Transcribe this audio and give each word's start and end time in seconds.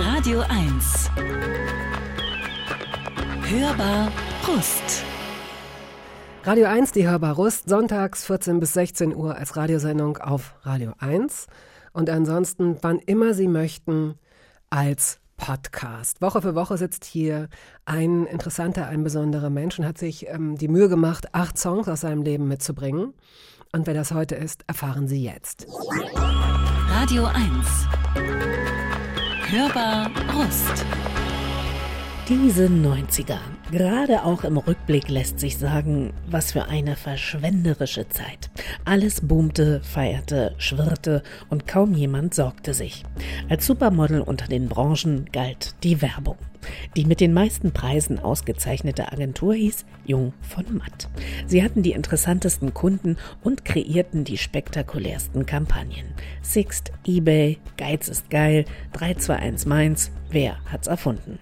Radio 0.00 0.44
1. 0.48 1.10
Hörbar 3.42 4.12
Brust. 4.42 5.02
Radio 6.44 6.66
1, 6.66 6.92
die 6.92 7.08
Hörbar 7.08 7.34
Rust, 7.34 7.68
sonntags 7.68 8.24
14 8.24 8.60
bis 8.60 8.74
16 8.74 9.12
Uhr 9.12 9.34
als 9.34 9.56
Radiosendung 9.56 10.18
auf 10.18 10.54
Radio 10.62 10.92
1 11.00 11.48
und 11.92 12.10
ansonsten, 12.10 12.76
wann 12.80 13.00
immer 13.00 13.34
Sie 13.34 13.48
möchten, 13.48 14.14
als 14.70 15.18
Podcast. 15.36 16.22
Woche 16.22 16.42
für 16.42 16.54
Woche 16.54 16.78
sitzt 16.78 17.04
hier 17.04 17.48
ein 17.84 18.24
interessanter, 18.26 18.86
ein 18.86 19.02
besonderer 19.02 19.50
Mensch 19.50 19.80
und 19.80 19.84
hat 19.84 19.98
sich 19.98 20.28
ähm, 20.28 20.56
die 20.56 20.68
Mühe 20.68 20.88
gemacht, 20.88 21.34
acht 21.34 21.58
Songs 21.58 21.88
aus 21.88 22.02
seinem 22.02 22.22
Leben 22.22 22.46
mitzubringen. 22.46 23.14
Und 23.72 23.88
wer 23.88 23.94
das 23.94 24.12
heute 24.12 24.36
ist, 24.36 24.62
erfahren 24.68 25.08
Sie 25.08 25.24
jetzt. 25.24 25.66
Radio 26.88 27.24
1. 27.24 28.67
Hörbar 29.50 30.10
Rust. 30.34 30.84
Diese 32.28 32.66
90er. 32.66 33.38
Gerade 33.70 34.24
auch 34.24 34.44
im 34.44 34.56
Rückblick 34.56 35.10
lässt 35.10 35.38
sich 35.38 35.58
sagen, 35.58 36.14
was 36.26 36.52
für 36.52 36.68
eine 36.68 36.96
verschwenderische 36.96 38.08
Zeit. 38.08 38.48
Alles 38.86 39.20
boomte, 39.20 39.82
feierte, 39.82 40.54
schwirrte 40.56 41.22
und 41.50 41.66
kaum 41.66 41.92
jemand 41.92 42.32
sorgte 42.32 42.72
sich. 42.72 43.04
Als 43.50 43.66
Supermodel 43.66 44.22
unter 44.22 44.46
den 44.46 44.68
Branchen 44.68 45.26
galt 45.32 45.74
die 45.82 46.00
Werbung. 46.00 46.38
Die 46.96 47.04
mit 47.04 47.20
den 47.20 47.34
meisten 47.34 47.72
Preisen 47.72 48.18
ausgezeichnete 48.18 49.12
Agentur 49.12 49.54
hieß 49.54 49.84
Jung 50.06 50.32
von 50.40 50.64
Matt. 50.78 51.10
Sie 51.46 51.62
hatten 51.62 51.82
die 51.82 51.92
interessantesten 51.92 52.72
Kunden 52.72 53.18
und 53.42 53.66
kreierten 53.66 54.24
die 54.24 54.38
spektakulärsten 54.38 55.44
Kampagnen. 55.44 56.14
Sixt, 56.40 56.90
eBay, 57.06 57.58
Geiz 57.76 58.08
ist 58.08 58.30
geil, 58.30 58.64
321 58.94 59.66
Mainz, 59.68 60.10
wer 60.30 60.56
hat's 60.64 60.88
erfunden? 60.88 61.38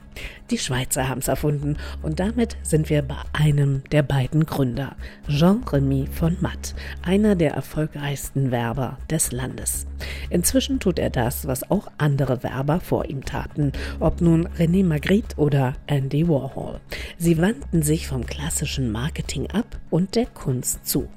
Die 0.51 0.59
Schweizer 0.59 1.09
haben's 1.09 1.29
erfunden 1.29 1.77
und 2.03 2.21
damit 2.21 2.57
sind 2.63 2.89
wir 2.89 3.03
bei 3.03 3.17
einem 3.33 3.83
der 3.91 4.03
beiden 4.03 4.47
Gründer, 4.47 4.97
Jean-Remy 5.29 6.07
von 6.11 6.37
Matt, 6.41 6.75
einer 7.03 7.35
der 7.35 7.53
erfolgreichsten 7.53 8.51
Werber 8.51 8.99
des 9.11 9.33
Landes. 9.33 9.87
Inzwischen 10.31 10.81
tut 10.81 10.99
er 10.99 11.11
das, 11.11 11.47
was 11.47 11.71
auch 11.71 11.89
andere 11.99 12.43
Werber 12.43 12.81
vor 12.81 13.07
ihm 13.07 13.25
taten, 13.25 13.73
ob 14.01 14.21
nun 14.21 14.47
René 14.59 14.85
Magritte 14.85 15.37
oder 15.37 15.75
Andy 15.87 16.29
Warhol. 16.29 16.81
Sie 17.19 17.39
wandten 17.39 17.83
sich 17.83 18.07
vom 18.07 18.27
klassischen 18.27 18.93
Marketing 18.93 19.51
ab 19.51 19.79
und 19.91 20.15
der 20.15 20.27
Kunst 20.27 20.87
zu. 20.87 21.09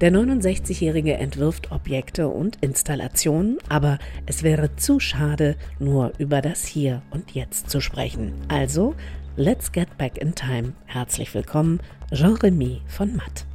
Der 0.00 0.12
69-Jährige 0.12 1.14
entwirft 1.14 1.72
Objekte 1.72 2.28
und 2.28 2.56
Installationen, 2.60 3.58
aber 3.68 3.98
es 4.26 4.42
wäre 4.42 4.76
zu 4.76 5.00
schade, 5.00 5.56
nur 5.78 6.12
über 6.18 6.42
das 6.42 6.64
Hier 6.64 7.02
und 7.10 7.32
Jetzt 7.32 7.70
zu 7.70 7.80
sprechen. 7.80 8.34
Also, 8.48 8.94
let's 9.36 9.72
get 9.72 9.96
back 9.98 10.18
in 10.18 10.34
time. 10.34 10.74
Herzlich 10.84 11.34
willkommen, 11.34 11.80
Jean-Remy 12.12 12.82
von 12.86 13.16
Matt. 13.16 13.46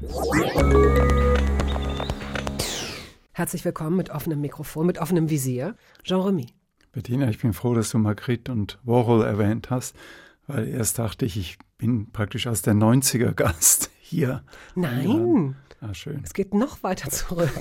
Herzlich 3.34 3.64
willkommen 3.64 3.98
mit 3.98 4.10
offenem 4.10 4.42
Mikrofon, 4.42 4.86
mit 4.86 5.00
offenem 5.00 5.30
Visier. 5.30 5.76
Jean-Remy. 6.04 6.48
Bettina, 6.92 7.30
ich 7.30 7.40
bin 7.40 7.54
froh, 7.54 7.74
dass 7.74 7.92
du 7.92 7.98
Magritte 7.98 8.52
und 8.52 8.78
Warhol 8.84 9.24
erwähnt 9.24 9.70
hast, 9.70 9.96
weil 10.48 10.68
erst 10.68 11.00
dachte 11.00 11.26
ich, 11.26 11.38
ich 11.38 11.58
bin 11.78 12.12
praktisch 12.12 12.48
als 12.48 12.62
der 12.62 12.74
90er 12.74 13.34
Gast 13.34 13.90
hier. 14.02 14.44
Nein. 14.76 15.56
Ah, 15.84 15.96
schön. 15.96 16.22
Es 16.24 16.34
geht 16.34 16.54
noch 16.54 16.84
weiter 16.84 17.10
zurück. 17.10 17.52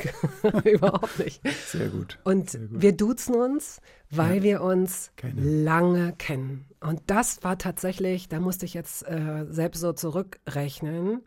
Überhaupt 0.65 1.19
nicht. 1.19 1.41
Sehr 1.67 1.89
gut. 1.89 2.19
Und 2.23 2.51
Sehr 2.51 2.61
gut. 2.67 2.83
wir 2.83 2.93
duzen 2.95 3.35
uns, 3.35 3.81
weil 4.11 4.37
Ja. 4.37 4.43
wir 4.43 4.61
uns 4.63 5.11
Kennen. 5.17 5.65
lange 5.65 6.13
kennen. 6.19 6.67
Und 6.81 7.01
das 7.07 7.43
war 7.43 7.57
tatsächlich, 7.57 8.29
da 8.29 8.39
musste 8.39 8.67
ich 8.67 8.75
jetzt 8.75 9.07
äh, 9.09 9.47
selbst 9.49 9.81
so 9.81 9.95
zurückrechnen. 9.95 11.23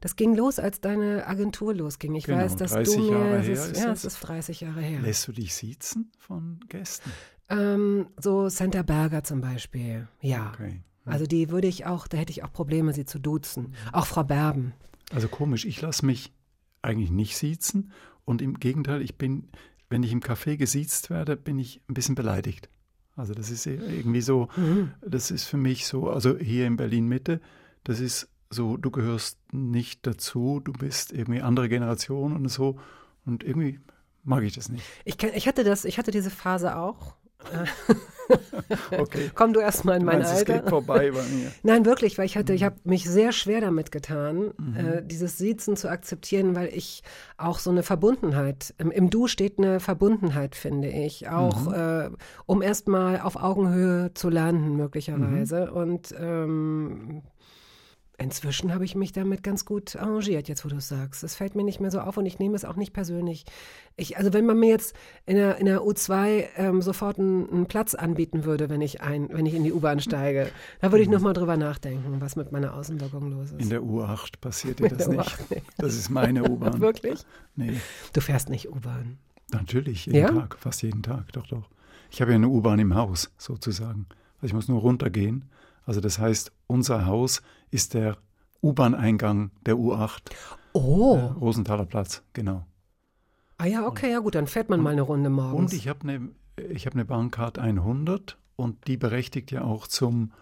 Das 0.00 0.14
ging 0.14 0.36
los, 0.36 0.58
als 0.60 0.80
deine 0.80 1.26
Agentur 1.26 1.74
losging. 1.74 2.14
Ich 2.14 2.24
Genau, 2.26 2.38
weiß, 2.38 2.54
dass 2.56 2.72
30 2.72 2.94
du 2.94 3.02
mir, 3.02 3.10
Jahre 3.10 3.40
her 3.40 3.52
ist, 3.52 3.72
ist 3.72 3.80
ja, 3.80 3.86
das? 3.88 4.04
es 4.04 4.14
ist 4.14 4.20
30 4.20 4.60
Jahre 4.60 4.80
her. 4.82 5.00
Lässt 5.00 5.26
du 5.26 5.32
dich 5.32 5.54
siezen 5.54 6.12
von 6.18 6.60
Gästen? 6.68 7.10
Ähm, 7.48 8.06
so 8.20 8.48
Santa 8.48 8.82
Berger 8.82 9.24
zum 9.24 9.40
Beispiel, 9.40 10.06
ja. 10.20 10.52
Okay. 10.54 10.80
Also 11.06 11.26
die 11.26 11.50
würde 11.50 11.68
ich 11.68 11.86
auch, 11.86 12.08
da 12.08 12.18
hätte 12.18 12.32
ich 12.32 12.42
auch 12.44 12.52
Probleme, 12.52 12.92
sie 12.92 13.04
zu 13.04 13.18
duzen. 13.20 13.74
Auch 13.92 14.06
Frau 14.06 14.24
Berben. 14.24 14.74
Also 15.14 15.28
komisch, 15.28 15.64
ich 15.64 15.80
lasse 15.80 16.04
mich 16.04 16.32
eigentlich 16.86 17.10
nicht 17.10 17.36
siezen 17.36 17.92
und 18.24 18.40
im 18.42 18.58
Gegenteil, 18.58 19.02
ich 19.02 19.16
bin, 19.18 19.48
wenn 19.90 20.02
ich 20.02 20.12
im 20.12 20.20
Café 20.20 20.56
gesiezt 20.56 21.10
werde, 21.10 21.36
bin 21.36 21.58
ich 21.58 21.80
ein 21.88 21.94
bisschen 21.94 22.14
beleidigt. 22.14 22.68
Also 23.16 23.34
das 23.34 23.50
ist 23.50 23.66
irgendwie 23.66 24.20
so, 24.20 24.48
Mhm. 24.56 24.92
das 25.06 25.30
ist 25.30 25.44
für 25.44 25.56
mich 25.56 25.86
so, 25.86 26.10
also 26.10 26.36
hier 26.38 26.66
in 26.66 26.76
Berlin 26.76 27.06
Mitte, 27.06 27.40
das 27.84 28.00
ist 28.00 28.28
so, 28.50 28.76
du 28.76 28.90
gehörst 28.90 29.38
nicht 29.52 30.06
dazu, 30.06 30.60
du 30.62 30.72
bist 30.72 31.12
irgendwie 31.12 31.40
andere 31.42 31.68
Generation 31.68 32.34
und 32.36 32.48
so 32.48 32.78
und 33.24 33.42
irgendwie 33.42 33.80
mag 34.22 34.42
ich 34.44 34.54
das 34.54 34.68
nicht. 34.68 34.84
Ich, 35.04 35.22
ich 35.22 35.46
hatte 35.48 35.64
das, 35.64 35.84
ich 35.84 35.98
hatte 35.98 36.10
diese 36.10 36.30
Phase 36.30 36.76
auch. 36.76 37.16
Okay. 38.98 39.30
Komm 39.34 39.52
du 39.52 39.60
erst 39.60 39.84
mal 39.84 39.96
in 39.96 40.04
mein 40.04 40.18
Meinst, 40.18 40.32
es 40.32 40.38
Alter. 40.40 40.54
geht 40.60 40.68
vorbei 40.68 41.10
bei 41.12 41.22
mir. 41.22 41.52
Nein, 41.62 41.84
wirklich, 41.84 42.18
weil 42.18 42.26
ich 42.26 42.36
hatte, 42.36 42.52
ich 42.52 42.64
habe 42.64 42.76
mich 42.84 43.08
sehr 43.08 43.32
schwer 43.32 43.60
damit 43.60 43.92
getan, 43.92 44.52
Mhm. 44.58 44.76
äh, 44.76 45.02
dieses 45.02 45.38
Siezen 45.38 45.76
zu 45.76 45.88
akzeptieren, 45.88 46.56
weil 46.56 46.68
ich 46.68 47.02
auch 47.36 47.58
so 47.58 47.70
eine 47.70 47.82
Verbundenheit, 47.82 48.74
im, 48.78 48.90
im 48.90 49.10
Du 49.10 49.26
steht 49.28 49.58
eine 49.58 49.80
Verbundenheit, 49.80 50.54
finde 50.56 50.88
ich, 50.88 51.28
auch 51.28 51.66
Mhm. 51.68 51.74
äh, 51.74 52.10
um 52.46 52.62
erstmal 52.62 53.20
auf 53.20 53.36
Augenhöhe 53.36 54.12
zu 54.14 54.28
landen, 54.30 54.76
möglicherweise. 54.76 55.66
Mhm. 55.70 55.76
Und 55.76 56.14
ähm, 56.18 57.22
inzwischen 58.18 58.72
habe 58.72 58.84
ich 58.84 58.94
mich 58.94 59.12
damit 59.12 59.42
ganz 59.42 59.64
gut 59.64 59.96
arrangiert, 59.96 60.48
jetzt 60.48 60.64
wo 60.64 60.68
du 60.68 60.76
es 60.76 60.88
sagst. 60.88 61.22
Es 61.22 61.34
fällt 61.34 61.54
mir 61.54 61.64
nicht 61.64 61.80
mehr 61.80 61.90
so 61.90 62.00
auf 62.00 62.16
und 62.16 62.26
ich 62.26 62.38
nehme 62.38 62.54
es 62.56 62.64
auch 62.64 62.76
nicht 62.76 62.92
persönlich. 62.92 63.44
Ich, 63.96 64.16
also 64.16 64.32
wenn 64.32 64.46
man 64.46 64.58
mir 64.58 64.70
jetzt 64.70 64.94
in 65.26 65.36
der, 65.36 65.56
in 65.58 65.66
der 65.66 65.80
U2 65.80 66.44
ähm, 66.56 66.82
sofort 66.82 67.18
einen, 67.18 67.48
einen 67.50 67.66
Platz 67.66 67.94
anbieten 67.94 68.44
würde, 68.44 68.68
wenn 68.70 68.80
ich 68.80 69.00
ein, 69.02 69.28
wenn 69.32 69.44
ich 69.46 69.54
in 69.54 69.64
die 69.64 69.72
U-Bahn 69.72 70.00
steige, 70.00 70.50
da 70.80 70.92
würde 70.92 71.02
ich 71.02 71.08
nochmal 71.08 71.32
drüber 71.34 71.56
nachdenken, 71.56 72.20
was 72.20 72.36
mit 72.36 72.52
meiner 72.52 72.74
Außenwirkung 72.74 73.30
los 73.30 73.46
ist. 73.46 73.52
Mhm. 73.54 73.60
In 73.60 73.70
der 73.70 73.80
U8 73.82 74.40
passiert 74.40 74.78
dir 74.80 74.88
das 74.88 75.08
nicht. 75.08 75.20
U8 75.20 75.54
nicht. 75.54 75.66
Das 75.78 75.94
ist 75.94 76.08
meine 76.10 76.44
U-Bahn. 76.50 76.80
Wirklich? 76.80 77.20
Nee, 77.54 77.80
Du 78.12 78.20
fährst 78.20 78.48
nicht 78.48 78.70
U-Bahn. 78.70 79.18
natürlich, 79.52 80.06
jeden 80.06 80.18
Ja? 80.18 80.28
Tag, 80.30 80.56
fast 80.58 80.82
jeden 80.82 81.02
Tag, 81.02 81.32
doch, 81.32 81.46
doch. 81.46 81.68
Ich 82.10 82.20
habe 82.20 82.30
ja 82.32 82.36
eine 82.36 82.48
U-Bahn 82.48 82.78
im 82.78 82.94
Haus, 82.94 83.30
sozusagen. 83.36 84.06
Also 84.36 84.46
ich 84.46 84.52
muss 84.52 84.68
nur 84.68 84.80
runtergehen. 84.80 85.44
Also 85.86 86.00
das 86.00 86.18
heißt, 86.18 86.52
unser 86.66 87.06
Haus 87.06 87.40
ist 87.70 87.94
der 87.94 88.18
U-Bahn-Eingang 88.62 89.50
der 89.64 89.76
U8, 89.76 90.20
Oh, 90.74 91.16
äh, 91.16 91.20
Rosenthaler 91.40 91.86
Platz, 91.86 92.22
genau. 92.34 92.66
ah 93.56 93.64
ja, 93.64 93.86
okay, 93.86 94.10
ja 94.10 94.18
gut, 94.18 94.34
dann 94.34 94.46
fährt 94.46 94.68
man 94.68 94.82
mal 94.82 94.90
eine 94.90 95.00
Runde 95.00 95.30
morgens. 95.30 95.72
Und 95.72 95.72
ich 95.72 95.88
habe 95.88 96.00
eine 96.02 96.28
ich 96.70 96.86
habe 96.86 96.94
eine 96.94 97.04
Bahncard 97.04 97.58
100 97.58 98.38
und 98.56 98.86
die 98.86 98.96
berechtigt 98.96 99.50
ja 99.50 99.62
auch 99.62 99.86
zum 99.86 100.32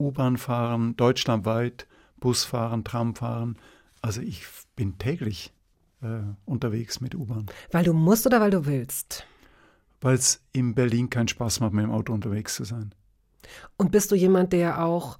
U-Bahn-Fahren 0.00 0.96
deutschlandweit, 0.96 1.86
Busfahren, 2.20 2.84
Tramfahren. 2.84 3.56
Also 4.00 4.20
ich 4.22 4.46
bin 4.76 4.96
täglich 4.98 5.52
äh, 6.02 6.20
unterwegs 6.46 7.00
mit 7.00 7.14
U-Bahn, 7.14 7.46
weil 7.70 7.84
du 7.84 7.92
musst 7.92 8.26
oder 8.26 8.40
weil 8.40 8.50
du 8.50 8.66
willst? 8.66 9.26
weil 10.00 10.14
es 10.14 10.40
in 10.52 10.74
Berlin 10.74 11.10
keinen 11.10 11.26
Spaß 11.28 11.58
macht, 11.60 11.72
mit 11.72 11.82
dem 11.84 11.90
Auto 11.90 12.12
unterwegs 12.12 12.54
zu 12.54 12.64
sein. 12.64 12.94
Und 13.76 13.92
bist 13.92 14.10
du 14.10 14.14
jemand, 14.14 14.52
der 14.52 14.84
auch 14.84 15.18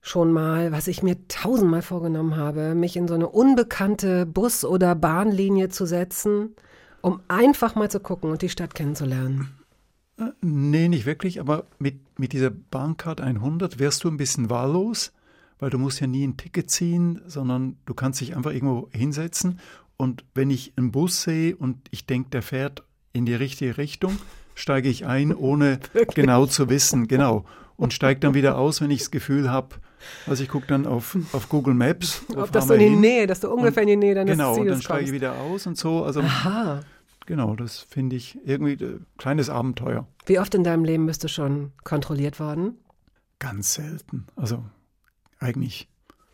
schon 0.00 0.32
mal, 0.32 0.70
was 0.70 0.86
ich 0.86 1.02
mir 1.02 1.16
tausendmal 1.28 1.82
vorgenommen 1.82 2.36
habe, 2.36 2.74
mich 2.74 2.96
in 2.96 3.08
so 3.08 3.14
eine 3.14 3.28
unbekannte 3.28 4.24
Bus- 4.24 4.64
oder 4.64 4.94
Bahnlinie 4.94 5.68
zu 5.68 5.84
setzen, 5.84 6.54
um 7.00 7.20
einfach 7.28 7.74
mal 7.74 7.90
zu 7.90 8.00
gucken 8.00 8.30
und 8.30 8.42
die 8.42 8.48
Stadt 8.48 8.74
kennenzulernen? 8.74 9.56
Äh, 10.18 10.30
Nee, 10.40 10.88
nicht 10.88 11.06
wirklich, 11.06 11.40
aber 11.40 11.66
mit, 11.78 12.18
mit 12.18 12.32
dieser 12.32 12.50
Bahncard 12.50 13.20
100 13.20 13.78
wärst 13.78 14.04
du 14.04 14.08
ein 14.08 14.16
bisschen 14.16 14.48
wahllos, 14.48 15.12
weil 15.58 15.70
du 15.70 15.78
musst 15.78 16.00
ja 16.00 16.06
nie 16.06 16.26
ein 16.26 16.36
Ticket 16.36 16.70
ziehen, 16.70 17.20
sondern 17.26 17.76
du 17.86 17.94
kannst 17.94 18.20
dich 18.20 18.36
einfach 18.36 18.52
irgendwo 18.52 18.88
hinsetzen 18.92 19.58
und 19.96 20.24
wenn 20.34 20.50
ich 20.50 20.72
einen 20.76 20.92
Bus 20.92 21.22
sehe 21.22 21.56
und 21.56 21.88
ich 21.90 22.06
denke, 22.06 22.30
der 22.30 22.42
fährt 22.42 22.84
in 23.12 23.26
die 23.26 23.34
richtige 23.34 23.78
Richtung, 23.78 24.18
steige 24.56 24.88
ich 24.88 25.06
ein, 25.06 25.32
ohne 25.36 25.78
genau 26.14 26.46
zu 26.46 26.68
wissen, 26.68 27.06
genau. 27.06 27.44
Und 27.76 27.92
steige 27.92 28.18
dann 28.20 28.34
wieder 28.34 28.56
aus, 28.56 28.80
wenn 28.80 28.90
ich 28.90 29.00
das 29.00 29.10
Gefühl 29.10 29.50
habe, 29.50 29.76
also 30.26 30.42
ich 30.42 30.48
gucke 30.48 30.66
dann 30.66 30.86
auf, 30.86 31.16
auf 31.32 31.48
Google 31.48 31.74
Maps, 31.74 32.22
Ob 32.34 32.50
dass 32.50 32.66
fahren 32.66 32.78
du 32.78 32.86
in 32.86 32.92
die? 32.94 32.98
Nähe, 32.98 33.26
dass 33.26 33.40
du 33.40 33.50
ungefähr 33.50 33.82
in 33.82 33.88
die 33.88 33.96
Nähe 33.96 34.14
deines 34.14 34.32
Genau, 34.32 34.50
und 34.50 34.56
Zieles 34.56 34.72
dann 34.72 34.82
steige 34.82 35.04
ich 35.04 35.12
wieder 35.12 35.34
aus 35.34 35.66
und 35.66 35.76
so. 35.76 36.02
Also 36.02 36.20
Aha. 36.20 36.80
genau, 37.26 37.54
das 37.54 37.80
finde 37.80 38.16
ich 38.16 38.38
irgendwie 38.44 38.82
ein 38.82 39.06
kleines 39.18 39.50
Abenteuer. 39.50 40.06
Wie 40.24 40.38
oft 40.38 40.54
in 40.54 40.64
deinem 40.64 40.84
Leben 40.84 41.06
bist 41.06 41.22
du 41.22 41.28
schon 41.28 41.72
kontrolliert 41.84 42.40
worden? 42.40 42.78
Ganz 43.38 43.74
selten. 43.74 44.26
Also 44.36 44.64
eigentlich 45.38 45.88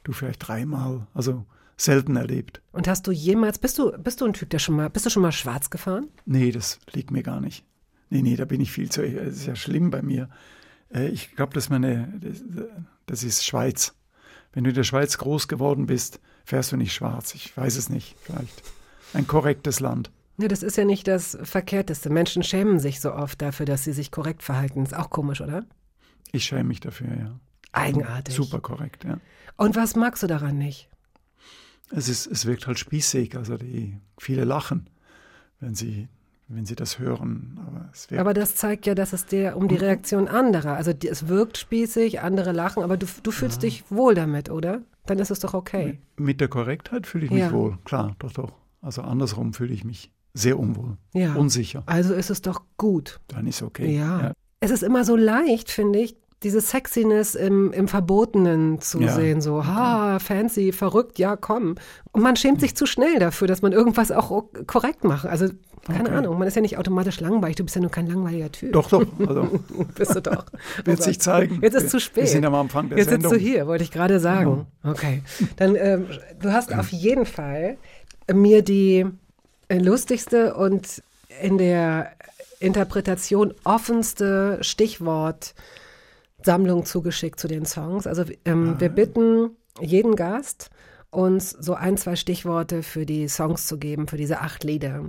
du 0.05 0.13
vielleicht 0.13 0.47
dreimal. 0.47 1.07
Also 1.13 1.45
selten 1.77 2.17
erlebt. 2.17 2.63
Und 2.73 2.89
hast 2.89 3.07
du 3.07 3.11
jemals, 3.13 3.59
bist 3.59 3.79
du, 3.79 3.93
bist 3.99 4.21
du 4.21 4.27
ein 4.27 4.33
Typ, 4.33 4.51
der 4.51 4.59
schon 4.59 4.77
mal, 4.77 4.89
bist 4.89 5.07
du 5.07 5.11
schon 5.11 5.23
mal 5.23 5.33
schwarz 5.33 5.71
gefahren? 5.71 6.09
Nee, 6.25 6.53
das 6.53 6.79
liegt 6.93 7.11
mir 7.11 7.23
gar 7.23 7.41
nicht. 7.41 7.65
Nee, 8.13 8.21
nee, 8.21 8.37
da 8.37 8.45
bin 8.45 8.61
ich 8.61 8.71
viel 8.71 8.91
zu. 8.91 9.09
Das 9.11 9.37
ist 9.37 9.47
ja 9.47 9.57
schlimm 9.57 9.91
bei 9.91 10.03
mir. 10.03 10.29
Äh, 10.93 11.09
ich 11.09 11.35
glaube, 11.35 11.55
dass 11.55 11.71
meine, 11.71 12.13
das, 12.21 12.43
das 13.07 13.25
ist 13.25 13.43
Schweiz. 13.43 13.95
Wenn 14.53 14.65
du 14.65 14.71
in 14.71 14.77
der 14.77 14.85
Schweiz 14.85 15.17
groß 15.17 15.49
geworden 15.49 15.87
bist, 15.87 16.21
fährst 16.45 16.73
du 16.73 16.77
nicht 16.77 16.93
schwarz. 16.93 17.35
Ich 17.35 17.57
weiß 17.57 17.77
es 17.77 17.89
nicht, 17.89 18.15
vielleicht. 18.21 18.63
Ein 19.15 19.27
korrektes 19.27 19.81
Land. 19.81 20.11
Ja, 20.37 20.49
das 20.49 20.63
ist 20.63 20.77
ja 20.77 20.85
nicht 20.85 21.09
das 21.09 21.39
Verkehrteste. 21.43 22.11
Menschen 22.11 22.43
schämen 22.43 22.81
sich 22.81 23.01
so 23.01 23.15
oft 23.15 23.41
dafür, 23.41 23.65
dass 23.65 23.85
sie 23.85 23.95
sich 23.95 24.11
korrekt 24.11 24.43
verhalten. 24.43 24.83
Ist 24.83 24.95
auch 24.95 25.09
komisch, 25.09 25.41
oder? 25.41 25.65
Ich 26.33 26.45
schäme 26.45 26.65
mich 26.65 26.81
dafür, 26.81 27.17
ja. 27.19 27.41
Eigenartig. 27.73 28.35
Super 28.35 28.61
korrekt, 28.61 29.05
ja. 29.05 29.19
Und 29.57 29.75
was 29.75 29.97
magst 29.97 30.23
du 30.23 30.27
daran 30.27 30.59
nicht? 30.59 30.91
Es, 31.91 32.11
ist, 32.11 32.27
es 32.27 32.45
wirkt 32.45 32.67
halt 32.67 32.79
spießig. 32.79 33.39
Also 33.39 33.57
die, 33.57 33.97
viele 34.19 34.45
lachen, 34.45 34.91
wenn 35.61 35.75
sie 35.75 36.09
wenn 36.49 36.67
sie 36.67 36.75
das 36.75 36.99
hören. 36.99 37.59
Aber, 37.67 38.21
aber, 38.21 38.35
das 38.35 38.57
zeigt 38.57 38.87
ja, 38.87 38.95
dass 38.95 39.13
es 39.13 39.27
dir 39.27 39.57
um 39.57 39.69
die 39.69 39.77
Reaktion 39.77 40.29
anderer, 40.29 40.75
also 40.75 40.91
es 40.91 41.29
wirkt 41.29 41.59
spießig, 41.59 42.21
andere 42.21 42.53
lachen, 42.53 42.83
aber 42.83 42.97
du, 42.97 43.07
du 43.23 43.31
fühlst 43.31 43.63
ja. 43.63 43.69
dich 43.69 43.85
wohl 43.91 44.15
damit, 44.15 44.51
oder? 44.51 44.83
Dann 45.07 45.19
ist 45.19 45.31
es 45.31 45.41
doch 45.41 45.55
okay. 45.55 45.99
Mit 46.17 46.41
der 46.41 46.49
Korrektheit 46.49 47.07
fühle 47.07 47.25
ich 47.25 47.31
mich 47.31 47.41
ja. 47.41 47.53
wohl, 47.53 47.79
klar, 47.85 48.15
doch, 48.19 48.33
doch. 48.33 48.53
Also 48.81 49.03
andersrum 49.03 49.55
fühle 49.55 49.73
ich 49.73 49.85
mich 49.85 50.13
sehr 50.35 50.59
unwohl, 50.59 50.97
ja. 51.15 51.35
unsicher. 51.35 51.83
Also 51.87 52.15
ist 52.15 52.31
es 52.31 52.43
doch 52.43 52.63
gut. 52.77 53.21
Dann 53.29 53.47
ist 53.47 53.63
okay. 53.63 53.97
Ja. 53.97 54.21
ja. 54.21 54.33
Es 54.61 54.71
ist 54.71 54.83
immer 54.83 55.05
so 55.05 55.17
leicht, 55.17 55.71
finde 55.71 56.01
ich, 56.01 56.17
diese 56.43 56.61
Sexiness 56.61 57.35
im, 57.35 57.73
im 57.73 57.89
Verbotenen 57.89 58.81
zu 58.81 59.01
ja. 59.01 59.15
sehen, 59.15 59.41
so, 59.41 59.65
ha, 59.65 60.19
fancy, 60.19 60.73
verrückt, 60.73 61.19
ja, 61.19 61.37
komm. 61.37 61.77
Und 62.11 62.23
man 62.23 62.37
schämt 62.37 62.61
sich 62.61 62.75
zu 62.75 62.87
schnell 62.87 63.19
dafür, 63.19 63.47
dass 63.47 63.63
man 63.63 63.73
irgendwas 63.73 64.11
auch 64.11 64.45
korrekt 64.67 65.05
macht. 65.05 65.27
Also 65.27 65.49
keine 65.87 66.09
okay. 66.09 66.19
Ahnung, 66.19 66.39
man 66.39 66.47
ist 66.47 66.55
ja 66.55 66.63
nicht 66.63 66.79
automatisch 66.79 67.19
langweilig. 67.21 67.57
Du 67.57 67.65
bist 67.65 67.75
ja 67.75 67.83
nur 67.83 67.91
kein 67.91 68.07
langweiliger 68.07 68.53
Typ. 68.53 68.73
Doch, 68.73 68.89
doch. 68.89 69.05
Also, 69.19 69.61
bist 69.97 70.15
du 70.15 70.21
doch. 70.21 70.45
Wird 70.85 71.01
oh 71.01 71.03
sich 71.03 71.21
zeigen. 71.21 71.59
Jetzt 71.61 71.75
ist 71.75 71.85
es 71.85 71.91
zu 71.91 72.01
spät. 72.01 72.25
Wir 72.25 72.31
sind 72.31 72.45
am 72.45 72.55
Anfang 72.55 72.89
der 72.89 72.99
Jetzt 72.99 73.11
Sendung. 73.11 73.33
sitzt 73.33 73.45
du 73.45 73.49
hier, 73.49 73.67
wollte 73.67 73.83
ich 73.83 73.91
gerade 73.91 74.21
sagen. 74.21 74.69
Genau. 74.83 74.95
Okay. 74.95 75.23
Dann, 75.57 75.75
ähm, 75.75 76.07
du 76.41 76.53
hast 76.53 76.73
auf 76.73 76.91
jeden 76.91 77.27
Fall 77.27 77.79
mir 78.33 78.63
die 78.63 79.07
lustigste 79.69 80.55
und 80.55 81.03
in 81.41 81.59
der 81.59 82.13
Interpretation 82.61 83.53
offenste 83.65 84.59
Stichwortsammlung 84.61 86.85
zugeschickt 86.85 87.41
zu 87.41 87.49
den 87.49 87.67
Songs. 87.67 88.07
Also 88.07 88.23
ähm, 88.45 88.77
wir 88.79 88.89
bitten 88.89 89.57
jeden 89.81 90.15
Gast, 90.15 90.71
uns 91.13 91.51
so 91.51 91.75
ein, 91.75 91.97
zwei 91.97 92.17
Stichworte 92.17 92.83
für 92.83 93.07
die 93.07 93.29
Songs 93.29 93.67
zu 93.67 93.79
geben, 93.79 94.09
für 94.09 94.17
diese 94.17 94.41
acht 94.41 94.65
Lieder 94.65 95.05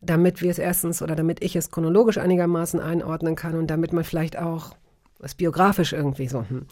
damit 0.00 0.42
wir 0.42 0.50
es 0.50 0.58
erstens 0.58 1.02
oder 1.02 1.16
damit 1.16 1.42
ich 1.42 1.56
es 1.56 1.70
chronologisch 1.70 2.18
einigermaßen 2.18 2.80
einordnen 2.80 3.34
kann 3.34 3.56
und 3.56 3.68
damit 3.68 3.92
man 3.92 4.04
vielleicht 4.04 4.38
auch 4.38 4.74
es 5.20 5.34
biografisch 5.34 5.92
irgendwie 5.92 6.28
so. 6.28 6.44
Hm. 6.48 6.66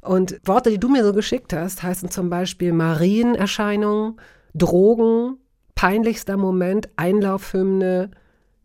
Und 0.00 0.40
Worte, 0.44 0.70
die 0.70 0.80
du 0.80 0.88
mir 0.88 1.04
so 1.04 1.12
geschickt 1.12 1.52
hast, 1.52 1.82
heißen 1.82 2.10
zum 2.10 2.30
Beispiel 2.30 2.72
Marienerscheinung, 2.72 4.20
Drogen, 4.54 5.36
peinlichster 5.74 6.36
Moment, 6.36 6.88
Einlaufhymne, 6.96 8.10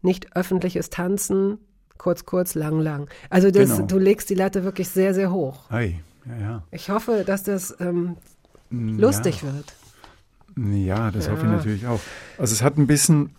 nicht 0.01 0.35
öffentliches 0.35 0.89
Tanzen, 0.89 1.59
kurz, 1.97 2.25
kurz, 2.25 2.55
lang, 2.55 2.79
lang. 2.79 3.09
Also 3.29 3.51
das, 3.51 3.75
genau. 3.75 3.87
du 3.87 3.97
legst 3.99 4.29
die 4.29 4.35
Latte 4.35 4.63
wirklich 4.63 4.89
sehr, 4.89 5.13
sehr 5.13 5.31
hoch. 5.31 5.69
Hey, 5.69 5.99
ja, 6.25 6.41
ja. 6.41 6.63
Ich 6.71 6.89
hoffe, 6.89 7.23
dass 7.25 7.43
das 7.43 7.75
ähm, 7.79 8.15
lustig 8.69 9.41
ja. 9.41 9.53
wird. 9.53 9.73
Ja, 10.57 11.11
das 11.11 11.27
ja. 11.27 11.33
hoffe 11.33 11.45
ich 11.45 11.51
natürlich 11.51 11.87
auch. 11.87 11.99
Also 12.37 12.53
es 12.53 12.63
hat 12.63 12.77
ein 12.77 12.87
bisschen 12.87 13.35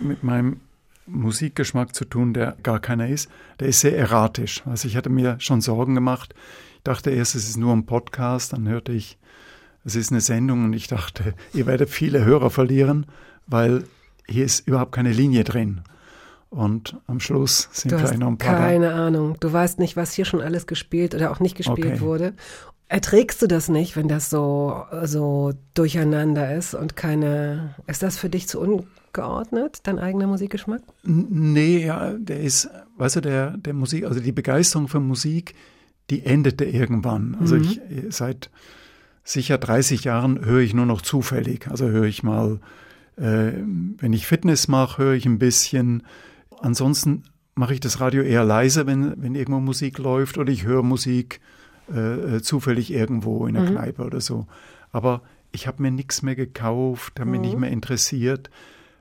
mit 0.00 0.22
meinem 0.22 0.60
Musikgeschmack 1.06 1.94
zu 1.94 2.04
tun, 2.04 2.34
der 2.34 2.56
gar 2.62 2.80
keiner 2.80 3.08
ist. 3.08 3.30
Der 3.60 3.68
ist 3.68 3.80
sehr 3.80 3.96
erratisch. 3.96 4.62
Also 4.66 4.88
ich 4.88 4.96
hatte 4.96 5.08
mir 5.08 5.36
schon 5.40 5.60
Sorgen 5.60 5.94
gemacht. 5.94 6.34
Ich 6.76 6.82
dachte 6.82 7.10
erst, 7.10 7.34
es 7.34 7.48
ist 7.48 7.56
nur 7.56 7.74
ein 7.74 7.86
Podcast, 7.86 8.52
dann 8.52 8.68
hörte 8.68 8.92
ich, 8.92 9.18
es 9.84 9.94
ist 9.94 10.10
eine 10.10 10.20
Sendung 10.20 10.64
und 10.64 10.72
ich 10.72 10.88
dachte, 10.88 11.34
ihr 11.54 11.66
werdet 11.66 11.90
viele 11.90 12.24
Hörer 12.24 12.50
verlieren, 12.50 13.06
weil 13.46 13.84
hier 14.26 14.44
ist 14.44 14.66
überhaupt 14.66 14.92
keine 14.92 15.12
Linie 15.12 15.44
drin. 15.44 15.82
Und 16.50 16.96
am 17.06 17.20
Schluss 17.20 17.68
sind 17.72 17.92
du 17.92 17.98
vielleicht 17.98 18.18
noch 18.18 18.28
ein 18.28 18.38
paar. 18.38 18.56
Keine 18.56 18.88
da. 18.88 19.06
Ahnung. 19.06 19.36
Du 19.40 19.52
weißt 19.52 19.78
nicht, 19.78 19.96
was 19.96 20.14
hier 20.14 20.24
schon 20.24 20.40
alles 20.40 20.66
gespielt 20.66 21.14
oder 21.14 21.30
auch 21.30 21.40
nicht 21.40 21.56
gespielt 21.56 21.94
okay. 21.94 22.00
wurde. 22.00 22.34
Erträgst 22.88 23.42
du 23.42 23.46
das 23.46 23.68
nicht, 23.68 23.96
wenn 23.96 24.08
das 24.08 24.30
so, 24.30 24.82
so 25.04 25.52
durcheinander 25.74 26.56
ist 26.56 26.72
und 26.74 26.96
keine. 26.96 27.74
Ist 27.86 28.02
das 28.02 28.16
für 28.16 28.30
dich 28.30 28.48
zu 28.48 28.60
ungeordnet, 28.60 29.80
dein 29.82 29.98
eigener 29.98 30.26
Musikgeschmack? 30.26 30.80
Nee, 31.02 31.84
ja, 31.84 32.14
der 32.14 32.40
ist, 32.40 32.70
weißt 32.96 33.16
du, 33.16 33.20
der, 33.20 33.58
der 33.58 33.74
Musik, 33.74 34.04
also 34.04 34.20
die 34.20 34.32
Begeisterung 34.32 34.88
für 34.88 35.00
Musik, 35.00 35.54
die 36.08 36.24
endete 36.24 36.64
irgendwann. 36.64 37.36
Also 37.38 37.56
mhm. 37.56 37.62
ich 37.62 37.80
seit 38.08 38.50
sicher 39.22 39.58
30 39.58 40.04
Jahren 40.04 40.42
höre 40.42 40.60
ich 40.60 40.72
nur 40.72 40.86
noch 40.86 41.02
zufällig. 41.02 41.68
Also 41.68 41.88
höre 41.88 42.06
ich 42.06 42.22
mal, 42.22 42.58
äh, 43.16 43.52
wenn 43.98 44.14
ich 44.14 44.26
Fitness 44.26 44.66
mache, 44.66 45.02
höre 45.02 45.14
ich 45.14 45.26
ein 45.26 45.38
bisschen. 45.38 46.04
Ansonsten 46.60 47.24
mache 47.54 47.74
ich 47.74 47.80
das 47.80 48.00
Radio 48.00 48.22
eher 48.22 48.44
leise, 48.44 48.86
wenn, 48.86 49.22
wenn 49.22 49.34
irgendwo 49.34 49.60
Musik 49.60 49.98
läuft 49.98 50.38
oder 50.38 50.50
ich 50.50 50.64
höre 50.64 50.82
Musik 50.82 51.40
äh, 51.92 52.36
äh, 52.36 52.42
zufällig 52.42 52.92
irgendwo 52.92 53.46
in 53.46 53.54
der 53.54 53.64
mhm. 53.64 53.70
Kneipe 53.70 54.04
oder 54.04 54.20
so. 54.20 54.46
Aber 54.92 55.22
ich 55.52 55.66
habe 55.66 55.82
mir 55.82 55.90
nichts 55.90 56.22
mehr 56.22 56.36
gekauft, 56.36 57.18
habe 57.18 57.30
mich 57.30 57.40
nicht 57.40 57.54
mhm. 57.54 57.60
mehr 57.60 57.70
interessiert, 57.70 58.50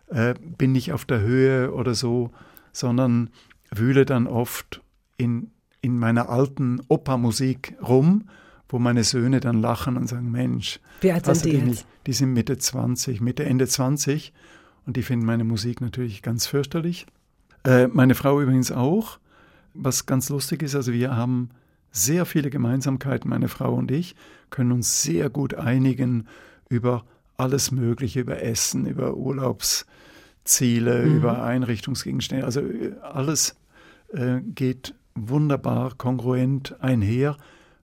äh, 0.07 0.33
bin 0.57 0.71
nicht 0.71 0.93
auf 0.93 1.05
der 1.05 1.21
Höhe 1.21 1.73
oder 1.73 1.95
so, 1.95 2.31
sondern 2.71 3.29
wühle 3.73 4.05
dann 4.05 4.27
oft 4.27 4.81
in, 5.17 5.51
in 5.81 5.99
meiner 5.99 6.29
alten 6.29 6.81
Opermusik 6.87 7.75
rum, 7.81 8.29
wo 8.69 8.79
meine 8.79 9.03
Söhne 9.03 9.39
dann 9.39 9.61
lachen 9.61 9.97
und 9.97 10.07
sagen, 10.07 10.31
Mensch, 10.31 10.79
wie 11.01 11.11
alt 11.11 11.25
sind 11.25 11.45
die, 11.45 11.59
die 11.59 11.67
jetzt? 11.69 11.87
Die 12.05 12.13
sind 12.13 12.33
Mitte 12.33 12.57
20, 12.57 13.21
Mitte, 13.21 13.45
Ende 13.45 13.67
20 13.67 14.33
und 14.85 14.95
die 14.95 15.03
finden 15.03 15.25
meine 15.25 15.43
Musik 15.43 15.81
natürlich 15.81 16.21
ganz 16.21 16.47
fürchterlich. 16.47 17.05
Äh, 17.63 17.87
meine 17.87 18.15
Frau 18.15 18.41
übrigens 18.41 18.71
auch. 18.71 19.19
Was 19.73 20.05
ganz 20.05 20.29
lustig 20.29 20.63
ist, 20.63 20.75
also 20.75 20.91
wir 20.91 21.15
haben 21.15 21.49
sehr 22.03 22.25
viele 22.25 22.49
Gemeinsamkeiten, 22.49 23.29
meine 23.29 23.47
Frau 23.47 23.73
und 23.73 23.91
ich, 23.91 24.15
können 24.49 24.71
uns 24.71 25.01
sehr 25.01 25.29
gut 25.29 25.53
einigen 25.55 26.27
über 26.69 27.05
alles 27.37 27.71
Mögliche, 27.71 28.21
über 28.21 28.41
Essen, 28.41 28.85
über 28.85 29.15
Urlaubsziele, 29.15 31.05
mhm. 31.05 31.17
über 31.17 31.43
Einrichtungsgegenstände. 31.43 32.45
Also 32.45 32.61
äh, 32.61 32.93
alles 33.01 33.55
äh, 34.13 34.41
geht 34.41 34.95
wunderbar 35.15 35.93
kongruent 35.97 36.75
einher. 36.81 37.37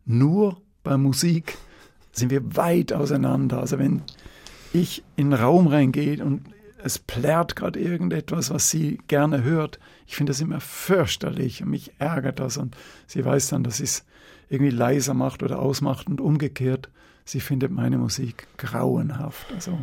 Nur 0.05 0.61
bei 0.83 0.97
Musik 0.97 1.57
sind 2.13 2.31
wir 2.31 2.57
weit 2.57 2.93
auseinander. 2.93 3.61
Also 3.61 3.79
wenn 3.79 4.03
ich 4.73 5.03
in 5.17 5.33
einen 5.33 5.43
Raum 5.43 5.67
reingehe 5.67 6.25
und 6.25 6.43
es 6.85 6.99
plärrt 6.99 7.57
gerade 7.57 7.81
irgendetwas, 7.81 8.51
was 8.51 8.69
sie 8.69 8.99
gerne 9.09 9.43
hört. 9.43 9.79
Ich 10.07 10.17
finde 10.17 10.31
das 10.31 10.43
immer 10.43 10.61
fürchterlich 10.61 11.63
und 11.63 11.71
mich 11.71 11.93
ärgert 11.99 12.39
das. 12.39 12.59
Und 12.59 12.77
sie 13.07 13.25
weiß 13.25 13.49
dann, 13.49 13.65
dass 13.65 13.79
sie 13.79 13.85
es 13.85 14.05
irgendwie 14.51 14.71
leiser 14.71 15.15
macht 15.15 15.43
oder 15.43 15.61
ausmacht 15.61 16.09
und 16.09 16.21
umgekehrt. 16.21 16.91
Sie 17.25 17.41
findet 17.41 17.73
meine 17.73 17.97
Musik 17.97 18.49
grauenhaft. 18.59 19.51
Also, 19.55 19.79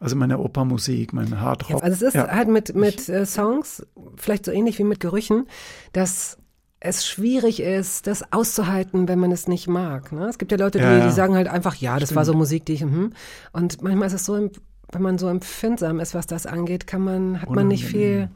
also 0.00 0.16
meine 0.16 0.38
Opermusik, 0.38 1.12
mein 1.12 1.38
Hardrock. 1.38 1.82
Also 1.82 1.96
es 1.96 2.14
ist 2.14 2.14
ja. 2.14 2.28
halt 2.28 2.48
mit, 2.48 2.74
mit 2.74 3.10
äh, 3.10 3.26
Songs, 3.26 3.86
vielleicht 4.16 4.46
so 4.46 4.52
ähnlich 4.52 4.78
wie 4.78 4.84
mit 4.84 5.00
Gerüchen, 5.00 5.46
dass 5.92 6.38
es 6.80 7.06
schwierig 7.06 7.60
ist, 7.60 8.06
das 8.06 8.32
auszuhalten, 8.32 9.06
wenn 9.06 9.18
man 9.18 9.32
es 9.32 9.48
nicht 9.48 9.68
mag. 9.68 10.12
Ne? 10.12 10.28
Es 10.28 10.38
gibt 10.38 10.50
ja 10.50 10.56
Leute, 10.56 10.78
die, 10.78 10.84
ja, 10.84 11.06
die 11.06 11.12
sagen 11.12 11.34
halt 11.34 11.46
einfach, 11.46 11.74
ja, 11.74 11.98
das 11.98 12.08
Stimmt. 12.08 12.16
war 12.16 12.24
so 12.24 12.32
Musik, 12.32 12.64
die 12.64 12.72
ich, 12.72 12.80
hm. 12.80 13.12
und 13.52 13.82
manchmal 13.82 14.06
ist 14.06 14.14
es 14.14 14.24
so 14.24 14.50
wenn 14.92 15.02
man 15.02 15.18
so 15.18 15.28
empfindsam 15.28 16.00
ist, 16.00 16.14
was 16.14 16.26
das 16.26 16.46
angeht, 16.46 16.86
kann 16.86 17.02
man, 17.02 17.42
hat 17.42 17.50
man 17.50 17.68
nicht 17.68 17.84
viel. 17.84 18.30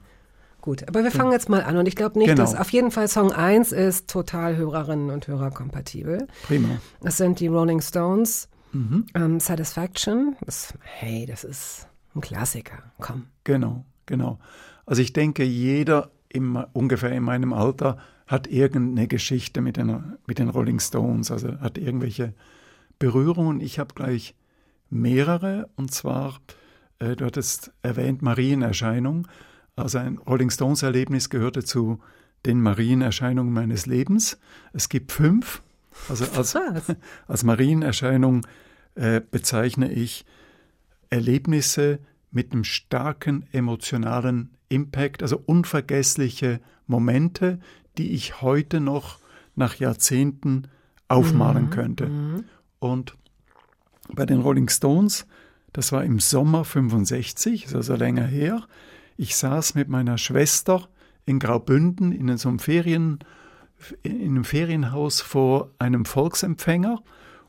Gut, 0.60 0.88
aber 0.88 1.04
wir 1.04 1.12
fangen 1.12 1.30
jetzt 1.30 1.48
mal 1.48 1.62
an 1.62 1.76
und 1.76 1.86
ich 1.86 1.94
glaube 1.94 2.18
nicht, 2.18 2.28
genau. 2.28 2.42
dass 2.42 2.56
auf 2.56 2.70
jeden 2.70 2.90
Fall 2.90 3.06
Song 3.06 3.30
1 3.30 3.70
ist 3.70 4.10
total 4.10 4.56
Hörerinnen 4.56 5.10
und 5.10 5.28
Hörer 5.28 5.52
kompatibel. 5.52 6.26
Prima. 6.42 6.80
Das 7.00 7.18
sind 7.18 7.38
die 7.38 7.46
Rolling 7.46 7.80
Stones. 7.80 8.48
Mhm. 8.72 9.06
Um, 9.14 9.22
ähm, 9.22 9.40
Satisfaction. 9.40 10.36
Das, 10.44 10.75
hey, 10.82 11.25
das 11.25 11.44
ist 11.44 11.86
ein 12.16 12.20
Klassiker. 12.20 12.82
Komm. 12.98 13.26
Genau, 13.44 13.84
genau. 14.06 14.40
Also 14.86 15.02
ich 15.02 15.12
denke, 15.12 15.44
jeder 15.44 16.10
im, 16.28 16.56
ungefähr 16.72 17.12
in 17.12 17.22
meinem 17.22 17.52
Alter 17.52 17.98
hat 18.26 18.48
irgendeine 18.48 19.06
Geschichte 19.06 19.60
mit 19.60 19.76
den, 19.76 20.16
mit 20.26 20.38
den 20.38 20.48
Rolling 20.48 20.80
Stones, 20.80 21.30
also 21.30 21.60
hat 21.60 21.78
irgendwelche 21.78 22.34
Berührungen. 22.98 23.60
Ich 23.60 23.78
habe 23.78 23.94
gleich 23.94 24.34
mehrere, 24.90 25.68
und 25.76 25.92
zwar, 25.92 26.40
äh, 26.98 27.16
du 27.16 27.24
hattest 27.24 27.72
erwähnt, 27.82 28.22
Marienerscheinung. 28.22 29.28
Also 29.74 29.98
ein 29.98 30.18
Rolling 30.18 30.50
Stones-Erlebnis 30.50 31.30
gehörte 31.30 31.64
zu 31.64 32.00
den 32.44 32.60
Marienerscheinungen 32.60 33.52
meines 33.52 33.86
Lebens. 33.86 34.38
Es 34.72 34.88
gibt 34.88 35.12
fünf. 35.12 35.62
Also 36.08 36.24
als, 36.36 36.56
als 37.26 37.44
Marienerscheinung 37.44 38.46
äh, 38.94 39.20
bezeichne 39.30 39.92
ich 39.92 40.24
Erlebnisse, 41.10 42.00
mit 42.36 42.52
einem 42.52 42.64
starken 42.64 43.46
emotionalen 43.52 44.50
Impact, 44.68 45.22
also 45.22 45.42
unvergessliche 45.46 46.60
Momente, 46.86 47.58
die 47.96 48.10
ich 48.10 48.42
heute 48.42 48.78
noch 48.80 49.18
nach 49.54 49.76
Jahrzehnten 49.76 50.68
aufmalen 51.08 51.70
könnte. 51.70 52.10
Und 52.78 53.16
bei 54.14 54.26
den 54.26 54.40
Rolling 54.40 54.68
Stones, 54.68 55.26
das 55.72 55.92
war 55.92 56.04
im 56.04 56.20
Sommer 56.20 56.64
65, 56.64 57.66
ist 57.66 57.75
also 57.75 57.94
länger 57.96 58.26
her, 58.26 58.62
ich 59.16 59.36
saß 59.36 59.75
mit 59.75 59.88
meiner 59.88 60.18
Schwester 60.18 60.88
in 61.25 61.38
Graubünden 61.38 62.12
in 62.12 62.36
so 62.36 62.48
einem 62.48 62.58
Ferien, 62.58 63.18
in 64.02 64.22
einem 64.22 64.44
Ferienhaus 64.44 65.20
vor 65.20 65.70
einem 65.78 66.04
Volksempfänger. 66.04 67.02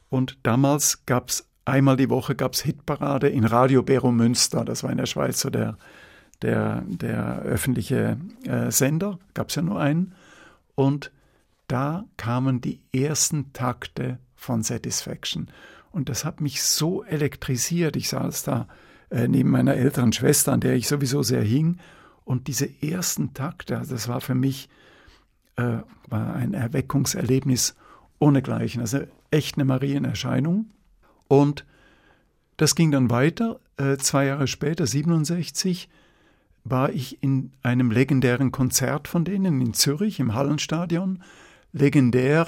Und 0.10 0.38
damals 0.44 1.06
gab 1.06 1.30
es 1.30 1.48
einmal 1.66 1.98
die 1.98 2.10
Woche 2.10 2.36
gab's 2.36 2.62
Hitparade 2.62 3.28
in 3.28 3.44
Radio 3.44 3.84
Bero 3.84 4.12
Münster, 4.12 4.64
das 4.64 4.84
war 4.84 4.92
in 4.92 4.98
der 4.98 5.06
Schweiz 5.06 5.42
so 5.42 5.50
der, 5.50 5.78
der, 6.42 6.84
der 6.88 7.40
öffentliche 7.40 8.18
äh, 8.46 8.72
Sender, 8.72 9.20
gab 9.34 9.50
es 9.50 9.56
ja 9.56 9.62
nur 9.62 9.80
einen. 9.80 10.14
Und 10.76 11.12
da 11.68 12.06
kamen 12.16 12.62
die 12.62 12.80
ersten 12.94 13.52
Takte 13.52 14.20
von 14.36 14.64
Satisfaction. 14.64 15.50
Und 15.92 16.10
das 16.10 16.26
hat 16.26 16.42
mich 16.42 16.62
so 16.62 17.04
elektrisiert. 17.04 17.96
Ich 17.96 18.10
saß 18.10 18.44
da 18.44 18.68
äh, 19.10 19.28
neben 19.28 19.50
meiner 19.50 19.76
älteren 19.76 20.14
Schwester, 20.14 20.54
an 20.54 20.60
der 20.60 20.76
ich 20.76 20.88
sowieso 20.88 21.24
sehr 21.24 21.42
hing. 21.42 21.78
Und 22.24 22.48
diese 22.48 22.70
ersten 22.82 23.34
Takte, 23.34 23.78
also 23.78 23.94
das 23.94 24.08
war 24.08 24.22
für 24.22 24.36
mich 24.36 24.70
äh, 25.58 25.80
war 26.10 26.36
ein 26.36 26.54
Erweckungserlebnis 26.54 27.76
ohnegleichen. 28.20 28.82
Also 28.82 29.00
echt 29.32 29.58
eine 29.58 29.66
Marienerscheinung. 29.66 30.72
Und 31.28 31.66
das 32.56 32.76
ging 32.76 32.92
dann 32.92 33.10
weiter. 33.10 33.60
Äh, 33.78 33.98
zwei 33.98 34.26
Jahre 34.26 34.48
später, 34.48 34.88
67, 34.88 35.90
war 36.64 36.92
ich 36.92 37.22
in 37.22 37.52
einem 37.64 37.92
legendären 37.92 38.52
Konzert 38.52 39.08
von 39.08 39.26
denen 39.26 39.62
in 39.62 39.74
Zürich 39.74 40.20
im 40.20 40.34
Hallenstadion. 40.34 41.24
Legendär, 41.72 42.48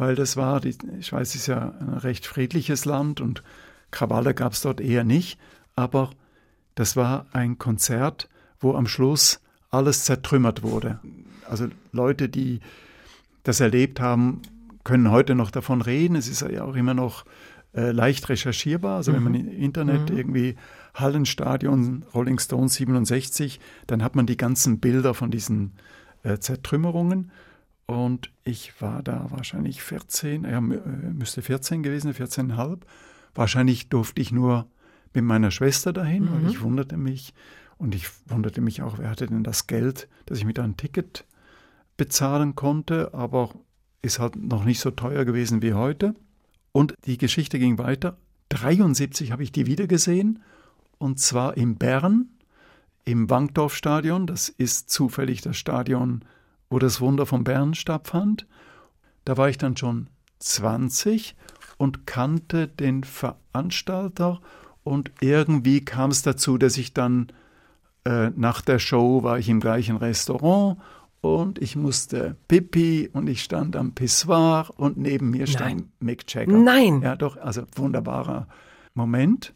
weil 0.00 0.14
das 0.14 0.38
war, 0.38 0.60
die 0.60 0.74
Schweiz 1.02 1.34
ist 1.34 1.46
ja 1.46 1.74
ein 1.78 1.98
recht 1.98 2.24
friedliches 2.24 2.86
Land 2.86 3.20
und 3.20 3.42
Krawalle 3.90 4.32
gab 4.32 4.54
es 4.54 4.62
dort 4.62 4.80
eher 4.80 5.04
nicht, 5.04 5.38
aber 5.76 6.08
das 6.74 6.96
war 6.96 7.26
ein 7.32 7.58
Konzert, 7.58 8.30
wo 8.60 8.74
am 8.74 8.86
Schluss 8.86 9.42
alles 9.68 10.06
zertrümmert 10.06 10.62
wurde. 10.62 11.00
Also 11.46 11.68
Leute, 11.92 12.30
die 12.30 12.60
das 13.42 13.60
erlebt 13.60 14.00
haben, 14.00 14.40
können 14.84 15.10
heute 15.10 15.34
noch 15.34 15.50
davon 15.50 15.82
reden. 15.82 16.16
Es 16.16 16.28
ist 16.28 16.40
ja 16.40 16.64
auch 16.64 16.76
immer 16.76 16.94
noch 16.94 17.26
äh, 17.74 17.90
leicht 17.90 18.30
recherchierbar. 18.30 18.96
Also 18.96 19.12
mhm. 19.12 19.16
wenn 19.16 19.22
man 19.24 19.34
im 19.34 19.48
Internet 19.48 20.08
mhm. 20.08 20.16
irgendwie 20.16 20.56
Hallenstadion 20.94 22.06
Rolling 22.14 22.38
Stones 22.38 22.72
67, 22.74 23.60
dann 23.86 24.02
hat 24.02 24.16
man 24.16 24.24
die 24.24 24.38
ganzen 24.38 24.80
Bilder 24.80 25.12
von 25.12 25.30
diesen 25.30 25.72
äh, 26.22 26.38
Zertrümmerungen. 26.38 27.30
Und 27.90 28.30
ich 28.44 28.80
war 28.80 29.02
da 29.02 29.26
wahrscheinlich 29.30 29.82
14, 29.82 30.44
ja, 30.44 30.58
äh, 30.58 30.60
müsste 30.60 31.42
14 31.42 31.82
gewesen, 31.82 32.12
14,5. 32.12 32.82
Wahrscheinlich 33.34 33.88
durfte 33.88 34.22
ich 34.22 34.30
nur 34.30 34.68
mit 35.12 35.24
meiner 35.24 35.50
Schwester 35.50 35.92
dahin, 35.92 36.26
mhm. 36.26 36.32
weil 36.32 36.50
ich 36.50 36.62
wunderte 36.62 36.96
mich. 36.96 37.34
Und 37.78 37.96
ich 37.96 38.06
wunderte 38.28 38.60
mich 38.60 38.80
auch, 38.82 38.98
wer 38.98 39.10
hatte 39.10 39.26
denn 39.26 39.42
das 39.42 39.66
Geld, 39.66 40.08
dass 40.26 40.38
ich 40.38 40.44
mit 40.44 40.60
ein 40.60 40.76
Ticket 40.76 41.24
bezahlen 41.96 42.54
konnte. 42.54 43.12
Aber 43.12 43.56
ist 44.02 44.20
halt 44.20 44.36
noch 44.36 44.64
nicht 44.64 44.78
so 44.78 44.92
teuer 44.92 45.24
gewesen 45.24 45.60
wie 45.60 45.74
heute. 45.74 46.14
Und 46.70 46.94
die 47.06 47.18
Geschichte 47.18 47.58
ging 47.58 47.76
weiter. 47.78 48.18
73 48.50 49.32
habe 49.32 49.42
ich 49.42 49.50
die 49.50 49.66
wiedergesehen 49.66 50.44
und 50.98 51.18
zwar 51.18 51.56
in 51.56 51.74
Bern 51.74 52.28
im 53.04 53.28
Wankdorfstadion. 53.28 54.28
Das 54.28 54.48
ist 54.48 54.90
zufällig 54.90 55.40
das 55.40 55.56
Stadion, 55.56 56.24
wo 56.70 56.78
das 56.78 57.00
Wunder 57.00 57.26
von 57.26 57.44
Bern 57.44 57.74
stattfand. 57.74 58.46
Da 59.24 59.36
war 59.36 59.48
ich 59.48 59.58
dann 59.58 59.76
schon 59.76 60.08
20 60.38 61.36
und 61.76 62.06
kannte 62.06 62.68
den 62.68 63.04
Veranstalter 63.04 64.40
und 64.82 65.12
irgendwie 65.20 65.84
kam 65.84 66.10
es 66.10 66.22
dazu, 66.22 66.56
dass 66.56 66.78
ich 66.78 66.94
dann 66.94 67.28
äh, 68.04 68.30
nach 68.30 68.62
der 68.62 68.78
Show 68.78 69.22
war 69.22 69.38
ich 69.38 69.48
im 69.48 69.60
gleichen 69.60 69.96
Restaurant 69.96 70.78
und 71.20 71.60
ich 71.60 71.76
musste 71.76 72.36
pipi 72.48 73.10
und 73.12 73.28
ich 73.28 73.42
stand 73.42 73.76
am 73.76 73.94
Pissoir 73.94 74.70
und 74.76 74.96
neben 74.96 75.30
mir 75.30 75.46
stand 75.46 75.76
Nein. 75.76 75.92
Mick 76.00 76.32
Jagger. 76.32 76.56
Nein. 76.56 77.02
Ja, 77.02 77.16
doch, 77.16 77.36
also 77.36 77.62
wunderbarer 77.74 78.48
Moment. 78.94 79.52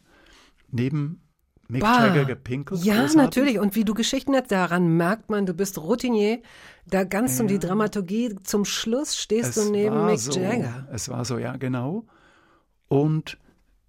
Neben 0.71 1.21
Mick 1.67 1.81
bah. 1.81 2.07
Jagger 2.07 2.25
gepinkelt. 2.25 2.83
Ja, 2.83 3.01
großartig. 3.01 3.15
natürlich. 3.15 3.59
Und 3.59 3.75
wie 3.75 3.83
du 3.83 3.93
Geschichten 3.93 4.35
hast, 4.35 4.51
daran 4.51 4.97
merkt 4.97 5.29
man, 5.29 5.45
du 5.45 5.53
bist 5.53 5.77
Routinier. 5.77 6.39
Da 6.87 7.03
ganz 7.03 7.37
ja. 7.37 7.41
um 7.41 7.47
die 7.47 7.59
Dramaturgie 7.59 8.35
zum 8.43 8.65
Schluss 8.65 9.17
stehst 9.17 9.57
es 9.57 9.65
du 9.65 9.71
neben 9.71 10.05
Mick 10.05 10.19
so, 10.19 10.39
Jagger. 10.39 10.87
Es 10.91 11.09
war 11.09 11.25
so, 11.25 11.37
ja, 11.37 11.57
genau. 11.57 12.05
Und 12.87 13.37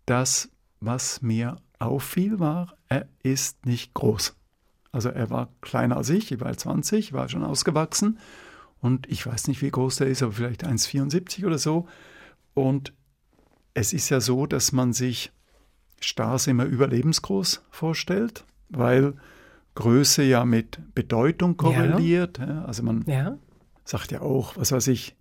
das, 0.06 0.50
was 0.80 1.20
mir 1.20 1.56
auffiel, 1.78 2.38
war, 2.38 2.76
er 2.88 3.06
ist 3.22 3.66
nicht 3.66 3.92
groß. 3.94 4.34
Also 4.92 5.10
er 5.10 5.28
war 5.28 5.50
kleiner 5.60 5.98
als 5.98 6.08
ich, 6.08 6.32
ich 6.32 6.40
war 6.40 6.56
20, 6.56 7.12
war 7.12 7.28
schon 7.28 7.44
ausgewachsen 7.44 8.18
und 8.80 9.06
ich 9.08 9.26
weiß 9.26 9.48
nicht, 9.48 9.60
wie 9.60 9.70
groß 9.70 9.96
der 9.96 10.06
ist, 10.06 10.22
aber 10.22 10.32
vielleicht 10.32 10.66
1,74 10.66 11.44
oder 11.44 11.58
so. 11.58 11.86
Und 12.54 12.94
es 13.74 13.92
ist 13.92 14.08
ja 14.08 14.20
so, 14.20 14.46
dass 14.46 14.72
man 14.72 14.94
sich 14.94 15.32
Stars 16.06 16.46
immer 16.46 16.64
überlebensgroß 16.64 17.62
vorstellt, 17.70 18.44
weil 18.68 19.14
Größe 19.74 20.22
ja 20.22 20.44
mit 20.44 20.78
Bedeutung 20.94 21.56
korreliert. 21.56 22.38
Ja. 22.38 22.64
Also 22.64 22.84
man 22.84 23.04
ja. 23.06 23.36
sagt 23.84 24.12
ja 24.12 24.20
auch, 24.20 24.56
was 24.56 24.70
weiß 24.70 24.86
ich, 24.86 25.16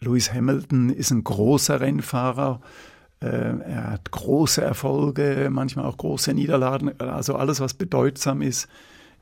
Lewis 0.00 0.32
Hamilton 0.32 0.90
ist 0.90 1.12
ein 1.12 1.22
großer 1.22 1.80
Rennfahrer, 1.80 2.60
äh, 3.20 3.26
er 3.26 3.90
hat 3.92 4.10
große 4.10 4.60
Erfolge, 4.60 5.48
manchmal 5.50 5.86
auch 5.86 5.96
große 5.96 6.34
Niederlagen, 6.34 7.00
also 7.00 7.36
alles, 7.36 7.60
was 7.60 7.74
bedeutsam 7.74 8.42
ist, 8.42 8.68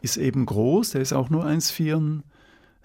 ist 0.00 0.16
eben 0.16 0.46
groß, 0.46 0.92
der 0.92 1.02
ist 1.02 1.12
auch 1.12 1.28
nur 1.28 1.44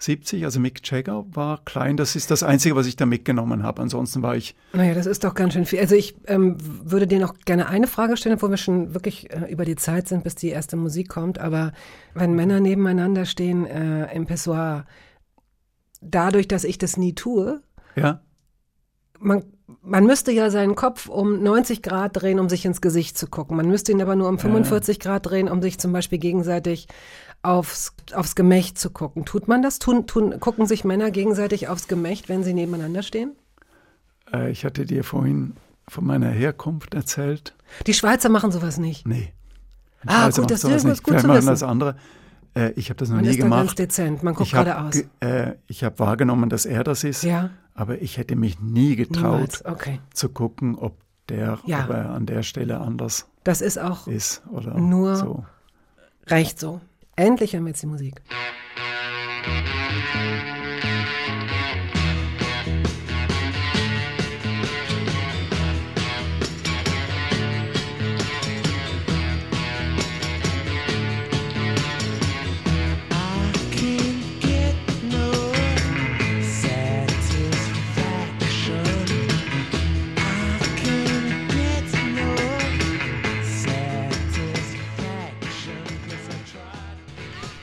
1,74. 0.00 0.44
Also 0.44 0.60
Mick 0.60 0.80
Jagger 0.84 1.24
war 1.30 1.60
klein. 1.64 1.96
Das 1.96 2.16
ist 2.16 2.30
das 2.30 2.42
Einzige, 2.42 2.76
was 2.76 2.86
ich 2.86 2.96
da 2.96 3.06
mitgenommen 3.06 3.62
habe. 3.62 3.82
Ansonsten 3.82 4.22
war 4.22 4.36
ich. 4.36 4.54
Naja, 4.72 4.94
das 4.94 5.06
ist 5.06 5.24
doch 5.24 5.34
ganz 5.34 5.54
schön 5.54 5.66
viel. 5.66 5.80
Also 5.80 5.94
ich 5.94 6.16
ähm, 6.26 6.56
würde 6.60 7.06
dir 7.06 7.20
noch 7.20 7.34
gerne 7.44 7.68
eine 7.68 7.86
Frage 7.86 8.16
stellen, 8.16 8.36
obwohl 8.36 8.50
wir 8.50 8.56
schon 8.56 8.94
wirklich 8.94 9.30
äh, 9.30 9.50
über 9.50 9.64
die 9.64 9.76
Zeit 9.76 10.08
sind, 10.08 10.24
bis 10.24 10.34
die 10.34 10.48
erste 10.48 10.76
Musik 10.76 11.08
kommt. 11.08 11.38
Aber 11.38 11.72
wenn 12.14 12.34
Männer 12.34 12.60
nebeneinander 12.60 13.24
stehen 13.26 13.66
äh, 13.66 14.12
im 14.14 14.26
Pessoir, 14.26 14.86
dadurch, 16.00 16.48
dass 16.48 16.64
ich 16.64 16.78
das 16.78 16.96
nie 16.96 17.14
tue, 17.14 17.62
ja. 17.96 18.20
man 19.18 19.44
man 19.82 20.04
müsste 20.04 20.32
ja 20.32 20.50
seinen 20.50 20.74
Kopf 20.74 21.08
um 21.08 21.42
90 21.42 21.82
Grad 21.82 22.20
drehen, 22.20 22.40
um 22.40 22.48
sich 22.48 22.64
ins 22.64 22.80
Gesicht 22.80 23.16
zu 23.16 23.28
gucken. 23.28 23.56
Man 23.56 23.68
müsste 23.68 23.92
ihn 23.92 24.02
aber 24.02 24.16
nur 24.16 24.28
um 24.28 24.38
45 24.38 24.96
ja. 24.96 25.02
Grad 25.10 25.26
drehen, 25.26 25.48
um 25.48 25.62
sich 25.62 25.78
zum 25.78 25.92
Beispiel 25.92 26.18
gegenseitig 26.18 26.88
aufs, 27.42 27.94
aufs 28.12 28.34
Gemächt 28.34 28.78
zu 28.78 28.90
gucken. 28.90 29.24
Tut 29.24 29.48
man 29.48 29.62
das? 29.62 29.78
Tun, 29.78 30.06
tun, 30.06 30.38
gucken 30.40 30.66
sich 30.66 30.84
Männer 30.84 31.10
gegenseitig 31.10 31.68
aufs 31.68 31.88
Gemächt, 31.88 32.28
wenn 32.28 32.42
sie 32.44 32.54
nebeneinander 32.54 33.02
stehen? 33.02 33.36
Äh, 34.32 34.50
ich 34.50 34.64
hatte 34.64 34.86
dir 34.86 35.04
vorhin 35.04 35.54
von 35.88 36.04
meiner 36.06 36.28
Herkunft 36.28 36.94
erzählt. 36.94 37.54
Die 37.86 37.94
Schweizer 37.94 38.28
machen 38.28 38.52
sowas 38.52 38.78
nicht. 38.78 39.06
Nee. 39.06 39.32
Ah, 40.06 40.30
gut, 40.30 40.50
das 40.50 40.64
ist 40.64 40.84
gut, 40.84 41.02
gut 41.02 41.20
zu 41.20 41.28
wissen. 41.28 41.46
das 41.46 41.62
andere. 41.62 41.96
Äh, 42.54 42.72
ich 42.72 42.90
habe 42.90 42.98
das 42.98 43.08
noch 43.08 43.16
man 43.16 43.24
nie 43.24 43.30
ist 43.30 43.38
gemacht. 43.38 43.60
ganz 43.60 43.74
dezent, 43.74 44.22
man 44.22 44.34
guckt 44.34 44.50
geradeaus. 44.50 45.04
Äh, 45.20 45.54
ich 45.66 45.84
habe 45.84 45.98
wahrgenommen, 45.98 46.48
dass 46.48 46.64
er 46.64 46.84
das 46.84 47.04
ist. 47.04 47.22
Ja. 47.22 47.50
Aber 47.74 48.00
ich 48.02 48.18
hätte 48.18 48.36
mich 48.36 48.60
nie 48.60 48.96
getraut, 48.96 49.62
okay. 49.64 50.00
zu 50.12 50.28
gucken, 50.28 50.74
ob 50.76 50.98
der 51.28 51.58
ja. 51.64 51.84
ob 51.84 51.90
er 51.90 52.10
an 52.10 52.26
der 52.26 52.42
Stelle 52.42 52.80
anders 52.80 53.28
das 53.44 53.60
ist 53.60 53.78
auch 53.78 54.06
ist 54.06 54.42
oder 54.50 54.74
nur 54.78 55.16
so. 55.16 55.44
Reicht 56.26 56.60
so. 56.60 56.80
Endlich 57.20 57.54
haben 57.54 57.64
wir 57.64 57.68
jetzt 57.68 57.82
die 57.82 57.86
Musik. 57.86 58.14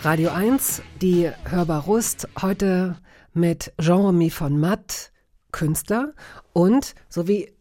Radio 0.08 0.30
1, 0.30 0.84
die 1.02 1.30
Hörbar 1.44 1.84
Rust, 1.84 2.30
heute 2.42 2.96
mit 3.34 3.74
Jean-Remy 3.78 4.30
von 4.30 4.58
Matt, 4.58 5.12
Künstler 5.52 6.14
und 6.54 6.96
so 7.10 7.28
wie, 7.28 7.54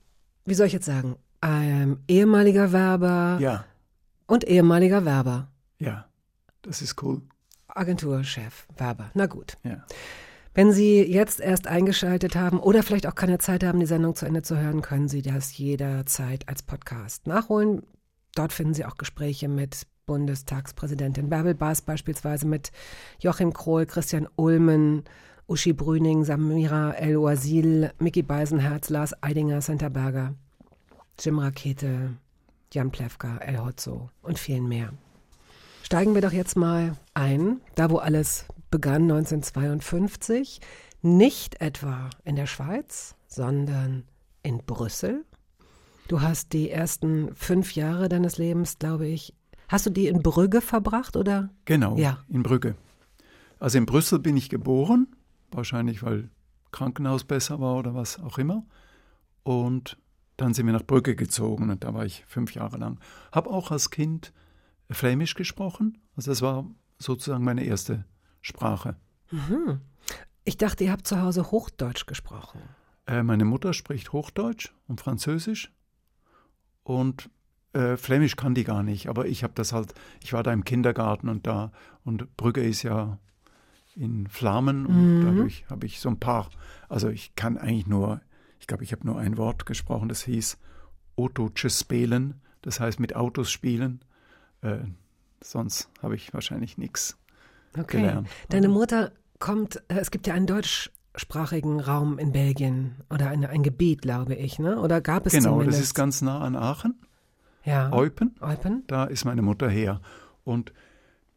wie 0.44 0.54
soll 0.54 0.68
ich 0.68 0.72
jetzt 0.72 0.86
sagen, 0.86 1.16
ein 1.40 1.98
ehemaliger 2.06 2.70
Werber, 2.70 3.38
ja. 3.40 3.64
Und 4.28 4.44
ehemaliger 4.44 5.04
Werber. 5.04 5.48
Ja, 5.80 6.06
das 6.62 6.82
ist 6.82 7.02
cool. 7.02 7.22
Agenturchef, 7.66 8.68
Werber. 8.76 9.10
Na 9.14 9.26
gut. 9.26 9.56
Ja. 9.64 9.84
Wenn 10.54 10.70
Sie 10.70 11.02
jetzt 11.02 11.40
erst 11.40 11.66
eingeschaltet 11.66 12.36
haben 12.36 12.60
oder 12.60 12.84
vielleicht 12.84 13.08
auch 13.08 13.16
keine 13.16 13.38
Zeit 13.38 13.64
haben, 13.64 13.80
die 13.80 13.86
Sendung 13.86 14.14
zu 14.14 14.24
Ende 14.24 14.42
zu 14.42 14.56
hören, 14.56 14.82
können 14.82 15.08
Sie 15.08 15.22
das 15.22 15.58
jederzeit 15.58 16.48
als 16.48 16.62
Podcast 16.62 17.26
nachholen. 17.26 17.82
Dort 18.36 18.52
finden 18.52 18.74
Sie 18.74 18.84
auch 18.84 18.98
Gespräche 18.98 19.48
mit 19.48 19.88
Bundestagspräsidentin 20.06 21.28
Bärbel 21.28 21.54
Baas 21.54 21.82
beispielsweise, 21.82 22.46
mit 22.46 22.70
Joachim 23.18 23.52
Krohl, 23.52 23.86
Christian 23.86 24.28
Ulmen, 24.36 25.02
Uschi 25.48 25.72
Brüning, 25.72 26.24
Samira 26.24 26.92
El-Oasil, 26.92 27.90
Mickey 27.98 28.22
Beisenherz, 28.22 28.88
Lars 28.88 29.20
Eidinger, 29.20 29.60
Santa 29.60 29.88
Berger, 29.88 30.34
Jim 31.18 31.40
Rakete, 31.40 32.16
Jan 32.72 32.92
Plewka, 32.92 33.38
El 33.38 33.58
Hotzo 33.58 34.10
und 34.22 34.38
vielen 34.38 34.68
mehr. 34.68 34.92
Steigen 35.82 36.14
wir 36.14 36.22
doch 36.22 36.32
jetzt 36.32 36.56
mal 36.56 36.96
ein, 37.14 37.60
da 37.74 37.90
wo 37.90 37.98
alles 37.98 38.46
begann 38.70 39.02
1952, 39.02 40.60
nicht 41.02 41.60
etwa 41.60 42.10
in 42.24 42.36
der 42.36 42.46
Schweiz, 42.46 43.16
sondern 43.26 44.04
in 44.44 44.58
Brüssel. 44.58 45.24
Du 46.06 46.20
hast 46.20 46.52
die 46.52 46.70
ersten 46.70 47.34
fünf 47.34 47.74
Jahre 47.74 48.08
deines 48.08 48.38
Lebens, 48.38 48.78
glaube 48.78 49.08
ich, 49.08 49.34
hast 49.68 49.86
du 49.86 49.90
die 49.90 50.06
in 50.08 50.22
Brügge 50.22 50.60
verbracht 50.60 51.16
oder? 51.16 51.50
Genau, 51.64 51.96
Ja. 51.96 52.18
in 52.28 52.42
Brügge. 52.42 52.74
Also 53.58 53.78
in 53.78 53.86
Brüssel 53.86 54.18
bin 54.18 54.36
ich 54.36 54.48
geboren, 54.50 55.08
wahrscheinlich 55.50 56.02
weil 56.02 56.30
Krankenhaus 56.72 57.24
besser 57.24 57.60
war 57.60 57.76
oder 57.76 57.94
was 57.94 58.20
auch 58.20 58.38
immer. 58.38 58.64
Und 59.42 59.96
dann 60.36 60.52
sind 60.52 60.66
wir 60.66 60.72
nach 60.74 60.82
Brügge 60.84 61.16
gezogen 61.16 61.70
und 61.70 61.82
da 61.84 61.94
war 61.94 62.04
ich 62.04 62.24
fünf 62.26 62.54
Jahre 62.54 62.76
lang. 62.76 63.00
Habe 63.32 63.50
auch 63.50 63.70
als 63.70 63.90
Kind 63.90 64.32
Flämisch 64.90 65.34
gesprochen. 65.34 65.98
Also 66.16 66.30
das 66.30 66.42
war 66.42 66.66
sozusagen 66.98 67.42
meine 67.44 67.64
erste 67.64 68.04
Sprache. 68.42 68.96
Ich 70.44 70.56
dachte, 70.58 70.84
ihr 70.84 70.92
habt 70.92 71.06
zu 71.06 71.20
Hause 71.20 71.50
Hochdeutsch 71.50 72.06
gesprochen. 72.06 72.60
Äh, 73.06 73.22
meine 73.22 73.44
Mutter 73.44 73.72
spricht 73.72 74.12
Hochdeutsch 74.12 74.72
und 74.86 75.00
Französisch 75.00 75.72
und 76.82 77.30
äh, 77.76 77.96
Flämisch 77.96 78.36
kann 78.36 78.54
die 78.54 78.64
gar 78.64 78.82
nicht. 78.82 79.08
Aber 79.08 79.26
ich 79.26 79.42
habe 79.44 79.52
das 79.54 79.72
halt, 79.72 79.94
ich 80.22 80.32
war 80.32 80.42
da 80.42 80.52
im 80.52 80.64
Kindergarten 80.64 81.28
und 81.28 81.46
da 81.46 81.72
und 82.04 82.36
Brügge 82.36 82.62
ist 82.62 82.82
ja 82.82 83.18
in 83.94 84.26
Flammen 84.28 84.86
und 84.86 85.20
dadurch 85.22 85.64
habe 85.70 85.86
ich 85.86 86.00
so 86.00 86.08
ein 86.08 86.18
paar, 86.20 86.48
also 86.88 87.08
ich 87.08 87.34
kann 87.34 87.56
eigentlich 87.56 87.86
nur, 87.86 88.20
ich 88.60 88.66
glaube, 88.66 88.84
ich 88.84 88.92
habe 88.92 89.06
nur 89.06 89.18
ein 89.18 89.36
Wort 89.38 89.64
gesprochen, 89.66 90.08
das 90.08 90.22
hieß 90.22 90.58
Autotjes 91.16 91.80
spielen, 91.80 92.40
das 92.62 92.78
heißt 92.80 93.00
mit 93.00 93.16
Autos 93.16 93.50
spielen. 93.50 94.00
Äh, 94.60 94.78
sonst 95.42 95.88
habe 96.02 96.14
ich 96.14 96.32
wahrscheinlich 96.34 96.76
nichts. 96.78 97.18
Okay. 97.78 97.98
gelernt. 97.98 98.28
Deine 98.48 98.68
Mutter 98.68 99.12
kommt, 99.38 99.76
äh, 99.88 99.98
es 99.98 100.10
gibt 100.10 100.26
ja 100.26 100.34
einen 100.34 100.46
deutschsprachigen 100.46 101.80
Raum 101.80 102.18
in 102.18 102.32
Belgien 102.32 102.96
oder 103.10 103.28
eine, 103.28 103.48
ein 103.50 103.62
Gebiet, 103.62 104.02
glaube 104.02 104.34
ich, 104.34 104.58
ne? 104.58 104.80
Oder 104.80 105.00
gab 105.00 105.26
es 105.26 105.32
Genau, 105.32 105.52
zumindest? 105.52 105.78
das 105.78 105.86
ist 105.86 105.94
ganz 105.94 106.22
nah 106.22 106.40
an 106.40 106.56
Aachen, 106.56 106.94
ja. 107.66 107.92
Eupen. 107.92 108.34
Eupen? 108.40 108.84
Da 108.86 109.04
ist 109.04 109.24
meine 109.24 109.42
Mutter 109.42 109.68
her. 109.68 110.00
Und 110.44 110.72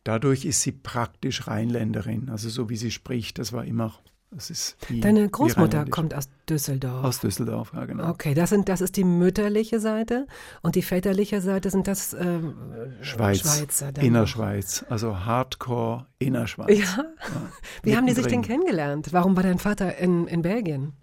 dadurch 0.03 0.45
ist 0.45 0.61
sie 0.61 0.71
praktisch 0.71 1.47
Rheinländerin. 1.47 2.29
Also 2.29 2.49
so 2.49 2.69
wie 2.69 2.77
sie 2.77 2.91
spricht, 2.91 3.39
das 3.39 3.51
war 3.51 3.65
immer, 3.65 3.93
das 4.31 4.51
ist 4.51 4.77
wie 4.87 5.01
Deine 5.01 5.27
Großmutter 5.27 5.85
kommt 5.85 6.13
aus 6.13 6.29
Düsseldorf. 6.47 7.03
aus 7.03 7.19
Düsseldorf, 7.19 7.71
ja 7.73 7.85
genau. 7.85 8.09
Okay, 8.09 8.35
das, 8.35 8.51
sind, 8.51 8.69
das 8.69 8.81
ist 8.81 8.95
die 8.95 9.03
mütterliche 9.03 9.79
Seite 9.79 10.27
und 10.61 10.75
die 10.75 10.83
väterliche 10.83 11.41
Seite 11.41 11.71
sind 11.71 11.87
das 11.87 12.13
ähm, 12.13 12.53
Schweiz, 13.01 13.39
Schweizer. 13.39 13.91
dann 13.91 14.05
Innerschweiz, 14.05 14.85
also 14.87 15.25
Hardcore 15.25 16.05
Innerschweiz. 16.19 16.77
noch. 16.77 16.97
Ja. 16.97 17.05
Wie 17.83 17.97
haben 17.97 18.05
die 18.05 18.13
sich 18.13 18.27
denn 18.27 18.43
kennengelernt? 18.43 19.09
Warum 19.11 19.35
war 19.35 19.43
dein 19.43 19.57
Vater 19.57 19.97
in, 19.97 20.27
in 20.27 20.43
Belgien? 20.43 20.93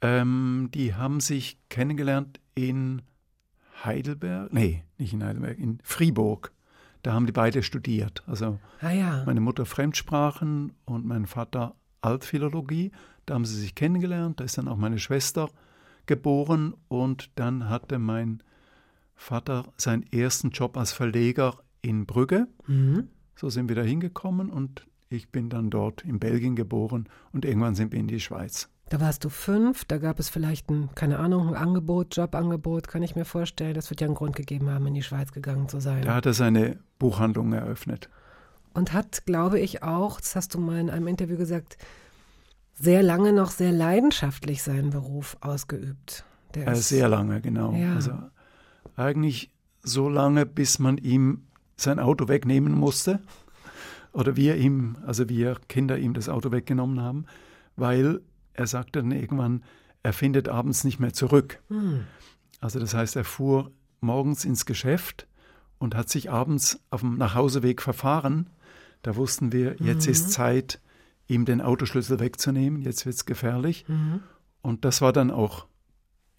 Ähm, 0.00 0.70
die 0.72 0.94
haben 0.94 1.20
sich 1.20 1.58
kennengelernt 1.68 2.40
in 2.54 3.02
Heidelberg, 3.84 4.52
nee, 4.52 4.84
nicht 4.98 5.12
in 5.12 5.24
Heidelberg, 5.24 5.58
in 5.58 5.78
Fribourg. 5.82 6.52
Da 7.02 7.12
haben 7.12 7.26
die 7.26 7.32
beide 7.32 7.62
studiert. 7.62 8.22
Also 8.26 8.58
Ah 8.80 8.90
ja. 8.90 9.22
meine 9.24 9.40
Mutter 9.40 9.66
Fremdsprachen 9.66 10.72
und 10.84 11.06
mein 11.06 11.26
Vater 11.26 11.74
Altphilologie. 12.00 12.90
Da 13.26 13.34
haben 13.34 13.44
sie 13.44 13.58
sich 13.58 13.74
kennengelernt. 13.74 14.40
Da 14.40 14.44
ist 14.44 14.58
dann 14.58 14.68
auch 14.68 14.76
meine 14.76 14.98
Schwester 14.98 15.48
geboren 16.06 16.74
und 16.88 17.30
dann 17.36 17.68
hatte 17.68 17.98
mein 17.98 18.42
Vater 19.14 19.72
seinen 19.76 20.04
ersten 20.12 20.50
Job 20.50 20.76
als 20.76 20.92
Verleger 20.92 21.58
in 21.82 22.06
Brügge. 22.06 22.48
Mhm. 22.66 23.08
So 23.36 23.48
sind 23.50 23.68
wir 23.68 23.76
da 23.76 23.82
hingekommen 23.82 24.50
und 24.50 24.86
ich 25.10 25.30
bin 25.30 25.48
dann 25.48 25.70
dort 25.70 26.02
in 26.02 26.18
Belgien 26.18 26.56
geboren 26.56 27.08
und 27.32 27.44
irgendwann 27.44 27.74
sind 27.74 27.92
wir 27.92 28.00
in 28.00 28.08
die 28.08 28.20
Schweiz. 28.20 28.68
Da 28.90 29.00
warst 29.00 29.24
du 29.24 29.28
fünf, 29.28 29.84
da 29.84 29.98
gab 29.98 30.18
es 30.18 30.28
vielleicht 30.30 30.70
ein, 30.70 30.88
keine 30.94 31.18
Ahnung, 31.18 31.48
ein 31.48 31.54
Angebot, 31.54 32.16
Jobangebot, 32.16 32.88
kann 32.88 33.02
ich 33.02 33.16
mir 33.16 33.26
vorstellen. 33.26 33.74
Das 33.74 33.90
wird 33.90 34.00
ja 34.00 34.06
einen 34.06 34.14
Grund 34.14 34.34
gegeben 34.34 34.70
haben, 34.70 34.86
in 34.86 34.94
die 34.94 35.02
Schweiz 35.02 35.32
gegangen 35.32 35.68
zu 35.68 35.78
sein. 35.80 36.02
Da 36.02 36.14
hat 36.14 36.24
er 36.26 36.32
seine 36.32 36.78
Buchhandlung 36.98 37.52
eröffnet. 37.52 38.08
Und 38.72 38.92
hat, 38.94 39.26
glaube 39.26 39.58
ich, 39.60 39.82
auch, 39.82 40.20
das 40.20 40.36
hast 40.36 40.54
du 40.54 40.58
mal 40.58 40.78
in 40.78 40.88
einem 40.88 41.06
Interview 41.06 41.36
gesagt, 41.36 41.76
sehr 42.74 43.02
lange 43.02 43.32
noch 43.32 43.50
sehr 43.50 43.72
leidenschaftlich 43.72 44.62
seinen 44.62 44.90
Beruf 44.90 45.36
ausgeübt. 45.40 46.24
Der 46.54 46.68
ist- 46.72 46.88
sehr 46.88 47.08
lange, 47.08 47.40
genau. 47.42 47.72
Ja. 47.74 47.94
Also 47.94 48.12
eigentlich 48.96 49.50
so 49.82 50.08
lange, 50.08 50.46
bis 50.46 50.78
man 50.78 50.96
ihm 50.96 51.42
sein 51.76 51.98
Auto 51.98 52.28
wegnehmen 52.28 52.72
musste. 52.72 53.20
Oder 54.12 54.36
wir 54.36 54.56
ihm, 54.56 54.96
also 55.06 55.28
wir 55.28 55.56
Kinder 55.68 55.98
ihm 55.98 56.14
das 56.14 56.28
Auto 56.30 56.50
weggenommen 56.52 57.00
haben, 57.02 57.26
weil 57.76 58.20
er 58.58 58.66
sagte 58.66 59.00
dann 59.02 59.12
irgendwann, 59.12 59.62
er 60.02 60.12
findet 60.12 60.48
abends 60.48 60.84
nicht 60.84 60.98
mehr 60.98 61.12
zurück. 61.12 61.62
Hm. 61.68 62.04
Also 62.60 62.80
das 62.80 62.92
heißt, 62.92 63.14
er 63.16 63.24
fuhr 63.24 63.70
morgens 64.00 64.44
ins 64.44 64.66
Geschäft 64.66 65.28
und 65.78 65.94
hat 65.94 66.08
sich 66.08 66.30
abends 66.30 66.80
auf 66.90 67.00
dem 67.00 67.16
Nachhauseweg 67.16 67.80
verfahren. 67.80 68.50
Da 69.02 69.14
wussten 69.14 69.52
wir, 69.52 69.76
jetzt 69.78 70.06
ist 70.08 70.32
Zeit, 70.32 70.80
ihm 71.28 71.44
den 71.44 71.60
Autoschlüssel 71.60 72.18
wegzunehmen, 72.18 72.82
jetzt 72.82 73.06
wird 73.06 73.14
es 73.14 73.26
gefährlich. 73.26 73.84
Mhm. 73.86 74.22
Und 74.60 74.84
das 74.84 75.00
war 75.00 75.12
dann 75.12 75.30
auch 75.30 75.66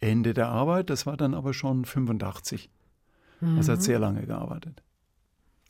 Ende 0.02 0.34
der 0.34 0.50
Arbeit, 0.50 0.90
das 0.90 1.06
war 1.06 1.16
dann 1.16 1.34
aber 1.34 1.54
schon 1.54 1.86
85. 1.86 2.70
Also 3.58 3.72
hat 3.72 3.82
sehr 3.82 4.00
lange 4.00 4.26
gearbeitet. 4.26 4.84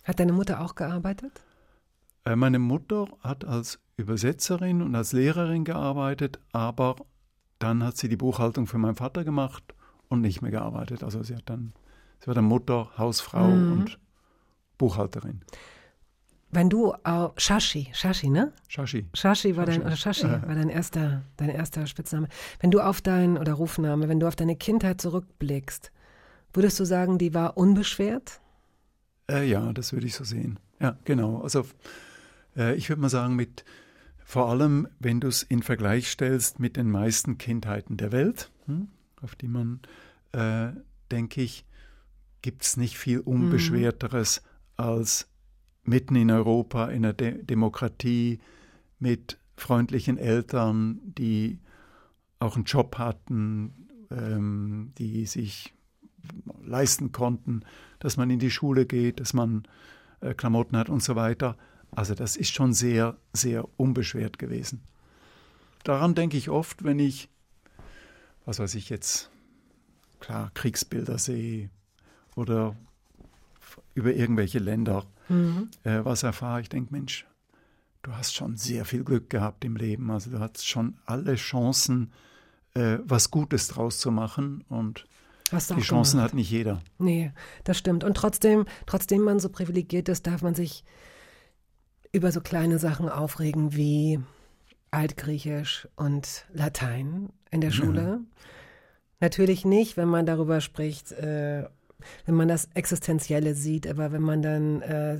Hat 0.03 0.19
deine 0.19 0.33
Mutter 0.33 0.61
auch 0.61 0.73
gearbeitet? 0.73 1.43
Äh, 2.25 2.35
Meine 2.35 2.57
Mutter 2.57 3.07
hat 3.21 3.45
als 3.45 3.79
Übersetzerin 3.99 4.81
und 4.81 4.95
als 4.95 5.11
Lehrerin 5.11 5.63
gearbeitet, 5.63 6.39
aber 6.51 6.95
dann 7.59 7.83
hat 7.83 7.97
sie 7.97 8.09
die 8.09 8.17
Buchhaltung 8.17 8.65
für 8.65 8.77
meinen 8.77 8.95
Vater 8.95 9.23
gemacht 9.23 9.63
und 10.07 10.21
nicht 10.21 10.41
mehr 10.41 10.51
gearbeitet. 10.51 11.03
Also 11.03 11.21
sie 11.23 11.35
hat 11.35 11.43
dann, 11.45 11.73
sie 12.19 12.27
war 12.27 12.33
dann 12.33 12.45
Mutter, 12.45 12.89
Hausfrau 12.97 13.45
und 13.45 13.99
Buchhalterin. 14.77 15.41
Wenn 16.51 16.69
du, 16.69 16.93
äh, 17.03 17.27
Shashi, 17.37 17.89
Shashi, 17.93 18.29
ne? 18.29 18.53
Shashi. 18.67 19.05
Shashi 19.13 19.55
war 19.55 19.65
dein, 19.65 19.81
Shashi. 19.81 19.85
oder 19.85 19.95
Shashi 19.95 20.23
war 20.47 20.55
dein 20.55 20.69
erster, 20.69 21.23
dein 21.37 21.49
erster 21.49 21.85
Spitzname. 21.85 22.27
Wenn 22.59 22.71
du 22.71 22.79
auf 22.79 23.01
dein, 23.01 23.37
oder 23.37 23.53
Rufname, 23.53 24.09
wenn 24.09 24.19
du 24.19 24.27
auf 24.27 24.35
deine 24.35 24.55
Kindheit 24.55 24.99
zurückblickst, 24.99 25.91
würdest 26.53 26.79
du 26.79 26.85
sagen, 26.85 27.19
die 27.19 27.35
war 27.35 27.55
unbeschwert? 27.57 28.41
Äh, 29.29 29.47
ja, 29.47 29.71
das 29.73 29.93
würde 29.93 30.07
ich 30.07 30.15
so 30.15 30.23
sehen. 30.23 30.57
Ja, 30.79 30.97
genau. 31.03 31.41
Also 31.41 31.65
äh, 32.57 32.75
ich 32.75 32.89
würde 32.89 33.01
mal 33.01 33.09
sagen, 33.09 33.35
mit 33.35 33.63
vor 34.29 34.47
allem, 34.47 34.87
wenn 34.99 35.19
du 35.19 35.27
es 35.27 35.41
in 35.41 35.63
Vergleich 35.63 36.07
stellst 36.07 36.59
mit 36.59 36.77
den 36.77 36.91
meisten 36.91 37.39
Kindheiten 37.39 37.97
der 37.97 38.11
Welt, 38.11 38.51
hm, 38.67 38.89
auf 39.23 39.33
die 39.33 39.47
man, 39.47 39.79
äh, 40.33 40.67
denke 41.09 41.41
ich, 41.41 41.65
gibt 42.43 42.61
es 42.61 42.77
nicht 42.77 42.99
viel 42.99 43.21
Unbeschwerteres 43.21 44.43
als 44.77 45.31
mitten 45.81 46.15
in 46.15 46.29
Europa, 46.29 46.89
in 46.89 47.05
einer 47.05 47.13
De 47.13 47.43
Demokratie, 47.43 48.37
mit 48.99 49.39
freundlichen 49.55 50.19
Eltern, 50.19 50.99
die 51.03 51.57
auch 52.37 52.55
einen 52.55 52.65
Job 52.65 52.99
hatten, 52.99 53.87
ähm, 54.11 54.91
die 54.99 55.25
sich 55.25 55.73
leisten 56.63 57.11
konnten, 57.11 57.61
dass 57.97 58.15
man 58.15 58.29
in 58.29 58.37
die 58.37 58.51
Schule 58.51 58.85
geht, 58.85 59.21
dass 59.21 59.33
man 59.33 59.63
äh, 60.21 60.35
Klamotten 60.35 60.77
hat 60.77 60.87
und 60.87 61.01
so 61.01 61.15
weiter. 61.15 61.57
Also 61.95 62.15
das 62.15 62.35
ist 62.35 62.53
schon 62.53 62.73
sehr, 62.73 63.17
sehr 63.33 63.67
unbeschwert 63.77 64.39
gewesen. 64.39 64.81
Daran 65.83 66.15
denke 66.15 66.37
ich 66.37 66.49
oft, 66.49 66.83
wenn 66.83 66.99
ich, 66.99 67.29
was 68.45 68.59
weiß 68.59 68.75
ich 68.75 68.89
jetzt, 68.89 69.29
klar, 70.19 70.51
Kriegsbilder 70.53 71.17
sehe 71.17 71.69
oder 72.35 72.75
über 73.95 74.13
irgendwelche 74.13 74.59
Länder 74.59 75.05
äh, 75.83 76.03
was 76.03 76.23
erfahre. 76.23 76.61
Ich 76.61 76.69
denke, 76.69 76.91
Mensch, 76.91 77.25
du 78.01 78.11
hast 78.13 78.33
schon 78.35 78.57
sehr 78.57 78.83
viel 78.85 79.03
Glück 79.03 79.29
gehabt 79.29 79.63
im 79.63 79.75
Leben. 79.75 80.09
Also 80.09 80.31
du 80.31 80.39
hast 80.39 80.67
schon 80.67 80.97
alle 81.05 81.35
Chancen, 81.35 82.11
äh, 82.73 82.97
was 83.03 83.29
Gutes 83.29 83.67
draus 83.67 83.99
zu 83.99 84.11
machen. 84.11 84.63
Und 84.69 85.05
Die 85.51 85.81
Chancen 85.81 86.17
gemacht. 86.17 86.31
hat 86.31 86.33
nicht 86.33 86.49
jeder. 86.49 86.81
Nee, 86.97 87.31
das 87.63 87.77
stimmt. 87.77 88.03
Und 88.03 88.15
trotzdem, 88.15 88.65
trotzdem 88.85 89.21
man 89.21 89.39
so 89.39 89.49
privilegiert 89.49 90.09
ist, 90.09 90.25
darf 90.25 90.41
man 90.41 90.55
sich 90.55 90.83
über 92.11 92.31
so 92.31 92.41
kleine 92.41 92.79
Sachen 92.79 93.09
aufregen 93.09 93.75
wie 93.75 94.19
Altgriechisch 94.91 95.87
und 95.95 96.45
Latein 96.51 97.29
in 97.51 97.61
der 97.61 97.71
Schule. 97.71 98.21
Natürlich 99.19 99.65
nicht, 99.65 99.97
wenn 99.97 100.07
man 100.07 100.25
darüber 100.25 100.61
spricht, 100.61 101.11
äh, 101.11 101.67
wenn 102.25 102.35
man 102.35 102.47
das 102.47 102.69
Existenzielle 102.73 103.53
sieht, 103.53 103.87
aber 103.87 104.11
wenn 104.11 104.21
man 104.21 104.41
dann 104.41 104.81
äh, 104.81 105.17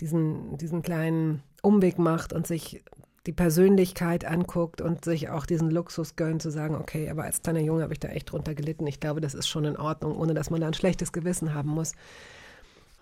diesen, 0.00 0.58
diesen 0.58 0.82
kleinen 0.82 1.42
Umweg 1.62 1.98
macht 1.98 2.32
und 2.32 2.46
sich 2.46 2.82
die 3.26 3.32
Persönlichkeit 3.32 4.24
anguckt 4.26 4.82
und 4.82 5.04
sich 5.04 5.30
auch 5.30 5.46
diesen 5.46 5.70
Luxus 5.70 6.16
gönnt, 6.16 6.42
zu 6.42 6.50
sagen, 6.50 6.74
okay, 6.74 7.08
aber 7.08 7.24
als 7.24 7.40
kleiner 7.40 7.60
Junge 7.60 7.82
habe 7.82 7.94
ich 7.94 8.00
da 8.00 8.08
echt 8.08 8.30
drunter 8.30 8.54
gelitten. 8.54 8.86
Ich 8.86 9.00
glaube, 9.00 9.22
das 9.22 9.32
ist 9.32 9.48
schon 9.48 9.64
in 9.64 9.78
Ordnung, 9.78 10.16
ohne 10.16 10.34
dass 10.34 10.50
man 10.50 10.60
da 10.60 10.66
ein 10.66 10.74
schlechtes 10.74 11.12
Gewissen 11.12 11.54
haben 11.54 11.70
muss. 11.70 11.92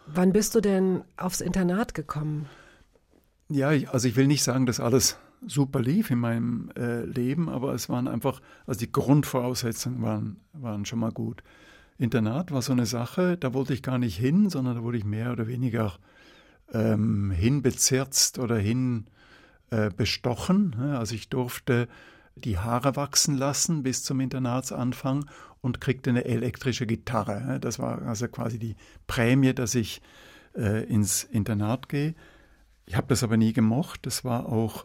Wann 0.07 0.33
bist 0.33 0.55
du 0.55 0.61
denn 0.61 1.03
aufs 1.17 1.41
Internat 1.41 1.95
gekommen? 1.95 2.49
Ja, 3.51 3.69
also 3.69 4.09
ich 4.09 4.17
will 4.17 4.27
nicht 4.27 4.43
sagen, 4.43 4.67
dass 4.67 4.81
alles 4.81 5.19
super 5.47 5.81
lief 5.81 6.11
in 6.11 6.19
meinem 6.19 6.71
äh, 6.77 7.05
Leben, 7.05 7.49
aber 7.49 7.75
es 7.75 7.89
waren 7.89 8.09
einfach, 8.09 8.41
also 8.67 8.79
die 8.81 8.93
Grundvoraussetzungen 8.93 10.03
waren, 10.03 10.41
waren 10.53 10.85
schon 10.85 11.01
mal 11.01 11.13
gut. 11.13 11.43
Internat 11.99 12.51
war 12.53 12.63
so 12.63 12.73
eine 12.73 12.87
Sache, 12.87 13.37
da 13.37 13.53
wollte 13.55 13.75
ich 13.75 13.83
gar 13.83 13.99
nicht 13.99 14.17
hin, 14.17 14.49
sondern 14.51 14.77
da 14.77 14.83
wurde 14.83 14.99
ich 14.99 15.05
mehr 15.05 15.33
oder 15.33 15.47
weniger 15.47 15.95
ähm, 16.73 17.31
hinbezirzt 17.31 18.39
oder 18.39 18.57
hin 18.57 19.07
äh. 19.71 19.91
Ja, 19.99 20.99
Also 20.99 21.15
ich 21.15 21.29
durfte 21.29 21.89
die 22.35 22.59
Haare 22.59 22.97
wachsen 22.97 23.37
lassen 23.37 23.83
bis 23.83 24.03
zum 24.05 24.21
Internatsanfang 24.21 25.27
und 25.61 25.81
kriegte 25.81 26.11
eine 26.11 26.25
elektrische 26.25 26.87
Gitarre. 26.87 27.45
Ja, 27.47 27.59
Das 27.59 27.79
war 27.79 28.03
also 28.03 28.29
quasi 28.29 28.59
die 28.59 28.77
Prämie, 29.07 29.55
dass 29.55 29.75
ich 29.75 30.03
äh, 30.57 30.85
ins 30.85 31.25
Internat 31.25 31.89
gehe. 31.89 32.15
Ich 32.93 32.97
habe 32.99 33.07
das 33.07 33.23
aber 33.23 33.39
nie 33.39 33.55
gemocht. 33.55 34.01
Das 34.05 34.23
war 34.23 34.51
auch, 34.53 34.85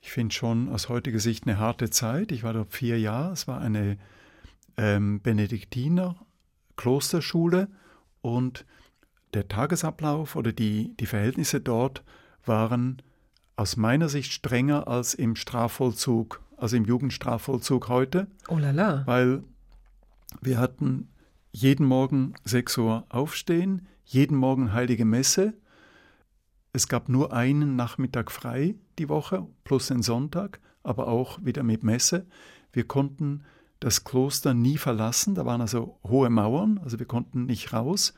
ich 0.00 0.10
finde 0.12 0.34
schon 0.34 0.70
aus 0.70 0.88
heutiger 0.88 1.18
Sicht 1.20 1.46
eine 1.46 1.58
harte 1.58 1.90
Zeit. 1.90 2.32
Ich 2.32 2.42
war 2.42 2.54
dort 2.54 2.72
vier 2.72 2.98
Jahre. 2.98 3.34
Es 3.34 3.46
war 3.46 3.60
eine 3.60 3.98
ähm, 4.78 5.20
Benediktiner 5.20 6.16
Klosterschule 6.78 7.68
und 8.22 8.64
der 9.34 9.46
Tagesablauf 9.46 10.36
oder 10.36 10.52
die, 10.52 10.96
die 10.96 11.04
Verhältnisse 11.04 11.60
dort 11.60 12.02
waren 12.46 13.02
aus 13.56 13.76
meiner 13.76 14.08
Sicht 14.08 14.32
strenger 14.32 14.88
als 14.88 15.12
im 15.12 15.36
Strafvollzug, 15.36 16.40
also 16.56 16.76
im 16.78 16.86
Jugendstrafvollzug 16.86 17.88
heute, 17.88 18.26
Oh 18.48 18.56
la 18.56 18.70
la. 18.70 19.02
weil 19.06 19.44
wir 20.40 20.58
hatten 20.58 21.10
jeden 21.52 21.84
Morgen 21.84 22.32
6 22.44 22.78
Uhr 22.78 23.04
aufstehen, 23.10 23.86
jeden 24.06 24.38
Morgen 24.38 24.72
heilige 24.72 25.04
Messe. 25.04 25.52
Es 26.78 26.86
gab 26.86 27.08
nur 27.08 27.32
einen 27.32 27.74
Nachmittag 27.74 28.30
frei 28.30 28.76
die 29.00 29.08
Woche, 29.08 29.44
plus 29.64 29.88
den 29.88 30.00
Sonntag, 30.00 30.60
aber 30.84 31.08
auch 31.08 31.40
wieder 31.42 31.64
mit 31.64 31.82
Messe. 31.82 32.24
Wir 32.72 32.84
konnten 32.84 33.42
das 33.80 34.04
Kloster 34.04 34.54
nie 34.54 34.78
verlassen, 34.78 35.34
da 35.34 35.44
waren 35.44 35.60
also 35.60 35.98
hohe 36.04 36.30
Mauern, 36.30 36.78
also 36.84 37.00
wir 37.00 37.06
konnten 37.06 37.46
nicht 37.46 37.72
raus. 37.72 38.14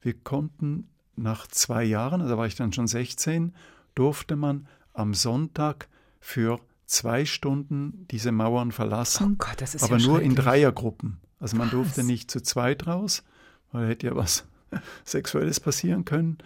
Wir 0.00 0.14
konnten 0.14 0.88
nach 1.16 1.48
zwei 1.48 1.84
Jahren, 1.84 2.22
also 2.22 2.38
war 2.38 2.46
ich 2.46 2.54
dann 2.54 2.72
schon 2.72 2.86
16, 2.86 3.54
durfte 3.94 4.36
man 4.36 4.68
am 4.94 5.12
Sonntag 5.12 5.88
für 6.18 6.60
zwei 6.86 7.26
Stunden 7.26 8.06
diese 8.10 8.32
Mauern 8.32 8.72
verlassen, 8.72 9.32
Oh 9.34 9.44
Gott, 9.44 9.60
das 9.60 9.74
ist 9.74 9.82
aber 9.82 9.98
ja 9.98 10.06
nur 10.06 10.22
in. 10.22 10.34
Dreiergruppen. 10.34 11.18
Also 11.40 11.58
man 11.58 11.66
Was? 11.66 11.72
durfte 11.72 12.04
nicht 12.04 12.30
zu 12.30 12.42
zweit 12.42 12.86
raus, 12.86 13.22
weil 13.70 13.86
hätte 13.86 14.06
ja 14.06 14.16
was 14.16 14.46
Sexuelles 15.04 15.60
passieren 15.60 16.06
können, 16.06 16.38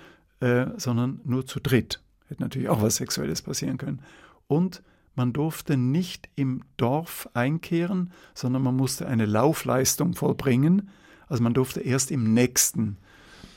äh, 0.43 0.67
sondern 0.77 1.21
nur 1.25 1.47
zu 1.47 1.61
dritt. 1.61 2.03
Hätte 2.29 2.43
natürlich 2.43 2.69
auch 2.69 2.83
was 2.83 2.97
Sexuelles 2.97 3.43
passieren 3.43 3.79
können. 3.79 4.01
Und 4.49 4.83
man 5.15 5.33
durfte 5.33 5.77
nicht 5.77 6.29
im 6.37 6.63
Dorf 6.77 7.29
einkehren, 7.35 8.13
sondern 8.35 8.63
man 8.63 8.75
musste 8.77 9.07
eine 9.07 9.27
Laufleistung 9.27 10.15
vollbringen. 10.15 10.89
Also 11.29 11.43
man 11.43 11.55
durfte 11.55 11.81
erst 11.81 12.11
im 12.11 12.35
nächsten 12.35 12.97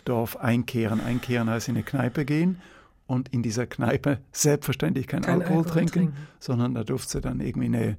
Dorf 0.03 0.37
einkehren. 0.37 1.01
Einkehren 1.01 1.49
heißt 1.49 1.67
in 1.69 1.75
eine 1.75 1.83
Kneipe 1.83 2.25
gehen 2.25 2.61
und 3.07 3.29
in 3.29 3.41
dieser 3.41 3.65
Kneipe 3.65 4.19
selbstverständlich 4.31 5.07
kein, 5.07 5.21
Kein 5.21 5.41
Alkohol, 5.41 5.57
Alkohol 5.59 5.71
trinken, 5.71 5.93
trinken. 5.93 6.17
sondern 6.39 6.73
da 6.75 6.83
durfte 6.83 7.21
dann 7.21 7.39
irgendwie 7.39 7.67
eine, 7.67 7.97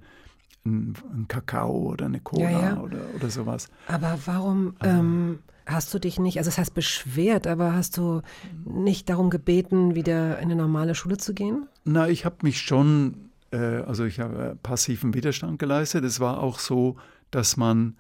ein, 0.65 0.95
ein 1.15 1.27
Kakao 1.29 1.93
oder 1.93 2.07
eine 2.07 2.21
Cola 2.21 2.51
Ja, 2.51 2.61
ja. 2.61 2.81
Oder, 2.81 2.99
oder 3.17 3.31
sowas. 3.31 3.69
Aber 3.89 4.19
warum 4.27 4.75
ähm, 4.83 5.39
hast 5.67 5.93
du 5.93 5.99
dich 5.99 6.19
nicht, 6.19 6.39
also 6.39 6.49
das 6.49 6.59
heißt 6.59 6.75
beschwert, 6.75 7.47
aber 7.47 7.75
hast 7.75 7.99
du 7.99 8.23
nicht 8.65 9.09
darum 9.09 9.31
gebeten, 9.31 9.95
wieder 9.95 10.39
in 10.39 10.45
eine 10.45 10.57
normale 10.57 10.95
Schule 10.95 11.17
zu 11.19 11.35
gehen? 11.35 11.67
Na, 11.85 12.09
ich 12.09 12.25
habe 12.25 12.37
mich 12.43 12.61
schon, 12.61 13.31
äh, 13.51 13.57
also 13.57 14.05
ich 14.05 14.21
habe 14.21 14.51
äh, 14.51 14.55
passiven 14.55 15.13
Widerstand 15.13 15.59
geleistet. 15.59 16.05
Es 16.05 16.21
war 16.21 16.41
auch 16.41 16.61
so, 16.61 16.97
dass 17.33 17.57
man, 17.57 17.97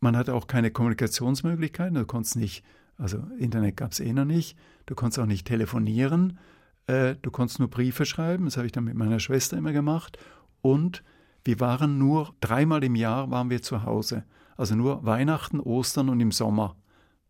man 0.00 0.16
hatte 0.16 0.34
auch 0.34 0.46
keine 0.46 0.70
Kommunikationsmöglichkeiten. 0.70 1.94
Du 1.94 2.04
konntest 2.04 2.36
nicht, 2.36 2.62
also 2.98 3.18
Internet 3.38 3.78
gab 3.78 3.92
es 3.92 4.00
eh 4.00 4.12
noch 4.12 4.26
nicht. 4.26 4.56
Du 4.84 4.94
konntest 4.94 5.18
auch 5.18 5.26
nicht 5.26 5.46
telefonieren. 5.46 6.38
Äh, 6.86 7.16
du 7.22 7.30
konntest 7.30 7.58
nur 7.58 7.68
Briefe 7.68 8.04
schreiben. 8.04 8.44
Das 8.44 8.58
habe 8.58 8.66
ich 8.66 8.72
dann 8.72 8.84
mit 8.84 8.94
meiner 8.94 9.20
Schwester 9.20 9.56
immer 9.56 9.72
gemacht. 9.72 10.18
Und 10.60 11.02
wir 11.44 11.60
waren 11.60 11.96
nur 11.96 12.34
dreimal 12.40 12.84
im 12.84 12.94
Jahr 12.94 13.30
waren 13.30 13.48
wir 13.48 13.62
zu 13.62 13.84
Hause. 13.84 14.24
Also 14.58 14.74
nur 14.74 15.04
Weihnachten, 15.04 15.60
Ostern 15.60 16.10
und 16.10 16.20
im 16.20 16.32
Sommer 16.32 16.76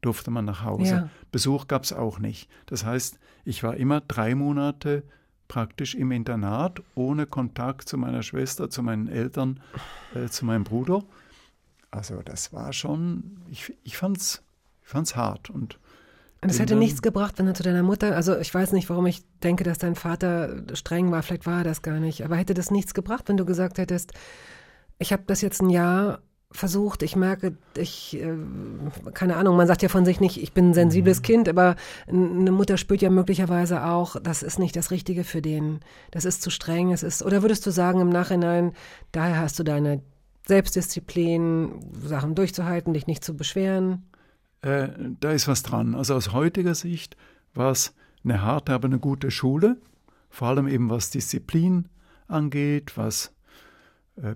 durfte 0.00 0.30
man 0.30 0.44
nach 0.44 0.62
Hause. 0.64 0.84
Ja. 0.90 1.08
Besuch 1.32 1.66
gab 1.68 1.84
es 1.84 1.92
auch 1.92 2.18
nicht. 2.18 2.48
Das 2.66 2.84
heißt, 2.84 3.18
ich 3.44 3.62
war 3.62 3.76
immer 3.76 4.00
drei 4.00 4.34
Monate 4.34 5.02
praktisch 5.48 5.94
im 5.94 6.10
Internat, 6.12 6.82
ohne 6.94 7.26
Kontakt 7.26 7.88
zu 7.88 7.96
meiner 7.98 8.22
Schwester, 8.22 8.68
zu 8.68 8.82
meinen 8.82 9.08
Eltern, 9.08 9.60
äh, 10.14 10.28
zu 10.28 10.44
meinem 10.44 10.64
Bruder. 10.64 11.02
Also 11.90 12.20
das 12.24 12.52
war 12.52 12.72
schon, 12.72 13.38
ich, 13.50 13.72
ich 13.84 13.96
fand 13.96 14.18
es 14.18 14.42
ich 14.82 14.88
fand's 14.88 15.16
hart. 15.16 15.50
Und 15.50 15.78
Und 16.42 16.50
es 16.50 16.58
hätte 16.60 16.70
dann- 16.74 16.78
nichts 16.80 17.02
gebracht, 17.02 17.38
wenn 17.38 17.46
du 17.46 17.54
zu 17.54 17.62
deiner 17.62 17.82
Mutter, 17.82 18.14
also 18.14 18.36
ich 18.38 18.52
weiß 18.52 18.72
nicht, 18.72 18.88
warum 18.90 19.06
ich 19.06 19.24
denke, 19.42 19.64
dass 19.64 19.78
dein 19.78 19.94
Vater 19.96 20.62
streng 20.74 21.10
war, 21.10 21.22
vielleicht 21.22 21.46
war 21.46 21.58
er 21.58 21.64
das 21.64 21.82
gar 21.82 21.98
nicht, 21.98 22.24
aber 22.24 22.36
hätte 22.36 22.54
das 22.54 22.70
nichts 22.70 22.92
gebracht, 22.94 23.28
wenn 23.28 23.36
du 23.36 23.44
gesagt 23.44 23.78
hättest, 23.78 24.12
ich 24.98 25.12
habe 25.12 25.24
das 25.26 25.40
jetzt 25.40 25.60
ein 25.62 25.70
Jahr 25.70 26.20
versucht, 26.52 27.02
ich 27.02 27.16
merke, 27.16 27.56
ich, 27.76 28.16
äh, 28.20 28.36
keine 29.14 29.36
Ahnung, 29.36 29.56
man 29.56 29.66
sagt 29.66 29.82
ja 29.82 29.88
von 29.88 30.04
sich 30.04 30.20
nicht, 30.20 30.40
ich 30.40 30.52
bin 30.52 30.70
ein 30.70 30.74
sensibles 30.74 31.22
Kind, 31.22 31.48
aber 31.48 31.76
eine 32.06 32.52
Mutter 32.52 32.76
spürt 32.76 33.02
ja 33.02 33.10
möglicherweise 33.10 33.84
auch, 33.84 34.16
das 34.22 34.42
ist 34.42 34.58
nicht 34.58 34.76
das 34.76 34.90
Richtige 34.90 35.24
für 35.24 35.42
den, 35.42 35.80
das 36.12 36.24
ist 36.24 36.42
zu 36.42 36.50
streng, 36.50 36.92
es 36.92 37.02
ist, 37.02 37.22
oder 37.22 37.42
würdest 37.42 37.66
du 37.66 37.70
sagen 37.70 38.00
im 38.00 38.08
Nachhinein, 38.08 38.72
daher 39.12 39.40
hast 39.40 39.58
du 39.58 39.64
deine 39.64 40.02
Selbstdisziplin, 40.46 41.80
Sachen 42.04 42.34
durchzuhalten, 42.34 42.94
dich 42.94 43.06
nicht 43.06 43.24
zu 43.24 43.36
beschweren? 43.36 44.04
Äh, 44.62 44.88
da 45.20 45.32
ist 45.32 45.48
was 45.48 45.62
dran. 45.62 45.94
Also 45.94 46.14
aus 46.14 46.32
heutiger 46.32 46.74
Sicht 46.74 47.16
war 47.54 47.72
es 47.72 47.94
eine 48.24 48.42
harte, 48.42 48.72
aber 48.72 48.86
eine 48.86 49.00
gute 49.00 49.30
Schule. 49.30 49.78
Vor 50.30 50.48
allem 50.48 50.68
eben 50.68 50.88
was 50.88 51.10
Disziplin 51.10 51.88
angeht, 52.28 52.96
was 52.96 53.32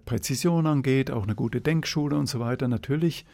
Präzision 0.04 0.66
angeht, 0.66 1.10
auch 1.10 1.22
eine 1.22 1.34
gute 1.34 1.60
Denkschule 1.60 2.16
und 2.16 2.26
so 2.26 2.40
weiter 2.40 2.68
natürlich. 2.68 3.24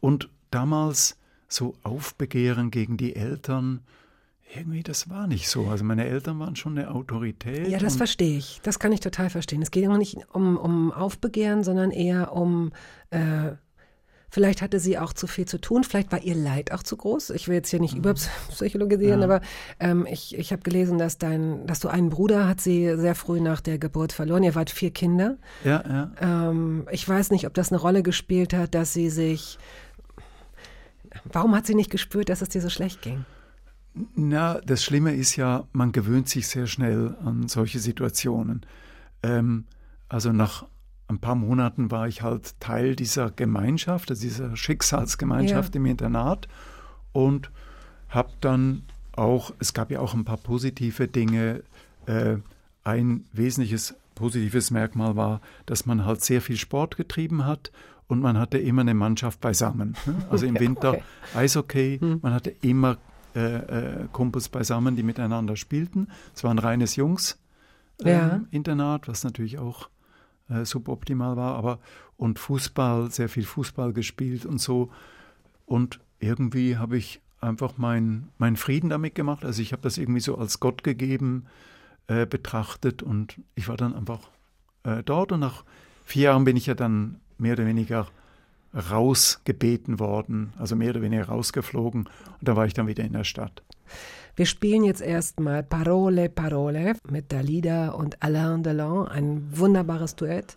Und 0.00 0.28
damals 0.50 1.18
so 1.48 1.74
Aufbegehren 1.82 2.70
gegen 2.70 2.96
die 2.96 3.16
Eltern, 3.16 3.80
irgendwie 4.54 4.82
das 4.82 5.10
war 5.10 5.26
nicht 5.26 5.48
so. 5.48 5.66
Also 5.66 5.84
meine 5.84 6.06
Eltern 6.06 6.38
waren 6.38 6.56
schon 6.56 6.78
eine 6.78 6.90
Autorität. 6.90 7.68
Ja, 7.68 7.78
das 7.78 7.96
verstehe 7.96 8.38
ich. 8.38 8.60
Das 8.62 8.78
kann 8.78 8.92
ich 8.92 9.00
total 9.00 9.30
verstehen. 9.30 9.62
Es 9.62 9.70
geht 9.70 9.88
auch 9.88 9.96
nicht 9.96 10.18
um, 10.32 10.56
um 10.56 10.92
Aufbegehren, 10.92 11.62
sondern 11.64 11.90
eher 11.90 12.32
um, 12.32 12.72
äh, 13.10 13.52
vielleicht 14.30 14.62
hatte 14.62 14.78
sie 14.80 14.98
auch 14.98 15.12
zu 15.12 15.26
viel 15.26 15.46
zu 15.46 15.60
tun, 15.60 15.84
vielleicht 15.84 16.12
war 16.12 16.22
ihr 16.22 16.34
Leid 16.34 16.72
auch 16.72 16.82
zu 16.82 16.96
groß. 16.96 17.30
Ich 17.30 17.48
will 17.48 17.54
jetzt 17.56 17.70
hier 17.70 17.80
nicht 17.80 17.96
überpsychologisieren, 17.96 19.20
Ja. 19.20 19.24
aber 19.26 19.40
ähm, 19.80 20.06
ich, 20.10 20.36
ich 20.38 20.52
habe 20.52 20.62
gelesen, 20.62 20.98
dass 20.98 21.18
dein, 21.18 21.66
dass 21.66 21.80
du 21.80 21.88
einen 21.88 22.10
Bruder 22.10 22.46
hat 22.48 22.60
sie 22.60 22.96
sehr 22.96 23.14
früh 23.14 23.40
nach 23.40 23.60
der 23.60 23.78
Geburt 23.78 24.12
verloren. 24.12 24.42
Ihr 24.42 24.54
wart 24.54 24.70
vier 24.70 24.90
Kinder. 24.92 25.36
Ja, 25.64 25.82
ja. 26.20 26.50
Ähm, 26.50 26.86
ich 26.90 27.08
weiß 27.08 27.30
nicht, 27.30 27.46
ob 27.46 27.54
das 27.54 27.70
eine 27.72 27.80
Rolle 27.80 28.02
gespielt 28.02 28.52
hat, 28.54 28.74
dass 28.74 28.92
sie 28.92 29.10
sich. 29.10 29.58
Warum 31.24 31.54
hat 31.54 31.66
sie 31.66 31.74
nicht 31.74 31.90
gespürt, 31.90 32.28
dass 32.28 32.40
es 32.42 32.48
dir 32.50 32.60
so 32.62 32.70
schlecht 32.70 33.02
ging? 33.02 33.24
Na, 34.14 34.60
das 34.64 34.84
Schlimme 34.84 35.14
ist 35.14 35.34
ja, 35.36 35.66
man 35.72 35.90
gewöhnt 35.90 36.28
sich 36.28 36.46
sehr 36.46 36.68
schnell 36.68 37.16
an 37.24 37.48
solche 37.48 37.80
Situationen. 37.80 38.64
Ähm, 39.24 39.64
also 40.08 40.32
nach 40.32 40.66
ein 41.10 41.18
paar 41.18 41.34
Monaten 41.34 41.90
war 41.90 42.08
ich 42.08 42.22
halt 42.22 42.58
Teil 42.60 42.96
dieser 42.96 43.30
Gemeinschaft, 43.30 44.10
also 44.10 44.22
dieser 44.22 44.56
Schicksalsgemeinschaft 44.56 45.74
Ja. 45.74 45.78
im 45.80 45.86
Internat 45.86 46.48
und 47.12 47.50
habe 48.08 48.30
dann 48.40 48.82
auch, 49.12 49.52
es 49.58 49.74
gab 49.74 49.90
ja 49.90 50.00
auch 50.00 50.14
ein 50.14 50.24
paar 50.24 50.36
positive 50.38 51.08
Dinge. 51.08 51.62
Äh, 52.06 52.36
ein 52.84 53.24
wesentliches 53.32 53.94
positives 54.14 54.70
Merkmal 54.70 55.16
war, 55.16 55.40
dass 55.66 55.84
man 55.86 56.04
halt 56.06 56.22
sehr 56.24 56.40
viel 56.40 56.56
Sport 56.56 56.96
getrieben 56.96 57.44
hat 57.44 57.70
und 58.08 58.20
man 58.20 58.38
hatte 58.38 58.58
immer 58.58 58.80
eine 58.82 58.94
Mannschaft 58.94 59.40
beisammen. 59.40 59.96
Ne? 60.06 60.14
Also 60.30 60.46
im 60.46 60.54
Winter 60.60 60.90
Okay. 60.94 61.02
Eishockey, 61.34 61.98
Hm. 62.00 62.20
man 62.22 62.32
hatte 62.32 62.50
immer 62.62 62.96
äh, 63.36 63.56
äh, 63.56 64.08
Kumpels 64.12 64.48
beisammen, 64.48 64.96
die 64.96 65.02
miteinander 65.04 65.54
spielten. 65.56 66.08
Es 66.34 66.42
war 66.42 66.50
ein 66.52 66.58
reines 66.58 66.96
Jungs-Internat, 66.96 69.06
Ja. 69.06 69.12
was 69.12 69.22
natürlich 69.24 69.58
auch 69.58 69.88
äh, 70.50 70.64
suboptimal 70.64 71.36
war, 71.36 71.54
aber 71.56 71.78
und 72.16 72.38
Fußball, 72.38 73.10
sehr 73.10 73.28
viel 73.28 73.44
Fußball 73.44 73.92
gespielt 73.92 74.44
und 74.44 74.60
so. 74.60 74.90
Und 75.66 76.00
irgendwie 76.18 76.76
habe 76.76 76.98
ich 76.98 77.20
einfach 77.40 77.78
meinen 77.78 78.28
mein 78.38 78.56
Frieden 78.56 78.90
damit 78.90 79.14
gemacht. 79.14 79.44
Also 79.44 79.62
ich 79.62 79.72
habe 79.72 79.82
das 79.82 79.98
irgendwie 79.98 80.20
so 80.20 80.36
als 80.36 80.60
Gott 80.60 80.84
gegeben 80.84 81.46
äh, 82.06 82.26
betrachtet 82.26 83.02
und 83.02 83.40
ich 83.54 83.68
war 83.68 83.76
dann 83.76 83.94
einfach 83.94 84.20
äh, 84.84 85.02
dort 85.02 85.32
und 85.32 85.40
nach 85.40 85.64
vier 86.04 86.24
Jahren 86.24 86.44
bin 86.44 86.56
ich 86.56 86.66
ja 86.66 86.74
dann 86.74 87.20
mehr 87.38 87.54
oder 87.54 87.66
weniger 87.66 88.08
rausgebeten 88.74 89.98
worden, 89.98 90.52
also 90.58 90.76
mehr 90.76 90.90
oder 90.90 91.02
weniger 91.02 91.24
rausgeflogen 91.24 92.06
und 92.06 92.48
da 92.48 92.56
war 92.56 92.66
ich 92.66 92.74
dann 92.74 92.86
wieder 92.86 93.04
in 93.04 93.12
der 93.12 93.24
Stadt. 93.24 93.62
Wir 94.36 94.46
spielen 94.46 94.84
jetzt 94.84 95.02
erstmal 95.02 95.62
Parole, 95.62 96.28
Parole 96.28 96.94
mit 97.10 97.32
Dalida 97.32 97.90
und 97.90 98.22
Alain 98.22 98.62
Delon, 98.62 99.06
ein 99.08 99.46
wunderbares 99.50 100.16
Duett, 100.16 100.56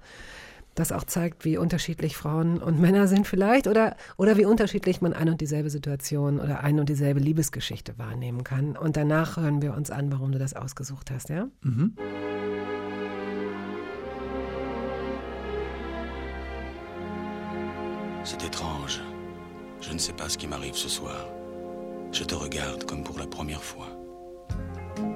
das 0.76 0.91
auch 0.91 1.04
zeigt, 1.04 1.46
wie 1.46 1.58
unterschiedlich 1.58 2.17
Frauen 2.17 2.58
und 2.58 2.80
Männer 2.80 3.08
sind 3.08 3.28
vielleicht 3.28 3.67
oder, 3.67 3.96
oder 4.17 4.38
wie 4.38 4.46
unterschiedlich 4.46 5.02
man 5.02 5.13
ein 5.13 5.30
und 5.30 5.41
dieselbe 5.41 5.69
Situation 5.69 6.39
oder 6.39 6.62
ein 6.62 6.80
und 6.80 6.89
dieselbe 6.89 7.19
Liebesgeschichte 7.19 7.98
wahrnehmen 7.98 8.43
kann. 8.43 8.76
Und 8.78 8.98
danach 8.98 9.38
hören 9.38 9.62
wir 9.62 9.74
uns 9.76 9.91
an, 9.91 10.12
warum 10.12 10.32
du 10.32 10.39
das 10.39 10.56
ausgesucht 10.56 11.12
hast, 11.12 11.30
ja? 11.30 11.48
Mhm. 11.62 11.93
C'est 18.24 18.41
étrange. 18.46 19.02
Je 19.82 19.91
ne 19.91 20.00
sais 20.00 20.13
pas 20.13 20.30
ce 20.30 20.38
qui 20.38 20.48
m'arrive 20.48 20.76
ce 20.76 20.88
soir. 20.88 21.42
Je 22.13 22.23
te 22.23 22.36
regarde 22.36 22.84
comme 22.86 23.04
pour 23.04 23.17
la 23.17 23.26
première 23.28 23.63
fois. 23.63 23.88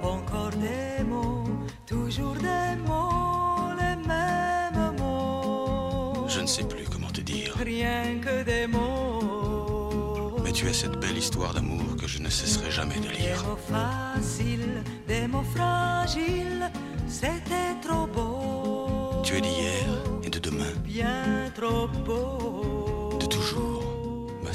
Encore 0.02 0.50
des 0.52 1.04
mots, 1.04 1.44
toujours 1.86 2.34
des 2.36 2.76
mots, 2.88 3.70
les 3.78 3.96
mêmes 4.08 4.96
mots. 5.00 6.28
Je 6.28 6.42
ne 6.42 6.48
sais 6.48 6.64
plus 6.64 6.86
comment 6.92 7.10
te 7.10 7.22
dire. 7.22 7.56
Rien 7.64 8.20
que 8.20 8.44
des 8.44 8.68
mots. 8.68 10.38
Mais 10.44 10.52
tu 10.52 10.68
es 10.68 10.74
cette 10.74 11.00
belle 11.00 11.18
histoire 11.18 11.54
d'amour 11.54 11.96
que 12.00 12.08
je 12.08 12.20
ne 12.20 12.30
cesserai 12.30 12.72
jamais 12.72 12.96
de 12.96 13.08
Des 13.10 13.18
lire. 13.24 13.44
mots 13.48 13.58
faciles, 13.76 14.84
des 15.08 15.28
mots 15.28 15.44
fragiles, 15.56 16.72
c'était 17.08 17.76
trop 17.82 18.08
beau. 18.08 19.22
Tu 19.24 19.36
es 19.38 19.42
d'hier 19.42 19.86
et 20.24 20.30
de 20.30 20.40
demain, 20.40 20.74
Bien 20.84 21.52
trop 21.56 21.88
beau. 22.06 23.18
de 23.20 23.26
toujours. 23.26 23.84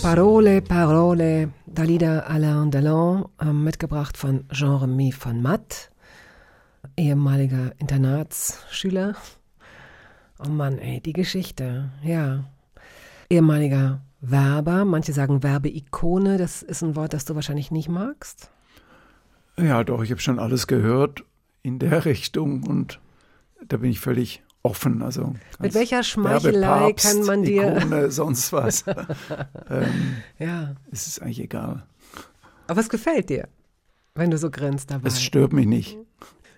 Parole, 0.00 0.60
Parole, 0.62 1.48
Dalida 1.74 2.20
Alain 2.26 2.70
Delon, 2.70 3.24
äh, 3.40 3.46
mitgebracht 3.46 4.18
von 4.18 4.46
Jean-Remy 4.50 5.10
von 5.10 5.40
Matt, 5.40 5.90
ehemaliger 6.98 7.72
Internatsschüler. 7.78 9.14
Oh 10.38 10.50
Mann, 10.50 10.76
ey, 10.76 11.00
die 11.00 11.14
Geschichte, 11.14 11.90
ja. 12.02 12.44
Ehemaliger 13.30 14.02
Werber, 14.20 14.84
manche 14.84 15.14
sagen 15.14 15.42
Werbeikone, 15.42 16.36
das 16.36 16.62
ist 16.62 16.82
ein 16.82 16.94
Wort, 16.94 17.14
das 17.14 17.24
du 17.24 17.34
wahrscheinlich 17.34 17.70
nicht 17.70 17.88
magst. 17.88 18.50
Ja, 19.56 19.82
doch, 19.82 20.02
ich 20.02 20.10
habe 20.10 20.20
schon 20.20 20.38
alles 20.38 20.66
gehört 20.66 21.24
in 21.62 21.78
der 21.78 22.04
Richtung 22.04 22.64
und 22.64 23.00
da 23.66 23.78
bin 23.78 23.90
ich 23.90 24.00
völlig 24.00 24.42
offen. 24.62 25.02
Also 25.02 25.34
Mit 25.58 25.74
welcher 25.74 26.02
Schmeichelei 26.02 26.92
kann 26.92 27.24
man 27.24 27.42
dir. 27.42 27.76
Ikone, 27.76 28.10
sonst 28.10 28.52
was. 28.52 28.84
ähm, 29.70 30.16
Ja, 30.38 30.74
es 30.90 31.06
ist 31.06 31.22
eigentlich 31.22 31.40
egal. 31.40 31.82
aber 32.66 32.80
es 32.80 32.88
gefällt 32.88 33.28
dir, 33.28 33.48
wenn 34.14 34.30
du 34.30 34.38
so 34.38 34.50
grinst 34.50 34.90
dabei. 34.90 35.08
Es 35.08 35.22
stört 35.22 35.52
mich 35.52 35.66
nicht. 35.66 35.98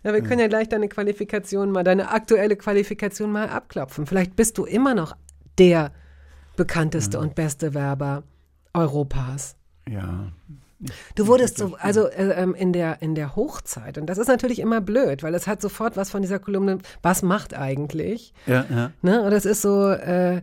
Ja, 0.03 0.13
wir 0.13 0.21
können 0.21 0.41
ja 0.41 0.49
gleich 0.49 0.69
deine 0.69 0.89
Qualifikation 0.89 1.71
mal, 1.71 1.83
deine 1.83 2.11
aktuelle 2.11 2.57
Qualifikation 2.57 3.33
mal 3.33 3.49
abklopfen. 3.49 4.07
Vielleicht 4.07 4.37
bist 4.37 4.59
du 4.59 4.67
immer 4.67 4.95
noch 4.95 5.17
der 5.57 5.93
bekannteste 6.57 7.19
und 7.19 7.35
beste 7.35 7.73
Werber 7.73 8.23
Europas. 8.75 9.57
Ja, 9.89 10.31
Du 11.15 11.27
wurdest 11.27 11.59
so, 11.59 11.77
also 11.79 12.07
äh, 12.09 12.43
ähm, 12.43 12.55
in 12.55 12.73
der 12.73 13.03
in 13.03 13.15
der 13.15 13.37
Hochzeit 13.37 13.99
und 13.99 14.07
das 14.07 14.19
ist 14.19 14.29
natürlich 14.29 14.59
immer 14.59 14.81
blöd, 14.81 15.23
weil 15.23 15.35
es 15.35 15.47
hat 15.47 15.61
sofort 15.61 15.97
was 15.97 16.11
von 16.11 16.23
dieser 16.23 16.39
Kolumne. 16.39 16.79
Was 17.03 17.23
macht 17.23 17.55
eigentlich? 17.55 18.33
ja, 18.47 18.65
ja. 18.71 18.93
Ne? 19.03 19.23
Und 19.23 19.31
das 19.31 19.45
ist 19.45 19.63
so. 19.63 19.89
Äh, 19.89 20.43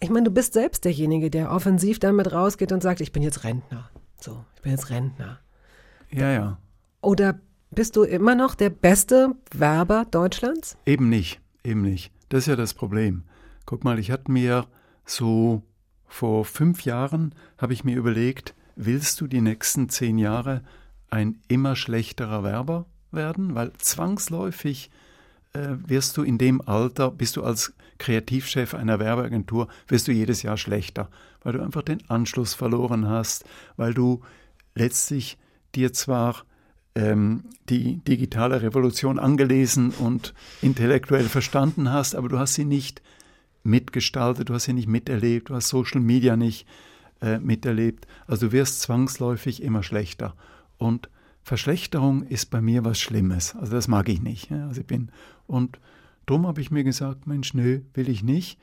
ich 0.00 0.10
meine, 0.10 0.24
du 0.24 0.30
bist 0.30 0.52
selbst 0.52 0.84
derjenige, 0.84 1.30
der 1.30 1.50
offensiv 1.50 1.98
damit 1.98 2.32
rausgeht 2.32 2.72
und 2.72 2.82
sagt, 2.82 3.00
ich 3.00 3.12
bin 3.12 3.22
jetzt 3.22 3.44
Rentner. 3.44 3.88
So, 4.20 4.44
ich 4.56 4.62
bin 4.62 4.72
jetzt 4.72 4.90
Rentner. 4.90 5.38
Ja, 6.10 6.30
ja. 6.30 6.58
Oder 7.00 7.38
bist 7.70 7.96
du 7.96 8.02
immer 8.02 8.34
noch 8.34 8.54
der 8.54 8.70
beste 8.70 9.34
Werber 9.52 10.04
Deutschlands? 10.10 10.76
Eben 10.84 11.08
nicht, 11.08 11.40
eben 11.62 11.82
nicht. 11.82 12.12
Das 12.28 12.40
ist 12.40 12.46
ja 12.46 12.56
das 12.56 12.74
Problem. 12.74 13.24
Guck 13.66 13.84
mal, 13.84 13.98
ich 13.98 14.10
hatte 14.10 14.30
mir 14.30 14.66
so 15.04 15.62
vor 16.06 16.44
fünf 16.44 16.84
Jahren 16.84 17.34
habe 17.58 17.72
ich 17.72 17.84
mir 17.84 17.96
überlegt, 17.96 18.53
willst 18.76 19.20
du 19.20 19.26
die 19.26 19.40
nächsten 19.40 19.88
zehn 19.88 20.18
Jahre 20.18 20.62
ein 21.10 21.40
immer 21.48 21.76
schlechterer 21.76 22.42
Werber 22.42 22.86
werden? 23.10 23.54
Weil 23.54 23.72
zwangsläufig 23.78 24.90
äh, 25.52 25.76
wirst 25.86 26.16
du 26.16 26.22
in 26.22 26.38
dem 26.38 26.60
Alter, 26.60 27.10
bist 27.10 27.36
du 27.36 27.44
als 27.44 27.74
Kreativchef 27.98 28.74
einer 28.74 28.98
Werbeagentur, 28.98 29.68
wirst 29.88 30.08
du 30.08 30.12
jedes 30.12 30.42
Jahr 30.42 30.56
schlechter, 30.56 31.08
weil 31.42 31.52
du 31.52 31.62
einfach 31.62 31.82
den 31.82 32.08
Anschluss 32.08 32.54
verloren 32.54 33.08
hast, 33.08 33.44
weil 33.76 33.94
du 33.94 34.22
letztlich 34.74 35.38
dir 35.74 35.92
zwar 35.92 36.44
ähm, 36.94 37.44
die 37.68 37.98
digitale 37.98 38.62
Revolution 38.62 39.18
angelesen 39.18 39.90
und 39.90 40.34
intellektuell 40.62 41.28
verstanden 41.28 41.92
hast, 41.92 42.14
aber 42.14 42.28
du 42.28 42.38
hast 42.38 42.54
sie 42.54 42.64
nicht 42.64 43.02
mitgestaltet, 43.62 44.48
du 44.48 44.54
hast 44.54 44.64
sie 44.64 44.72
nicht 44.72 44.88
miterlebt, 44.88 45.48
du 45.48 45.54
hast 45.54 45.68
Social 45.68 46.00
Media 46.00 46.36
nicht 46.36 46.66
miterlebt. 47.40 48.06
Also 48.26 48.46
du 48.46 48.52
wirst 48.52 48.80
zwangsläufig 48.80 49.62
immer 49.62 49.82
schlechter. 49.82 50.34
Und 50.78 51.08
Verschlechterung 51.42 52.22
ist 52.22 52.46
bei 52.46 52.60
mir 52.60 52.84
was 52.84 52.98
Schlimmes. 52.98 53.54
Also 53.56 53.72
das 53.72 53.88
mag 53.88 54.08
ich 54.08 54.22
nicht. 54.22 54.50
Ja? 54.50 54.66
Also 54.66 54.80
ich 54.80 54.86
bin 54.86 55.10
und 55.46 55.78
darum 56.26 56.46
habe 56.46 56.60
ich 56.60 56.70
mir 56.70 56.84
gesagt, 56.84 57.26
Mensch, 57.26 57.54
nö, 57.54 57.80
will 57.92 58.08
ich 58.08 58.22
nicht. 58.22 58.58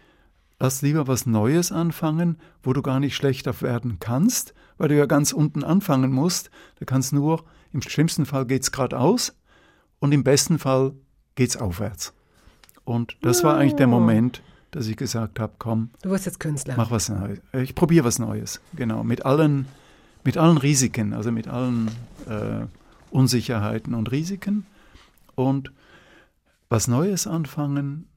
Lass 0.59 0.81
lieber 0.81 1.07
was 1.07 1.25
Neues 1.25 1.71
anfangen, 1.71 2.37
wo 2.61 2.73
du 2.73 2.81
gar 2.81 2.99
nicht 2.99 3.15
schlechter 3.15 3.59
werden 3.61 3.97
kannst, 3.99 4.53
weil 4.77 4.89
du 4.89 4.97
ja 4.97 5.05
ganz 5.05 5.31
unten 5.31 5.63
anfangen 5.63 6.11
musst. 6.11 6.51
Du 6.79 6.85
kannst 6.85 7.13
nur, 7.13 7.43
im 7.73 7.81
schlimmsten 7.81 8.25
Fall 8.25 8.45
geht's 8.45 8.71
geradeaus 8.71 9.35
und 9.99 10.11
im 10.11 10.23
besten 10.23 10.59
Fall 10.59 10.93
geht's 11.35 11.57
aufwärts. 11.57 12.13
Und 12.83 13.17
das 13.21 13.43
war 13.43 13.57
eigentlich 13.57 13.75
der 13.75 13.87
Moment, 13.87 14.43
dass 14.71 14.87
ich 14.87 14.97
gesagt 14.97 15.39
habe, 15.39 15.53
komm, 15.57 15.89
Du 16.01 16.09
wirst 16.09 16.25
jetzt 16.25 16.39
Künstler. 16.39 16.75
mach 16.77 16.91
was 16.91 17.09
Neues. 17.09 17.39
Ich 17.53 17.75
probiere 17.75 18.05
was 18.05 18.19
Neues, 18.19 18.61
genau, 18.75 19.03
mit 19.03 19.25
allen, 19.25 19.65
mit 20.23 20.37
allen 20.37 20.57
Risiken, 20.57 21.13
also 21.13 21.31
mit 21.31 21.47
allen 21.47 21.87
äh, 22.29 22.65
Unsicherheiten 23.11 23.93
und 23.93 24.11
Risiken. 24.11 24.65
Und 25.35 25.71
was 26.69 26.87
Neues 26.87 27.27
anfangen, 27.27 28.07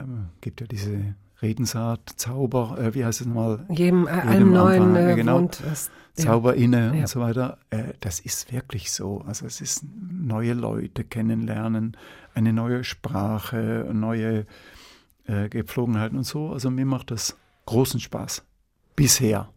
ähm, 0.00 0.26
gibt 0.40 0.60
ja 0.60 0.66
diese 0.66 1.14
Redensart, 1.42 2.00
Zauber, 2.16 2.78
äh, 2.80 2.94
wie 2.94 3.04
heißt 3.04 3.20
es 3.20 3.26
nochmal? 3.26 3.64
Jedem, 3.68 4.06
äh, 4.06 4.14
Jedem 4.16 4.28
allem 4.28 4.52
Neuen 4.52 4.96
äh, 4.96 5.14
genau. 5.14 5.36
wohnt 5.38 5.62
was. 5.70 5.90
Ja. 6.16 6.24
Zauber 6.24 6.54
inne 6.56 6.86
Ja. 6.94 7.00
und 7.02 7.08
so 7.08 7.20
weiter. 7.20 7.58
Äh, 7.70 7.92
das 8.00 8.18
ist 8.18 8.52
wirklich 8.52 8.90
so. 8.90 9.22
Also 9.26 9.46
es 9.46 9.60
ist 9.60 9.84
neue 10.10 10.52
Leute 10.54 11.04
kennenlernen, 11.04 11.96
eine 12.34 12.52
neue 12.52 12.82
Sprache, 12.82 13.88
neue 13.92 14.46
äh, 15.28 15.48
Gepflogenheiten 15.48 16.18
und 16.18 16.24
so. 16.24 16.50
Also 16.50 16.70
mir 16.70 16.84
macht 16.86 17.12
das 17.12 17.36
großen 17.66 18.00
Spaß. 18.00 18.42
Bisher. 18.96 19.48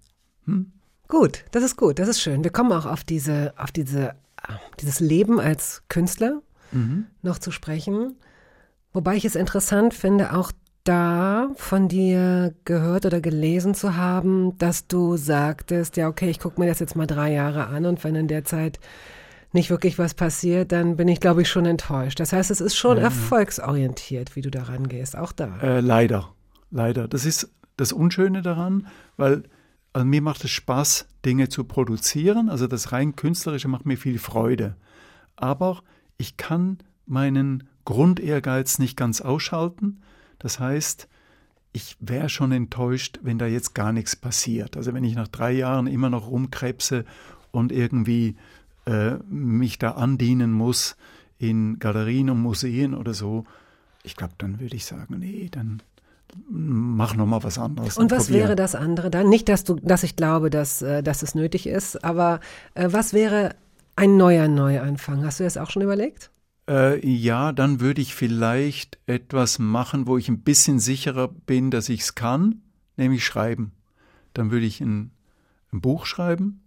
Hm? 0.45 0.71
Gut, 1.07 1.45
das 1.51 1.63
ist 1.63 1.75
gut, 1.75 1.97
das 1.97 2.07
ist 2.07 2.21
schön. 2.21 2.43
Wir 2.43 2.51
kommen 2.51 2.71
auch 2.71 2.86
auf 2.86 3.03
diese, 3.03 3.53
auf 3.57 3.71
diese, 3.71 4.10
äh, 4.10 4.53
dieses 4.79 4.99
Leben 4.99 5.39
als 5.39 5.81
Künstler 5.89 6.41
Mhm. 6.71 7.07
noch 7.21 7.38
zu 7.38 7.51
sprechen. 7.51 8.15
Wobei 8.93 9.15
ich 9.15 9.25
es 9.25 9.36
interessant 9.36 9.93
finde, 9.93 10.34
auch 10.34 10.53
da 10.86 11.49
von 11.55 11.88
dir 11.89 12.53
gehört 12.65 13.05
oder 13.05 13.19
gelesen 13.21 13.75
zu 13.75 13.97
haben, 13.97 14.57
dass 14.57 14.88
du 14.88 15.17
sagtest, 15.17 15.97
ja, 15.97 16.07
okay, 16.07 16.29
ich 16.29 16.39
gucke 16.39 16.60
mir 16.60 16.67
das 16.67 16.79
jetzt 16.79 16.95
mal 16.95 17.07
drei 17.07 17.34
Jahre 17.34 17.67
an 17.67 17.86
und 17.86 18.03
wenn 18.03 18.15
in 18.15 18.27
der 18.27 18.45
Zeit 18.45 18.79
nicht 19.53 19.69
wirklich 19.69 19.99
was 19.99 20.13
passiert, 20.13 20.71
dann 20.71 20.95
bin 20.95 21.07
ich, 21.07 21.19
glaube 21.19 21.41
ich, 21.41 21.49
schon 21.49 21.65
enttäuscht. 21.65 22.19
Das 22.19 22.33
heißt, 22.33 22.51
es 22.51 22.61
ist 22.61 22.75
schon 22.75 22.97
erfolgsorientiert, 22.97 24.35
wie 24.35 24.41
du 24.41 24.49
daran 24.49 24.87
gehst, 24.87 25.17
auch 25.17 25.31
da. 25.31 25.57
Äh, 25.59 25.81
leider. 25.81 26.33
Leider. 26.69 27.07
Das 27.07 27.25
ist 27.25 27.51
das 27.75 27.91
Unschöne 27.91 28.41
daran, 28.41 28.87
weil 29.17 29.43
also 29.93 30.05
mir 30.05 30.21
macht 30.21 30.43
es 30.45 30.51
Spaß, 30.51 31.07
Dinge 31.25 31.49
zu 31.49 31.65
produzieren. 31.65 32.49
Also 32.49 32.67
das 32.67 32.91
rein 32.91 33.15
künstlerische 33.15 33.67
macht 33.67 33.85
mir 33.85 33.97
viel 33.97 34.19
Freude. 34.19 34.75
Aber 35.35 35.83
ich 36.17 36.37
kann 36.37 36.77
meinen 37.05 37.67
Grundehrgeiz 37.83 38.79
nicht 38.79 38.95
ganz 38.95 39.19
ausschalten. 39.21 40.01
Das 40.39 40.59
heißt, 40.59 41.09
ich 41.73 41.97
wäre 41.99 42.29
schon 42.29 42.51
enttäuscht, 42.51 43.19
wenn 43.21 43.37
da 43.37 43.47
jetzt 43.47 43.75
gar 43.75 43.91
nichts 43.91 44.15
passiert. 44.15 44.77
Also 44.77 44.93
wenn 44.93 45.03
ich 45.03 45.15
nach 45.15 45.27
drei 45.27 45.51
Jahren 45.51 45.87
immer 45.87 46.09
noch 46.09 46.29
rumkrebse 46.29 47.05
und 47.51 47.71
irgendwie 47.71 48.37
äh, 48.85 49.15
mich 49.29 49.79
da 49.79 49.91
andienen 49.91 50.51
muss 50.51 50.95
in 51.37 51.79
Galerien 51.79 52.29
und 52.29 52.41
Museen 52.41 52.93
oder 52.93 53.13
so, 53.13 53.45
ich 54.03 54.15
glaube, 54.15 54.33
dann 54.37 54.59
würde 54.59 54.75
ich 54.75 54.85
sagen, 54.85 55.17
nee, 55.19 55.49
dann 55.51 55.81
mach 56.49 57.15
noch 57.15 57.25
mal 57.25 57.43
was 57.43 57.57
anderes. 57.57 57.97
Und 57.97 58.11
was 58.11 58.25
probier. 58.27 58.41
wäre 58.41 58.55
das 58.55 58.75
andere 58.75 59.11
dann? 59.11 59.27
Nicht, 59.29 59.49
dass 59.49 59.63
du, 59.63 59.75
dass 59.75 60.03
ich 60.03 60.15
glaube, 60.15 60.49
dass, 60.49 60.81
äh, 60.81 61.03
dass 61.03 61.23
es 61.23 61.35
nötig 61.35 61.67
ist, 61.67 62.03
aber 62.03 62.39
äh, 62.73 62.89
was 62.91 63.13
wäre 63.13 63.55
ein 63.95 64.17
neuer 64.17 64.47
Neuanfang? 64.47 65.25
Hast 65.25 65.39
du 65.39 65.43
das 65.43 65.57
auch 65.57 65.69
schon 65.69 65.81
überlegt? 65.81 66.31
Äh, 66.69 67.05
ja, 67.05 67.51
dann 67.51 67.79
würde 67.79 68.01
ich 68.01 68.15
vielleicht 68.15 68.97
etwas 69.07 69.59
machen, 69.59 70.07
wo 70.07 70.17
ich 70.17 70.29
ein 70.29 70.41
bisschen 70.41 70.79
sicherer 70.79 71.27
bin, 71.27 71.71
dass 71.71 71.89
ich 71.89 72.01
es 72.01 72.15
kann, 72.15 72.61
nämlich 72.97 73.25
schreiben. 73.25 73.73
Dann 74.33 74.51
würde 74.51 74.65
ich 74.65 74.79
ein, 74.79 75.11
ein 75.73 75.81
Buch 75.81 76.05
schreiben 76.05 76.61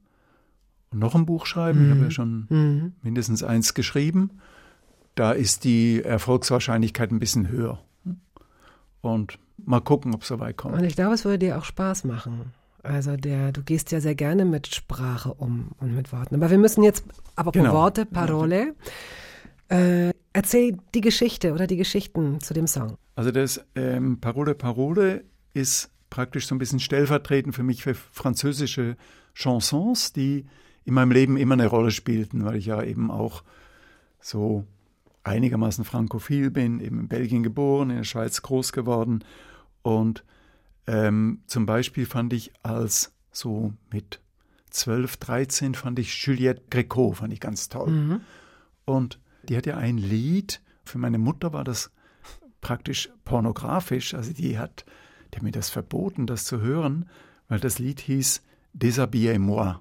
und 0.95 1.01
noch 1.01 1.15
ein 1.15 1.27
Buch 1.27 1.45
schreiben. 1.47 1.85
Ich 1.85 1.91
habe 1.91 2.05
ja 2.05 2.11
schon 2.11 2.95
mindestens 3.03 3.43
eins 3.43 3.75
geschrieben. 3.75 4.31
Da 5.15 5.33
ist 5.33 5.65
die 5.65 6.03
Erfolgswahrscheinlichkeit 6.03 7.11
ein 7.13 7.19
bisschen 7.19 7.49
höher. 7.49 7.81
Und 9.01 9.39
mal 9.65 9.81
gucken, 9.81 10.15
ob 10.15 10.23
es 10.23 10.29
so 10.29 10.41
weit 10.41 10.57
kommt. 10.57 10.75
Und 10.75 10.85
ich 10.85 10.97
glaube, 10.97 11.15
es 11.15 11.25
würde 11.25 11.39
dir 11.41 11.59
auch 11.59 11.65
Spaß 11.65 12.05
machen. 12.05 12.53
Also 12.83 13.17
der, 13.17 13.53
du 13.53 13.63
gehst 13.63 13.93
ja 13.93 14.01
sehr 14.01 14.15
gerne 14.15 14.45
mit 14.45 14.75
Sprache 14.75 15.33
um 15.35 15.73
und 15.79 15.95
mit 15.95 16.13
Worten. 16.13 16.35
Aber 16.35 16.51
wir 16.51 16.59
müssen 16.59 16.83
jetzt, 16.83 17.05
aber 17.35 17.51
Genau. 17.53 17.73
Worte, 17.73 18.07
Parole, 18.07 18.75
äh, 19.69 20.13
erzähl 20.33 20.79
die 20.95 21.01
Geschichte 21.01 21.53
oder 21.55 21.67
die 21.67 21.77
Geschichten 21.77 22.41
zu 22.41 22.53
dem 22.55 22.67
Song. 22.67 22.97
Also 23.17 23.31
das 23.31 23.65
ähm, 23.75 24.21
Parole 24.21 24.55
Parole 24.55 25.25
ist 25.55 25.91
praktisch 26.11 26.47
so 26.47 26.55
ein 26.55 26.59
bisschen 26.59 26.81
stellvertretend 26.81 27.55
für 27.55 27.63
mich 27.63 27.83
für 27.83 27.95
französische 27.95 28.97
Chansons, 29.35 30.13
die 30.13 30.47
in 30.85 30.94
meinem 30.94 31.11
Leben 31.11 31.37
immer 31.37 31.55
eine 31.55 31.66
Rolle 31.66 31.90
spielten, 31.90 32.44
weil 32.44 32.57
ich 32.57 32.66
ja 32.66 32.83
eben 32.83 33.11
auch 33.11 33.42
so 34.20 34.64
einigermaßen 35.23 35.85
frankophil 35.85 36.51
bin, 36.51 36.81
eben 36.81 37.01
in 37.01 37.09
Belgien 37.09 37.42
geboren, 37.42 37.90
in 37.90 37.97
der 37.97 38.05
Schweiz 38.05 38.42
groß 38.42 38.73
geworden. 38.73 39.25
Und 39.83 40.25
ähm, 40.87 41.40
zum 41.47 41.66
Beispiel 41.66 42.07
fand 42.07 42.33
ich 42.33 42.53
als 42.62 43.12
so 43.33 43.73
mit 43.90 44.20
12, 44.70 45.16
13 45.16 45.75
fand 45.75 45.99
ich 45.99 46.14
Juliette 46.25 46.62
Gréco, 46.70 47.14
fand 47.14 47.33
ich 47.33 47.40
ganz 47.40 47.68
toll. 47.68 47.90
Und 48.85 49.20
die 49.49 49.57
hat 49.57 49.66
ja 49.66 49.77
ein 49.77 49.99
Lied, 49.99 50.61
für 50.85 50.99
meine 50.99 51.18
Mutter 51.18 51.53
war 51.53 51.64
das 51.64 51.90
praktisch 52.61 53.11
pornografisch, 53.25 54.14
also 54.14 54.33
die 54.33 54.59
hat, 54.59 54.85
die 55.33 55.37
hat 55.37 55.42
mir 55.42 55.53
das 55.53 55.70
verboten, 55.70 56.27
das 56.27 56.44
zu 56.44 56.61
hören, 56.61 57.09
weil 57.49 57.61
das 57.61 57.79
Lied 57.79 58.01
hieß 58.01 58.42
Déshabillez-moi 58.75 59.79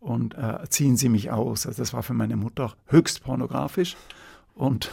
und 0.00 0.34
äh, 0.34 0.68
ziehen 0.68 0.96
Sie 0.96 1.08
mich 1.08 1.30
aus. 1.30 1.66
Also 1.66 1.82
das 1.82 1.92
war 1.92 2.02
für 2.02 2.14
meine 2.14 2.36
Mutter 2.36 2.74
höchst 2.86 3.22
pornografisch 3.22 3.96
und 4.54 4.90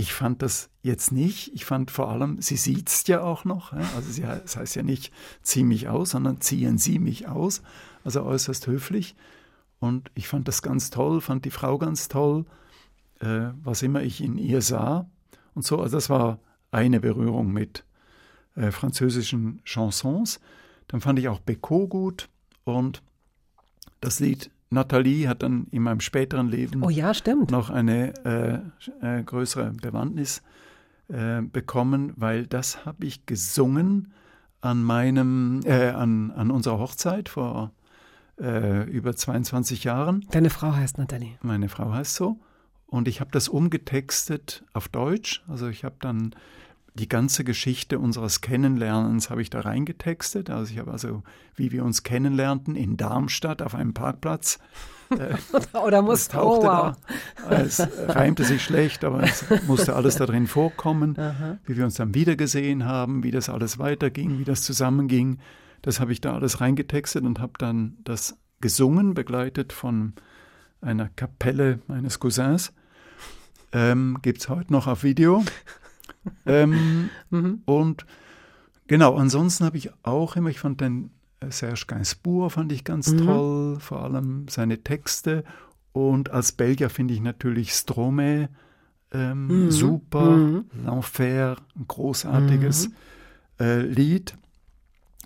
ich 0.00 0.12
fand 0.12 0.42
das 0.42 0.70
jetzt 0.82 1.10
nicht. 1.10 1.52
Ich 1.54 1.64
fand 1.64 1.90
vor 1.90 2.08
allem, 2.08 2.40
sie 2.40 2.56
sieht's 2.56 3.04
ja 3.08 3.20
auch 3.20 3.44
noch. 3.44 3.72
Also 3.72 4.12
sie, 4.12 4.22
das 4.22 4.56
heißt 4.56 4.76
ja 4.76 4.84
nicht, 4.84 5.12
zieh 5.42 5.64
mich 5.64 5.88
aus, 5.88 6.10
sondern 6.10 6.40
ziehen 6.40 6.78
Sie 6.78 7.00
mich 7.00 7.26
aus. 7.26 7.62
Also 8.04 8.22
äußerst 8.22 8.68
höflich. 8.68 9.16
Und 9.80 10.12
ich 10.14 10.28
fand 10.28 10.46
das 10.46 10.62
ganz 10.62 10.90
toll, 10.90 11.20
fand 11.20 11.44
die 11.44 11.50
Frau 11.50 11.78
ganz 11.78 12.06
toll, 12.06 12.44
äh, 13.18 13.48
was 13.64 13.82
immer 13.82 14.02
ich 14.02 14.22
in 14.22 14.38
ihr 14.38 14.62
sah. 14.62 15.10
Und 15.54 15.64
so, 15.64 15.80
also 15.80 15.96
das 15.96 16.08
war 16.08 16.38
eine 16.70 17.00
Berührung 17.00 17.52
mit 17.52 17.84
äh, 18.54 18.70
französischen 18.70 19.60
Chansons. 19.64 20.38
Dann 20.86 21.00
fand 21.00 21.18
ich 21.18 21.26
auch 21.26 21.40
Becot 21.40 21.90
gut 21.90 22.28
und 22.62 23.02
das 24.00 24.20
Lied 24.20 24.50
Nathalie 24.70 25.28
hat 25.28 25.42
dann 25.42 25.66
in 25.70 25.82
meinem 25.82 26.00
späteren 26.00 26.48
Leben 26.48 26.82
Oh 26.82 26.90
ja, 26.90 27.12
noch 27.50 27.70
eine 27.70 28.12
äh, 29.02 29.18
äh, 29.18 29.22
größere 29.22 29.72
Bewandtnis 29.72 30.42
äh, 31.08 31.40
bekommen, 31.40 32.12
weil 32.16 32.46
das 32.46 32.84
habe 32.84 33.06
ich 33.06 33.24
gesungen 33.24 34.12
an 34.60 34.82
meinem, 34.82 35.60
äh, 35.64 35.88
an, 35.88 36.30
an 36.32 36.50
unserer 36.50 36.78
Hochzeit 36.78 37.28
vor 37.28 37.72
äh, 38.38 38.84
über 38.90 39.16
22 39.16 39.84
Jahren. 39.84 40.26
Deine 40.30 40.50
Frau 40.50 40.72
heißt 40.72 40.98
Nathalie. 40.98 41.38
Meine 41.42 41.68
Frau 41.68 41.92
heißt 41.92 42.14
so. 42.14 42.38
Und 42.86 43.08
ich 43.08 43.20
habe 43.20 43.30
das 43.30 43.48
umgetextet 43.48 44.64
auf 44.72 44.88
Deutsch. 44.88 45.42
Also 45.48 45.68
ich 45.68 45.84
habe 45.84 45.96
dann 46.00 46.34
die 46.98 47.08
ganze 47.08 47.44
Geschichte 47.44 47.98
unseres 47.98 48.40
Kennenlernens 48.40 49.30
habe 49.30 49.42
ich 49.42 49.50
da 49.50 49.60
reingetextet. 49.60 50.50
Also 50.50 50.72
ich 50.72 50.78
habe 50.78 50.90
also, 50.90 51.22
wie 51.54 51.72
wir 51.72 51.84
uns 51.84 52.02
kennenlernten 52.02 52.74
in 52.74 52.96
Darmstadt 52.96 53.62
auf 53.62 53.74
einem 53.74 53.94
Parkplatz. 53.94 54.58
Oder 55.72 55.90
Das 55.90 56.04
muss 56.04 56.28
tauchte 56.28 56.66
oh, 56.66 56.70
wow. 56.70 56.96
da. 57.48 57.62
Es 57.62 57.80
reimte 58.08 58.44
sich 58.44 58.62
schlecht, 58.62 59.04
aber 59.04 59.22
es 59.22 59.44
musste 59.66 59.94
alles 59.96 60.16
da 60.16 60.26
drin 60.26 60.46
vorkommen. 60.46 61.16
Wie 61.64 61.76
wir 61.76 61.84
uns 61.84 61.94
dann 61.94 62.14
wiedergesehen 62.14 62.84
haben, 62.84 63.22
wie 63.22 63.30
das 63.30 63.48
alles 63.48 63.78
weiterging, 63.78 64.38
wie 64.38 64.44
das 64.44 64.62
zusammenging. 64.62 65.38
Das 65.82 66.00
habe 66.00 66.12
ich 66.12 66.20
da 66.20 66.34
alles 66.34 66.60
reingetextet 66.60 67.24
und 67.24 67.40
habe 67.40 67.52
dann 67.58 67.96
das 68.04 68.36
gesungen, 68.60 69.14
begleitet 69.14 69.72
von 69.72 70.14
einer 70.80 71.08
Kapelle 71.08 71.80
meines 71.86 72.18
Cousins. 72.18 72.72
Ähm, 73.72 74.18
Gibt 74.22 74.40
es 74.40 74.48
heute 74.48 74.72
noch 74.72 74.86
auf 74.86 75.04
Video. 75.04 75.44
Ähm, 76.46 77.10
Und 77.64 78.06
genau, 78.86 79.16
ansonsten 79.16 79.64
habe 79.64 79.76
ich 79.76 79.90
auch 80.02 80.36
immer, 80.36 80.50
ich 80.50 80.60
fand 80.60 80.80
den 80.80 81.10
äh, 81.40 81.50
Serge 81.50 81.84
Gainsbourg 81.86 82.52
fand 82.52 82.72
ich 82.72 82.84
ganz 82.84 83.14
toll, 83.16 83.78
vor 83.80 84.02
allem 84.02 84.46
seine 84.48 84.82
Texte. 84.82 85.44
Und 85.92 86.30
als 86.30 86.52
Belgier 86.52 86.90
finde 86.90 87.14
ich 87.14 87.20
natürlich 87.20 87.72
Stromae 87.72 88.48
ähm, 89.12 89.70
super, 89.70 90.62
L'Enfer, 90.84 91.56
ein 91.76 91.86
großartiges 91.88 92.90
äh, 93.58 93.80
Lied. 93.80 94.36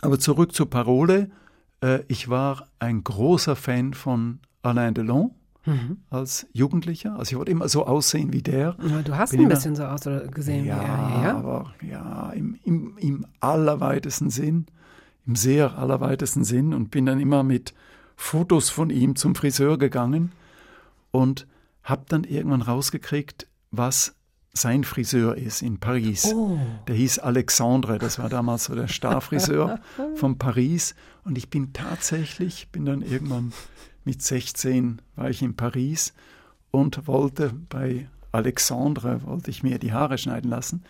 Aber 0.00 0.18
zurück 0.18 0.54
zur 0.54 0.70
Parole. 0.70 1.30
Äh, 1.82 2.00
ich 2.08 2.28
war 2.28 2.68
ein 2.78 3.02
großer 3.02 3.56
Fan 3.56 3.94
von 3.94 4.40
Alain 4.62 4.94
Delon 4.94 5.32
als 6.10 6.46
Jugendlicher. 6.52 7.16
Also 7.16 7.32
ich 7.32 7.38
wollte 7.38 7.52
immer 7.52 7.68
so 7.68 7.86
aussehen 7.86 8.32
wie 8.32 8.42
der. 8.42 8.76
Ja, 8.86 9.02
du 9.02 9.16
hast 9.16 9.30
Bin 9.30 9.40
ein 9.40 9.46
immer- 9.46 9.54
bisschen 9.54 9.76
so 9.76 9.84
aus 9.84 10.06
oder 10.06 10.26
gesehen 10.26 10.64
Ja, 10.64 10.78
wie 10.80 10.82
er. 11.18 11.22
Ja? 11.22 11.36
aber 11.36 11.74
ja, 11.82 12.30
im, 12.30 12.58
im, 12.64 12.96
im 12.98 13.26
allerweitesten 13.40 14.30
Sinn, 14.30 14.66
im 15.26 15.36
sehr 15.36 15.78
allerweitesten 15.78 16.42
Sinn 16.44 16.74
und 16.74 16.90
bin 16.90 17.06
dann 17.06 17.20
immer 17.20 17.42
mit 17.44 17.74
Fotos 18.16 18.70
von 18.70 18.90
ihm 18.90 19.14
zum 19.16 19.34
Friseur 19.34 19.78
gegangen 19.78 20.32
und 21.12 21.46
habe 21.84 22.04
dann 22.08 22.24
irgendwann 22.24 22.62
rausgekriegt, 22.62 23.46
was 23.70 24.14
sein 24.54 24.84
Friseur 24.84 25.36
ist 25.36 25.62
in 25.62 25.78
Paris. 25.78 26.30
Oh. 26.34 26.58
Der 26.86 26.94
hieß 26.94 27.20
Alexandre, 27.20 27.98
das 27.98 28.18
war 28.18 28.28
damals 28.28 28.64
so 28.64 28.74
der 28.74 28.86
Starfriseur 28.88 29.80
von 30.16 30.38
Paris. 30.38 30.94
Und 31.24 31.38
ich 31.38 31.48
bin 31.50 31.72
tatsächlich, 31.72 32.68
bin 32.70 32.84
dann 32.84 33.00
irgendwann 33.02 33.52
mit 34.04 34.22
16 34.22 35.00
war 35.16 35.30
ich 35.30 35.42
in 35.42 35.54
Paris 35.54 36.12
und 36.70 37.06
wollte 37.06 37.52
bei 37.68 38.08
Alexandre, 38.32 39.22
wollte 39.24 39.50
ich 39.50 39.62
mir 39.62 39.78
die 39.78 39.92
Haare 39.92 40.18
schneiden 40.18 40.50
lassen. 40.50 40.82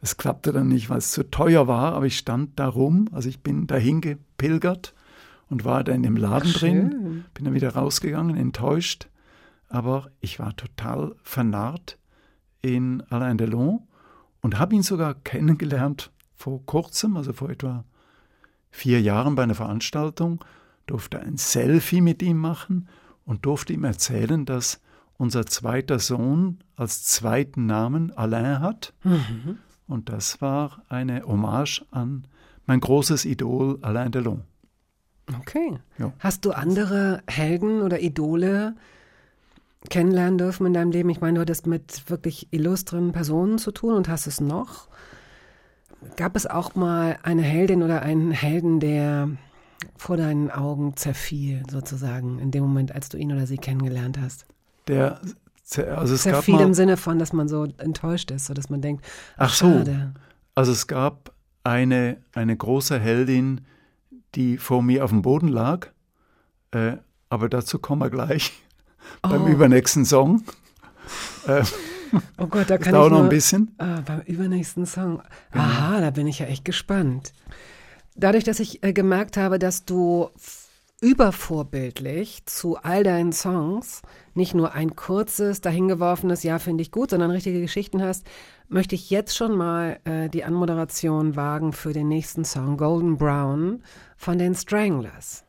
Das 0.00 0.16
klappte 0.16 0.52
dann 0.52 0.68
nicht, 0.68 0.90
weil 0.90 0.98
es 0.98 1.10
zu 1.10 1.28
teuer 1.28 1.66
war, 1.66 1.92
aber 1.94 2.06
ich 2.06 2.18
stand 2.18 2.58
da 2.58 2.68
rum, 2.68 3.08
also 3.12 3.28
ich 3.28 3.40
bin 3.40 3.66
dahin 3.66 4.00
gepilgert 4.00 4.94
und 5.50 5.64
war 5.64 5.82
da 5.84 5.92
in 5.92 6.02
dem 6.02 6.16
Laden 6.16 6.52
drin, 6.52 7.24
bin 7.34 7.44
dann 7.44 7.54
wieder 7.54 7.74
rausgegangen, 7.74 8.36
enttäuscht, 8.36 9.08
aber 9.68 10.10
ich 10.20 10.38
war 10.38 10.56
total 10.56 11.14
vernarrt 11.22 11.98
in 12.62 13.02
Alain 13.10 13.38
Delon 13.38 13.80
und 14.40 14.58
habe 14.58 14.74
ihn 14.74 14.82
sogar 14.82 15.14
kennengelernt 15.14 16.10
vor 16.36 16.64
kurzem, 16.64 17.16
also 17.16 17.32
vor 17.32 17.50
etwa 17.50 17.84
vier 18.70 19.00
Jahren 19.00 19.34
bei 19.34 19.42
einer 19.42 19.54
Veranstaltung, 19.54 20.44
durfte 20.90 21.20
ein 21.20 21.36
Selfie 21.36 22.00
mit 22.00 22.22
ihm 22.22 22.38
machen 22.38 22.88
und 23.24 23.44
durfte 23.46 23.72
ihm 23.72 23.84
erzählen, 23.84 24.44
dass 24.44 24.80
unser 25.16 25.46
zweiter 25.46 25.98
Sohn 25.98 26.58
als 26.76 27.04
zweiten 27.04 27.66
Namen 27.66 28.12
Alain 28.16 28.60
hat. 28.60 28.94
Und 29.86 30.08
das 30.08 30.40
war 30.40 30.82
eine 30.88 31.22
Hommage 31.24 31.84
an 31.90 32.26
mein 32.66 32.80
großes 32.80 33.24
Idol 33.24 33.78
Alain 33.82 34.12
Delon. 34.12 34.42
Okay. 35.40 35.78
Ja. 35.98 36.12
Hast 36.18 36.44
du 36.44 36.52
andere 36.52 37.22
Helden 37.26 37.82
oder 37.82 38.00
Idole 38.00 38.76
kennenlernen 39.90 40.38
dürfen 40.38 40.66
in 40.66 40.74
deinem 40.74 40.90
Leben? 40.90 41.10
Ich 41.10 41.20
meine, 41.20 41.34
du 41.34 41.40
hattest 41.40 41.66
mit 41.66 42.08
wirklich 42.08 42.48
illustren 42.50 43.12
Personen 43.12 43.58
zu 43.58 43.72
tun 43.72 43.94
und 43.94 44.08
hast 44.08 44.26
es 44.26 44.40
noch. 44.40 44.88
Gab 46.16 46.36
es 46.36 46.46
auch 46.46 46.74
mal 46.74 47.18
eine 47.22 47.42
Heldin 47.42 47.82
oder 47.82 48.02
einen 48.02 48.30
Helden, 48.30 48.80
der 48.80 49.30
vor 49.96 50.16
deinen 50.16 50.50
Augen 50.50 50.96
zerfiel, 50.96 51.62
sozusagen, 51.70 52.38
in 52.38 52.50
dem 52.50 52.62
Moment, 52.62 52.94
als 52.94 53.08
du 53.08 53.16
ihn 53.16 53.32
oder 53.32 53.46
sie 53.46 53.58
kennengelernt 53.58 54.18
hast? 54.20 54.46
Der, 54.88 55.20
also 55.96 56.14
es 56.14 56.24
gab 56.24 56.34
Zerfiel 56.34 56.54
mal, 56.54 56.62
im 56.64 56.74
Sinne 56.74 56.96
von, 56.96 57.18
dass 57.18 57.32
man 57.32 57.48
so 57.48 57.64
enttäuscht 57.78 58.30
ist, 58.30 58.46
so 58.46 58.54
dass 58.54 58.70
man 58.70 58.80
denkt, 58.80 59.04
ach, 59.36 59.48
Ach 59.50 59.54
so. 59.54 59.66
schade. 59.66 60.14
Also 60.54 60.72
es 60.72 60.86
gab 60.86 61.32
eine, 61.62 62.16
eine 62.34 62.56
große 62.56 62.98
Heldin, 62.98 63.60
die 64.34 64.56
vor 64.58 64.82
mir 64.82 65.04
auf 65.04 65.10
dem 65.10 65.22
Boden 65.22 65.48
lag. 65.48 65.88
Äh, 66.70 66.96
aber 67.30 67.48
dazu 67.48 67.78
kommen 67.78 68.00
wir 68.02 68.10
gleich 68.10 68.52
beim 69.22 69.44
Oh. 69.44 69.48
übernächsten 69.48 70.04
Song. 70.04 70.42
Äh, 71.46 71.62
Oh 72.36 72.46
Gott, 72.46 72.68
da 72.68 72.76
kann 72.78 72.88
ich 72.88 72.92
noch 73.00 73.08
nur, 73.10 73.22
ein 73.22 73.28
bisschen. 73.30 73.74
Ah, 73.78 74.00
beim 74.04 74.20
übernächsten 74.22 74.84
Song. 74.86 75.22
Aha, 75.52 76.00
da 76.00 76.10
bin 76.10 76.26
ich 76.26 76.38
ja 76.38 76.46
echt 76.46 76.64
gespannt. 76.64 77.32
Dadurch, 78.18 78.44
dass 78.44 78.58
ich 78.58 78.82
äh, 78.82 78.92
gemerkt 78.92 79.36
habe, 79.36 79.58
dass 79.58 79.84
du 79.84 80.30
übervorbildlich 81.00 82.44
zu 82.46 82.76
all 82.76 83.04
deinen 83.04 83.32
Songs 83.32 84.02
nicht 84.34 84.54
nur 84.54 84.72
ein 84.72 84.96
kurzes, 84.96 85.60
dahingeworfenes 85.60 86.42
Ja 86.42 86.58
finde 86.58 86.82
ich 86.82 86.90
gut, 86.90 87.10
sondern 87.10 87.30
richtige 87.30 87.60
Geschichten 87.60 88.02
hast, 88.02 88.26
möchte 88.68 88.96
ich 88.96 89.08
jetzt 89.10 89.36
schon 89.36 89.56
mal 89.56 90.00
äh, 90.04 90.28
die 90.28 90.42
Anmoderation 90.42 91.36
wagen 91.36 91.72
für 91.72 91.92
den 91.92 92.08
nächsten 92.08 92.44
Song 92.44 92.76
Golden 92.76 93.16
Brown 93.16 93.84
von 94.16 94.38
den 94.38 94.56
Stranglers. 94.56 95.44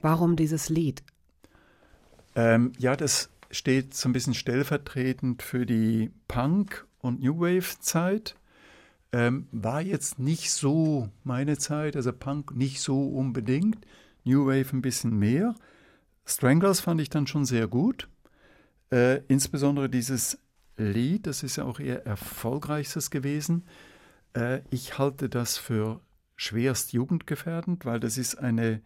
Warum 0.00 0.36
dieses 0.36 0.70
Lied? 0.70 1.02
Ähm, 2.34 2.72
ja, 2.78 2.96
das 2.96 3.28
steht 3.50 3.92
so 3.92 4.08
ein 4.08 4.14
bisschen 4.14 4.34
stellvertretend 4.34 5.42
für 5.42 5.66
die 5.66 6.10
Punk- 6.28 6.86
und 7.00 7.20
New 7.20 7.38
Wave-Zeit. 7.40 8.36
Ähm, 9.12 9.48
war 9.50 9.80
jetzt 9.80 10.18
nicht 10.18 10.52
so 10.52 11.08
meine 11.24 11.58
Zeit, 11.58 11.96
also 11.96 12.12
Punk 12.12 12.54
nicht 12.54 12.80
so 12.80 13.08
unbedingt, 13.08 13.84
New 14.24 14.46
Wave 14.46 14.72
ein 14.72 14.82
bisschen 14.82 15.18
mehr. 15.18 15.54
Stranglers 16.24 16.80
fand 16.80 17.00
ich 17.00 17.10
dann 17.10 17.26
schon 17.26 17.44
sehr 17.44 17.66
gut. 17.66 18.08
Äh, 18.92 19.22
insbesondere 19.26 19.88
dieses 19.88 20.38
Lied, 20.76 21.26
das 21.26 21.42
ist 21.42 21.56
ja 21.56 21.64
auch 21.64 21.80
ihr 21.80 22.06
erfolgreichstes 22.06 23.10
gewesen. 23.10 23.64
Äh, 24.34 24.60
ich 24.70 24.98
halte 24.98 25.28
das 25.28 25.58
für 25.58 26.00
schwerst 26.36 26.92
jugendgefährdend, 26.92 27.84
weil 27.84 28.00
das 28.00 28.16
ist 28.16 28.36
eine 28.36 28.80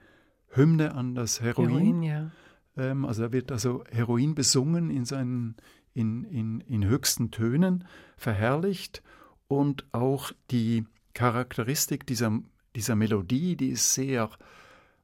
Hymne 0.49 0.95
an 0.95 1.15
das 1.15 1.41
Heroin. 1.41 2.03
ja. 2.03 2.31
Ähm, 2.77 3.05
also 3.05 3.23
da 3.23 3.33
wird 3.33 3.53
also 3.53 3.85
Heroin 3.91 4.35
besungen 4.35 4.91
in 4.91 5.05
seinen 5.05 5.57
in, 5.93 6.25
in, 6.25 6.61
in 6.63 6.85
höchsten 6.85 7.31
Tönen, 7.31 7.85
verherrlicht 8.17 9.03
und 9.49 9.85
auch 9.93 10.33
die 10.51 10.85
Charakteristik 11.15 12.07
dieser, 12.07 12.41
dieser 12.75 12.97
Melodie, 12.97 13.57
die 13.57 13.69
ist 13.69 13.95
sehr, 13.95 14.31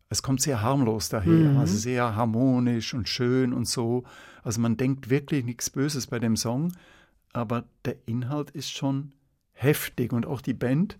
es 0.08 0.22
kommt 0.22 0.40
sehr 0.40 0.60
harmlos 0.62 1.08
daher, 1.08 1.50
Mhm. 1.50 1.58
also 1.58 1.76
sehr 1.76 2.16
harmonisch 2.16 2.94
und 2.94 3.08
schön 3.08 3.52
und 3.52 3.68
so. 3.68 4.04
Also 4.42 4.60
man 4.60 4.76
denkt 4.76 5.10
wirklich 5.10 5.44
nichts 5.44 5.70
Böses 5.70 6.06
bei 6.06 6.18
dem 6.18 6.36
Song, 6.36 6.72
aber 7.32 7.64
der 7.84 7.96
Inhalt 8.06 8.50
ist 8.50 8.72
schon 8.72 9.12
heftig 9.52 10.12
und 10.12 10.26
auch 10.26 10.40
die 10.40 10.54
Band 10.54 10.98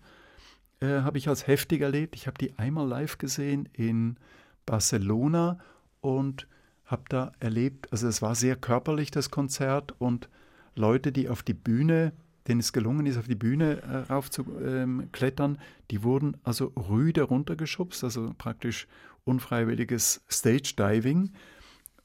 äh, 0.79 1.01
habe 1.01 1.17
ich 1.17 1.27
als 1.27 1.45
heftig 1.47 1.81
erlebt. 1.81 2.15
Ich 2.15 2.27
habe 2.27 2.37
die 2.39 2.57
einmal 2.57 2.87
live 2.87 3.17
gesehen 3.17 3.67
in 3.73 4.17
Barcelona 4.65 5.59
und 5.99 6.47
habe 6.85 7.03
da 7.09 7.31
erlebt, 7.39 7.91
also 7.91 8.07
es 8.07 8.21
war 8.21 8.35
sehr 8.35 8.55
körperlich, 8.55 9.11
das 9.11 9.29
Konzert 9.31 9.93
und 9.99 10.29
Leute, 10.75 11.11
die 11.11 11.29
auf 11.29 11.43
die 11.43 11.53
Bühne, 11.53 12.13
denen 12.47 12.59
es 12.59 12.73
gelungen 12.73 13.05
ist, 13.05 13.17
auf 13.17 13.27
die 13.27 13.35
Bühne 13.35 13.81
äh, 13.81 13.97
raufzuklettern, 14.11 15.57
die 15.91 16.03
wurden 16.03 16.37
also 16.43 16.67
rüde 16.75 17.23
runtergeschubst, 17.23 18.03
also 18.03 18.33
praktisch 18.37 18.87
unfreiwilliges 19.25 20.21
Stage-Diving. 20.29 21.31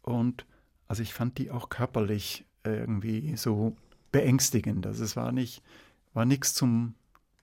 Und 0.03 0.45
also 0.89 1.03
ich 1.03 1.15
fand 1.15 1.39
die 1.39 1.51
auch 1.51 1.69
körperlich 1.69 2.45
irgendwie 2.65 3.37
so 3.37 3.77
beängstigend. 4.13 4.87
Also 4.87 5.05
es 5.05 5.17
war 5.17 5.33
nicht, 5.33 5.63
war 6.15 6.25
nichts 6.27 6.53
zum 6.55 6.95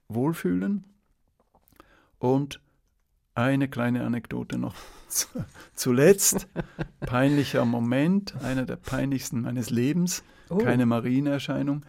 Wohlfühlen. 0.07 0.83
Und 2.19 2.59
eine 3.35 3.67
kleine 3.67 4.05
Anekdote 4.05 4.57
noch 4.57 4.75
zu- 5.07 5.27
zuletzt. 5.73 6.47
Peinlicher 7.01 7.65
Moment, 7.65 8.35
einer 8.43 8.65
der 8.65 8.75
peinlichsten 8.75 9.41
meines 9.41 9.69
Lebens. 9.71 10.23
Oh. 10.49 10.57
Keine 10.57 10.85
Marienerscheinung. 10.85 11.83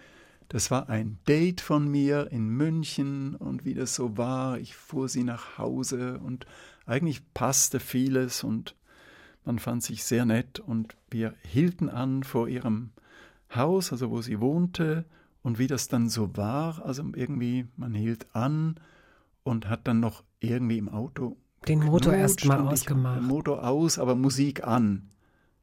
Das 0.48 0.70
war 0.70 0.88
ein 0.88 1.18
Date 1.26 1.60
von 1.60 1.88
mir 1.88 2.30
in 2.30 2.48
München 2.48 3.34
und 3.34 3.64
wie 3.64 3.74
das 3.74 3.94
so 3.94 4.16
war. 4.16 4.58
Ich 4.58 4.76
fuhr 4.76 5.08
sie 5.08 5.24
nach 5.24 5.58
Hause 5.58 6.18
und 6.20 6.46
eigentlich 6.86 7.22
passte 7.34 7.80
vieles 7.80 8.44
und 8.44 8.74
man 9.44 9.58
fand 9.58 9.82
sich 9.82 10.04
sehr 10.04 10.24
nett 10.24 10.60
und 10.60 10.96
wir 11.10 11.34
hielten 11.42 11.88
an 11.88 12.22
vor 12.22 12.48
ihrem 12.48 12.90
Haus, 13.54 13.92
also 13.92 14.10
wo 14.10 14.22
sie 14.22 14.40
wohnte 14.40 15.04
und 15.42 15.58
wie 15.58 15.66
das 15.66 15.88
dann 15.88 16.08
so 16.08 16.36
war. 16.36 16.84
Also 16.84 17.02
irgendwie, 17.14 17.66
man 17.76 17.94
hielt 17.94 18.26
an 18.34 18.76
und 19.42 19.68
hat 19.68 19.86
dann 19.86 20.00
noch 20.00 20.24
irgendwie 20.40 20.78
im 20.78 20.88
Auto 20.88 21.36
Den 21.68 21.80
Motor 21.80 22.12
geknutscht 22.12 22.44
erst 22.44 22.44
mal 22.46 22.60
und 22.60 22.66
ich- 22.66 22.72
ausgemacht. 22.72 23.20
Den 23.20 23.26
Motor 23.26 23.66
aus, 23.66 23.98
aber 23.98 24.14
Musik 24.14 24.64
an. 24.66 25.10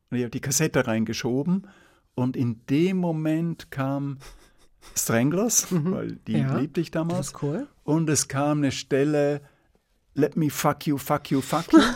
Und 0.09 0.17
ich 0.17 0.23
habe 0.23 0.31
die 0.31 0.41
Kassette 0.41 0.85
reingeschoben 0.87 1.67
und 2.15 2.35
in 2.35 2.61
dem 2.69 2.97
Moment 2.97 3.71
kam 3.71 4.17
Stranglers, 4.95 5.67
weil 5.71 6.17
die 6.27 6.33
Mhm. 6.37 6.39
Ja, 6.39 6.57
liebte 6.57 6.81
ich 6.81 6.91
Das 6.91 7.01
damals. 7.07 7.27
ist 7.27 7.43
cool. 7.43 7.67
Und 7.83 8.09
es 8.09 8.27
kam 8.27 8.59
eine 8.59 8.71
Stelle, 8.71 9.41
let 10.15 10.35
me 10.37 10.49
fuck 10.49 10.85
you, 10.87 10.97
fuck 10.97 11.29
you, 11.31 11.41
fuck 11.41 11.71
you. 11.73 11.79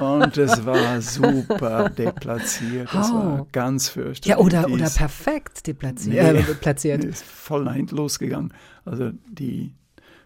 Und 0.00 0.36
es 0.38 0.64
war 0.64 1.00
super 1.02 1.90
deplatziert. 1.90 2.88
Das 2.92 3.12
war 3.12 3.40
Oh. 3.42 3.48
ganz 3.52 3.88
fürchterlich. 3.90 4.26
Ja, 4.26 4.38
oder, 4.38 4.68
oder 4.70 4.88
perfekt 4.90 5.66
deplatziert. 5.66 6.32
Nee. 6.34 6.40
Äh, 6.50 6.54
platziert. 6.54 7.02
Nee, 7.02 7.10
ist 7.10 7.22
voll 7.24 7.64
nach 7.64 7.74
hinten 7.74 7.96
losgegangen. 7.96 8.52
Also 8.84 9.10
die, 9.30 9.74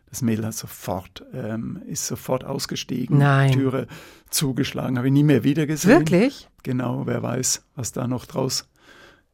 das 0.08 0.22
Mädel 0.22 0.46
hat 0.46 0.54
sofort, 0.54 1.24
ähm, 1.34 1.82
ist 1.86 2.06
sofort 2.06 2.44
ausgestiegen, 2.44 3.18
Nein. 3.18 3.52
Türe 3.52 3.88
zugeschlagen, 4.30 4.96
habe 4.96 5.08
ich 5.08 5.12
nie 5.12 5.24
mehr 5.24 5.44
wieder 5.44 5.66
gesehen. 5.66 5.98
Wirklich? 5.98 6.48
Genau, 6.62 7.06
wer 7.06 7.22
weiß, 7.22 7.62
was 7.74 7.92
da 7.92 8.06
noch 8.06 8.24
draus 8.24 8.68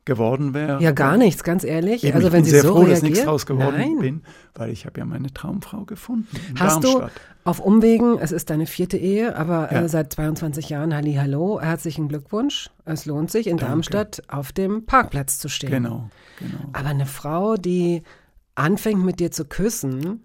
geworden 0.04 0.54
wäre. 0.54 0.82
Ja, 0.82 0.92
gar 0.92 1.16
nichts, 1.16 1.42
ganz 1.44 1.64
ehrlich. 1.64 2.04
Eben, 2.04 2.14
also 2.14 2.26
ich 2.28 2.32
wenn 2.32 2.38
bin 2.42 2.44
sie 2.44 2.50
sehr 2.50 2.62
so 2.62 2.68
froh, 2.68 2.78
reagiert, 2.80 2.96
dass 2.96 3.02
nichts 3.02 3.24
draus 3.24 3.46
geworden 3.46 3.76
Nein. 3.78 3.98
bin, 3.98 4.22
weil 4.54 4.70
ich 4.70 4.86
habe 4.86 4.98
ja 5.00 5.04
meine 5.06 5.32
Traumfrau 5.32 5.84
gefunden 5.84 6.28
Hast 6.58 6.84
Darmstadt. 6.84 7.12
du 7.12 7.20
auf 7.50 7.60
Umwegen, 7.60 8.18
es 8.18 8.32
ist 8.32 8.50
deine 8.50 8.66
vierte 8.66 8.96
Ehe, 8.96 9.36
aber 9.36 9.70
Ja. 9.72 9.82
äh, 9.82 9.88
seit 9.88 10.12
22 10.12 10.68
Jahren 10.70 10.94
Halli 10.94 11.14
Hallo, 11.14 11.60
herzlichen 11.60 12.08
Glückwunsch. 12.08 12.70
Es 12.84 13.06
lohnt 13.06 13.30
sich, 13.30 13.46
in 13.46 13.56
Danke. 13.56 13.70
Darmstadt 13.70 14.22
auf 14.28 14.52
dem 14.52 14.84
Parkplatz 14.86 15.38
zu 15.38 15.48
stehen. 15.48 15.70
Genau, 15.70 16.08
genau. 16.38 16.58
Aber 16.72 16.88
eine 16.88 17.06
Frau, 17.06 17.56
die 17.56 18.02
anfängt 18.54 19.04
mit 19.04 19.20
dir 19.20 19.30
zu 19.30 19.44
küssen 19.46 20.24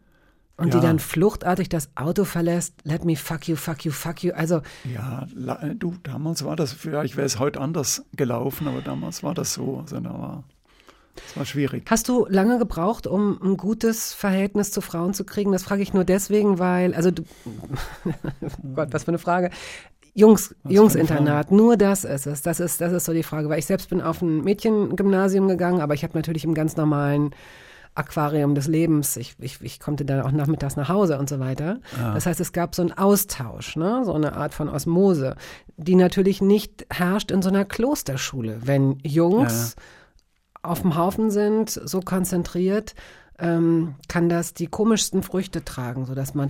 und 0.60 0.74
die 0.74 0.78
Ja. 0.78 0.84
dann 0.84 1.00
fluchtartig 1.00 1.70
das 1.70 1.90
Auto 1.96 2.26
verlässt, 2.26 2.74
let 2.84 3.06
me 3.06 3.16
fuck 3.16 3.48
you, 3.48 3.56
fuck 3.56 3.86
you, 3.86 3.92
fuck 3.92 4.24
you. 4.24 4.34
Also 4.34 4.62
Ja, 4.94 5.26
du, 5.76 5.96
damals 6.04 6.44
war 6.46 6.56
das, 6.56 6.74
vielleicht 6.74 7.16
wäre 7.18 7.26
es 7.26 7.40
heute 7.40 7.62
anders 7.62 8.04
gelaufen, 8.16 8.68
aber 8.68 8.82
damals 8.82 9.24
war 9.24 9.34
das 9.34 9.54
so. 9.54 9.80
Also 9.80 10.00
da 10.00 10.10
war, 10.12 10.44
das 11.16 11.38
war 11.38 11.46
schwierig. 11.46 11.84
Hast 11.90 12.08
du 12.08 12.26
lange 12.30 12.60
gebraucht, 12.60 13.08
um 13.08 13.40
ein 13.42 13.58
gutes 13.58 14.14
Verhältnis 14.14 14.72
zu 14.72 14.82
Frauen 14.82 15.14
zu 15.14 15.24
kriegen? 15.26 15.52
Das 15.52 15.64
frage 15.64 15.82
ich 15.82 15.94
nur 15.94 16.04
deswegen, 16.06 16.60
weil, 16.60 16.94
also 16.94 17.12
du, 17.12 17.24
Gott, 18.76 18.90
was 18.92 19.04
für 19.04 19.10
eine 19.10 19.18
Frage. 19.20 19.50
Jungs, 20.16 20.56
Jungsinternat, 20.68 21.52
nur 21.52 21.78
das 21.78 22.04
ist 22.04 22.26
es. 22.28 22.42
Das 22.42 22.60
ist, 22.60 22.82
das 22.82 22.92
ist 22.92 23.06
so 23.06 23.14
die 23.14 23.24
Frage, 23.24 23.48
weil 23.48 23.60
ich 23.60 23.66
selbst 23.68 23.90
bin 23.90 24.02
auf 24.02 24.22
ein 24.22 24.42
Mädchengymnasium 24.44 25.48
gegangen, 25.48 25.82
aber 25.82 25.94
ich 25.94 26.04
habe 26.04 26.18
natürlich 26.18 26.44
im 26.44 26.54
ganz 26.54 26.76
normalen 26.76 27.32
Aquarium 28.00 28.56
des 28.56 28.68
Lebens, 28.68 29.18
ich, 29.18 29.36
ich, 29.40 29.62
ich 29.62 29.80
konnte 29.80 30.06
dann 30.06 30.22
auch 30.22 30.32
nachmittags 30.32 30.76
nach 30.76 30.90
Hause 30.90 31.20
und 31.20 31.30
so 31.30 31.40
weiter. 31.40 31.80
Das 32.14 32.26
heißt, 32.26 32.40
es 32.40 32.54
gab 32.54 32.74
so 32.74 32.82
einen 32.82 32.94
Austausch, 32.94 33.76
ne? 33.76 34.02
so 34.06 34.14
eine 34.14 34.34
Art 34.34 34.54
von 34.54 34.70
Osmose, 34.70 35.36
die 35.78 35.96
natürlich 35.96 36.42
nicht 36.42 36.86
herrscht 36.90 37.30
in 37.30 37.42
so 37.42 37.50
einer 37.50 37.66
Klosterschule. 37.66 38.60
Wenn 38.64 38.98
Jungs 39.04 39.76
auf 40.62 40.82
dem 40.82 40.96
Haufen 40.96 41.30
sind, 41.30 41.70
so 41.70 42.00
konzentriert, 42.00 42.96
ähm, 43.38 43.96
kann 44.08 44.30
das 44.30 44.54
die 44.54 44.68
komischsten 44.68 45.24
Früchte 45.24 45.64
tragen, 45.64 46.06
sodass 46.06 46.34
man 46.34 46.50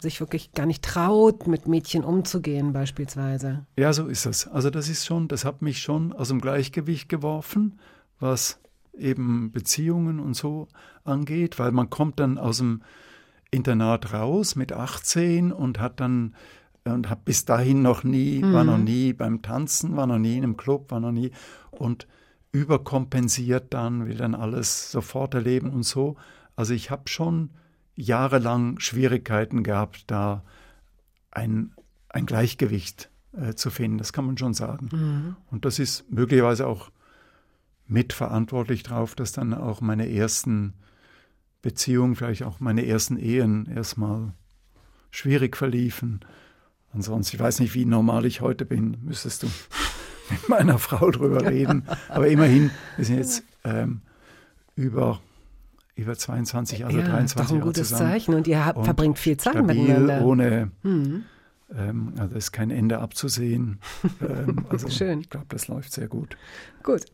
sich 0.00 0.20
wirklich 0.20 0.52
gar 0.52 0.66
nicht 0.66 0.82
traut, 0.82 1.46
mit 1.46 1.68
Mädchen 1.68 2.04
umzugehen 2.04 2.72
beispielsweise. 2.72 3.66
Ja, 3.78 3.92
so 3.92 4.06
ist 4.06 4.26
es. 4.26 4.46
Also 4.48 4.70
das 4.70 4.88
ist 4.88 5.04
schon, 5.04 5.28
das 5.28 5.44
hat 5.44 5.62
mich 5.62 5.82
schon 5.82 6.12
aus 6.12 6.28
dem 6.28 6.40
Gleichgewicht 6.40 7.08
geworfen, 7.08 7.78
was 8.18 8.58
eben 8.98 9.52
Beziehungen 9.52 10.20
und 10.20 10.34
so 10.34 10.68
angeht, 11.04 11.58
weil 11.58 11.72
man 11.72 11.90
kommt 11.90 12.20
dann 12.20 12.38
aus 12.38 12.58
dem 12.58 12.82
Internat 13.50 14.12
raus 14.12 14.56
mit 14.56 14.72
18 14.72 15.52
und 15.52 15.80
hat 15.80 16.00
dann 16.00 16.34
und 16.84 17.10
hat 17.10 17.24
bis 17.24 17.44
dahin 17.44 17.82
noch 17.82 18.04
nie, 18.04 18.42
war 18.42 18.62
noch 18.62 18.78
nie 18.78 19.12
beim 19.12 19.42
Tanzen, 19.42 19.96
war 19.96 20.06
noch 20.06 20.18
nie 20.18 20.36
in 20.36 20.44
einem 20.44 20.56
Club, 20.56 20.90
war 20.92 21.00
noch 21.00 21.10
nie 21.10 21.32
und 21.72 22.06
überkompensiert 22.52 23.74
dann, 23.74 24.06
will 24.06 24.16
dann 24.16 24.34
alles 24.34 24.92
sofort 24.92 25.34
erleben 25.34 25.70
und 25.70 25.82
so. 25.82 26.16
Also 26.54 26.74
ich 26.74 26.90
habe 26.90 27.08
schon 27.08 27.50
jahrelang 27.96 28.78
Schwierigkeiten 28.78 29.62
gehabt, 29.62 30.04
da 30.06 30.42
ein, 31.30 31.72
ein 32.08 32.24
Gleichgewicht 32.24 33.10
äh, 33.32 33.54
zu 33.54 33.70
finden. 33.70 33.98
Das 33.98 34.12
kann 34.12 34.26
man 34.26 34.38
schon 34.38 34.54
sagen. 34.54 34.88
Und 35.50 35.64
das 35.64 35.78
ist 35.78 36.10
möglicherweise 36.10 36.66
auch 36.66 36.90
mitverantwortlich 37.88 38.82
darauf, 38.82 39.14
dass 39.14 39.32
dann 39.32 39.54
auch 39.54 39.80
meine 39.80 40.10
ersten 40.10 40.74
Beziehungen, 41.62 42.14
vielleicht 42.16 42.42
auch 42.44 42.60
meine 42.60 42.86
ersten 42.86 43.16
Ehen 43.16 43.66
erstmal 43.66 44.32
schwierig 45.10 45.56
verliefen. 45.56 46.20
Ansonsten, 46.92 47.36
ich 47.36 47.40
weiß 47.40 47.60
nicht, 47.60 47.74
wie 47.74 47.84
normal 47.84 48.24
ich 48.26 48.40
heute 48.40 48.64
bin, 48.64 48.96
müsstest 49.02 49.42
du 49.42 49.46
mit 50.30 50.48
meiner 50.48 50.78
Frau 50.78 51.10
drüber 51.10 51.48
reden. 51.50 51.84
Aber 52.08 52.28
immerhin, 52.28 52.70
wir 52.96 53.04
sind 53.04 53.16
jetzt 53.18 53.42
ähm, 53.64 54.00
über, 54.74 55.20
über 55.94 56.16
22, 56.16 56.84
also 56.84 56.98
ja, 56.98 57.04
23 57.06 57.34
doch 57.36 57.50
ein 57.50 57.56
Jahre 57.56 57.66
gutes 57.68 57.88
zusammen. 57.88 58.10
Zeichen. 58.12 58.34
Und 58.34 58.46
ihr 58.46 58.64
habt, 58.64 58.78
Und 58.78 58.84
verbringt 58.84 59.18
viel 59.18 59.36
Zeit 59.36 59.54
stabil, 59.54 59.76
miteinander. 59.82 60.24
ohne, 60.24 60.70
Mhm. 60.82 61.24
ähm, 61.76 62.12
also 62.18 62.34
ist 62.36 62.52
kein 62.52 62.70
Ende 62.70 62.98
abzusehen. 63.00 63.80
ähm, 64.20 64.64
also 64.68 64.88
Schön. 64.88 65.20
ich 65.20 65.30
glaube, 65.30 65.46
das 65.48 65.68
läuft 65.68 65.92
sehr 65.92 66.08
gut. 66.08 66.36
Gut. 66.82 67.04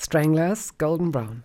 Stranglers, 0.00 0.70
Golden 0.70 1.10
Brown. 1.10 1.44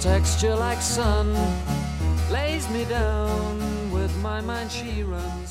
texture 0.00 0.54
like 0.54 0.80
sun 0.80 1.32
lays 2.30 2.68
me 2.70 2.84
down 2.84 3.90
with 3.90 4.16
my 4.22 4.40
mind 4.40 4.70
she 4.70 5.02
runs 5.02 5.47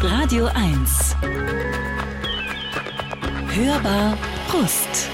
Radio 0.00 0.46
1. 0.46 1.16
Hörbar 3.50 4.16
Brust. 4.48 5.10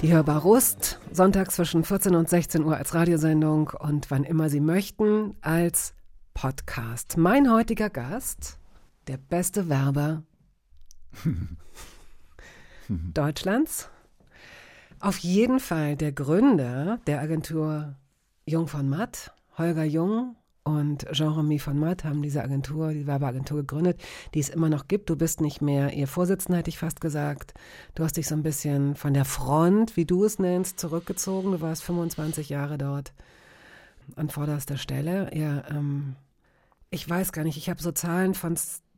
Die 0.00 0.12
Hörbar 0.12 0.42
Rust, 0.42 0.98
sonntags 1.12 1.54
zwischen 1.54 1.84
14 1.84 2.16
und 2.16 2.28
16 2.28 2.64
Uhr 2.64 2.76
als 2.76 2.92
Radiosendung 2.92 3.70
und 3.78 4.10
wann 4.10 4.24
immer 4.24 4.50
Sie 4.50 4.58
möchten 4.58 5.36
als 5.42 5.94
Podcast. 6.34 7.16
Mein 7.16 7.48
heutiger 7.48 7.88
Gast, 7.88 8.58
der 9.06 9.18
beste 9.18 9.68
Werber 9.68 10.24
Deutschlands. 12.88 13.90
Auf 14.98 15.18
jeden 15.18 15.60
Fall 15.60 15.94
der 15.94 16.10
Gründer 16.10 16.98
der 17.06 17.20
Agentur 17.20 17.94
Jung 18.44 18.66
von 18.66 18.88
Matt, 18.88 19.32
Holger 19.58 19.84
Jung 19.84 20.36
und 20.64 21.06
Jean-Remy 21.10 21.58
von 21.58 21.78
Matt 21.78 22.04
haben 22.04 22.22
diese 22.22 22.42
Agentur, 22.42 22.92
die 22.92 23.06
Werbeagentur 23.06 23.58
gegründet, 23.58 24.00
die 24.32 24.40
es 24.40 24.48
immer 24.48 24.68
noch 24.68 24.86
gibt. 24.86 25.10
Du 25.10 25.16
bist 25.16 25.40
nicht 25.40 25.60
mehr 25.60 25.92
ihr 25.92 26.06
Vorsitzender, 26.06 26.58
hätte 26.58 26.70
ich 26.70 26.78
fast 26.78 27.00
gesagt. 27.00 27.54
Du 27.94 28.04
hast 28.04 28.16
dich 28.16 28.28
so 28.28 28.34
ein 28.34 28.44
bisschen 28.44 28.94
von 28.94 29.12
der 29.12 29.24
Front, 29.24 29.96
wie 29.96 30.04
du 30.04 30.24
es 30.24 30.38
nennst, 30.38 30.78
zurückgezogen. 30.78 31.52
Du 31.52 31.60
warst 31.60 31.82
25 31.82 32.48
Jahre 32.48 32.78
dort 32.78 33.12
an 34.16 34.28
vorderster 34.28 34.76
Stelle. 34.76 35.30
Ja, 35.36 35.64
ähm, 35.68 36.14
ich 36.90 37.08
weiß 37.08 37.32
gar 37.32 37.44
nicht, 37.44 37.56
ich 37.56 37.68
habe 37.68 37.82
so 37.82 37.90
Zahlen 37.90 38.34
von 38.34 38.56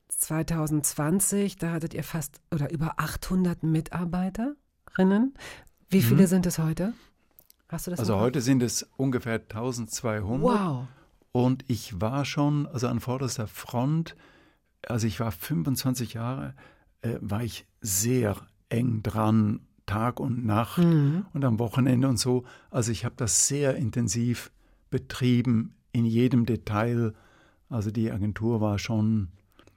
2020, 0.08 1.56
da 1.56 1.72
hattet 1.72 1.94
ihr 1.94 2.04
fast 2.04 2.40
oder 2.52 2.70
über 2.70 2.94
800 2.98 3.62
Mitarbeiterinnen. 3.62 5.34
Wie 5.88 6.02
viele 6.02 6.26
sind 6.26 6.46
es 6.46 6.58
heute? 6.58 6.92
Hast 7.74 7.88
du 7.88 7.90
das 7.90 7.98
Also 7.98 8.18
heute 8.20 8.40
sind 8.40 8.62
es 8.62 8.88
ungefähr 8.96 9.34
1200. 9.34 10.42
Wow. 10.42 10.86
Und 11.32 11.64
ich 11.66 12.00
war 12.00 12.24
schon, 12.24 12.68
also 12.68 12.86
an 12.86 13.00
vorderster 13.00 13.48
Front, 13.48 14.14
also 14.86 15.08
ich 15.08 15.18
war 15.18 15.32
25 15.32 16.14
Jahre, 16.14 16.54
äh, 17.02 17.16
war 17.20 17.42
ich 17.42 17.66
sehr 17.80 18.36
eng 18.68 19.02
dran, 19.02 19.60
Tag 19.86 20.20
und 20.20 20.46
Nacht 20.46 20.78
Mhm. 20.78 21.26
und 21.34 21.44
am 21.44 21.58
Wochenende 21.58 22.08
und 22.08 22.16
so. 22.18 22.44
Also 22.70 22.92
ich 22.92 23.04
habe 23.04 23.16
das 23.18 23.48
sehr 23.48 23.74
intensiv 23.74 24.52
betrieben, 24.90 25.74
in 25.90 26.04
jedem 26.04 26.46
Detail. 26.46 27.12
Also 27.68 27.90
die 27.90 28.10
Agentur 28.12 28.60
war 28.60 28.78
schon 28.78 29.28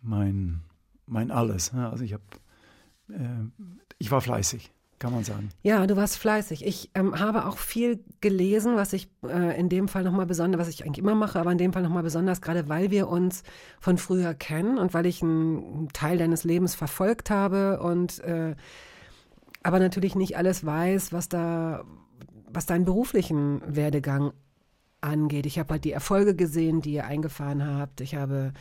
mein, 0.04 0.62
mein 1.08 1.32
Alles. 1.32 1.74
ne? 1.74 1.90
Also 1.90 2.04
ich 2.04 2.14
habe, 2.14 2.24
äh, 3.10 3.66
ich 3.98 4.12
war 4.12 4.22
fleißig, 4.22 4.72
kann 5.00 5.14
man 5.14 5.24
sagen. 5.24 5.50
Ja, 5.62 5.86
du 5.86 5.96
warst 5.96 6.18
fleißig. 6.18 6.66
Ich 6.66 6.90
ähm, 6.96 7.20
habe 7.20 7.46
auch 7.46 7.58
viel 7.58 8.04
gelesen, 8.20 8.76
was 8.76 8.94
ich 8.94 9.10
äh, 9.24 9.60
in 9.60 9.70
dem 9.70 9.88
Fall 9.88 10.04
nochmal 10.04 10.26
besonders, 10.26 10.60
was 10.60 10.70
ich 10.70 10.84
eigentlich 10.84 10.98
immer 10.98 11.14
mache, 11.14 11.40
aber 11.40 11.52
in 11.52 11.60
dem 11.60 11.72
Fall 11.72 11.84
nochmal 11.84 12.04
besonders, 12.04 12.42
gerade 12.42 12.68
weil 12.68 12.90
wir 12.90 13.08
uns 13.08 13.44
von 13.80 13.98
früher 13.98 14.34
kennen 14.34 14.80
und 14.80 14.94
weil 14.94 15.06
ich 15.06 15.22
einen 15.22 15.90
Teil 15.94 16.18
deines 16.18 16.44
Lebens 16.44 16.74
verfolgt 16.74 17.30
habe 17.30 17.80
und 17.80 18.20
äh, 18.24 18.56
aber 19.62 19.80
natürlich 19.80 20.16
nicht 20.16 20.38
alles 20.38 20.66
weiß, 20.66 21.14
was 21.14 21.30
da, 21.30 21.84
was 22.50 22.66
deinen 22.66 22.86
beruflichen 22.86 23.62
Werdegang 23.68 24.32
angeht. 25.02 25.46
Ich 25.46 25.60
habe 25.60 25.74
halt 25.74 25.84
die 25.84 25.92
Erfolge 25.92 26.36
gesehen, 26.36 26.82
die 26.82 26.94
ihr 26.94 27.06
eingefahren 27.06 27.64
habt. 27.66 28.02
Ich 28.02 28.16
habe 28.16 28.54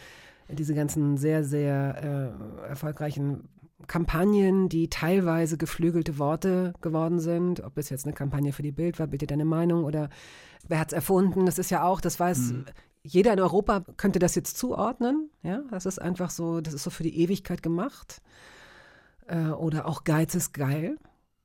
diese 0.49 0.75
ganzen 0.75 1.17
sehr, 1.17 1.45
sehr 1.45 2.35
äh, 2.65 2.69
erfolgreichen 2.69 3.49
Kampagnen, 3.87 4.69
die 4.69 4.89
teilweise 4.89 5.57
geflügelte 5.57 6.19
Worte 6.19 6.73
geworden 6.81 7.21
sind, 7.21 7.63
ob 7.63 7.77
es 7.77 7.91
jetzt 7.91 8.07
eine 8.07 8.15
Kampagne 8.15 8.53
für 8.53 8.63
die 8.63 8.73
Bild 8.73 8.99
war, 8.99 9.07
bitte 9.07 9.27
deine 9.27 9.45
Meinung 9.45 9.85
oder 9.85 10.09
wer 10.67 10.81
hat 10.81 10.89
es 10.89 10.95
erfunden, 10.95 11.47
das 11.47 11.59
ist 11.59 11.71
ja 11.71 11.85
auch, 11.85 12.01
das 12.01 12.19
weiß 12.19 12.55
jeder 13.07 13.33
in 13.33 13.41
Europa 13.41 13.85
könnte 13.97 14.19
das 14.19 14.35
jetzt 14.35 14.59
zuordnen, 14.59 15.31
ja, 15.43 15.63
das 15.71 15.87
ist 15.87 16.01
einfach 16.01 16.31
so, 16.31 16.61
das 16.61 16.75
ist 16.75 16.83
so 16.83 16.91
für 16.91 17.05
die 17.05 17.21
Ewigkeit 17.21 17.63
gemacht 17.63 18.21
äh, 19.29 19.49
oder 19.49 19.87
auch 19.87 20.05
Geiz 20.05 20.35
ist 20.35 20.53
geil. 20.53 20.99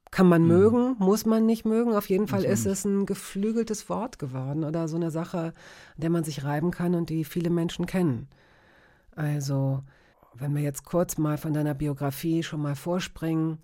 Kann 0.10 0.28
man 0.28 0.46
mögen, 0.46 0.98
muss 1.00 1.26
man 1.26 1.46
nicht 1.46 1.64
mögen. 1.64 1.94
Auf 1.94 2.10
jeden 2.10 2.28
Fall 2.28 2.44
ist 2.44 2.66
es 2.66 2.84
ein 2.84 3.06
geflügeltes 3.06 3.88
Wort 3.88 4.20
geworden 4.20 4.66
oder 4.66 4.90
so 4.90 4.98
eine 4.98 5.10
Sache, 5.10 5.38
an 5.38 5.54
der 5.96 6.10
man 6.10 6.26
sich 6.26 6.44
reiben 6.44 6.72
kann 6.72 6.96
und 6.96 7.10
die 7.10 7.24
viele 7.24 7.50
Menschen 7.50 7.86
kennen. 7.86 8.28
Also, 9.16 9.84
wenn 10.34 10.56
wir 10.56 10.62
jetzt 10.62 10.86
kurz 10.86 11.18
mal 11.18 11.38
von 11.38 11.54
deiner 11.54 11.74
Biografie 11.74 12.44
schon 12.44 12.62
mal 12.62 12.76
vorspringen 12.76 13.60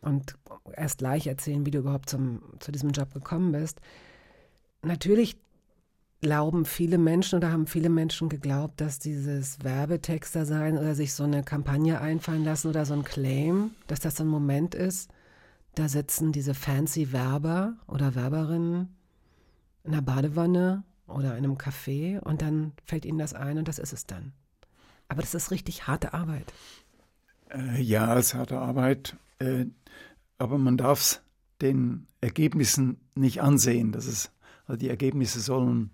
und 0.00 0.36
erst 0.74 0.98
gleich 0.98 1.26
erzählen, 1.26 1.66
wie 1.66 1.70
du 1.70 1.78
überhaupt 1.78 2.08
zum, 2.08 2.42
zu 2.60 2.72
diesem 2.72 2.90
Job 2.90 3.12
gekommen 3.12 3.52
bist. 3.52 3.80
Natürlich 4.82 5.38
glauben 6.20 6.64
viele 6.64 6.98
Menschen 6.98 7.36
oder 7.36 7.52
haben 7.52 7.66
viele 7.66 7.88
Menschen 7.88 8.28
geglaubt, 8.28 8.80
dass 8.80 8.98
dieses 8.98 9.62
Werbetexter 9.62 10.46
sein 10.46 10.78
oder 10.78 10.94
sich 10.94 11.14
so 11.14 11.24
eine 11.24 11.42
Kampagne 11.42 12.00
einfallen 12.00 12.44
lassen 12.44 12.68
oder 12.68 12.84
so 12.84 12.94
ein 12.94 13.04
Claim, 13.04 13.70
dass 13.86 14.00
das 14.00 14.16
so 14.16 14.24
ein 14.24 14.28
Moment 14.28 14.74
ist, 14.74 15.10
da 15.74 15.88
sitzen 15.88 16.32
diese 16.32 16.54
fancy 16.54 17.12
Werber 17.12 17.74
oder 17.86 18.14
Werberinnen 18.14 18.96
in 19.84 19.92
einer 19.92 20.02
Badewanne 20.02 20.82
oder 21.06 21.36
in 21.36 21.44
einem 21.44 21.56
Café 21.56 22.18
und 22.18 22.42
dann 22.42 22.72
fällt 22.84 23.04
ihnen 23.04 23.18
das 23.18 23.34
ein 23.34 23.58
und 23.58 23.68
das 23.68 23.78
ist 23.78 23.92
es 23.92 24.06
dann. 24.06 24.32
Aber 25.08 25.22
das 25.22 25.34
ist 25.34 25.50
richtig 25.50 25.86
harte 25.86 26.14
Arbeit. 26.14 26.52
Äh, 27.50 27.80
ja, 27.80 28.16
es 28.16 28.28
ist 28.28 28.34
harte 28.34 28.58
Arbeit, 28.58 29.16
äh, 29.38 29.66
aber 30.38 30.58
man 30.58 30.76
darf 30.76 31.00
es 31.00 31.22
den 31.60 32.06
Ergebnissen 32.20 33.00
nicht 33.14 33.42
ansehen. 33.42 33.92
Das 33.92 34.06
ist, 34.06 34.32
also 34.66 34.78
die 34.78 34.88
Ergebnisse 34.88 35.40
sollen 35.40 35.90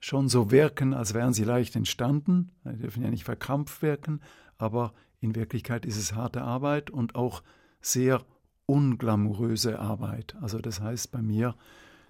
schon 0.00 0.28
so 0.28 0.50
wirken, 0.50 0.94
als 0.94 1.14
wären 1.14 1.34
sie 1.34 1.44
leicht 1.44 1.74
entstanden. 1.76 2.52
Die 2.64 2.78
dürfen 2.78 3.02
ja 3.02 3.10
nicht 3.10 3.24
verkrampft 3.24 3.82
wirken, 3.82 4.20
aber 4.56 4.94
in 5.20 5.34
Wirklichkeit 5.34 5.84
ist 5.84 5.96
es 5.96 6.14
harte 6.14 6.42
Arbeit 6.42 6.90
und 6.90 7.16
auch 7.16 7.42
sehr 7.80 8.24
unglamouröse 8.66 9.78
Arbeit. 9.78 10.36
Also 10.40 10.58
das 10.58 10.80
heißt 10.80 11.10
bei 11.10 11.22
mir, 11.22 11.56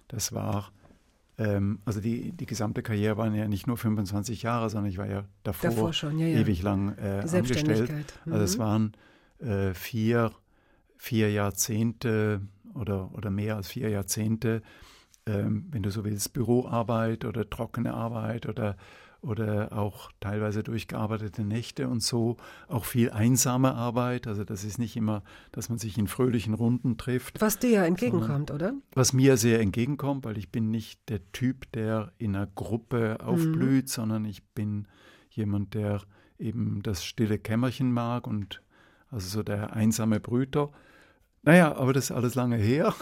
das 0.07 0.33
war, 0.33 0.71
ähm, 1.39 1.79
also 1.85 2.01
die, 2.01 2.33
die 2.33 2.45
gesamte 2.45 2.83
Karriere 2.83 3.17
waren 3.17 3.33
ja 3.33 3.47
nicht 3.47 3.65
nur 3.65 3.77
25 3.77 4.43
Jahre, 4.43 4.69
sondern 4.69 4.91
ich 4.91 4.97
war 4.97 5.07
ja 5.07 5.23
davor, 5.43 5.69
Davor 5.71 5.93
schon, 5.93 6.19
ja, 6.19 6.27
ja. 6.27 6.39
ewig 6.39 6.61
lang 6.61 6.89
äh, 6.89 7.01
angestellt. 7.01 7.29
Selbstständigkeit. 7.29 8.13
Also 8.29 8.43
es 8.43 8.57
Mhm. 8.57 8.61
waren 8.61 8.91
äh, 9.39 9.73
vier, 9.73 10.31
vier 10.97 11.31
Jahrzehnte 11.31 12.41
oder, 12.75 13.13
oder 13.13 13.31
mehr 13.31 13.55
als 13.55 13.69
vier 13.69 13.89
Jahrzehnte, 13.89 14.61
ähm, 15.25 15.67
wenn 15.71 15.81
du 15.81 15.91
so 15.91 16.03
willst, 16.03 16.33
Büroarbeit 16.33 17.23
oder 17.23 17.49
trockene 17.49 17.93
Arbeit 17.93 18.45
oder, 18.45 18.75
oder 19.21 19.73
auch 19.73 20.11
teilweise 20.19 20.63
durchgearbeitete 20.63 21.43
Nächte 21.43 21.87
und 21.87 22.01
so, 22.01 22.37
auch 22.67 22.85
viel 22.85 23.11
einsame 23.11 23.73
Arbeit. 23.73 24.27
Also 24.27 24.43
das 24.43 24.63
ist 24.63 24.79
nicht 24.79 24.95
immer, 24.95 25.23
dass 25.51 25.69
man 25.69 25.77
sich 25.77 25.97
in 25.97 26.07
fröhlichen 26.07 26.53
Runden 26.53 26.97
trifft. 26.97 27.41
Was 27.41 27.59
dir 27.59 27.69
ja 27.69 27.85
entgegenkommt, 27.85 28.51
oder? 28.51 28.73
Was 28.93 29.13
mir 29.13 29.37
sehr 29.37 29.59
entgegenkommt, 29.59 30.25
weil 30.25 30.37
ich 30.37 30.51
bin 30.51 30.71
nicht 30.71 31.09
der 31.09 31.31
Typ, 31.31 31.71
der 31.73 32.11
in 32.17 32.35
einer 32.35 32.47
Gruppe 32.47 33.17
aufblüht, 33.21 33.89
sondern 33.89 34.25
ich 34.25 34.43
bin 34.53 34.87
jemand, 35.29 35.73
der 35.73 36.01
eben 36.37 36.81
das 36.81 37.03
stille 37.03 37.37
Kämmerchen 37.37 37.91
mag 37.91 38.25
und 38.25 38.61
also 39.11 39.27
so 39.27 39.43
der 39.43 39.73
einsame 39.73 40.19
Brüter. 40.19 40.71
Naja, 41.41 41.75
aber 41.75 41.93
das 41.93 42.05
ist 42.05 42.11
alles 42.11 42.35
lange 42.35 42.57
her 42.57 42.93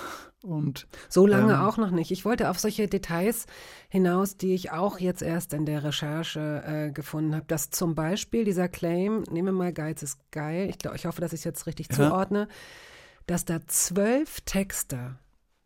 Und 0.47 0.87
So 1.09 1.27
lange 1.27 1.53
ähm, 1.53 1.59
auch 1.61 1.77
noch 1.77 1.91
nicht. 1.91 2.11
Ich 2.11 2.23
wollte 2.25 2.49
auf 2.49 2.57
solche 2.59 2.87
Details 2.87 3.45
hinaus, 3.89 4.37
die 4.37 4.53
ich 4.53 4.71
auch 4.71 4.99
jetzt 4.99 5.21
erst 5.21 5.53
in 5.53 5.65
der 5.65 5.83
Recherche 5.83 6.63
äh, 6.65 6.91
gefunden 6.91 7.35
habe. 7.35 7.45
Dass 7.47 7.69
zum 7.69 7.95
Beispiel 7.95 8.45
dieser 8.45 8.67
Claim, 8.69 9.23
nehmen 9.29 9.47
wir 9.47 9.51
mal 9.53 9.73
Geiz 9.73 10.01
ist 10.03 10.19
geil, 10.31 10.69
ich, 10.69 10.77
glaub, 10.77 10.95
ich 10.95 11.05
hoffe, 11.05 11.21
dass 11.21 11.33
ich 11.33 11.39
es 11.41 11.43
jetzt 11.43 11.67
richtig 11.67 11.87
Ja. 11.89 11.95
zuordne, 11.95 12.47
dass 13.25 13.43
da 13.45 13.59
zwölf 13.67 14.41
Texter 14.41 15.19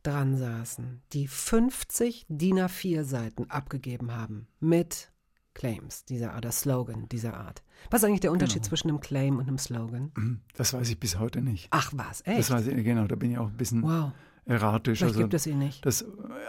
dran 0.03 0.35
saßen, 0.35 1.03
die 1.13 1.27
50 1.27 2.25
DIN 2.27 2.57
A4 2.59 3.03
Seiten 3.03 3.49
abgegeben 3.51 4.11
haben 4.15 4.47
mit 4.59 5.11
Claims 5.53 6.05
dieser 6.05 6.29
Art, 6.31 6.45
oder 6.45 6.51
Slogan 6.51 7.07
dieser 7.09 7.35
Art. 7.35 7.61
Was 7.91 8.01
ist 8.01 8.07
eigentlich 8.07 8.21
der 8.21 8.31
Unterschied 8.31 8.61
Genau. 8.63 8.69
zwischen 8.69 8.89
einem 8.89 8.99
Claim 9.01 9.37
und 9.37 9.47
einem 9.47 9.57
Slogan? 9.57 10.11
das 10.55 10.73
weiß 10.73 10.89
ich 10.89 10.99
bis 10.99 11.19
heute 11.19 11.41
nicht. 11.41 11.67
Ach 11.71 11.91
was, 11.95 12.21
echt? 12.25 12.39
Das 12.39 12.49
weiß 12.49 12.67
ich, 12.67 12.83
genau, 12.83 13.05
da 13.05 13.15
bin 13.15 13.31
ich 13.31 13.37
auch 13.37 13.47
ein 13.47 13.57
bisschen 13.57 13.83
wow, 13.83 14.11
erratisch. 14.51 14.99
vielleicht 14.99 15.13
Also 15.15 15.21
gibt 15.21 15.33
es 15.33 15.47
ihn 15.47 15.59
nicht. 15.59 15.85
das, 15.85 16.05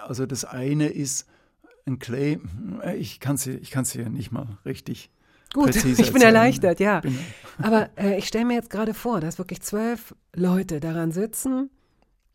also 0.06 0.26
das 0.26 0.44
eine 0.44 0.88
ist 0.88 1.26
ein 1.86 1.98
Claim, 1.98 2.80
ich 2.96 3.18
kann 3.20 3.34
es 3.36 3.46
ich 3.46 3.70
kann's 3.70 3.92
hier 3.92 4.08
nicht 4.08 4.30
mal 4.32 4.46
richtig 4.64 5.10
Gut, 5.52 5.64
präzise 5.72 5.88
ich 6.02 6.12
bin 6.12 6.22
erzählen. 6.22 6.22
erleichtert, 6.34 6.80
ja. 6.80 7.00
Bin- 7.00 7.18
Aber 7.62 7.90
äh, 7.96 8.16
ich 8.18 8.26
stelle 8.26 8.44
mir 8.44 8.54
jetzt 8.54 8.70
gerade 8.70 8.94
vor, 8.94 9.20
dass 9.20 9.38
wirklich 9.38 9.60
zwölf 9.62 10.14
Leute 10.34 10.80
daran 10.80 11.12
sitzen. 11.12 11.70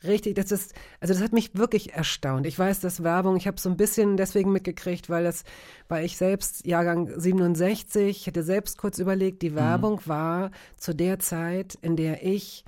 Richtig, 0.04 0.36
das 0.36 0.52
ist, 0.52 0.76
also 1.00 1.16
das 1.16 1.24
hat 1.24 1.34
mich 1.34 1.56
wirklich 1.56 1.94
erstaunt. 1.94 2.46
Ich 2.46 2.60
weiß, 2.60 2.82
dass 2.82 3.02
Werbung, 3.02 3.36
ich 3.36 3.48
habe 3.48 3.60
so 3.60 3.68
ein 3.68 3.78
bisschen 3.78 4.16
deswegen 4.16 4.52
mitgekriegt, 4.52 5.10
weil 5.10 5.24
das, 5.24 5.44
weil 5.88 6.06
ich 6.06 6.18
selbst 6.18 6.68
Jahrgang 6.68 7.10
67, 7.20 8.16
ich 8.18 8.28
hätte 8.28 8.44
selbst 8.44 8.78
kurz 8.78 9.00
überlegt, 9.00 9.42
die 9.42 9.56
Werbung 9.56 10.00
war 10.06 10.52
zu 10.78 10.94
der 10.94 11.18
Zeit, 11.18 11.80
in 11.82 11.96
der 11.96 12.24
ich 12.24 12.64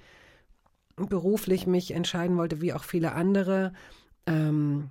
beruflich 1.07 1.67
mich 1.67 1.91
entscheiden 1.91 2.37
wollte, 2.37 2.61
wie 2.61 2.73
auch 2.73 2.83
viele 2.83 3.13
andere, 3.13 3.73
ähm, 4.25 4.89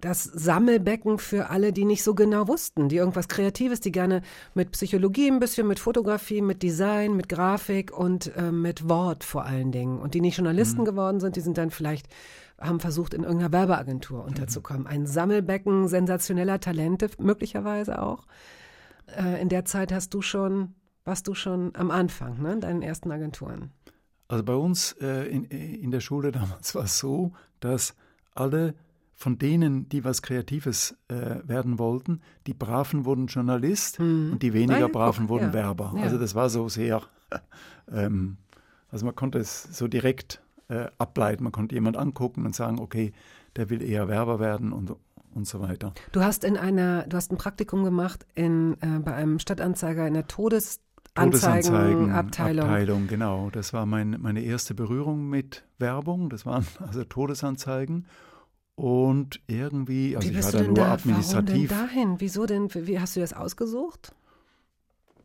das 0.00 0.22
Sammelbecken 0.24 1.18
für 1.18 1.50
alle, 1.50 1.72
die 1.72 1.84
nicht 1.84 2.04
so 2.04 2.14
genau 2.14 2.46
wussten, 2.46 2.88
die 2.88 2.96
irgendwas 2.96 3.28
Kreatives, 3.28 3.80
die 3.80 3.90
gerne 3.90 4.22
mit 4.54 4.70
Psychologie 4.72 5.28
ein 5.28 5.40
bisschen, 5.40 5.66
mit 5.66 5.80
Fotografie, 5.80 6.40
mit 6.40 6.62
Design, 6.62 7.16
mit 7.16 7.28
Grafik 7.28 7.96
und 7.96 8.34
äh, 8.36 8.52
mit 8.52 8.88
Wort 8.88 9.24
vor 9.24 9.44
allen 9.44 9.72
Dingen. 9.72 9.98
Und 9.98 10.14
die 10.14 10.20
nicht 10.20 10.36
Journalisten 10.36 10.84
geworden 10.84 11.18
sind, 11.18 11.34
die 11.34 11.40
sind 11.40 11.58
dann 11.58 11.70
vielleicht, 11.70 12.06
haben 12.60 12.78
versucht, 12.78 13.12
in 13.12 13.24
irgendeiner 13.24 13.52
Werbeagentur 13.52 14.24
unterzukommen. 14.24 14.86
Ein 14.86 15.06
Sammelbecken 15.06 15.88
sensationeller 15.88 16.60
Talente, 16.60 17.10
möglicherweise 17.18 18.00
auch. 18.00 18.26
Äh, 19.16 19.42
in 19.42 19.48
der 19.48 19.64
Zeit 19.64 19.92
hast 19.92 20.14
du 20.14 20.22
schon, 20.22 20.74
warst 21.04 21.26
du 21.26 21.34
schon 21.34 21.72
am 21.74 21.90
Anfang, 21.90 22.40
ne, 22.40 22.56
deinen 22.58 22.82
ersten 22.82 23.10
Agenturen. 23.10 23.72
Also 24.32 24.44
bei 24.44 24.54
uns 24.54 24.92
äh, 24.92 25.28
in, 25.28 25.44
in 25.44 25.90
der 25.90 26.00
Schule 26.00 26.32
damals 26.32 26.74
war 26.74 26.84
es 26.84 26.98
so, 26.98 27.32
dass 27.60 27.94
alle 28.34 28.74
von 29.14 29.38
denen, 29.38 29.90
die 29.90 30.04
was 30.04 30.22
Kreatives 30.22 30.96
äh, 31.08 31.36
werden 31.44 31.78
wollten, 31.78 32.22
die 32.46 32.54
Braven 32.54 33.04
wurden 33.04 33.26
Journalist 33.26 34.00
und 34.00 34.38
die 34.38 34.54
weniger 34.54 34.80
ja, 34.80 34.88
Braven 34.88 35.28
wurden 35.28 35.48
ja. 35.48 35.52
Werber. 35.52 35.92
Ja. 35.96 36.04
Also 36.04 36.16
das 36.16 36.34
war 36.34 36.48
so 36.48 36.70
sehr, 36.70 37.02
ähm, 37.92 38.38
also 38.90 39.04
man 39.04 39.14
konnte 39.14 39.38
es 39.38 39.64
so 39.64 39.86
direkt 39.86 40.42
äh, 40.68 40.86
ableiten. 40.96 41.44
Man 41.44 41.52
konnte 41.52 41.74
jemand 41.74 41.98
angucken 41.98 42.46
und 42.46 42.54
sagen, 42.54 42.80
okay, 42.80 43.12
der 43.56 43.68
will 43.68 43.82
eher 43.82 44.08
Werber 44.08 44.40
werden 44.40 44.72
und, 44.72 44.96
und 45.34 45.46
so 45.46 45.60
weiter. 45.60 45.92
Du 46.10 46.22
hast 46.22 46.42
in 46.42 46.56
einer, 46.56 47.06
du 47.06 47.18
hast 47.18 47.30
ein 47.30 47.36
Praktikum 47.36 47.84
gemacht 47.84 48.24
in, 48.34 48.78
äh, 48.80 48.98
bei 48.98 49.12
einem 49.12 49.38
Stadtanzeiger 49.38 50.08
in 50.08 50.14
der 50.14 50.26
Todesanzeigenabteilung. 51.14 52.64
Abteilung, 52.64 53.06
genau. 53.06 53.50
Das 53.50 53.72
war 53.72 53.86
mein, 53.86 54.16
meine 54.20 54.40
erste 54.42 54.74
Berührung 54.74 55.28
mit 55.28 55.64
Werbung. 55.78 56.30
Das 56.30 56.46
waren 56.46 56.66
also 56.78 57.04
Todesanzeigen. 57.04 58.06
Und 58.74 59.40
irgendwie, 59.46 60.16
also 60.16 60.28
Wie 60.28 60.38
ich 60.38 60.44
war 60.44 60.52
da 60.52 60.62
nur 60.62 60.74
da? 60.74 60.92
administrativ. 60.94 61.70
Warum 61.70 61.88
denn 61.88 61.96
dahin? 62.08 62.20
Wieso 62.20 62.46
denn? 62.46 62.72
Wie 62.74 62.98
hast 62.98 63.16
du 63.16 63.20
das 63.20 63.32
ausgesucht? 63.34 64.14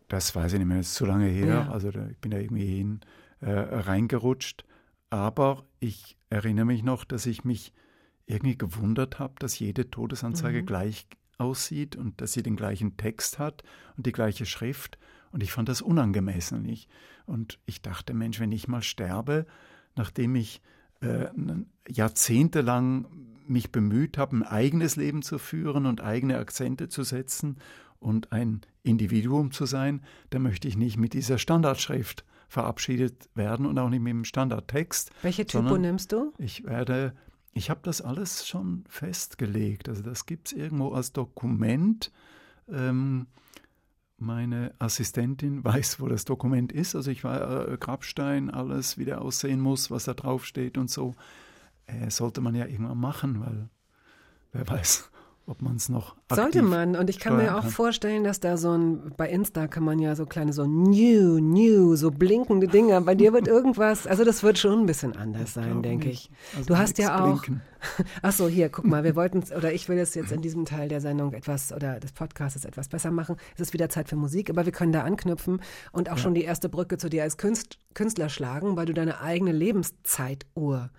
Das 0.09 0.35
weiß 0.35 0.53
ich 0.53 0.59
nicht 0.59 0.67
mehr, 0.67 0.77
das 0.77 0.87
ist 0.87 0.95
zu 0.95 1.05
lange 1.05 1.27
her. 1.27 1.47
Ja. 1.47 1.69
Also 1.71 1.91
da, 1.91 2.07
ich 2.07 2.17
bin 2.17 2.31
da 2.31 2.37
irgendwie 2.37 2.65
hin, 2.65 2.99
äh, 3.41 3.49
reingerutscht. 3.51 4.65
Aber 5.09 5.63
ich 5.79 6.17
erinnere 6.29 6.65
mich 6.65 6.83
noch, 6.83 7.05
dass 7.05 7.25
ich 7.25 7.45
mich 7.45 7.73
irgendwie 8.25 8.57
gewundert 8.57 9.19
habe, 9.19 9.35
dass 9.39 9.57
jede 9.59 9.89
Todesanzeige 9.89 10.61
Mhm. 10.61 10.65
gleich 10.65 11.07
aussieht 11.37 11.95
und 11.95 12.19
dass 12.19 12.33
sie 12.33 12.43
den 12.43 12.57
gleichen 12.57 12.97
Text 12.97 13.39
hat 13.39 13.63
und 13.95 14.05
die 14.05 14.11
gleiche 14.11 14.45
Schrift. 14.45 14.97
Und 15.31 15.43
ich 15.43 15.51
fand 15.51 15.69
das 15.69 15.81
unangemessen. 15.81 16.65
Ich, 16.65 16.87
und 17.25 17.59
ich 17.65 17.81
dachte, 17.81 18.13
Mensch, 18.13 18.39
wenn 18.39 18.51
ich 18.51 18.67
mal 18.67 18.81
sterbe, 18.81 19.45
nachdem 19.95 20.35
ich 20.35 20.61
äh, 21.01 21.27
jahrzehntelang 21.87 23.07
mich 23.47 23.71
bemüht 23.71 24.17
habe, 24.17 24.37
ein 24.37 24.43
eigenes 24.43 24.95
Leben 24.95 25.21
zu 25.21 25.37
führen 25.37 25.85
und 25.85 26.01
eigene 26.01 26.37
Akzente 26.37 26.89
zu 26.89 27.03
setzen 27.03 27.57
und 27.99 28.31
ein 28.31 28.61
Individuum 28.83 29.51
zu 29.51 29.65
sein, 29.65 30.01
dann 30.29 30.43
möchte 30.43 30.67
ich 30.67 30.77
nicht 30.77 30.97
mit 30.97 31.13
dieser 31.13 31.37
Standardschrift 31.37 32.25
verabschiedet 32.47 33.29
werden 33.35 33.65
und 33.65 33.77
auch 33.77 33.89
nicht 33.89 34.01
mit 34.01 34.11
dem 34.11 34.25
Standardtext. 34.25 35.11
Welche 35.21 35.45
Typo 35.45 35.77
nimmst 35.77 36.11
du? 36.11 36.33
Ich 36.37 36.63
werde, 36.63 37.13
ich 37.53 37.69
habe 37.69 37.81
das 37.83 38.01
alles 38.01 38.47
schon 38.47 38.85
festgelegt. 38.87 39.89
Also 39.89 40.01
das 40.01 40.25
gibt 40.25 40.47
es 40.47 40.53
irgendwo 40.53 40.91
als 40.91 41.11
Dokument. 41.11 42.11
Ähm, 42.69 43.27
meine 44.17 44.73
Assistentin 44.79 45.63
weiß, 45.63 45.99
wo 45.99 46.07
das 46.07 46.25
Dokument 46.25 46.71
ist. 46.71 46.95
Also 46.95 47.11
ich 47.11 47.23
war 47.23 47.69
äh, 47.69 47.77
Grabstein, 47.77 48.49
alles, 48.49 48.97
wie 48.97 49.05
der 49.05 49.21
aussehen 49.21 49.59
muss, 49.59 49.91
was 49.91 50.05
da 50.05 50.13
draufsteht 50.13 50.77
und 50.77 50.89
so. 50.89 51.15
Äh, 51.85 52.09
sollte 52.09 52.41
man 52.41 52.55
ja 52.55 52.65
irgendwann 52.65 52.99
machen, 52.99 53.41
weil 53.41 53.69
wer 54.51 54.67
weiß, 54.67 55.09
ob 55.47 55.61
man 55.61 55.77
es 55.77 55.87
noch 55.87 56.15
Sollte 56.29 56.61
man. 56.61 56.97
Und 56.97 57.09
ich 57.09 57.19
kann 57.19 57.37
mir 57.37 57.55
auch 57.55 57.61
kann. 57.61 57.71
vorstellen, 57.71 58.23
dass 58.25 58.41
da 58.41 58.57
so 58.57 58.77
ein, 58.77 59.13
bei 59.15 59.29
Insta 59.29 59.67
kann 59.67 59.83
man 59.83 59.97
ja 59.97 60.13
so 60.15 60.25
kleine 60.25 60.51
so 60.51 60.65
new, 60.65 61.39
new, 61.39 61.95
so 61.95 62.11
blinkende 62.11 62.67
Dinger. 62.67 62.99
Bei 63.01 63.15
dir 63.15 63.31
wird 63.31 63.47
irgendwas, 63.47 64.05
also 64.07 64.25
das 64.25 64.43
wird 64.43 64.59
schon 64.59 64.81
ein 64.81 64.85
bisschen 64.85 65.15
anders 65.15 65.53
sein, 65.53 65.81
denke 65.81 66.09
ich. 66.09 66.29
Also 66.55 66.67
du 66.67 66.77
hast 66.77 66.97
ja 66.97 67.23
auch, 67.23 67.43
blinken. 67.43 67.61
ach 68.21 68.33
so, 68.33 68.49
hier, 68.49 68.67
guck 68.69 68.85
mal, 68.85 69.05
wir 69.05 69.15
wollten, 69.15 69.43
oder 69.55 69.71
ich 69.71 69.87
will 69.87 69.97
es 69.97 70.15
jetzt 70.15 70.33
in 70.33 70.41
diesem 70.41 70.65
Teil 70.65 70.89
der 70.89 70.99
Sendung 70.99 71.33
etwas, 71.33 71.71
oder 71.71 71.99
des 72.01 72.11
Podcasts 72.11 72.65
etwas 72.65 72.89
besser 72.89 73.11
machen. 73.11 73.37
Es 73.55 73.61
ist 73.61 73.73
wieder 73.73 73.89
Zeit 73.89 74.09
für 74.09 74.17
Musik, 74.17 74.49
aber 74.49 74.65
wir 74.65 74.73
können 74.73 74.91
da 74.91 75.03
anknüpfen 75.03 75.61
und 75.93 76.11
auch 76.11 76.17
schon 76.17 76.33
die 76.33 76.43
erste 76.43 76.67
Brücke 76.67 76.97
zu 76.97 77.09
dir 77.09 77.23
als 77.23 77.37
Künst, 77.37 77.79
Künstler 77.93 78.27
schlagen, 78.27 78.75
weil 78.75 78.85
du 78.85 78.93
deine 78.93 79.21
eigene 79.21 79.53
Lebenszeituhr 79.53 80.89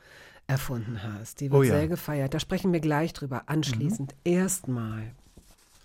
erfunden 0.48 1.00
hast. 1.02 1.40
Die 1.40 1.50
wird 1.52 1.60
Oh 1.60 1.62
ja. 1.62 1.74
Mhm. 1.74 1.78
sehr 1.78 1.88
gefeiert. 1.88 2.34
Da 2.34 2.40
sprechen 2.40 2.72
wir 2.72 2.80
gleich 2.80 3.12
drüber. 3.12 3.44
Anschließend 3.46 4.14
erstmal. 4.24 5.12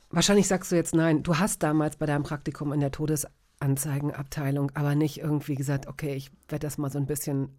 Wahrscheinlich 0.09 0.47
sagst 0.47 0.71
du 0.71 0.75
jetzt 0.75 0.95
nein. 0.95 1.21
Du 1.21 1.37
hast 1.37 1.61
damals 1.63 1.97
bei 1.97 2.05
deinem 2.07 2.23
Praktikum 2.23 2.71
in 2.73 2.79
der 2.79 2.91
Todesanzeigenabteilung 2.91 4.71
aber 4.73 4.95
nicht 4.95 5.19
irgendwie 5.19 5.55
gesagt, 5.55 5.87
okay, 5.87 6.15
ich 6.15 6.31
werde 6.49 6.65
das 6.65 6.77
mal 6.77 6.89
so 6.91 6.97
ein 6.97 7.05
bisschen 7.05 7.49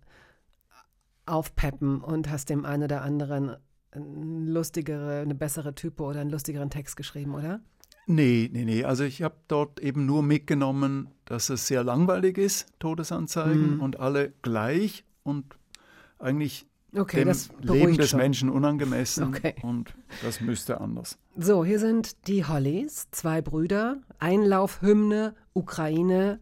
aufpeppen 1.26 2.00
und 2.00 2.28
hast 2.30 2.48
dem 2.50 2.64
einen 2.64 2.84
oder 2.84 3.02
anderen 3.02 3.56
eine 3.92 4.50
lustigere, 4.52 5.20
eine 5.20 5.34
bessere 5.34 5.74
Typo 5.74 6.08
oder 6.10 6.20
einen 6.20 6.30
lustigeren 6.30 6.70
Text 6.70 6.96
geschrieben, 6.96 7.34
oder? 7.34 7.60
Nee, 8.06 8.50
nee, 8.52 8.64
nee. 8.64 8.84
Also 8.84 9.04
ich 9.04 9.22
habe 9.22 9.36
dort 9.48 9.80
eben 9.80 10.04
nur 10.04 10.22
mitgenommen, 10.22 11.08
dass 11.24 11.48
es 11.48 11.66
sehr 11.66 11.82
langweilig 11.84 12.36
ist, 12.36 12.66
Todesanzeigen 12.78 13.76
Mhm. 13.76 13.80
und 13.80 13.98
alle 14.00 14.32
gleich 14.42 15.04
und 15.22 15.56
eigentlich 16.18 16.66
Okay, 16.96 17.18
dem 17.18 17.28
das 17.28 17.48
Leben 17.60 17.96
des 17.96 18.10
schon. 18.10 18.18
Menschen 18.20 18.48
unangemessen 18.50 19.24
Okay. 19.24 19.54
und 19.62 19.94
das 20.22 20.40
müsste 20.40 20.80
anders. 20.80 21.18
So, 21.36 21.64
hier 21.64 21.78
sind 21.78 22.26
die 22.28 22.44
Hollies, 22.44 23.08
zwei 23.10 23.42
Brüder, 23.42 23.96
Einlaufhymne, 24.18 25.34
Ukraine, 25.54 26.38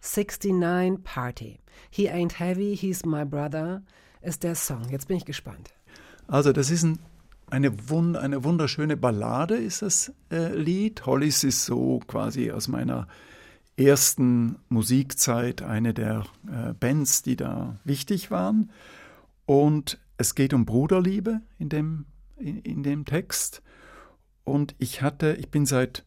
69 0.00 1.02
Party. 1.04 1.60
He 1.90 2.10
ain't 2.10 2.38
heavy, 2.38 2.76
he's 2.76 3.04
my 3.04 3.24
brother, 3.24 3.82
ist 4.22 4.42
der 4.42 4.54
Song. 4.54 4.88
Jetzt 4.90 5.08
bin 5.08 5.16
ich 5.16 5.24
gespannt. 5.24 5.70
Also 6.26 6.52
das 6.52 6.70
ist 6.70 6.84
ein, 6.84 6.98
eine, 7.50 7.90
wund, 7.90 8.16
eine 8.16 8.44
wunderschöne 8.44 8.96
Ballade, 8.96 9.56
ist 9.56 9.82
das 9.82 10.12
äh, 10.30 10.54
Lied. 10.54 11.04
Hollis 11.06 11.44
ist 11.44 11.64
so 11.64 12.00
quasi 12.06 12.50
aus 12.50 12.68
meiner 12.68 13.06
ersten 13.76 14.56
Musikzeit 14.68 15.62
eine 15.62 15.94
der 15.94 16.24
äh, 16.46 16.72
Bands, 16.74 17.22
die 17.22 17.36
da 17.36 17.78
wichtig 17.84 18.30
waren. 18.30 18.70
Und 19.50 19.98
es 20.16 20.36
geht 20.36 20.54
um 20.54 20.64
Bruderliebe 20.64 21.40
in 21.58 21.68
dem, 21.68 22.06
in, 22.36 22.60
in 22.60 22.84
dem 22.84 23.04
Text. 23.04 23.62
Und 24.44 24.76
ich 24.78 25.02
hatte, 25.02 25.32
ich 25.40 25.50
bin 25.50 25.66
seit 25.66 26.04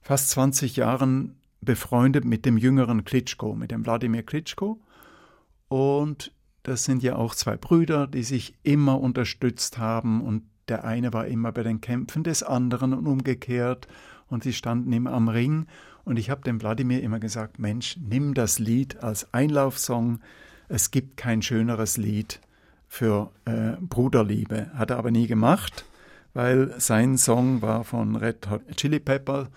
fast 0.00 0.30
20 0.30 0.76
Jahren 0.76 1.36
befreundet 1.60 2.24
mit 2.24 2.46
dem 2.46 2.56
jüngeren 2.56 3.04
Klitschko, 3.04 3.54
mit 3.54 3.70
dem 3.70 3.84
Wladimir 3.84 4.22
Klitschko. 4.22 4.80
Und 5.68 6.32
das 6.62 6.84
sind 6.84 7.02
ja 7.02 7.16
auch 7.16 7.34
zwei 7.34 7.58
Brüder, 7.58 8.06
die 8.06 8.22
sich 8.22 8.54
immer 8.62 8.98
unterstützt 8.98 9.76
haben 9.76 10.22
und 10.22 10.44
der 10.68 10.84
eine 10.84 11.12
war 11.12 11.26
immer 11.26 11.52
bei 11.52 11.62
den 11.62 11.82
Kämpfen 11.82 12.24
des 12.24 12.42
anderen 12.42 12.94
und 12.94 13.06
umgekehrt 13.06 13.88
und 14.26 14.42
sie 14.42 14.54
standen 14.54 14.90
immer 14.94 15.12
am 15.12 15.28
Ring 15.28 15.66
und 16.04 16.18
ich 16.18 16.30
habe 16.30 16.44
dem 16.44 16.62
Wladimir 16.62 17.02
immer 17.02 17.20
gesagt, 17.20 17.58
Mensch, 17.58 17.98
nimm 18.00 18.32
das 18.32 18.58
Lied 18.58 19.02
als 19.02 19.34
Einlaufsong, 19.34 20.20
es 20.68 20.90
gibt 20.90 21.18
kein 21.18 21.42
schöneres 21.42 21.98
Lied 21.98 22.40
für 22.92 23.30
äh, 23.44 23.76
Bruderliebe. 23.80 24.72
Hat 24.74 24.90
er 24.90 24.98
aber 24.98 25.12
nie 25.12 25.28
gemacht, 25.28 25.84
weil 26.34 26.74
sein 26.80 27.16
Song 27.16 27.62
war 27.62 27.84
von 27.84 28.16
Red 28.16 28.50
Hot 28.50 28.62
Chili 28.76 28.98
Pepper 28.98 29.48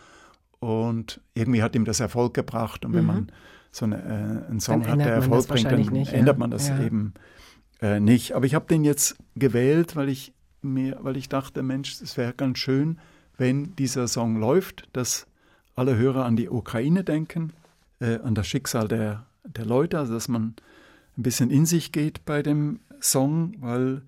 und 0.59 1.19
irgendwie 1.33 1.63
hat 1.63 1.75
ihm 1.75 1.83
das 1.83 1.99
Erfolg 1.99 2.35
gebracht. 2.35 2.85
Und 2.85 2.93
wenn 2.93 3.01
Mhm. 3.01 3.07
man 3.07 3.31
so 3.71 3.85
eine, 3.85 3.97
äh, 3.97 4.49
einen 4.51 4.59
Song 4.59 4.83
Dann 4.83 4.91
hat, 4.91 4.99
der 4.99 5.13
Erfolg 5.15 5.47
bringt, 5.47 5.65
dann 5.71 5.81
nicht, 5.81 6.11
ja. 6.11 6.19
ändert 6.19 6.37
man 6.37 6.51
das 6.51 6.69
Ja. 6.69 6.79
eben 6.83 7.15
äh, 7.81 7.99
nicht. 7.99 8.33
Aber 8.33 8.45
ich 8.45 8.53
habe 8.53 8.67
den 8.67 8.83
jetzt 8.85 9.17
gewählt, 9.35 9.95
weil 9.95 10.09
ich 10.09 10.31
mir, 10.61 10.99
weil 11.01 11.17
ich 11.17 11.27
dachte, 11.27 11.63
Mensch, 11.63 11.99
es 12.01 12.15
wäre 12.17 12.33
ganz 12.33 12.59
schön, 12.59 12.99
wenn 13.35 13.75
dieser 13.77 14.07
Song 14.07 14.39
läuft, 14.39 14.87
dass 14.93 15.25
alle 15.75 15.97
Hörer 15.97 16.23
an 16.23 16.35
die 16.35 16.49
Ukraine 16.49 17.03
denken, 17.03 17.51
äh, 17.99 18.19
an 18.19 18.35
das 18.35 18.45
Schicksal 18.47 18.87
der, 18.87 19.25
der 19.43 19.65
Leute, 19.65 19.97
also 19.97 20.13
dass 20.13 20.27
man 20.27 20.53
ein 21.17 21.23
bisschen 21.23 21.49
in 21.51 21.65
sich 21.65 21.91
geht 21.91 22.25
bei 22.25 22.41
dem 22.41 22.79
Song, 23.03 23.55
weil, 23.59 24.01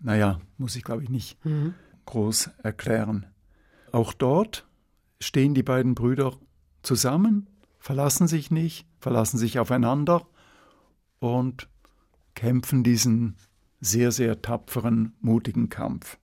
naja, 0.00 0.40
muss 0.58 0.76
ich 0.76 0.84
glaube 0.84 1.02
ich 1.02 1.08
nicht 1.08 1.42
Mhm. 1.44 1.74
groß 2.06 2.50
erklären. 2.62 3.26
Auch 3.92 4.12
dort 4.12 4.66
stehen 5.20 5.54
die 5.54 5.62
beiden 5.62 5.94
Brüder 5.94 6.36
zusammen, 6.82 7.46
verlassen 7.78 8.26
sich 8.28 8.50
nicht, 8.50 8.86
verlassen 9.00 9.38
sich 9.38 9.58
aufeinander 9.58 10.26
und 11.18 11.68
kämpfen 12.34 12.82
diesen 12.82 13.36
sehr, 13.80 14.12
sehr 14.12 14.42
tapferen, 14.42 15.14
mutigen 15.20 15.68
Kampf. 15.68 16.18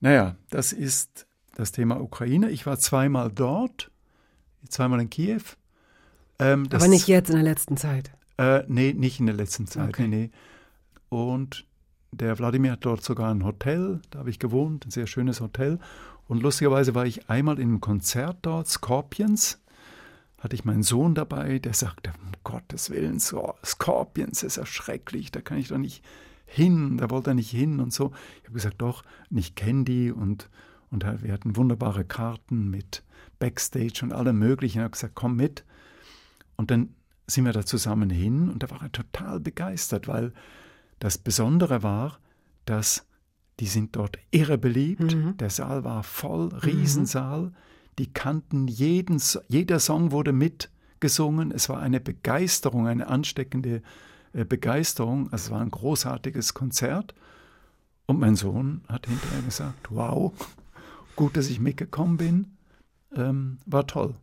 Naja, 0.00 0.36
das 0.50 0.72
ist 0.72 1.26
das 1.54 1.72
Thema 1.72 2.00
Ukraine. 2.00 2.50
Ich 2.50 2.66
war 2.66 2.78
zweimal 2.78 3.30
dort, 3.30 3.90
zweimal 4.68 5.00
in 5.00 5.10
Kiew. 5.10 5.42
Ähm, 6.38 6.68
Aber 6.72 6.88
nicht 6.88 7.06
jetzt 7.08 7.28
in 7.28 7.36
der 7.36 7.44
letzten 7.44 7.76
Zeit. 7.76 8.10
äh, 8.38 8.62
nee, 8.68 8.92
nicht 8.94 9.20
in 9.20 9.26
der 9.26 9.34
letzten 9.34 9.66
Zeit. 9.66 9.88
Okay. 9.90 10.08
Nee, 10.08 10.16
nee. 10.16 10.30
Und 11.10 11.66
der 12.12 12.38
Wladimir 12.38 12.72
hat 12.72 12.84
dort 12.84 13.04
sogar 13.04 13.30
ein 13.30 13.44
Hotel, 13.44 14.00
da 14.10 14.20
habe 14.20 14.30
ich 14.30 14.38
gewohnt, 14.38 14.86
ein 14.86 14.90
sehr 14.90 15.06
schönes 15.06 15.40
Hotel. 15.40 15.78
Und 16.26 16.42
lustigerweise 16.42 16.94
war 16.94 17.04
ich 17.04 17.28
einmal 17.28 17.58
in 17.58 17.68
einem 17.68 17.80
Konzert 17.80 18.38
dort, 18.42 18.68
Scorpions. 18.68 19.60
Hatte 20.38 20.54
ich 20.54 20.64
meinen 20.64 20.82
Sohn 20.82 21.14
dabei, 21.14 21.58
der 21.58 21.74
sagte, 21.74 22.12
um 22.22 22.32
Gottes 22.44 22.88
Willen, 22.90 23.18
so, 23.18 23.54
Scorpions 23.64 24.42
ist 24.42 24.56
ja 24.56 24.64
schrecklich, 24.64 25.30
da 25.30 25.42
kann 25.42 25.58
ich 25.58 25.68
doch 25.68 25.76
nicht 25.76 26.02
hin, 26.46 26.96
da 26.96 27.10
wollte 27.10 27.32
er 27.32 27.34
nicht 27.34 27.50
hin 27.50 27.78
und 27.78 27.92
so. 27.92 28.12
Ich 28.38 28.44
habe 28.44 28.54
gesagt, 28.54 28.80
doch, 28.80 29.04
kenne 29.54 29.84
die 29.84 30.10
und, 30.10 30.48
und 30.90 31.04
halt, 31.04 31.22
wir 31.22 31.32
hatten 31.32 31.56
wunderbare 31.56 32.04
Karten 32.04 32.70
mit 32.70 33.04
Backstage 33.38 34.00
und 34.02 34.12
allem 34.12 34.38
Möglichen. 34.38 34.78
Ich 34.78 34.82
habe 34.82 34.92
gesagt, 34.92 35.14
komm 35.14 35.36
mit. 35.36 35.64
Und 36.56 36.70
dann 36.70 36.94
sind 37.26 37.44
wir 37.44 37.52
da 37.52 37.64
zusammen 37.64 38.10
hin 38.10 38.48
und 38.48 38.62
da 38.62 38.70
war 38.70 38.82
er 38.82 38.92
total 38.92 39.40
begeistert, 39.40 40.08
weil 40.08 40.32
das 41.00 41.18
Besondere 41.18 41.82
war, 41.82 42.20
dass 42.64 43.06
die 43.58 43.66
sind 43.66 43.96
dort 43.96 44.18
irre 44.30 44.56
beliebt. 44.56 45.14
Mhm. 45.14 45.36
Der 45.36 45.50
Saal 45.50 45.84
war 45.84 46.02
voll, 46.02 46.48
Riesensaal. 46.48 47.52
Die 47.98 48.10
kannten 48.10 48.68
jeden, 48.68 49.20
jeder 49.48 49.80
Song 49.80 50.12
wurde 50.12 50.32
mitgesungen. 50.32 51.50
Es 51.50 51.68
war 51.68 51.80
eine 51.80 52.00
Begeisterung, 52.00 52.86
eine 52.86 53.08
ansteckende 53.08 53.82
äh, 54.32 54.44
Begeisterung. 54.44 55.30
Also 55.32 55.46
es 55.46 55.50
war 55.50 55.60
ein 55.60 55.70
großartiges 55.70 56.54
Konzert. 56.54 57.14
Und 58.06 58.18
mein 58.18 58.36
Sohn 58.36 58.82
hat 58.88 59.06
hinterher 59.06 59.42
gesagt, 59.42 59.88
wow, 59.90 60.32
gut, 61.14 61.36
dass 61.36 61.50
ich 61.50 61.60
mitgekommen 61.60 62.16
bin. 62.16 62.56
Ähm, 63.14 63.58
war 63.66 63.86
toll. 63.86 64.14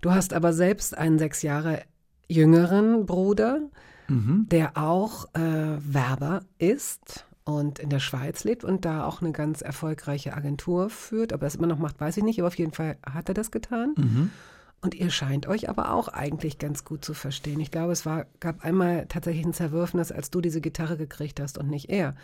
Du 0.00 0.10
hast 0.10 0.32
aber 0.32 0.52
selbst 0.52 0.96
einen 0.96 1.18
sechs 1.18 1.42
Jahre 1.42 1.82
jüngeren 2.28 3.04
Bruder, 3.04 3.60
Mhm. 4.12 4.46
der 4.50 4.76
auch 4.76 5.26
äh, 5.34 5.40
Werber 5.40 6.42
ist 6.58 7.26
und 7.44 7.78
in 7.78 7.90
der 7.90 7.98
Schweiz 7.98 8.44
lebt 8.44 8.62
und 8.62 8.84
da 8.84 9.04
auch 9.04 9.20
eine 9.20 9.32
ganz 9.32 9.62
erfolgreiche 9.62 10.34
Agentur 10.34 10.90
führt. 10.90 11.32
Ob 11.32 11.42
er 11.42 11.48
es 11.48 11.54
immer 11.54 11.66
noch 11.66 11.78
macht, 11.78 12.00
weiß 12.00 12.18
ich 12.18 12.22
nicht, 12.24 12.38
aber 12.38 12.48
auf 12.48 12.58
jeden 12.58 12.72
Fall 12.72 12.96
hat 13.04 13.28
er 13.28 13.34
das 13.34 13.50
getan. 13.50 13.94
Mhm. 13.96 14.30
Und 14.80 14.96
ihr 14.96 15.10
scheint 15.10 15.46
euch 15.46 15.68
aber 15.68 15.92
auch 15.92 16.08
eigentlich 16.08 16.58
ganz 16.58 16.84
gut 16.84 17.04
zu 17.04 17.14
verstehen. 17.14 17.60
Ich 17.60 17.70
glaube, 17.70 17.92
es 17.92 18.04
war, 18.04 18.26
gab 18.40 18.64
einmal 18.64 19.06
tatsächlich 19.08 19.46
ein 19.46 19.52
Zerwürfnis, 19.52 20.10
als 20.10 20.30
du 20.30 20.40
diese 20.40 20.60
Gitarre 20.60 20.96
gekriegt 20.96 21.40
hast 21.40 21.56
und 21.56 21.70
nicht 21.70 21.88
er. 21.88 22.16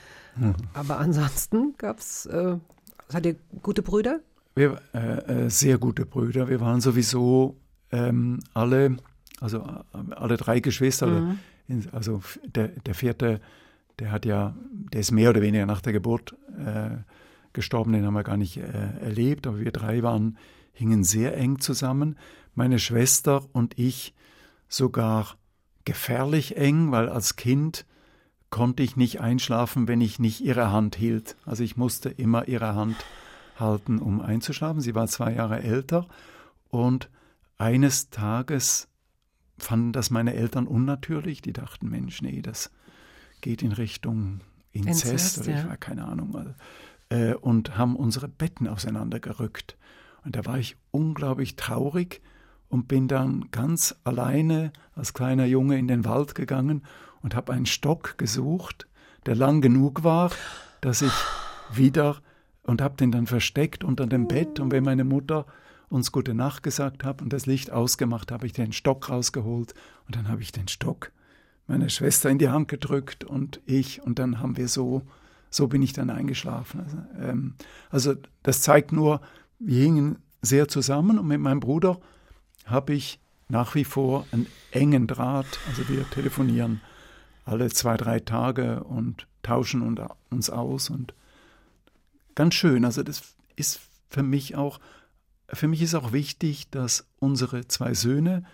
Aber 0.75 0.99
ansonsten 0.99 1.75
gab 1.79 2.01
es, 2.01 2.27
äh, 2.27 2.57
seid 3.09 3.27
ihr 3.27 3.37
gute 3.63 3.83
Brüder? 3.83 4.21
Wir 4.57 4.81
äh, 4.93 5.45
äh, 5.47 5.51
sehr 5.51 5.79
gute 5.79 6.05
Brüder. 6.05 6.49
Wir 6.49 6.61
waren 6.61 6.81
sowieso 6.81 7.57
ähm, 7.93 8.41
alle, 8.55 8.97
also 9.41 9.59
äh, 9.59 10.15
alle 10.15 10.37
drei 10.37 10.59
Geschwister. 10.59 11.07
Mhm. 11.07 11.39
Also 11.93 12.23
der, 12.45 12.69
der 12.69 12.95
vierte, 12.95 13.41
der 13.99 14.13
hat 14.13 14.25
ja, 14.25 14.55
der 14.93 15.01
ist 15.01 15.13
mehr 15.13 15.31
oder 15.31 15.43
weniger 15.43 15.67
nach 15.67 15.81
der 15.81 15.93
Geburt 15.93 16.35
äh, 16.57 16.97
gestorben, 17.53 17.93
den 17.93 18.07
haben 18.07 18.15
wir 18.15 18.25
gar 18.25 18.37
nicht 18.37 18.57
äh, 18.57 19.01
erlebt, 19.01 19.47
aber 19.47 19.61
wir 19.61 19.73
drei 19.73 20.03
waren, 20.03 20.39
hingen 20.73 21.05
sehr 21.05 21.37
eng 21.37 21.59
zusammen. 21.59 22.17
Meine 22.55 22.79
Schwester 22.79 23.45
und 23.53 23.79
ich 23.79 24.15
sogar 24.69 25.37
gefährlich 25.85 26.57
eng, 26.57 26.93
weil 26.93 27.09
als 27.09 27.37
Kind 27.37 27.85
konnte 28.51 28.83
ich 28.83 28.97
nicht 28.97 29.21
einschlafen, 29.21 29.89
wenn 29.89 30.01
ich 30.01 30.19
nicht 30.19 30.41
ihre 30.41 30.71
Hand 30.71 30.97
hielt. 30.97 31.37
Also 31.45 31.63
ich 31.63 31.77
musste 31.77 32.09
immer 32.09 32.49
ihre 32.49 32.75
Hand 32.75 32.97
halten, 33.59 33.99
um 33.99 34.21
einzuschlafen. 34.21 34.81
Sie 34.81 34.95
war 34.95 35.07
zwei 35.09 35.35
Jahre 35.35 35.63
älter 35.63 36.07
und 36.69 37.11
eines 37.59 38.11
Tages 38.11 38.89
fanden 39.59 39.93
das 39.93 40.11
meine 40.11 40.35
Eltern 40.35 40.67
unnatürlich. 40.67 41.43
Die 41.43 41.53
dachten, 41.53 41.89
Mensch, 41.89 42.23
nee, 42.23 42.43
das 42.43 42.71
geht 43.41 43.63
in 43.63 43.73
Richtung 43.73 44.41
Inzest, 44.73 45.05
Inzest, 45.05 45.39
oder 45.41 45.49
ich 45.51 45.63
ja. 45.63 45.69
war 45.69 45.77
keine 45.77 46.05
Ahnung. 46.05 46.37
Also, 46.37 46.55
äh, 47.11 47.35
und 47.35 47.77
haben 47.77 47.97
unsere 47.97 48.29
Betten 48.29 48.69
auseinandergerückt. 48.69 49.77
Und 50.25 50.37
da 50.37 50.45
war 50.45 50.59
ich 50.59 50.77
unglaublich 50.91 51.57
traurig 51.57 52.21
und 52.69 52.89
bin 52.89 53.09
dann 53.09 53.51
ganz 53.51 53.95
alleine 54.05 54.73
als 54.95 55.15
kleiner 55.15 55.47
Junge 55.47 55.79
in 55.79 55.89
den 55.89 56.05
Wald 56.05 56.35
gegangen 56.35 56.83
und 57.23 57.35
habe 57.35 57.53
einen 57.53 57.67
Stock 57.67 58.19
gesucht, 58.19 58.87
der 59.27 59.35
lang 59.35 59.61
genug 59.61 60.05
war, 60.05 60.31
dass 60.81 61.03
ich 61.03 61.13
wieder 61.73 62.19
und 62.63 62.83
habe 62.83 62.97
den 62.97 63.11
dann 63.11 63.27
versteckt 63.27 63.85
unter 63.85 64.07
dem 64.07 64.29
Bett 64.29 64.61
und 64.61 64.71
wenn 64.71 64.85
meine 64.85 65.05
Mutter 65.05 65.47
uns 65.89 66.13
gute 66.13 66.35
Nacht 66.35 66.63
gesagt 66.63 67.05
hat 67.05 67.23
und 67.23 67.33
das 67.33 67.47
Licht 67.47 67.71
ausgemacht, 67.71 68.31
habe 68.33 68.47
ich 68.47 68.53
den 68.53 68.73
Stock 68.73 69.09
rausgeholt 69.09 69.75
und 70.07 70.17
dann 70.17 70.29
habe 70.29 70.43
ich 70.43 70.53
den 70.53 70.69
Stock 70.69 71.13
meiner 71.67 71.89
Schwester 71.89 72.31
in 72.31 72.39
die 72.39 72.49
Hand 72.49 72.69
gedrückt 72.69 73.25
und 73.25 73.61
ich 73.67 74.03
und 74.03 74.19
dann 74.19 74.41
haben 74.41 74.57
wir 74.57 74.69
so 74.69 75.03
so 75.51 75.69
bin 75.69 75.83
ich 75.83 75.93
dann 75.93 76.11
eingeschlafen. 76.11 76.81
Also, 76.81 76.99
ähm, 77.19 77.55
also 77.91 78.15
das 78.43 78.63
zeigt 78.63 78.93
nur, 78.93 79.21
wir 79.59 79.83
hingen 79.83 80.19
sehr 80.43 80.69
zusammen 80.69 81.19
und 81.19 81.27
mit 81.27 81.41
meinem 81.41 81.61
Bruder 81.61 82.01
habe 82.67 82.95
ich 82.95 83.19
nach 83.49 83.75
wie 83.75 83.85
vor 83.85 84.27
einen 84.31 84.47
engen 84.71 85.07
Draht. 85.07 85.59
Also 85.69 85.89
wir 85.89 86.09
telefonieren 86.11 86.81
alle 87.45 87.71
zwei, 87.71 87.97
drei 87.97 88.21
Tage 88.21 88.85
und 88.85 89.27
tauschen 89.43 89.99
uns 90.31 90.51
aus 90.51 90.91
und 90.91 91.15
ganz 92.35 92.55
schön. 92.55 92.85
Also 92.85 93.03
das 93.03 93.35
ist 93.57 93.81
für 94.11 94.23
mich 94.23 94.55
auch, 94.55 94.81
für 95.51 95.69
mich 95.69 95.83
ist 95.83 95.95
auch 95.95 96.13
wichtig, 96.13 96.71
dass 96.71 97.07
unsere 97.19 97.67
zwei 97.69 97.95
Söhne, 97.95 98.45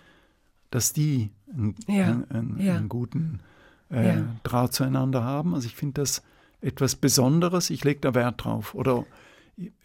dass 0.71 0.93
die 0.93 1.31
einen, 1.53 1.75
Ja, 1.87 2.05
einen, 2.05 2.31
einen, 2.31 2.61
ja. 2.61 2.75
einen 2.77 2.89
guten 2.89 3.39
äh, 3.91 4.17
Ja. 4.17 4.27
Draht 4.43 4.73
zueinander 4.73 5.23
haben. 5.23 5.53
Also 5.53 5.67
ich 5.67 5.75
finde 5.75 6.01
das 6.01 6.23
etwas 6.61 6.95
Besonderes. 6.95 7.69
Ich 7.69 7.83
lege 7.83 7.99
da 8.01 8.15
Wert 8.15 8.43
drauf. 8.43 8.75
Oder 8.75 9.05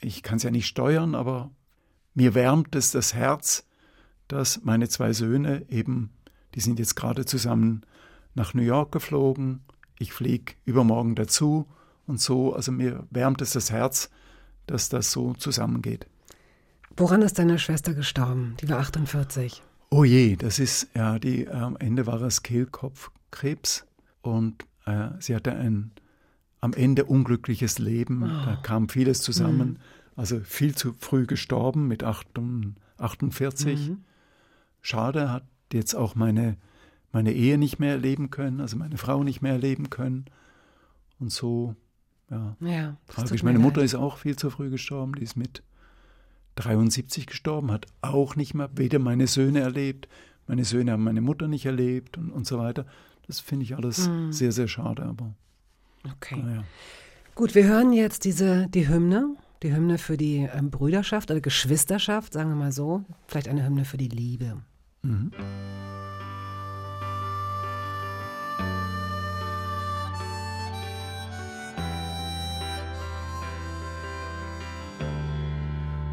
ich 0.00 0.22
kann 0.22 0.36
es 0.36 0.42
ja 0.42 0.50
nicht 0.50 0.66
steuern, 0.66 1.14
aber 1.14 1.50
mir 2.14 2.34
wärmt 2.34 2.74
es 2.74 2.90
das 2.90 3.14
Herz, 3.14 3.66
dass 4.28 4.62
meine 4.64 4.88
zwei 4.88 5.12
Söhne 5.12 5.64
eben, 5.68 6.10
die 6.54 6.60
sind 6.60 6.78
jetzt 6.78 6.96
gerade 6.96 7.24
zusammen 7.24 7.82
nach 8.34 8.54
New 8.54 8.62
York 8.62 8.92
geflogen. 8.92 9.60
Ich 9.98 10.12
fliege 10.12 10.54
übermorgen 10.64 11.14
dazu 11.14 11.66
und 12.06 12.20
so. 12.20 12.54
Also 12.54 12.72
mir 12.72 13.06
wärmt 13.10 13.42
es 13.42 13.52
das 13.52 13.70
Herz, 13.70 14.10
dass 14.66 14.88
das 14.88 15.10
so 15.12 15.34
zusammengeht. 15.34 16.06
Woran 16.96 17.22
ist 17.22 17.38
deine 17.38 17.58
Schwester 17.58 17.94
gestorben? 17.94 18.56
Die 18.60 18.68
war 18.68 18.78
48. 18.78 19.62
Oh 19.90 20.04
je, 20.04 20.36
das 20.36 20.58
ist, 20.58 20.88
ja, 20.94 21.18
die, 21.18 21.44
äh, 21.46 21.50
am 21.50 21.76
Ende 21.76 22.06
war 22.06 22.20
es 22.22 22.42
Kehlkopfkrebs 22.42 23.86
und 24.22 24.64
äh, 24.86 25.08
sie 25.18 25.34
hatte 25.34 25.52
ein 25.54 25.92
am 26.60 26.74
Ende 26.74 27.06
unglückliches 27.06 27.78
Leben. 27.78 28.20
Da 28.20 28.58
kam 28.62 28.90
vieles 28.90 29.22
zusammen. 29.22 29.78
Also 30.14 30.40
viel 30.40 30.74
zu 30.74 30.92
früh 30.98 31.24
gestorben 31.24 31.88
mit 31.88 32.04
8 32.04 32.26
48. 32.98 33.92
Schade, 34.82 35.32
hat 35.32 35.44
jetzt 35.72 35.94
auch 35.94 36.14
meine, 36.16 36.58
meine 37.12 37.32
Ehe 37.32 37.56
nicht 37.56 37.78
mehr 37.78 37.92
erleben 37.92 38.28
können, 38.28 38.60
also 38.60 38.76
meine 38.76 38.98
Frau 38.98 39.24
nicht 39.24 39.40
mehr 39.40 39.52
erleben 39.52 39.88
können. 39.88 40.26
Und 41.18 41.32
so, 41.32 41.74
ja, 42.30 42.56
Ja. 42.60 42.96
tragisch. 43.08 43.42
Meine 43.42 43.58
Mutter 43.58 43.78
leid. 43.80 43.86
ist 43.86 43.94
auch 43.94 44.18
viel 44.18 44.36
zu 44.36 44.50
früh 44.50 44.68
gestorben. 44.68 45.14
Die 45.14 45.22
ist 45.22 45.36
mit 45.38 45.62
73 46.56 47.26
gestorben, 47.26 47.70
hat 47.70 47.86
auch 48.02 48.36
nicht 48.36 48.54
mehr 48.54 48.70
weder 48.74 48.98
meine 48.98 49.26
Söhne 49.26 49.60
erlebt, 49.60 50.08
meine 50.46 50.64
Söhne 50.64 50.92
haben 50.92 51.04
meine 51.04 51.20
Mutter 51.20 51.48
nicht 51.48 51.66
erlebt 51.66 52.18
und, 52.18 52.30
und 52.30 52.46
so 52.46 52.58
weiter. 52.58 52.84
Das 53.26 53.38
finde 53.40 53.64
ich 53.64 53.76
alles 53.76 54.08
Mhm. 54.08 54.32
sehr, 54.32 54.52
sehr 54.52 54.68
schade. 54.68 55.02
Aber 55.04 55.34
Okay. 56.16 56.42
Naja. 56.42 56.64
Gut, 57.34 57.54
wir 57.54 57.64
hören 57.64 57.92
jetzt 57.92 58.24
diese, 58.24 58.66
die 58.68 58.88
Hymne, 58.88 59.36
die 59.62 59.72
Hymne 59.74 59.98
für 59.98 60.16
die 60.16 60.48
ähm, 60.52 60.70
Brüderschaft 60.70 61.30
oder 61.30 61.40
Geschwisterschaft, 61.40 62.32
sagen 62.32 62.48
wir 62.50 62.56
mal 62.56 62.72
so. 62.72 63.04
Vielleicht 63.28 63.48
eine 63.48 63.64
Hymne 63.64 63.84
für 63.84 63.96
die 63.98 64.08
Liebe. 64.08 64.62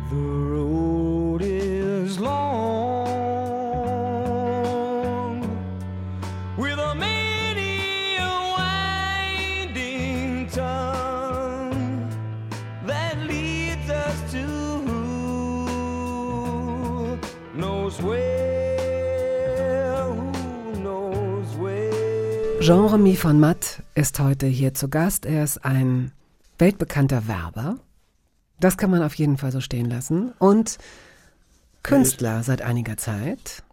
The 0.10 0.16
road 0.16 1.42
is 1.42 2.18
long 2.18 2.32
with 6.58 6.80
a 6.80 6.96
many 6.96 8.16
a 8.16 8.54
winding 9.76 10.48
tongue 10.48 12.10
that 12.86 13.18
leads 13.28 13.90
us 13.90 14.32
to 14.32 14.48
who 14.88 15.68
knows 17.54 18.02
where, 18.02 18.86
who 20.06 20.32
knows 20.80 21.54
where. 21.58 22.62
Jean-Remy 22.62 23.18
von 23.18 23.42
Matt 23.42 23.84
ist 23.94 24.22
heute 24.22 24.48
hier 24.48 24.74
zu 24.74 24.88
Gast. 24.88 25.26
Er 25.26 25.44
ist 25.44 25.66
ein 25.66 26.14
weltbekannter 26.60 27.28
Werber. 27.28 27.80
Das 28.60 28.78
kann 28.78 28.90
man 28.90 29.04
auf 29.04 29.14
jeden 29.16 29.38
Fall 29.38 29.52
so 29.52 29.62
stehen 29.62 29.90
lassen. 29.90 30.32
Und 30.40 30.78
Künstler 31.84 32.44
seit 32.44 32.62
einiger 32.62 32.98
Zeit. 32.98 33.64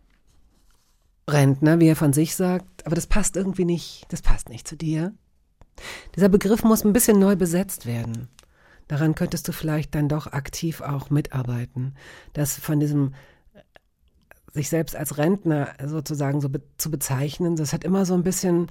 Rentner, 1.28 1.80
wie 1.80 1.88
er 1.88 1.96
von 1.96 2.12
sich 2.12 2.36
sagt. 2.36 2.86
Aber 2.86 2.94
das 2.94 3.06
passt 3.06 3.36
irgendwie 3.36 3.64
nicht. 3.64 4.06
Das 4.10 4.22
passt 4.22 4.48
nicht 4.48 4.68
zu 4.68 4.76
dir. 4.76 5.14
Dieser 6.14 6.28
Begriff 6.28 6.62
muss 6.62 6.84
ein 6.84 6.92
bisschen 6.92 7.18
neu 7.18 7.34
besetzt 7.36 7.86
werden. 7.86 8.28
Daran 8.88 9.14
könntest 9.14 9.48
du 9.48 9.52
vielleicht 9.52 9.94
dann 9.94 10.08
doch 10.08 10.26
aktiv 10.28 10.82
auch 10.82 11.10
mitarbeiten. 11.10 11.94
Das 12.34 12.58
von 12.58 12.80
diesem 12.80 13.14
sich 14.52 14.68
selbst 14.68 14.94
als 14.94 15.18
Rentner 15.18 15.74
sozusagen 15.84 16.40
so 16.40 16.48
be 16.48 16.62
zu 16.76 16.90
bezeichnen, 16.90 17.56
das 17.56 17.72
hat 17.72 17.82
immer 17.82 18.06
so 18.06 18.14
ein 18.14 18.22
bisschen 18.22 18.68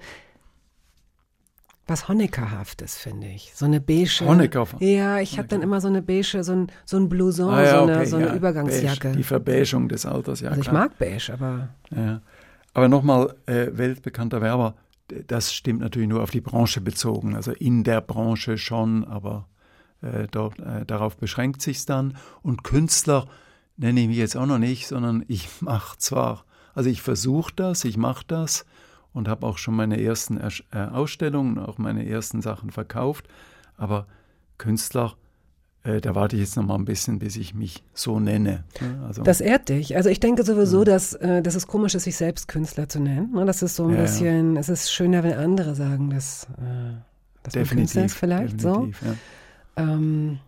was 1.87 2.07
Honeckerhaftes, 2.07 2.97
finde 2.97 3.27
ich. 3.27 3.51
So 3.55 3.65
eine 3.65 3.81
beige. 3.81 4.21
Honecker. 4.25 4.67
Ja, 4.79 5.19
ich 5.19 5.37
habe 5.37 5.47
dann 5.49 5.61
immer 5.61 5.81
so 5.81 5.89
eine 5.89 6.01
beige, 6.01 6.43
so 6.43 6.53
ein, 6.53 6.71
so 6.85 6.97
ein 6.97 7.09
Blouson, 7.09 7.53
Ah, 7.53 7.63
ja, 7.63 7.71
so 7.77 7.83
eine, 7.83 7.95
okay, 7.97 8.05
so 8.05 8.15
eine 8.15 8.27
ja, 8.27 8.35
Übergangsjacke. 8.35 9.07
Beige, 9.09 9.17
die 9.17 9.23
Verbeigung 9.23 9.89
des 9.89 10.05
Alters, 10.05 10.39
ja 10.39 10.49
also 10.49 10.61
ich 10.61 10.67
klar. 10.67 10.83
mag 10.83 10.97
beige, 10.97 11.33
aber 11.33 11.69
Ja. 11.95 12.21
Aber 12.73 12.87
nochmal, 12.87 13.35
äh, 13.45 13.67
weltbekannter 13.73 14.41
Werber, 14.41 14.75
das 15.27 15.53
stimmt 15.53 15.81
natürlich 15.81 16.07
nur 16.07 16.23
auf 16.23 16.31
die 16.31 16.41
Branche 16.41 16.81
bezogen. 16.81 17.35
Also 17.35 17.51
in 17.51 17.83
der 17.83 18.01
Branche 18.01 18.57
schon, 18.57 19.03
aber 19.05 19.47
äh, 20.01 20.27
dort, 20.31 20.59
äh, 20.59 20.85
darauf 20.85 21.17
beschränkt 21.17 21.61
sich's 21.61 21.85
dann. 21.85 22.17
Und 22.41 22.63
Künstler 22.63 23.27
nenne 23.77 23.99
ich 24.01 24.07
mich 24.07 24.17
jetzt 24.17 24.35
auch 24.37 24.45
noch 24.45 24.57
nicht, 24.57 24.87
sondern 24.87 25.23
ich 25.27 25.49
mache 25.61 25.97
zwar, 25.97 26.45
also 26.73 26.89
ich 26.89 27.01
versuche 27.01 27.53
das, 27.55 27.83
ich 27.85 27.97
mache 27.97 28.23
das 28.27 28.65
und 29.13 29.27
habe 29.27 29.45
auch 29.45 29.57
schon 29.57 29.75
meine 29.75 30.01
ersten 30.01 30.37
äh, 30.39 30.77
Ausstellungen, 30.77 31.59
auch 31.59 31.77
meine 31.77 32.07
ersten 32.07 32.41
Sachen 32.41 32.71
verkauft. 32.71 33.27
Aber 33.77 34.07
Künstler, 34.57 35.13
äh, 35.83 35.99
da 36.01 36.15
warte 36.15 36.35
ich 36.35 36.41
jetzt 36.41 36.55
noch 36.55 36.63
mal 36.65 36.75
ein 36.75 36.85
bisschen, 36.85 37.19
bis 37.19 37.35
ich 37.35 37.53
mich 37.53 37.83
so 37.93 38.19
nenne. 38.19 38.63
Ja, 38.79 39.05
Also, 39.07 39.23
das 39.23 39.41
ehrt 39.41 39.69
dich. 39.69 39.95
Also 39.95 40.09
ich 40.09 40.19
denke 40.19 40.43
sowieso, 40.43 40.83
dass, 40.83 41.13
äh, 41.13 41.41
dass 41.41 41.55
es 41.55 41.67
komisch 41.67 41.95
ist, 41.95 42.03
sich 42.05 42.15
selbst 42.15 42.47
Künstler 42.47 42.87
zu 42.89 42.99
nennen. 42.99 43.31
Ne? 43.33 43.45
Das 43.45 43.61
ist 43.61 43.75
so 43.75 43.83
ein 43.85 43.89
Ja, 43.91 43.95
ja. 43.97 44.01
bisschen, 44.03 44.57
es 44.57 44.69
ist 44.69 44.91
schöner, 44.91 45.23
wenn 45.23 45.33
andere 45.33 45.75
sagen, 45.75 46.09
dass, 46.09 46.45
äh, 46.57 46.93
dass 47.43 47.55
man 47.55 47.65
Künstler 47.67 48.05
ist 48.05 48.13
vielleicht 48.15 48.63
definitiv, 48.63 49.01
Ja. 49.01 49.11
so. 49.11 49.17
Ähm, 49.75 50.39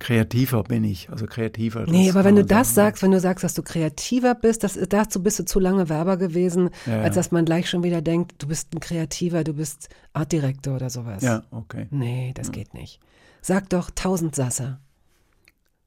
Kreativer 0.00 0.62
bin 0.64 0.82
ich, 0.82 1.08
also 1.10 1.26
kreativer. 1.26 1.84
nee, 1.86 2.10
aber 2.10 2.24
wenn 2.24 2.34
du 2.34 2.44
das 2.44 2.74
sagen. 2.74 2.86
sagst, 2.88 3.02
wenn 3.02 3.10
du 3.12 3.20
sagst, 3.20 3.44
dass 3.44 3.54
du 3.54 3.62
kreativer 3.62 4.34
bist, 4.34 4.64
das, 4.64 4.76
dazu 4.88 5.22
bist 5.22 5.38
du 5.38 5.44
zu 5.44 5.60
lange 5.60 5.88
Werber 5.88 6.16
gewesen, 6.16 6.70
Ja, 6.86 7.02
als 7.02 7.14
ja. 7.14 7.20
dass 7.20 7.30
man 7.30 7.44
gleich 7.44 7.68
schon 7.70 7.82
wieder 7.84 8.00
denkt, 8.02 8.42
du 8.42 8.48
bist 8.48 8.74
ein 8.74 8.80
Kreativer, 8.80 9.44
du 9.44 9.52
bist 9.52 9.88
Artdirektor 10.14 10.74
oder 10.74 10.90
sowas. 10.90 11.22
Ja, 11.22 11.42
okay. 11.50 11.86
Nee, 11.90 12.32
das 12.34 12.50
geht 12.50 12.74
nicht. 12.74 12.98
Sag 13.42 13.68
doch 13.68 13.90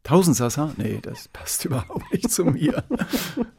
Tausendsasser. 0.03 0.73
Nee, 0.75 0.99
das 1.01 1.29
passt 1.29 1.63
überhaupt 1.65 2.11
nicht 2.11 2.29
zu 2.29 2.43
mir. 2.43 2.83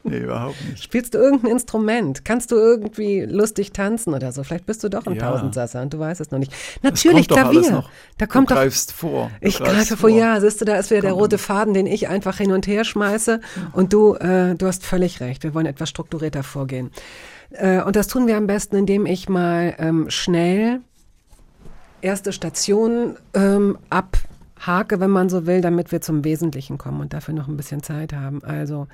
nee, 0.03 0.19
überhaupt 0.19 0.55
nicht. 0.69 0.83
Spielst 0.83 1.15
du 1.15 1.17
irgendein 1.17 1.51
Instrument? 1.51 2.23
Kannst 2.23 2.51
du 2.51 2.55
irgendwie 2.55 3.21
lustig 3.21 3.71
tanzen 3.71 4.13
oder 4.13 4.31
so? 4.31 4.43
Vielleicht 4.43 4.67
bist 4.67 4.83
du 4.83 4.89
doch 4.89 5.07
ein 5.07 5.15
Ja. 5.15 5.31
Tausendsasser 5.31 5.81
und 5.81 5.93
du 5.93 5.99
weißt 5.99 6.21
es 6.21 6.29
noch 6.29 6.37
nicht. 6.37 6.53
Natürlich 6.83 7.27
kommt 7.27 7.41
doch 7.41 7.47
alles 7.47 7.67
Klavier. 7.67 7.89
Da 8.19 8.27
kommt 8.27 8.51
du 8.51 8.53
doch 8.53 8.61
greifst 8.61 8.91
vor. 8.91 9.31
Du 9.41 9.47
Ich 9.47 9.57
greife 9.57 9.97
vor, 9.97 10.09
ja, 10.09 10.39
siehst 10.39 10.61
du, 10.61 10.65
da 10.65 10.75
ist 10.77 10.91
wieder 10.91 11.01
der 11.01 11.11
Kommt 11.11 11.23
rote. 11.23 11.37
Faden, 11.39 11.73
den 11.73 11.87
ich 11.87 12.07
einfach 12.09 12.37
hin 12.37 12.51
und 12.51 12.67
her 12.67 12.83
schmeiße. 12.83 13.41
Und 13.73 13.91
du, 13.93 14.13
äh, 14.13 14.53
du 14.55 14.67
hast 14.67 14.85
völlig 14.85 15.21
recht. 15.21 15.41
Wir 15.43 15.53
wollen 15.55 15.65
etwas 15.65 15.89
strukturierter 15.89 16.43
vorgehen. 16.43 16.91
Äh, 17.49 17.81
und 17.81 17.95
das 17.95 18.07
tun 18.07 18.27
wir 18.27 18.37
am 18.37 18.45
besten, 18.45 18.75
indem 18.75 19.07
ich 19.07 19.29
mal 19.29 19.73
ähm, 19.79 20.09
schnell 20.09 20.81
erste 22.01 22.31
Stationen 22.33 23.17
ähm, 23.33 23.79
abhake, 24.65 24.99
wenn 24.99 25.11
man 25.11 25.29
so 25.29 25.45
will, 25.45 25.61
damit 25.61 25.91
wir 25.91 26.01
zum 26.01 26.23
Wesentlichen 26.23 26.77
kommen 26.77 27.01
und 27.01 27.13
dafür 27.13 27.33
noch 27.33 27.47
ein 27.47 27.57
bisschen 27.57 27.83
Zeit 27.83 28.13
haben. 28.13 28.43
Also, 28.43 28.87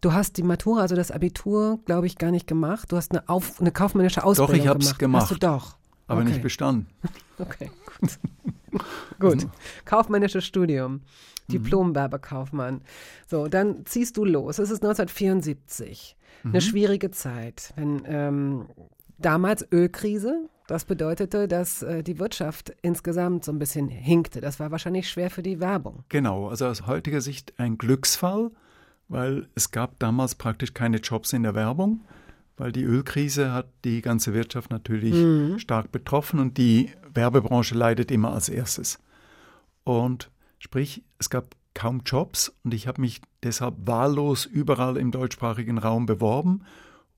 du 0.00 0.12
hast 0.12 0.36
die 0.36 0.42
Matura, 0.42 0.82
also 0.82 0.94
das 0.96 1.10
Abitur, 1.10 1.80
glaube 1.86 2.06
ich, 2.06 2.18
gar 2.18 2.30
nicht 2.30 2.46
gemacht. 2.46 2.92
Du 2.92 2.96
hast 2.96 3.12
eine, 3.12 3.28
Auf, 3.28 3.60
eine 3.60 3.72
kaufmännische 3.72 4.24
Ausbildung 4.24 4.56
ich 4.56 4.68
hab's 4.68 4.98
gemacht. 4.98 5.22
Hast 5.22 5.30
du 5.32 5.38
gemacht. 5.38 5.62
doch. 5.62 5.76
Aber 6.08 6.20
okay. 6.20 6.30
nicht 6.30 6.42
bestanden. 6.42 6.86
Okay, 7.38 7.70
gut. 8.00 8.18
gut. 9.20 9.46
Kaufmännisches 9.84 10.46
Studium. 10.46 11.02
Diplom-Werbekaufmann. 11.48 12.80
So, 13.26 13.46
dann 13.46 13.84
ziehst 13.84 14.16
du 14.16 14.24
los. 14.24 14.58
Es 14.58 14.70
ist 14.70 14.82
1974. 14.82 16.16
Eine 16.42 16.62
schwierige 16.62 17.10
Zeit. 17.10 17.74
Wenn, 17.76 18.04
ähm, 18.06 18.66
damals 19.18 19.66
Ölkrise. 19.72 20.48
Das 20.66 20.84
bedeutete, 20.84 21.46
dass 21.46 21.82
äh, 21.82 22.02
die 22.02 22.18
Wirtschaft 22.18 22.74
insgesamt 22.82 23.44
so 23.44 23.52
ein 23.52 23.58
bisschen 23.60 23.88
hinkte. 23.88 24.40
Das 24.40 24.58
war 24.58 24.72
wahrscheinlich 24.72 25.08
schwer 25.08 25.30
für 25.30 25.42
die 25.42 25.60
Werbung. 25.60 26.02
Genau, 26.08 26.48
also 26.48 26.66
aus 26.66 26.86
heutiger 26.88 27.20
Sicht 27.20 27.54
ein 27.58 27.78
Glücksfall, 27.78 28.50
weil 29.08 29.46
es 29.54 29.70
gab 29.70 29.98
damals 30.00 30.34
praktisch 30.34 30.74
keine 30.74 30.96
Jobs 30.96 31.32
in 31.32 31.44
der 31.44 31.54
Werbung, 31.54 32.00
weil 32.56 32.72
die 32.72 32.82
Ölkrise 32.82 33.52
hat 33.52 33.68
die 33.84 34.02
ganze 34.02 34.34
Wirtschaft 34.34 34.70
natürlich 34.70 35.14
Mhm. 35.14 35.60
stark 35.60 35.92
betroffen 35.92 36.40
und 36.40 36.58
die 36.58 36.90
Werbebranche 37.14 37.76
leidet 37.76 38.10
immer 38.10 38.32
als 38.32 38.48
erstes. 38.48 38.98
Und 39.84 40.30
sprich, 40.58 41.04
es 41.20 41.30
gab 41.30 41.54
kaum 41.74 42.02
Jobs 42.04 42.52
und 42.64 42.74
ich 42.74 42.88
habe 42.88 43.00
mich 43.00 43.20
deshalb 43.44 43.74
wahllos 43.86 44.46
überall 44.46 44.96
im 44.96 45.12
deutschsprachigen 45.12 45.78
Raum 45.78 46.06
beworben 46.06 46.62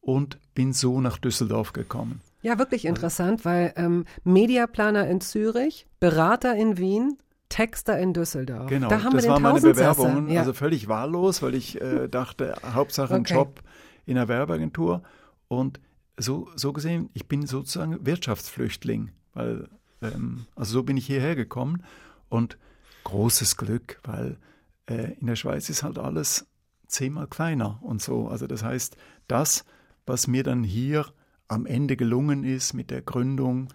und 0.09 0.38
bin 0.54 0.72
so 0.72 1.02
nach 1.02 1.18
Düsseldorf 1.18 1.74
gekommen. 1.74 2.22
Ja, 2.40 2.59
wirklich 2.59 2.86
interessant, 2.86 3.44
weil 3.44 3.74
ähm, 3.76 4.06
Mediaplaner 4.24 5.06
in 5.06 5.20
Zürich, 5.20 5.86
Berater 6.00 6.54
in 6.56 6.78
Wien, 6.78 7.18
Texter 7.50 7.98
in 7.98 8.14
Düsseldorf. 8.14 8.70
Genau, 8.70 8.88
da 8.88 9.02
haben 9.02 9.12
das 9.12 9.24
wir 9.24 9.32
waren 9.32 9.42
meine. 9.42 9.61
Bewerbungen, 9.61 10.30
Ja. 10.30 10.40
also 10.40 10.54
völlig 10.54 10.88
wahllos, 10.88 11.42
weil 11.42 11.54
ich 11.54 11.78
äh, 11.82 12.09
dachte, 12.09 12.54
Hauptsache 12.72 13.14
ein 13.16 13.20
Okay. 13.20 13.34
Job 13.34 13.61
in 14.06 14.16
einer 14.16 14.28
Werbeagentur. 14.28 15.02
Und 15.48 15.78
so, 16.16 16.48
so 16.56 16.72
gesehen, 16.72 17.11
ich 17.12 17.28
bin 17.28 17.46
sozusagen 17.46 18.06
Wirtschaftsflüchtling, 18.06 19.11
weil, 19.34 19.68
ähm, 20.00 20.46
also 20.56 20.72
so 20.72 20.82
bin 20.84 20.96
ich 20.96 21.04
hierher 21.04 21.36
gekommen 21.36 21.82
und 22.30 22.56
großes 23.04 23.59
Glück, 23.59 24.00
weil 24.04 24.38
äh, 24.86 25.12
in 25.20 25.26
der 25.26 25.36
Schweiz 25.36 25.68
ist 25.68 25.82
halt 25.82 25.98
alles 25.98 26.46
zehnmal 26.86 27.26
kleiner 27.26 27.78
und 27.82 28.00
so. 28.00 28.28
Also 28.28 28.46
das 28.46 28.62
heißt, 28.64 28.96
das, 29.26 29.66
was 30.09 30.26
mir 30.26 30.42
dann 30.42 30.64
hier 30.64 31.06
am 31.48 31.66
Ende 31.66 31.96
gelungen 31.96 32.44
ist 32.44 32.74
mit 32.74 32.90
der 32.90 33.02
Gründung 33.02 33.68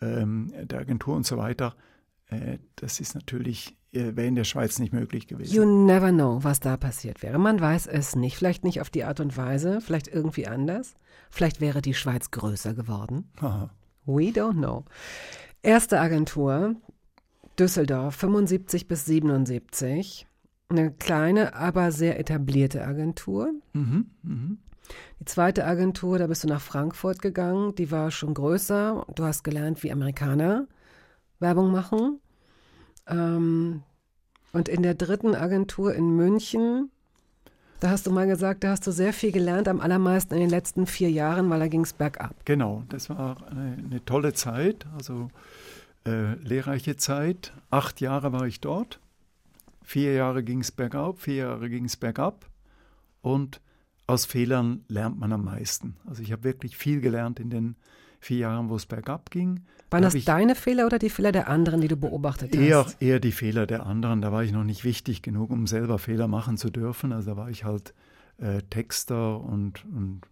ähm, 0.00 0.52
der 0.62 0.80
Agentur 0.80 1.14
und 1.16 1.26
so 1.26 1.36
weiter, 1.36 1.74
äh, 2.28 2.58
das 2.76 3.00
ist 3.00 3.14
natürlich, 3.14 3.76
äh, 3.92 4.16
wäre 4.16 4.26
in 4.26 4.34
der 4.34 4.44
Schweiz 4.44 4.78
nicht 4.78 4.92
möglich 4.92 5.26
gewesen. 5.28 5.54
You 5.54 5.64
never 5.64 6.10
know, 6.10 6.42
was 6.42 6.60
da 6.60 6.76
passiert 6.76 7.22
wäre. 7.22 7.38
Man 7.38 7.60
weiß 7.60 7.86
es 7.86 8.16
nicht. 8.16 8.36
Vielleicht 8.36 8.64
nicht 8.64 8.80
auf 8.80 8.90
die 8.90 9.04
Art 9.04 9.20
und 9.20 9.36
Weise, 9.36 9.80
vielleicht 9.80 10.08
irgendwie 10.08 10.46
anders. 10.46 10.94
Vielleicht 11.30 11.60
wäre 11.60 11.80
die 11.80 11.94
Schweiz 11.94 12.30
größer 12.30 12.74
geworden. 12.74 13.30
Haha. 13.40 13.70
We 14.04 14.30
don't 14.30 14.58
know. 14.58 14.84
Erste 15.62 16.00
Agentur, 16.00 16.74
Düsseldorf, 17.58 18.16
75 18.16 18.88
bis 18.88 19.04
77. 19.04 20.26
Eine 20.68 20.90
kleine, 20.90 21.54
aber 21.54 21.92
sehr 21.92 22.18
etablierte 22.18 22.84
Agentur. 22.84 23.52
Mhm, 23.72 24.06
mhm. 24.22 24.58
Die 25.20 25.24
zweite 25.24 25.64
Agentur, 25.64 26.18
da 26.18 26.26
bist 26.26 26.44
du 26.44 26.48
nach 26.48 26.60
Frankfurt 26.60 27.22
gegangen, 27.22 27.74
die 27.74 27.90
war 27.90 28.10
schon 28.10 28.34
größer. 28.34 29.06
Du 29.14 29.24
hast 29.24 29.44
gelernt, 29.44 29.82
wie 29.82 29.92
Amerikaner 29.92 30.66
Werbung 31.38 31.70
machen. 31.70 32.20
Ähm, 33.06 33.82
und 34.52 34.68
in 34.68 34.82
der 34.82 34.94
dritten 34.94 35.34
Agentur 35.34 35.94
in 35.94 36.14
München, 36.16 36.90
Da 37.82 37.90
hast 37.90 38.06
du 38.06 38.12
mal 38.12 38.28
gesagt, 38.28 38.62
da 38.62 38.70
hast 38.70 38.86
du 38.86 38.92
sehr 38.92 39.12
viel 39.12 39.32
gelernt, 39.32 39.66
am 39.66 39.80
allermeisten 39.80 40.34
in 40.34 40.40
den 40.40 40.50
letzten 40.50 40.86
vier 40.86 41.10
Jahren, 41.10 41.50
weil 41.50 41.58
da 41.58 41.66
ging 41.66 41.80
es 41.80 41.92
bergab. 41.92 42.32
Genau, 42.44 42.84
das 42.88 43.10
war 43.10 43.44
eine, 43.50 43.76
eine 43.76 44.04
tolle 44.04 44.34
Zeit, 44.34 44.86
also 44.94 45.30
äh, 46.06 46.34
lehrreiche 46.34 46.96
Zeit. 46.96 47.52
Acht 47.70 48.00
Jahre 48.00 48.32
war 48.32 48.46
ich 48.46 48.60
dort. 48.60 49.00
Vier 49.82 50.12
Jahre 50.12 50.44
ging 50.44 50.60
es 50.60 50.70
bergauf, 50.70 51.22
vier 51.22 51.34
Jahre 51.34 51.68
ging 51.68 51.86
es 51.86 51.96
bergab. 51.96 52.48
Und 53.20 53.60
aus 54.06 54.26
Fehlern 54.26 54.84
lernt 54.88 55.18
man 55.18 55.32
am 55.32 55.44
meisten. 55.44 55.96
Also 56.06 56.22
ich 56.22 56.32
habe 56.32 56.44
wirklich 56.44 56.76
viel 56.76 57.00
gelernt 57.00 57.40
in 57.40 57.50
den 57.50 57.76
vier 58.20 58.38
Jahren, 58.38 58.68
wo 58.68 58.76
es 58.76 58.86
bergab 58.86 59.30
ging. 59.30 59.64
Waren 59.90 60.02
Da 60.02 60.10
das 60.10 60.24
deine 60.24 60.54
Fehler 60.54 60.86
oder 60.86 60.98
die 60.98 61.10
Fehler 61.10 61.32
der 61.32 61.48
anderen, 61.48 61.80
die 61.80 61.88
du 61.88 61.96
beobachtet 61.96 62.54
eher, 62.54 62.84
hast? 62.84 63.02
eher 63.02 63.20
die 63.20 63.32
Fehler 63.32 63.66
der 63.66 63.84
anderen. 63.86 64.22
Da 64.22 64.32
war 64.32 64.44
ich 64.44 64.52
noch 64.52 64.64
nicht 64.64 64.84
wichtig 64.84 65.22
genug, 65.22 65.50
um 65.50 65.66
selber 65.66 65.98
Fehler 65.98 66.28
machen 66.28 66.56
zu 66.56 66.70
dürfen. 66.70 67.12
Also 67.12 67.32
da 67.32 67.36
war 67.36 67.50
ich 67.50 67.64
halt 67.64 67.94
äh, 68.38 68.62
Texter 68.62 69.40
und, 69.40 69.84
und 69.84 70.22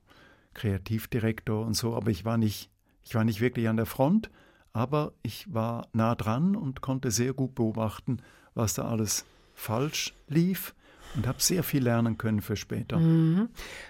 Kreativdirektor 0.55 1.67
und 1.67 1.75
so. 1.75 1.95
Aber 1.95 2.11
ich 2.11 2.25
war 2.25 2.39
nicht, 2.39 2.71
ich 3.05 3.15
war 3.15 3.25
nicht 3.25 3.41
wirklich 3.41 3.69
an 3.69 3.77
der 3.77 3.87
Front. 3.87 4.31
Aber 4.73 5.13
ich 5.23 5.53
war 5.53 5.89
nah 5.93 6.15
dran 6.15 6.55
und 6.55 6.81
konnte 6.81 7.11
sehr 7.11 7.33
gut 7.33 7.57
beobachten, 7.57 8.19
was 8.55 8.75
da 8.75 8.85
alles 8.85 9.25
falsch 9.55 10.15
lief 10.29 10.75
und 11.15 11.27
habe 11.27 11.41
sehr 11.41 11.63
viel 11.63 11.83
lernen 11.83 12.19
können 12.19 12.41
für 12.41 12.57
später. 12.57 12.99
Mhm. 12.99 13.49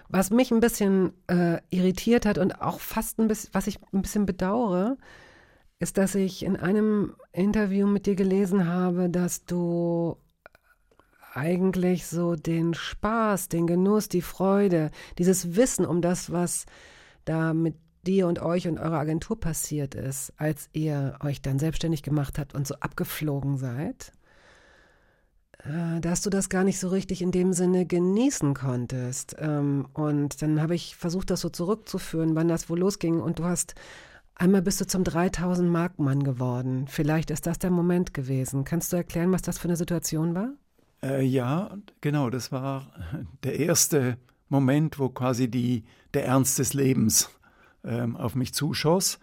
Was 0.08 0.30
mich 0.30 0.50
ein 0.50 0.60
bisschen 0.60 1.12
äh, 1.26 1.58
irritiert 1.70 2.26
hat 2.26 2.38
und 2.38 2.60
auch 2.60 2.80
fast 2.80 3.18
ein 3.18 3.28
bisschen, 3.28 3.50
was 3.52 3.66
ich 3.66 3.78
ein 3.92 4.02
bisschen 4.02 4.26
bedauere, 4.26 4.96
ist, 5.78 5.98
dass 5.98 6.14
ich 6.14 6.44
in 6.44 6.56
einem 6.56 7.14
Interview 7.32 7.86
mit 7.86 8.06
dir 8.06 8.14
gelesen 8.14 8.66
habe, 8.66 9.08
dass 9.08 9.44
du 9.44 10.16
eigentlich 11.32 12.06
so 12.06 12.34
den 12.34 12.74
Spaß, 12.74 13.48
den 13.48 13.66
Genuss, 13.66 14.08
die 14.08 14.22
Freude, 14.22 14.90
dieses 15.18 15.56
Wissen 15.56 15.86
um 15.86 16.02
das, 16.02 16.32
was 16.32 16.66
da 17.24 17.54
mit 17.54 17.76
dir 18.06 18.26
und 18.26 18.40
euch 18.40 18.66
und 18.66 18.78
eurer 18.78 18.98
Agentur 18.98 19.38
passiert 19.38 19.94
ist, 19.94 20.32
als 20.36 20.68
ihr 20.72 21.16
euch 21.20 21.42
dann 21.42 21.58
selbstständig 21.58 22.02
gemacht 22.02 22.38
habt 22.38 22.54
und 22.54 22.66
so 22.66 22.74
abgeflogen 22.76 23.58
seid, 23.58 24.12
dass 26.00 26.22
du 26.22 26.30
das 26.30 26.48
gar 26.48 26.64
nicht 26.64 26.78
so 26.78 26.88
richtig 26.88 27.22
in 27.22 27.32
dem 27.32 27.52
Sinne 27.52 27.84
genießen 27.84 28.54
konntest. 28.54 29.36
Ähm, 29.38 29.86
und 29.92 30.40
dann 30.42 30.60
habe 30.60 30.74
ich 30.74 30.96
versucht, 30.96 31.30
das 31.30 31.40
so 31.40 31.50
zurückzuführen, 31.50 32.34
wann 32.34 32.48
das 32.48 32.70
wohl 32.70 32.78
losging. 32.78 33.20
Und 33.20 33.38
du 33.38 33.44
hast 33.44 33.74
einmal 34.34 34.62
bist 34.62 34.80
du 34.80 34.86
zum 34.86 35.04
3000 35.04 35.70
Mark 35.70 35.98
Mann 35.98 36.24
geworden. 36.24 36.86
Vielleicht 36.88 37.30
ist 37.30 37.46
das 37.46 37.58
der 37.58 37.70
Moment 37.70 38.14
gewesen. 38.14 38.64
Kannst 38.64 38.92
du 38.92 38.96
erklären, 38.96 39.32
was 39.32 39.42
das 39.42 39.58
für 39.58 39.68
eine 39.68 39.76
Situation 39.76 40.34
war? 40.34 40.54
Äh, 41.02 41.24
ja, 41.24 41.76
genau, 42.00 42.30
das 42.30 42.52
war 42.52 42.92
der 43.42 43.58
erste 43.58 44.16
Moment, 44.48 44.98
wo 44.98 45.10
quasi 45.10 45.50
die, 45.50 45.84
der 46.14 46.26
Ernst 46.26 46.58
des 46.58 46.74
Lebens 46.74 47.30
ähm, 47.84 48.16
auf 48.16 48.34
mich 48.34 48.54
zuschoss. 48.54 49.18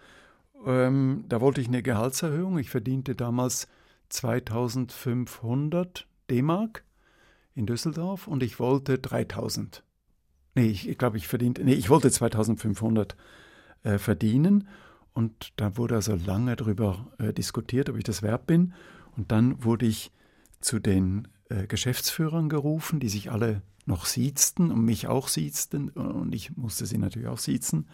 Ähm, 0.66 1.24
da 1.28 1.40
wollte 1.40 1.60
ich 1.60 1.68
eine 1.68 1.82
Gehaltserhöhung. 1.82 2.58
Ich 2.58 2.70
verdiente 2.70 3.14
damals 3.14 3.68
2500 4.08 6.07
D-Mark 6.30 6.84
in 7.54 7.66
Düsseldorf 7.66 8.26
und 8.26 8.42
ich 8.42 8.60
wollte 8.60 8.98
3000. 8.98 9.82
Nee, 10.54 10.66
ich, 10.66 10.88
ich 10.88 10.98
glaube, 10.98 11.16
ich 11.16 11.28
verdiente, 11.28 11.64
nee, 11.64 11.74
ich 11.74 11.90
wollte 11.90 12.10
2500 12.10 13.16
äh, 13.84 13.98
verdienen. 13.98 14.68
Und 15.12 15.52
da 15.56 15.76
wurde 15.76 15.96
also 15.96 16.14
lange 16.14 16.54
darüber 16.54 17.12
äh, 17.18 17.32
diskutiert, 17.32 17.88
ob 17.88 17.96
ich 17.96 18.04
das 18.04 18.22
wert 18.22 18.46
bin. 18.46 18.74
Und 19.16 19.32
dann 19.32 19.64
wurde 19.64 19.86
ich 19.86 20.12
zu 20.60 20.78
den 20.78 21.28
äh, 21.48 21.66
Geschäftsführern 21.66 22.48
gerufen, 22.48 23.00
die 23.00 23.08
sich 23.08 23.30
alle 23.30 23.62
noch 23.86 24.04
siezten 24.04 24.70
und 24.70 24.84
mich 24.84 25.08
auch 25.08 25.28
siezten. 25.28 25.88
Und 25.88 26.34
ich 26.34 26.56
musste 26.56 26.86
sie 26.86 26.98
natürlich 26.98 27.28
auch 27.28 27.38
siezen. 27.38 27.88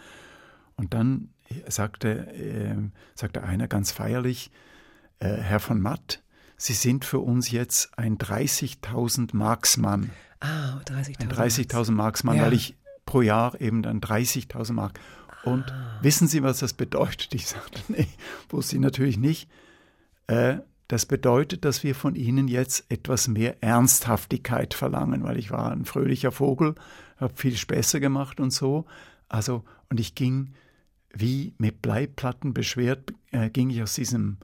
Und 0.77 0.93
dann 0.93 1.31
sagte, 1.69 2.33
äh, 2.35 2.77
sagte 3.15 3.43
einer 3.43 3.69
ganz 3.69 3.93
feierlich, 3.93 4.51
äh, 5.21 5.29
Herr 5.29 5.61
von 5.61 5.81
Matt, 5.81 6.24
Sie 6.67 6.73
sind 6.73 7.05
für 7.05 7.19
uns 7.19 7.51
jetzt 7.51 7.91
ein 7.99 8.17
30.000 8.17 9.37
Marksmann. 9.37 10.09
Ah, 10.41 10.79
30.000. 10.87 11.21
Ein 11.21 11.29
30.000 11.29 11.91
Marksmann, 11.95 12.39
Ja. 12.39 12.45
weil 12.45 12.55
ich 12.55 12.75
pro 13.05 13.21
Jahr 13.21 13.61
eben 13.61 13.83
dann 13.83 14.01
30.000 14.01 14.73
Mark. 14.73 14.99
Und 15.45 15.71
Ah. 15.71 15.99
wissen 16.01 16.27
Sie, 16.27 16.43
was 16.43 16.61
das 16.61 16.73
bedeutet? 16.73 17.35
Ich 17.35 17.49
sagte, 17.49 17.83
nee, 17.89 18.07
wusste 18.49 18.77
ich 18.77 18.81
natürlich 18.81 19.19
nicht. 19.19 19.51
Äh, 20.27 20.61
das 20.89 21.05
bedeutet, 21.05 21.67
dass 21.67 21.83
wir 21.83 21.95
von 21.95 22.15
Ihnen 22.15 22.49
jetzt 22.49 22.91
etwas 22.91 23.29
mehr 23.29 23.63
Ernsthaftigkeit 23.63 24.73
verlangen, 24.73 25.23
weil 25.23 25.37
ich 25.37 25.51
war 25.51 25.71
ein 25.71 25.85
fröhlicher 25.85 26.33
Vogel, 26.33 26.77
habe 27.19 27.35
viel 27.37 27.57
Späße 27.59 28.01
gemacht 28.01 28.41
und 28.41 28.55
so. 28.55 28.87
Also, 29.29 29.65
und 29.91 30.01
ich 30.01 30.15
ging 30.15 30.55
wie 31.13 31.53
mit 31.59 31.83
Bleiplatten 31.83 32.55
beschwert, 32.55 33.13
äh, 33.33 33.51
ging 33.51 33.69
ich 33.69 33.83
aus 33.83 33.95
diesem 33.95 34.39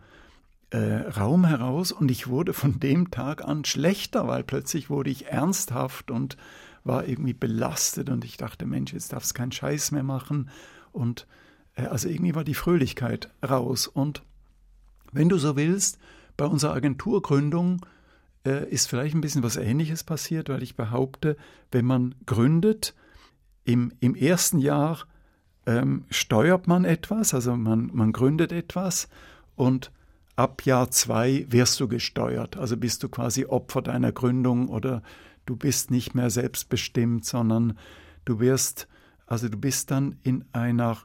äh, 0.71 0.79
Raum 0.79 1.45
heraus 1.45 1.93
und 1.93 2.11
ich 2.11 2.29
wurde 2.29 2.53
von 2.53 2.81
dem 2.81 3.11
Tag 3.11 3.45
an 3.45 3.65
schlechter, 3.65 4.29
weil 4.29 4.45
plötzlich 4.45 4.91
wurde 4.91 5.11
ich 5.11 5.27
ernsthaft 5.27 6.11
und 6.11 6.37
war 6.85 7.07
irgendwie 7.07 7.35
belastet 7.35 8.09
und 8.09 8.25
ich 8.25 8.37
dachte, 8.37 8.67
Mensch, 8.67 8.93
jetzt 8.93 9.13
darfst 9.13 9.33
du 9.33 9.35
keinen 9.35 9.53
Scheiß 9.53 9.91
mehr 9.91 10.03
machen. 10.03 10.49
Und 10.93 11.27
äh, 11.75 11.87
also 11.87 12.09
irgendwie 12.09 12.35
war 12.35 12.45
die 12.45 12.55
Fröhlichkeit 12.55 13.31
raus. 13.47 13.87
Und 13.87 14.23
wenn 15.13 15.29
du 15.29 15.39
so 15.39 15.57
willst, 15.57 15.99
bei 16.37 16.47
unserer 16.47 16.75
Agenturgründung 16.75 17.85
äh, 18.47 18.69
ist 18.71 18.89
vielleicht 18.89 19.15
ein 19.15 19.21
bisschen 19.21 19.43
was 19.43 19.57
Ähnliches 19.57 20.05
passiert, 20.05 20.49
weil 20.49 20.63
ich 20.63 20.77
behaupte, 20.77 21.37
wenn 21.71 21.85
man 21.85 22.15
gründet, 22.27 22.95
im, 23.65 23.93
im 24.01 24.15
ersten 24.15 24.59
Jahr 24.59 25.07
ähm, 25.67 26.05
steuert 26.11 26.67
man 26.67 26.85
etwas, 26.85 27.35
also 27.35 27.55
man, 27.57 27.91
man 27.93 28.13
gründet 28.13 28.53
etwas 28.53 29.09
und 29.55 29.93
ab 30.41 30.65
Jahr 30.65 30.91
zwei 30.91 31.45
wirst 31.51 31.79
du 31.81 31.87
gesteuert. 31.87 32.57
Also 32.57 32.79
bist 32.79 33.03
du 33.03 33.11
quasi 33.11 33.45
Opfer 33.45 33.83
deiner 33.83 34.11
Gründung 34.11 34.71
oder 34.71 35.03
du 35.45 35.55
bist 35.55 35.91
nicht 35.91 36.15
mehr 36.15 36.31
selbstbestimmt, 36.31 37.27
sondern 37.27 37.77
du 38.25 38.41
wirst, 38.41 38.89
also 39.27 39.51
du 39.51 39.59
bist 39.59 39.91
dann 39.91 40.17
in 40.23 40.47
einer 40.53 40.97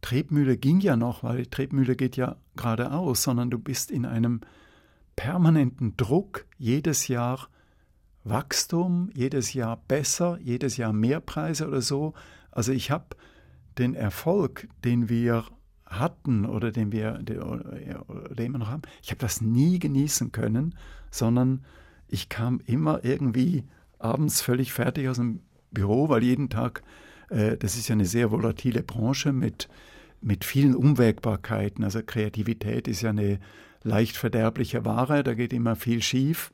Tretmühle 0.00 0.56
ging 0.56 0.78
ja 0.78 0.94
noch, 0.96 1.24
weil 1.24 1.38
die 1.38 1.50
Tretmühle 1.50 1.96
geht 1.96 2.16
ja 2.16 2.36
geradeaus, 2.54 3.24
sondern 3.24 3.50
du 3.50 3.58
bist 3.58 3.90
in 3.90 4.06
einem 4.06 4.42
permanenten 5.16 5.96
Druck, 5.96 6.46
jedes 6.56 7.08
Jahr 7.08 7.48
Wachstum, 8.22 9.10
jedes 9.12 9.54
Jahr 9.54 9.82
besser, 9.88 10.38
jedes 10.40 10.76
Jahr 10.76 10.92
mehr 10.92 11.18
Preise 11.18 11.66
oder 11.66 11.80
so. 11.80 12.14
Also 12.52 12.70
ich 12.70 12.92
habe 12.92 13.16
den 13.78 13.94
Erfolg, 13.94 14.68
den 14.84 15.08
wir 15.08 15.46
hatten 15.86 16.44
oder 16.44 16.72
den 16.72 16.92
wir 16.92 17.20
oder 18.08 18.36
wir 18.36 18.48
noch 18.48 18.68
haben, 18.68 18.82
ich 19.02 19.10
habe 19.10 19.20
das 19.20 19.40
nie 19.40 19.78
genießen 19.78 20.32
können, 20.32 20.74
sondern 21.10 21.64
ich 22.08 22.28
kam 22.28 22.60
immer 22.66 23.04
irgendwie 23.04 23.64
abends 23.98 24.40
völlig 24.42 24.72
fertig 24.72 25.08
aus 25.08 25.16
dem 25.16 25.40
Büro, 25.70 26.08
weil 26.08 26.22
jeden 26.22 26.48
Tag, 26.48 26.82
äh, 27.30 27.56
das 27.56 27.76
ist 27.76 27.88
ja 27.88 27.94
eine 27.94 28.04
sehr 28.04 28.30
volatile 28.30 28.82
Branche 28.82 29.32
mit, 29.32 29.68
mit 30.20 30.44
vielen 30.44 30.74
Unwägbarkeiten. 30.74 31.84
Also 31.84 32.00
Kreativität 32.02 32.88
ist 32.88 33.02
ja 33.02 33.10
eine 33.10 33.38
leicht 33.82 34.16
verderbliche 34.16 34.84
Ware, 34.84 35.22
da 35.22 35.34
geht 35.34 35.52
immer 35.52 35.76
viel 35.76 36.02
schief, 36.02 36.52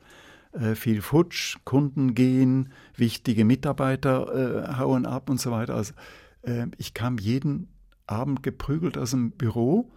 äh, 0.52 0.74
viel 0.74 1.00
futsch, 1.00 1.58
Kunden 1.64 2.14
gehen, 2.14 2.72
wichtige 2.96 3.44
Mitarbeiter 3.44 4.68
äh, 4.68 4.78
hauen 4.78 5.06
ab 5.06 5.30
und 5.30 5.40
so 5.40 5.50
weiter. 5.50 5.74
Also 5.74 5.94
äh, 6.42 6.66
ich 6.76 6.94
kam 6.94 7.18
jeden 7.18 7.68
Abend 8.12 8.42
geprügelt 8.42 8.98
aus 8.98 9.10
dem 9.10 9.32
Büro, 9.32 9.90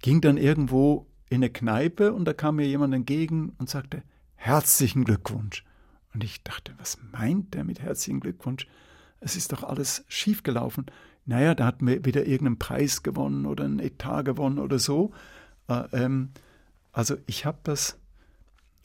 ging 0.00 0.20
dann 0.20 0.36
irgendwo 0.36 1.06
in 1.30 1.36
eine 1.36 1.50
Kneipe 1.50 2.12
und 2.12 2.24
da 2.24 2.32
kam 2.32 2.56
mir 2.56 2.66
jemand 2.66 2.94
entgegen 2.94 3.52
und 3.58 3.68
sagte, 3.68 4.02
herzlichen 4.34 5.04
Glückwunsch. 5.04 5.64
Und 6.14 6.24
ich 6.24 6.42
dachte, 6.42 6.72
was 6.78 6.98
meint 7.12 7.54
der 7.54 7.64
mit 7.64 7.80
herzlichen 7.80 8.20
Glückwunsch? 8.20 8.66
Es 9.20 9.36
ist 9.36 9.52
doch 9.52 9.62
alles 9.62 10.04
schiefgelaufen. 10.08 10.86
Naja, 11.26 11.54
da 11.54 11.66
hat 11.66 11.82
mir 11.82 12.04
wieder 12.04 12.26
irgendeinen 12.26 12.58
Preis 12.58 13.02
gewonnen 13.02 13.44
oder 13.44 13.64
einen 13.64 13.80
Etat 13.80 14.22
gewonnen 14.22 14.58
oder 14.58 14.78
so. 14.78 15.12
Äh, 15.68 15.84
ähm, 15.92 16.30
also 16.92 17.16
ich 17.26 17.44
habe 17.44 17.58
das 17.64 17.98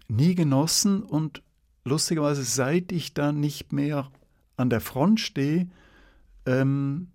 nie 0.08 0.36
genossen 0.36 1.04
und 1.04 1.42
lustigerweise, 1.86 2.44
seit 2.44 2.92
ich 2.92 3.14
da 3.14 3.32
nicht 3.32 3.72
mehr 3.72 4.12
an 4.58 4.70
der 4.70 4.82
Front 4.82 5.20
stehe, 5.20 5.70
ähm, 6.46 7.08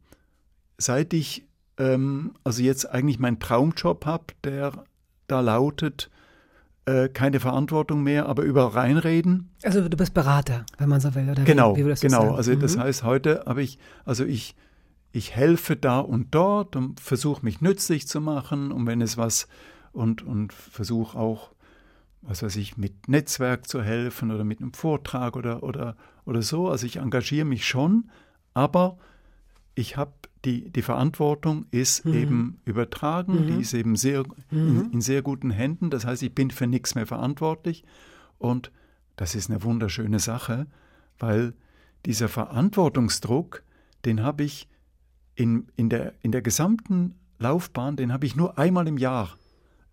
seit 0.79 1.13
ich 1.13 1.47
ähm, 1.77 2.33
also 2.45 2.63
jetzt 2.63 2.87
eigentlich 2.87 3.19
meinen 3.19 3.39
Traumjob 3.39 4.07
habe, 4.07 4.25
der 4.45 4.73
da 5.27 5.41
lautet, 5.41 6.11
äh, 6.87 7.09
keine 7.09 7.41
Verantwortung 7.41 8.03
mehr, 8.03 8.27
aber 8.27 8.43
überall 8.43 8.71
reinreden. 8.71 9.51
Also 9.63 9.89
du 9.89 9.97
bist 9.97 10.15
Berater, 10.15 10.65
wenn 10.79 10.89
man 10.89 11.01
so 11.01 11.15
will, 11.15 11.29
oder? 11.29 11.45
Genau, 11.45 11.77
wie, 11.77 11.85
wie 11.85 11.91
du 11.91 11.95
genau. 12.01 12.23
sagen? 12.23 12.37
Also 12.37 12.55
das 12.55 12.77
Mhm. 12.77 12.81
heißt, 12.81 13.03
heute 13.05 13.45
habe 13.47 13.63
ich, 13.63 13.79
also 14.05 14.25
ich, 14.25 14.57
ich 15.13 15.35
helfe 15.37 15.77
da 15.77 16.01
und 16.01 16.35
dort 16.35 16.77
und 16.77 17.01
versuche 17.01 17.45
mich 17.45 17.61
nützlich 17.61 18.09
zu 18.09 18.21
machen 18.21 18.73
und 18.73 18.87
wenn 18.87 19.03
es 19.03 19.17
was 19.19 19.49
und, 19.93 20.23
und 20.23 20.53
versuche 20.53 21.19
auch 21.19 21.51
was 22.23 22.43
weiß 22.43 22.57
ich, 22.57 22.77
mit 22.77 23.09
Netzwerk 23.09 23.69
zu 23.69 23.83
helfen 23.83 24.31
oder 24.31 24.45
mit 24.45 24.61
einem 24.61 24.73
Vortrag 24.73 25.37
oder, 25.37 25.63
oder, 25.63 25.97
oder 26.25 26.43
so. 26.43 26.69
Also 26.69 26.85
ich 26.85 26.97
engagiere 26.97 27.47
mich 27.47 27.67
schon, 27.67 28.11
aber 28.55 28.99
ich 29.75 29.97
habe 29.97 30.13
die, 30.45 30.71
die 30.71 30.83
Verantwortung 30.83 31.67
ist 31.71 32.05
Mhm. 32.05 32.15
eben 32.15 32.61
übertragen, 32.65 33.47
die 33.49 33.61
ist 33.61 33.75
eben 33.75 33.97
sehr 33.97 34.25
in, 34.51 34.91
in 34.93 35.01
sehr 35.01 35.23
guten 35.23 35.51
Händen. 35.51 35.91
Das 35.91 36.05
heißt, 36.07 36.23
ich 36.23 36.35
bin 36.35 36.51
für 36.51 36.67
nichts 36.67 36.95
mehr 36.95 37.07
verantwortlich. 37.07 37.85
Und 38.39 38.71
das 39.17 39.35
ist 39.35 39.51
eine 39.51 39.63
wunderschöne 39.65 40.21
Sache, 40.21 40.67
weil 41.19 41.55
dieser 42.07 42.29
Verantwortungsdruck, 42.29 43.63
den 44.05 44.23
habe 44.23 44.45
ich 44.45 44.69
in, 45.35 45.67
in, 45.77 45.89
der, 45.89 46.15
in 46.23 46.31
der 46.33 46.43
gesamten 46.43 47.17
Laufbahn, 47.39 47.97
den 47.97 48.13
habe 48.13 48.27
ich 48.27 48.37
nur 48.37 48.59
einmal 48.59 48.87
im 48.87 48.99
Jahr 48.99 49.37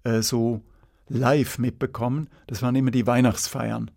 äh, 0.03 0.21
so 0.21 0.61
live 1.07 1.57
mitbekommen. 1.57 2.29
Das 2.47 2.61
waren 2.61 2.75
immer 2.75 2.91
die 2.91 3.07
Weihnachtsfeiern. 3.07 3.89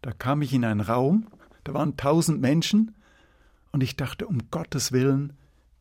Da 0.00 0.12
kam 0.12 0.42
ich 0.42 0.52
in 0.52 0.64
einen 0.64 0.80
Raum, 0.80 1.28
da 1.62 1.74
waren 1.74 1.96
tausend 1.96 2.40
Menschen 2.40 2.94
und 3.70 3.82
ich 3.82 3.96
dachte, 3.96 4.26
um 4.26 4.38
Gottes 4.50 4.90
Willen, 4.90 5.32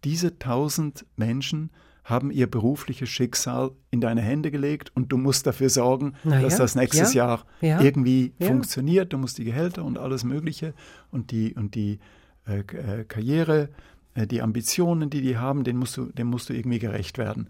diese 0.04 0.40
tausend 0.40 1.06
Menschen 1.16 1.72
haben 2.04 2.32
ihr 2.32 2.50
berufliches 2.50 3.10
Schicksal 3.10 3.72
in 3.92 4.02
deine 4.02 4.22
Hände 4.22 4.52
gelegt 4.52 4.92
und 4.96 5.12
du 5.12 5.18
musst 5.18 5.46
dafür 5.46 5.70
sorgen, 5.70 6.16
Na 6.24 6.42
dass 6.42 6.54
ja, 6.54 6.60
das 6.60 6.76
nächstes 6.76 7.14
ja, 7.14 7.26
Jahr 7.26 7.46
ja, 7.62 7.82
irgendwie 7.82 8.34
ja. 8.40 8.48
funktioniert. 8.48 9.14
Du 9.14 9.18
musst 9.18 9.38
die 9.38 9.44
Gehälter 9.44 9.84
und 9.84 9.98
alles 9.98 10.24
Mögliche 10.24 10.74
und 11.12 11.32
die, 11.32 11.54
und 11.54 11.76
die 11.76 12.00
äh, 12.48 12.60
äh, 12.60 13.04
Karriere, 13.06 13.70
äh, 14.16 14.26
die 14.26 14.42
Ambitionen, 14.42 15.10
die 15.10 15.22
die 15.22 15.38
haben, 15.38 15.64
dem 15.64 15.78
musst 15.78 15.96
du, 15.96 16.06
dem 16.06 16.28
musst 16.28 16.50
du 16.50 16.54
irgendwie 16.54 16.80
gerecht 16.80 17.18
werden. 17.18 17.50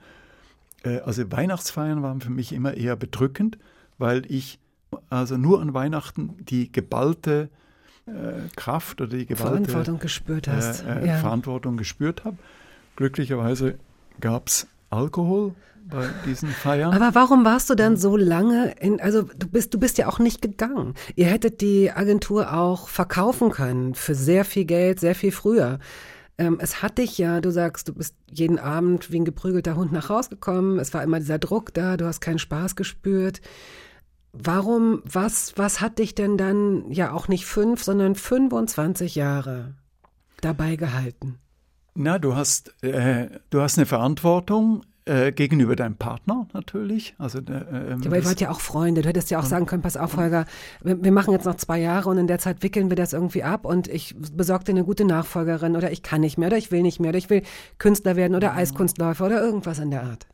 Äh, 0.84 1.00
also 1.00 1.32
Weihnachtsfeiern 1.32 2.04
waren 2.04 2.20
für 2.20 2.32
mich 2.32 2.52
immer 2.52 2.76
eher 2.76 2.98
bedrückend, 2.98 3.58
weil 3.98 4.30
ich 4.30 4.60
also 5.10 5.38
nur 5.38 5.62
an 5.62 5.74
Weihnachten 5.74 6.36
die 6.40 6.72
geballte 6.72 7.50
Kraft 8.56 9.02
oder 9.02 9.16
die 9.16 9.26
geballte 9.26 9.52
Verantwortung 9.52 10.00
gespürt 10.00 10.48
hast. 10.48 10.84
äh, 10.86 11.02
äh, 11.02 11.08
ja. 11.08 11.18
Verantwortung 11.18 11.78
gespürt 11.78 12.26
habe. 12.26 12.38
Glücklicherweise 12.96 13.76
gab 14.20 14.48
es 14.48 14.68
Alkohol 14.90 15.54
bei 15.90 16.08
diesen 16.26 16.50
Feiern. 16.50 16.94
Aber 16.94 17.16
warum 17.16 17.44
warst 17.46 17.70
du 17.70 17.76
dann 17.76 17.98
so 17.98 18.18
lange 18.18 18.74
in, 18.80 19.02
also 19.02 19.24
du 19.24 19.48
bist, 19.48 19.74
du 19.74 19.80
bist 19.80 19.98
ja 19.98 20.08
auch 20.08 20.20
nicht 20.20 20.42
gegangen. 20.42 20.96
Ihr 21.16 21.26
hättet 21.26 21.62
die 21.62 21.92
Agentur 21.92 22.54
auch 22.54 22.88
verkaufen 22.88 23.52
können 23.52 23.96
für 23.96 24.16
sehr 24.16 24.46
viel 24.46 24.66
Geld, 24.66 25.00
sehr 25.00 25.16
viel 25.16 25.32
früher. 25.32 25.80
Ähm, 26.38 26.58
es 26.62 26.82
hat 26.82 26.98
dich 26.98 27.18
ja, 27.18 27.42
du 27.42 27.52
sagst, 27.52 27.88
du 27.88 27.94
bist 27.94 28.16
jeden 28.30 28.60
Abend 28.60 29.12
wie 29.12 29.20
ein 29.20 29.26
geprügelter 29.26 29.76
Hund 29.76 29.92
nach 29.92 30.10
Hause 30.10 30.30
gekommen. 30.30 30.80
Es 30.80 30.94
war 30.94 31.04
immer 31.04 31.20
dieser 31.20 31.40
Druck 31.40 31.74
da, 31.74 31.98
du 31.98 32.06
hast 32.06 32.22
keinen 32.22 32.40
Spaß 32.40 32.76
gespürt. 32.76 33.42
Warum, 34.34 35.02
was, 35.04 35.54
was 35.58 35.82
hat 35.82 36.00
dich 36.00 36.16
denn 36.16 36.38
dann 36.38 36.90
ja 36.92 37.12
auch 37.12 37.28
nicht 37.28 37.46
fünf, 37.46 37.84
sondern 37.84 38.16
25 38.16 39.16
Jahre 39.16 39.76
dabei 40.40 40.78
gehalten? 40.78 41.38
Na, 41.96 42.18
du 42.18 42.36
hast, 42.36 42.74
äh, 42.84 43.28
du 43.50 43.62
hast 43.62 43.78
eine 43.78 43.86
Verantwortung 43.86 44.84
äh, 45.06 45.32
gegenüber 45.32 45.76
deinem 45.76 45.96
Partner 45.96 46.48
natürlich. 46.54 47.16
Also, 47.18 47.40
äh, 47.40 47.42
ähm, 47.42 48.02
Ja, 48.02 48.08
aber 48.08 48.18
ihr 48.18 48.26
wart 48.26 48.40
ja 48.40 48.52
auch 48.52 48.62
Freunde. 48.62 49.02
Du 49.02 49.10
hättest 49.10 49.32
ja 49.32 49.40
auch 49.40 49.46
sagen 49.46 49.66
können, 49.66 49.82
pass 49.82 49.98
auf, 49.98 50.16
Holger, 50.16 50.46
wir, 50.82 51.04
wir 51.04 51.12
machen 51.12 51.34
jetzt 51.34 51.46
noch 51.46 51.56
zwei 51.56 51.80
Jahre 51.80 52.10
und 52.10 52.18
in 52.18 52.28
der 52.28 52.40
Zeit 52.40 52.64
wickeln 52.64 52.90
wir 52.90 52.96
das 52.96 53.12
irgendwie 53.12 53.44
ab 53.44 53.66
und 53.66 53.88
ich 53.88 54.16
besorge 54.18 54.66
dir 54.66 54.72
eine 54.72 54.86
gute 54.86 55.04
Nachfolgerin 55.04 55.76
oder 55.76 55.92
ich 55.92 56.04
kann 56.04 56.22
nicht 56.22 56.38
mehr 56.38 56.48
oder 56.48 56.58
ich 56.58 56.72
will 56.72 56.84
nicht 56.84 57.00
mehr 57.00 57.10
oder 57.10 57.18
ich 57.18 57.30
will 57.30 57.42
Künstler 57.80 58.16
werden 58.16 58.36
oder 58.36 58.54
Eiskunstläufer 58.54 59.26
oder 59.26 59.42
irgendwas 59.42 59.80
in 59.80 59.92
der 59.92 60.04
Art. 60.04 60.28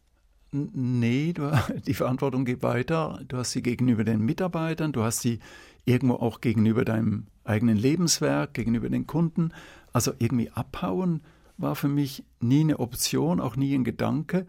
Nee, 0.51 1.33
du, 1.33 1.51
die 1.87 1.93
Verantwortung 1.93 2.45
geht 2.45 2.63
weiter. 2.63 3.21
Du 3.27 3.37
hast 3.37 3.51
sie 3.51 3.61
gegenüber 3.61 4.03
den 4.03 4.21
Mitarbeitern, 4.21 4.91
du 4.91 5.03
hast 5.03 5.21
sie 5.21 5.39
irgendwo 5.85 6.15
auch 6.15 6.41
gegenüber 6.41 6.85
deinem 6.85 7.27
eigenen 7.43 7.77
Lebenswerk, 7.77 8.53
gegenüber 8.53 8.89
den 8.89 9.07
Kunden. 9.07 9.51
Also 9.93 10.13
irgendwie 10.19 10.51
abhauen 10.51 11.21
war 11.57 11.75
für 11.75 11.87
mich 11.87 12.23
nie 12.39 12.61
eine 12.61 12.79
Option, 12.79 13.39
auch 13.39 13.55
nie 13.55 13.73
ein 13.73 13.83
Gedanke. 13.83 14.45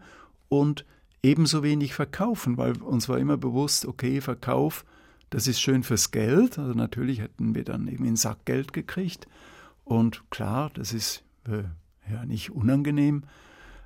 Und 0.49 0.85
ebenso 1.23 1.63
wenig 1.63 1.93
verkaufen, 1.93 2.57
weil 2.57 2.81
uns 2.81 3.09
war 3.09 3.17
immer 3.17 3.37
bewusst, 3.37 3.85
okay, 3.85 4.21
Verkauf, 4.21 4.85
das 5.29 5.47
ist 5.47 5.61
schön 5.61 5.83
fürs 5.83 6.11
Geld. 6.11 6.57
Also 6.59 6.73
natürlich 6.73 7.21
hätten 7.21 7.55
wir 7.55 7.63
dann 7.63 7.87
irgendwie 7.87 8.07
einen 8.07 8.15
Sack 8.15 8.45
Geld 8.45 8.73
gekriegt. 8.73 9.27
Und 9.85 10.29
klar, 10.29 10.71
das 10.73 10.93
ist 10.93 11.23
äh, 11.47 11.63
ja 12.11 12.25
nicht 12.25 12.51
unangenehm, 12.51 13.23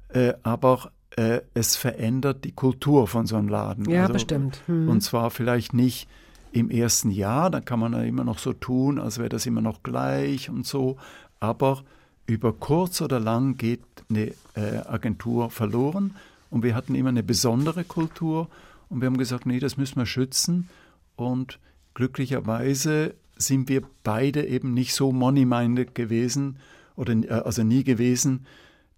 äh, 0.10 0.34
aber 0.44 0.92
äh, 1.16 1.42
es 1.54 1.76
verändert 1.76 2.44
die 2.44 2.52
Kultur 2.52 3.08
von 3.08 3.28
so 3.28 3.36
einem 3.36 3.48
Laden. 3.48 3.90
Ja, 3.90 4.08
bestimmt. 4.08 4.62
Hm. 4.66 4.90
Und 4.90 5.02
zwar 5.02 5.30
vielleicht 5.32 5.74
nicht 5.74 6.08
im 6.52 6.70
ersten 6.70 7.12
Jahr, 7.12 7.50
da 7.50 7.62
kann 7.62 7.80
man 7.80 7.94
ja 7.94 8.04
immer 8.04 8.24
noch 8.24 8.40
so 8.40 8.54
tun, 8.54 9.00
als 9.00 9.18
wäre 9.18 9.30
das 9.30 9.46
immer 9.46 9.62
noch 9.62 9.84
gleich 9.84 10.50
und 10.50 10.66
so, 10.66 10.98
aber 11.40 11.84
über 12.26 12.54
kurz 12.54 13.02
oder 13.02 13.20
lang 13.20 13.58
geht 13.58 13.84
eine 14.10 14.34
äh, 14.56 14.78
Agentur 14.86 15.50
verloren 15.50 16.16
und 16.50 16.64
wir 16.64 16.76
hatten 16.76 16.96
immer 16.96 17.10
eine 17.10 17.24
besondere 17.24 17.84
Kultur 17.84 18.48
und 18.90 19.02
wir 19.02 19.08
haben 19.08 19.18
gesagt, 19.18 19.46
nee, 19.46 19.60
das 19.60 19.78
müssen 19.78 19.98
wir 19.98 20.06
schützen 20.06 20.70
und 21.16 21.60
glücklicherweise 21.96 23.16
sind 23.36 23.68
wir 23.68 23.82
beide 24.04 24.46
eben 24.46 24.74
nicht 24.74 24.94
so 24.94 25.12
money-minded 25.12 25.96
gewesen 25.96 26.58
oder 26.96 27.14
äh, 27.14 27.30
also 27.30 27.64
nie 27.64 27.84
gewesen, 27.84 28.46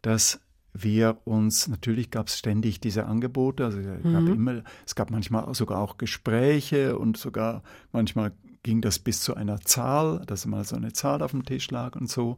dass 0.02 0.40
wir 0.78 1.18
uns, 1.24 1.68
natürlich 1.70 2.12
gab 2.12 2.28
es 2.28 2.38
ständig 2.38 2.82
diese 2.82 3.06
Angebote, 3.06 3.64
also 3.64 3.80
es 3.80 4.04
gab 4.04 4.28
immer, 4.28 4.62
es 4.86 4.96
gab 4.96 5.10
manchmal 5.10 5.54
sogar 5.56 5.80
auch 5.80 5.98
Gespräche 5.98 6.98
und 7.00 7.18
sogar 7.18 7.64
manchmal 7.94 8.34
ging 8.62 8.82
das 8.82 9.00
bis 9.00 9.22
zu 9.22 9.36
einer 9.36 9.62
Zahl, 9.62 10.24
dass 10.26 10.46
mal 10.46 10.66
so 10.66 10.76
eine 10.76 10.92
Zahl 10.92 11.22
auf 11.22 11.32
dem 11.32 11.46
Tisch 11.46 11.72
lag 11.72 11.96
und 11.96 12.10
so. 12.10 12.38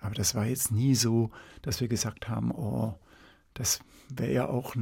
Aber 0.00 0.14
das 0.14 0.34
war 0.34 0.46
jetzt 0.46 0.72
nie 0.72 0.94
so, 0.94 1.30
dass 1.62 1.80
wir 1.80 1.88
gesagt 1.88 2.28
haben, 2.28 2.50
oh, 2.50 2.94
das 3.54 3.78
wäre 4.08 4.32
ja 4.32 4.48
auch 4.48 4.74
äh, 4.74 4.80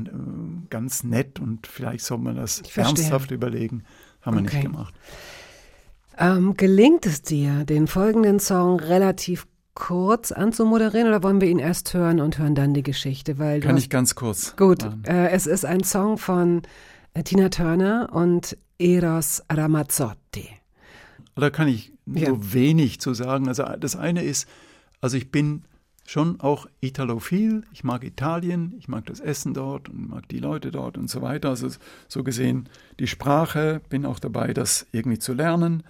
ganz 0.71 1.05
nett 1.05 1.41
und 1.41 1.67
vielleicht 1.67 2.05
soll 2.05 2.19
man 2.19 2.37
das 2.37 2.63
ernsthaft 2.75 3.31
überlegen. 3.31 3.85
Haben 4.23 4.37
wir 4.37 4.43
Okay. 4.45 4.57
nicht 4.57 4.67
gemacht. 4.67 4.95
Ähm, 6.17 6.55
gelingt 6.57 7.07
es 7.07 7.23
dir, 7.23 7.65
den 7.65 7.87
folgenden 7.87 8.39
Song 8.39 8.79
relativ 8.79 9.47
kurz 9.75 10.31
anzumoderieren 10.33 11.09
oder 11.09 11.23
wollen 11.23 11.41
wir 11.41 11.49
ihn 11.49 11.59
erst 11.59 11.95
hören 11.95 12.21
und 12.21 12.39
hören 12.39 12.55
dann 12.55 12.75
die 12.75 12.83
Geschichte? 12.83 13.39
Weil 13.39 13.61
Kann 13.61 13.75
hast- 13.75 13.83
ich 13.83 13.91
ganz 13.91 14.15
kurz. 14.15 14.55
Gut, 14.57 14.85
äh, 15.07 15.31
es 15.31 15.47
ist 15.47 15.65
ein 15.65 15.83
Song 15.85 16.19
von 16.19 16.63
äh, 17.15 17.23
Tina 17.23 17.49
Turner 17.49 18.11
und 18.13 18.57
Eros 18.79 19.43
Ramazzotti. 19.51 20.49
Oder 21.37 21.51
kann 21.51 21.69
ich 21.69 21.93
Ja. 22.07 22.27
so 22.31 22.53
wenig 22.53 23.01
zu 23.01 23.15
sagen? 23.15 23.49
Also 23.49 23.65
das 23.79 23.97
eine 23.97 24.23
ist, 24.23 24.49
also 25.01 25.17
ich 25.17 25.31
bin 25.33 25.65
schon 26.07 26.39
auch 26.41 26.67
italophil. 26.81 27.63
Ich 27.73 27.83
mag 27.83 28.05
Italien, 28.05 28.75
ich 28.79 28.89
mag 28.89 29.07
das 29.07 29.21
Essen 29.21 29.55
dort 29.55 29.89
und 29.89 30.11
mag 30.11 30.29
die 30.29 30.39
Leute 30.39 30.71
dort 30.71 30.99
und 30.99 31.09
so 31.09 31.23
weiter. 31.23 31.49
Also 31.49 31.69
so 32.09 32.23
gesehen 32.23 32.69
die 33.01 33.07
Sprache, 33.07 33.81
bin 33.89 34.05
auch 34.07 34.19
dabei, 34.21 34.53
das 34.53 34.87
irgendwie 34.93 35.19
zu 35.19 35.33
lernen. 35.33 35.83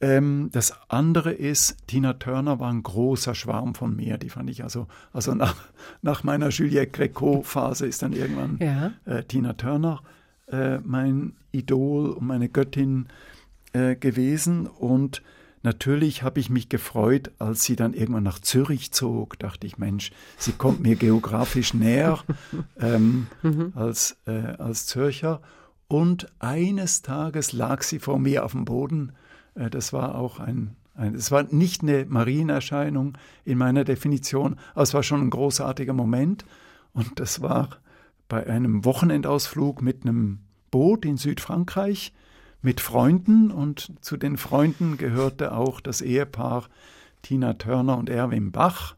Ähm, 0.00 0.48
das 0.52 0.72
andere 0.88 1.32
ist, 1.32 1.76
Tina 1.88 2.12
Turner 2.14 2.60
war 2.60 2.70
ein 2.70 2.82
großer 2.84 3.34
Schwarm 3.34 3.74
von 3.74 3.96
mir. 3.96 4.16
Die 4.18 4.30
fand 4.30 4.48
ich 4.48 4.62
also, 4.62 4.86
also 5.12 5.34
nach, 5.34 5.56
nach 6.02 6.22
meiner 6.22 6.50
Juliette 6.50 6.92
Greco-Phase 6.92 7.86
ist 7.86 8.02
dann 8.02 8.12
irgendwann 8.12 8.58
Ja. 8.60 8.92
äh, 9.06 9.24
Tina 9.24 9.54
Turner 9.54 10.02
äh, 10.46 10.78
mein 10.78 11.34
Idol 11.50 12.10
und 12.10 12.26
meine 12.26 12.48
Göttin 12.48 13.08
äh, 13.72 13.96
gewesen. 13.96 14.66
Und 14.68 15.22
natürlich 15.64 16.22
habe 16.22 16.38
ich 16.38 16.48
mich 16.48 16.68
gefreut, 16.68 17.32
als 17.40 17.64
sie 17.64 17.74
dann 17.74 17.92
irgendwann 17.92 18.22
nach 18.22 18.38
Zürich 18.38 18.92
zog. 18.92 19.36
Dachte 19.40 19.66
ich, 19.66 19.78
Mensch, 19.78 20.12
sie 20.36 20.52
kommt 20.52 20.80
mir 20.80 20.94
geografisch 20.94 21.74
näher 21.74 22.20
ähm, 22.80 23.26
als, 23.74 24.16
äh, 24.26 24.30
als 24.58 24.86
Zürcher. 24.86 25.40
Und 25.88 26.28
eines 26.38 27.02
Tages 27.02 27.52
lag 27.52 27.82
sie 27.82 27.98
vor 27.98 28.18
mir 28.20 28.44
auf 28.44 28.52
dem 28.52 28.64
Boden. 28.64 29.12
Äh, 29.58 29.70
das 29.70 29.92
war 29.92 30.14
auch 30.14 30.40
ein, 30.40 30.76
ein, 30.94 31.14
es 31.14 31.30
war 31.30 31.44
nicht 31.44 31.82
eine 31.82 32.06
Marienerscheinung 32.06 33.18
in 33.44 33.58
meiner 33.58 33.84
Definition, 33.84 34.56
aber 34.72 34.82
es 34.82 34.94
war 34.94 35.02
schon 35.02 35.22
ein 35.22 35.30
großartiger 35.30 35.92
Moment. 35.92 36.44
Und 36.92 37.20
das 37.20 37.42
war 37.42 37.68
bei 38.28 38.46
einem 38.46 38.84
Wochenendausflug 38.84 39.82
mit 39.82 40.02
einem 40.02 40.40
Boot 40.70 41.04
in 41.04 41.16
Südfrankreich 41.16 42.12
mit 42.62 42.80
Freunden. 42.80 43.50
Und 43.50 43.92
zu 44.00 44.16
den 44.16 44.36
Freunden 44.36 44.96
gehörte 44.96 45.52
auch 45.52 45.80
das 45.80 46.00
Ehepaar 46.00 46.68
Tina 47.22 47.54
Turner 47.54 47.96
und 47.98 48.08
Erwin 48.10 48.52
Bach. 48.52 48.96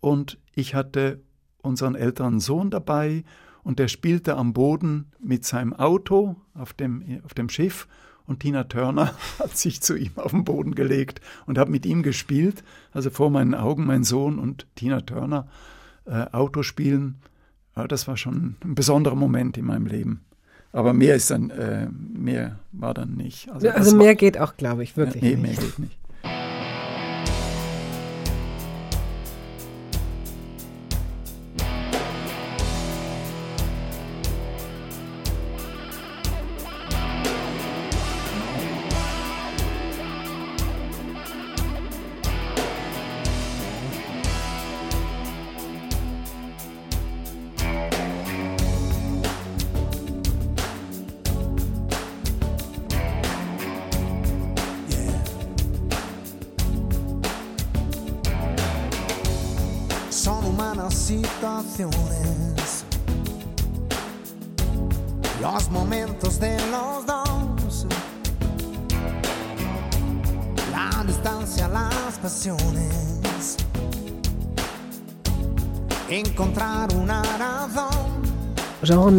Und 0.00 0.38
ich 0.54 0.74
hatte 0.74 1.20
unseren 1.62 1.94
älteren 1.94 2.40
Sohn 2.40 2.70
dabei. 2.70 3.24
Und 3.62 3.78
der 3.78 3.88
spielte 3.88 4.36
am 4.36 4.52
Boden 4.52 5.12
mit 5.20 5.44
seinem 5.44 5.72
Auto 5.72 6.36
auf 6.54 6.72
dem, 6.72 7.20
auf 7.24 7.34
dem 7.34 7.48
Schiff 7.48 7.86
und 8.32 8.40
Tina 8.40 8.64
Turner 8.64 9.14
hat 9.38 9.56
sich 9.56 9.82
zu 9.82 9.94
ihm 9.94 10.12
auf 10.16 10.30
den 10.32 10.44
Boden 10.44 10.74
gelegt 10.74 11.20
und 11.46 11.58
hat 11.58 11.68
mit 11.68 11.86
ihm 11.86 12.02
gespielt. 12.02 12.64
Also 12.92 13.10
vor 13.10 13.30
meinen 13.30 13.54
Augen 13.54 13.84
mein 13.84 14.04
Sohn 14.04 14.38
und 14.38 14.66
Tina 14.74 15.02
Turner 15.02 15.46
äh, 16.06 16.26
Auto 16.32 16.62
spielen. 16.62 17.16
Ja, 17.76 17.86
das 17.86 18.08
war 18.08 18.16
schon 18.16 18.56
ein 18.64 18.74
besonderer 18.74 19.14
Moment 19.14 19.56
in 19.58 19.66
meinem 19.66 19.86
Leben. 19.86 20.24
Aber 20.72 20.94
mehr 20.94 21.14
ist 21.14 21.30
dann, 21.30 21.50
äh, 21.50 21.88
mehr 21.90 22.58
war 22.72 22.94
dann 22.94 23.14
nicht. 23.14 23.50
Also, 23.50 23.68
also 23.68 23.94
mehr 23.96 24.14
geht 24.14 24.38
auch, 24.38 24.56
glaube 24.56 24.82
ich, 24.82 24.96
wirklich 24.96 25.22
nee, 25.22 25.36
mehr 25.36 25.50
nicht. 25.50 25.60
geht 25.60 25.78
nicht. 25.78 25.98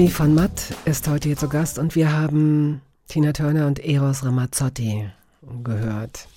Jeremy 0.03 0.19
van 0.19 0.35
Matt 0.35 0.75
ist 0.84 1.07
heute 1.07 1.30
hier 1.30 1.38
zu 1.38 1.47
Gast 1.47 1.80
und 1.80 1.95
wir 1.95 2.11
haben 2.11 2.81
Tina 3.07 3.31
Turner 3.31 3.67
und 3.67 3.80
Eros 3.80 4.25
Ramazzotti 4.25 5.09
gehört. 5.63 6.27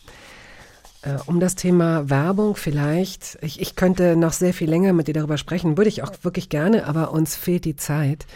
Äh, 1.02 1.16
Um 1.26 1.40
das 1.40 1.56
Thema 1.56 2.08
Werbung 2.08 2.54
vielleicht, 2.54 3.38
ich, 3.42 3.60
ich 3.60 3.74
könnte 3.74 4.14
noch 4.14 4.32
sehr 4.34 4.54
viel 4.54 4.70
länger 4.70 4.92
mit 4.92 5.08
dir 5.08 5.14
darüber 5.14 5.36
sprechen, 5.36 5.76
würde 5.76 5.88
ich 5.88 6.04
auch 6.04 6.12
wirklich 6.22 6.48
gerne, 6.48 6.86
aber 6.86 7.10
uns 7.10 7.34
fehlt 7.34 7.64
die 7.64 7.74
Zeit, 7.74 8.26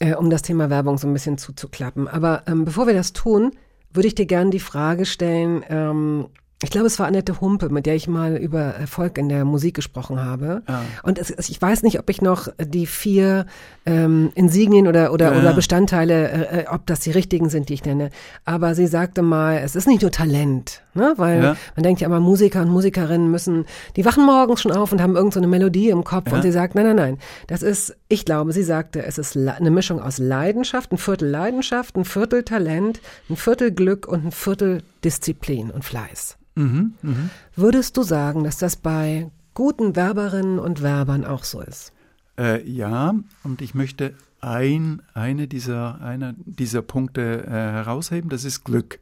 äh, 0.00 0.16
um 0.16 0.28
das 0.28 0.42
Thema 0.42 0.70
Werbung 0.70 0.98
so 0.98 1.06
ein 1.06 1.12
bisschen 1.12 1.38
zuzuklappen. 1.38 2.08
Aber 2.08 2.42
ähm, 2.48 2.64
bevor 2.64 2.88
wir 2.88 2.94
das 2.94 3.12
tun, 3.12 3.52
würde 3.92 4.08
ich 4.08 4.16
dir 4.16 4.26
gerne 4.26 4.50
die 4.50 4.58
Frage 4.58 5.06
stellen, 5.06 5.62
ähm, 5.68 6.26
ich 6.64 6.70
glaube, 6.70 6.86
es 6.88 6.98
war 6.98 7.06
Annette 7.06 7.40
Humpe, 7.40 7.68
mit 7.68 7.86
der 7.86 7.94
ich 7.94 8.08
mal 8.08 8.36
über 8.36 8.60
Erfolg 8.60 9.16
in 9.18 9.28
der 9.28 9.44
Musik 9.44 9.74
gesprochen 9.76 10.20
habe. 10.24 10.62
Ja. 10.68 10.82
Und 11.04 11.18
es, 11.18 11.30
ich 11.48 11.62
weiß 11.62 11.82
nicht, 11.84 11.98
ob 12.00 12.10
ich 12.10 12.20
noch 12.20 12.48
die 12.58 12.86
vier 12.86 13.46
ähm, 13.86 14.32
Insignien 14.34 14.88
oder, 14.88 15.12
oder, 15.12 15.32
Ja. 15.34 15.38
oder 15.38 15.52
Bestandteile, 15.54 16.28
äh, 16.30 16.60
äh, 16.62 16.66
ob 16.68 16.86
das 16.86 17.00
die 17.00 17.10
richtigen 17.12 17.48
sind, 17.50 17.68
die 17.68 17.74
ich 17.74 17.84
nenne. 17.84 18.10
Aber 18.44 18.74
sie 18.74 18.86
sagte 18.88 19.22
mal, 19.22 19.58
es 19.62 19.76
ist 19.76 19.86
nicht 19.86 20.02
nur 20.02 20.10
Talent, 20.10 20.82
ne? 20.94 21.14
weil 21.16 21.42
Ja. 21.42 21.56
man 21.76 21.82
denkt 21.84 22.00
ja 22.00 22.06
immer, 22.06 22.20
Musiker 22.20 22.62
und 22.62 22.68
Musikerinnen 22.70 23.30
müssen, 23.30 23.66
die 23.96 24.04
wachen 24.04 24.24
morgens 24.26 24.62
schon 24.62 24.72
auf 24.72 24.90
und 24.92 25.00
haben 25.02 25.16
irgend 25.16 25.34
so 25.34 25.40
eine 25.40 25.46
Melodie 25.46 25.90
im 25.90 26.02
Kopf 26.02 26.32
und 26.32 26.42
sie 26.42 26.50
sagt, 26.52 26.74
nein, 26.74 26.86
nein, 26.86 26.96
nein, 26.96 27.18
das 27.46 27.62
ist, 27.62 27.94
ich 28.08 28.24
glaube, 28.24 28.52
sie 28.52 28.62
sagte, 28.62 29.04
es 29.04 29.18
ist 29.18 29.36
eine 29.36 29.70
Mischung 29.70 30.00
aus 30.00 30.18
Leidenschaft, 30.18 30.90
ein 30.92 30.98
Viertel 30.98 31.28
Leidenschaft, 31.28 31.96
ein 31.96 32.04
Viertel 32.04 32.42
Talent, 32.42 33.00
ein 33.28 33.36
Viertel 33.36 33.70
Glück 33.70 34.08
und 34.08 34.24
ein 34.26 34.32
Viertel 34.32 34.82
Disziplin 35.04 35.70
und 35.70 35.84
Fleiß. 35.84 36.36
Mhm, 36.54 36.94
mhm. 37.02 37.30
Würdest 37.56 37.96
du 37.96 38.02
sagen, 38.02 38.44
dass 38.44 38.58
das 38.58 38.76
bei 38.76 39.30
guten 39.54 39.96
Werberinnen 39.96 40.58
und 40.58 40.82
Werbern 40.82 41.24
auch 41.24 41.44
so 41.44 41.60
ist? 41.60 41.92
Äh, 42.38 42.68
ja, 42.68 43.14
und 43.42 43.62
ich 43.62 43.74
möchte 43.74 44.14
ein, 44.40 45.02
eine 45.14 45.48
dieser, 45.48 46.00
einer 46.00 46.34
dieser 46.38 46.82
Punkte 46.82 47.44
äh, 47.46 47.50
herausheben, 47.50 48.30
das 48.30 48.44
ist 48.44 48.64
Glück. 48.64 48.98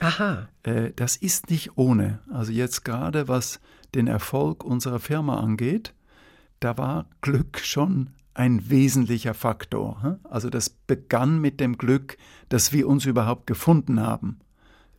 Aha. 0.00 0.48
Äh, 0.62 0.92
das 0.96 1.16
ist 1.16 1.50
nicht 1.50 1.76
ohne. 1.76 2.20
Also 2.32 2.52
jetzt 2.52 2.84
gerade 2.84 3.28
was 3.28 3.60
den 3.94 4.06
Erfolg 4.06 4.64
unserer 4.64 5.00
Firma 5.00 5.40
angeht, 5.40 5.94
da 6.60 6.76
war 6.78 7.06
Glück 7.20 7.58
schon 7.58 8.10
ein 8.34 8.70
wesentlicher 8.70 9.34
Faktor. 9.34 10.18
Also 10.24 10.48
das 10.48 10.70
begann 10.70 11.40
mit 11.40 11.60
dem 11.60 11.76
Glück, 11.76 12.16
dass 12.48 12.72
wir 12.72 12.86
uns 12.88 13.04
überhaupt 13.04 13.46
gefunden 13.46 14.00
haben. 14.00 14.38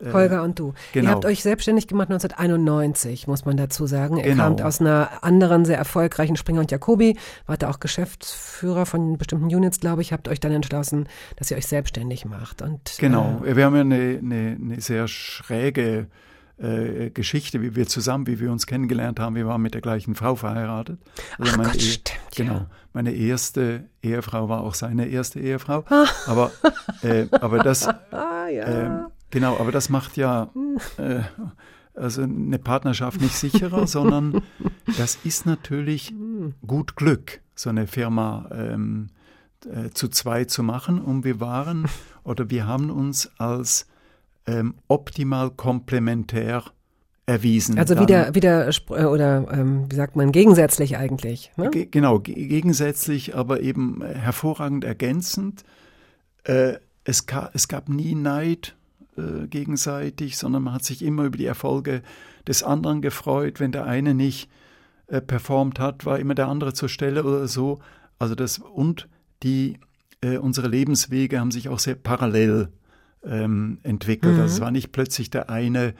Äh, 0.02 0.12
Holger 0.12 0.42
und 0.42 0.58
du. 0.58 0.72
genau. 0.92 1.08
Ihr 1.08 1.14
habt 1.14 1.24
euch 1.26 1.42
selbstständig 1.42 1.86
gemacht 1.86 2.08
1991, 2.10 3.26
muss 3.26 3.44
man 3.44 3.56
dazu 3.56 3.86
sagen. 3.86 4.16
Ihr 4.16 4.22
Genau. 4.24 4.44
kamt 4.44 4.62
aus 4.62 4.80
einer 4.80 5.10
anderen 5.22 5.64
sehr 5.64 5.76
erfolgreichen 5.78 6.36
Springer 6.36 6.60
und 6.60 6.70
Jacobi, 6.70 7.18
wart 7.46 7.62
da 7.62 7.70
auch 7.70 7.80
Geschäftsführer 7.80 8.86
von 8.86 9.18
bestimmten 9.18 9.46
Units, 9.54 9.80
glaube 9.80 10.02
ich, 10.02 10.12
habt 10.12 10.28
euch 10.28 10.40
dann 10.40 10.52
entschlossen, 10.52 11.08
dass 11.36 11.50
ihr 11.50 11.56
euch 11.56 11.66
selbstständig 11.66 12.24
macht. 12.24 12.62
Und, 12.62 12.96
Genau, 12.98 13.42
Äh, 13.44 13.56
wir 13.56 13.64
haben 13.66 13.74
ja 13.74 13.80
eine, 13.82 14.18
eine, 14.22 14.56
eine 14.60 14.80
sehr 14.80 15.06
schräge 15.08 16.06
äh, 16.58 17.10
Geschichte, 17.10 17.62
wie 17.62 17.74
wir 17.74 17.86
zusammen, 17.86 18.26
wie 18.26 18.38
wir 18.40 18.52
uns 18.52 18.66
kennengelernt 18.66 19.18
haben. 19.18 19.34
Wir 19.34 19.46
waren 19.46 19.62
mit 19.62 19.72
der 19.74 19.80
gleichen 19.80 20.14
Frau 20.14 20.34
verheiratet. 20.34 20.98
Also 21.38 21.52
Ach 21.52 21.56
meine 21.56 21.68
Gott, 21.70 21.76
Ehe- 21.80 21.90
stimmt, 21.90 22.18
Genau, 22.36 22.52
ja. 22.52 22.66
meine 22.92 23.12
erste 23.12 23.84
Ehefrau 24.02 24.48
war 24.48 24.60
auch 24.62 24.74
seine 24.74 25.06
erste 25.06 25.40
Ehefrau. 25.40 25.84
Ah. 25.88 26.04
Aber, 26.26 26.50
äh, 27.02 27.26
aber 27.32 27.58
das, 27.60 27.86
ah, 28.10 28.46
ja. 28.48 29.10
Genau, 29.30 29.58
aber 29.58 29.72
das 29.72 29.88
macht 29.88 30.16
ja 30.16 30.50
äh, 30.96 31.20
also 31.94 32.22
eine 32.22 32.58
Partnerschaft 32.58 33.20
nicht 33.20 33.34
sicherer, 33.34 33.86
sondern 33.86 34.42
das 34.98 35.18
ist 35.24 35.46
natürlich 35.46 36.14
gut 36.66 36.96
Glück, 36.96 37.40
so 37.54 37.70
eine 37.70 37.86
Firma 37.86 38.48
ähm, 38.52 39.08
äh, 39.66 39.90
zu 39.90 40.08
zweit 40.08 40.50
zu 40.50 40.62
machen. 40.62 41.00
Und 41.00 41.24
wir 41.24 41.40
waren 41.40 41.86
oder 42.24 42.50
wir 42.50 42.66
haben 42.66 42.90
uns 42.90 43.30
als 43.38 43.86
ähm, 44.46 44.74
optimal 44.88 45.50
komplementär 45.50 46.64
erwiesen. 47.26 47.78
also 47.78 47.94
Dann- 47.94 48.34
wieder, 48.34 48.68
äh, 48.68 49.04
oder 49.04 49.46
ähm, 49.52 49.90
wie 49.90 49.94
sagt 49.94 50.16
man, 50.16 50.32
gegensätzlich 50.32 50.96
eigentlich. 50.96 51.52
Ne? 51.56 51.70
Ge 51.70 51.86
genau, 51.86 52.18
ge 52.18 52.34
gegensätzlich, 52.46 53.36
aber 53.36 53.60
eben 53.60 54.02
äh, 54.02 54.14
hervorragend 54.14 54.84
ergänzend. 54.84 55.64
Äh, 56.44 56.74
es, 57.04 57.24
es 57.52 57.68
gab 57.68 57.88
nie 57.88 58.14
Neid 58.14 58.76
äh, 59.16 59.46
gegenseitig, 59.46 60.38
sondern 60.38 60.62
man 60.62 60.74
hat 60.74 60.84
sich 60.84 61.02
immer 61.02 61.24
über 61.24 61.38
die 61.38 61.46
Erfolge 61.46 62.02
des 62.46 62.62
anderen 62.62 63.02
gefreut. 63.02 63.60
Wenn 63.60 63.72
der 63.72 63.84
eine 63.84 64.14
nicht 64.14 64.50
äh, 65.06 65.20
performt 65.20 65.78
hat, 65.78 66.06
war 66.06 66.18
immer 66.18 66.34
der 66.34 66.48
andere 66.48 66.72
zur 66.72 66.88
Stelle 66.88 67.24
oder 67.24 67.48
so. 67.48 67.80
Also 68.18 68.34
das 68.34 68.58
und 68.58 69.08
die 69.42 69.78
äh, 70.22 70.36
unsere 70.36 70.68
Lebenswege 70.68 71.40
haben 71.40 71.50
sich 71.50 71.68
auch 71.68 71.78
sehr 71.78 71.94
parallel 71.94 72.68
ähm, 73.24 73.78
entwickelt. 73.82 74.38
Also 74.38 74.54
es 74.54 74.60
war 74.60 74.70
nicht 74.70 74.92
plötzlich 74.92 75.30
der 75.30 75.50
eine 75.50 75.94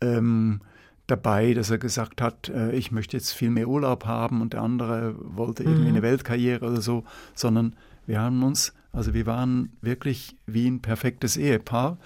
ähm, 0.00 0.60
dabei, 1.06 1.54
dass 1.54 1.70
er 1.70 1.78
gesagt 1.78 2.20
hat, 2.20 2.48
äh, 2.48 2.72
ich 2.72 2.92
möchte 2.92 3.16
jetzt 3.16 3.32
viel 3.32 3.50
mehr 3.50 3.68
Urlaub 3.68 4.04
haben 4.06 4.40
und 4.42 4.52
der 4.52 4.62
andere 4.62 5.14
wollte 5.18 5.64
irgendwie 5.64 5.88
eine 5.88 6.02
Weltkarriere 6.02 6.66
oder 6.66 6.80
so, 6.80 7.04
sondern 7.34 7.74
wir 8.06 8.20
haben 8.20 8.42
uns, 8.42 8.74
also 8.92 9.14
wir 9.14 9.26
waren 9.26 9.72
wirklich 9.80 10.36
wie 10.46 10.68
ein 10.68 10.80
perfektes 10.80 11.36
Ehepaar 11.36 11.98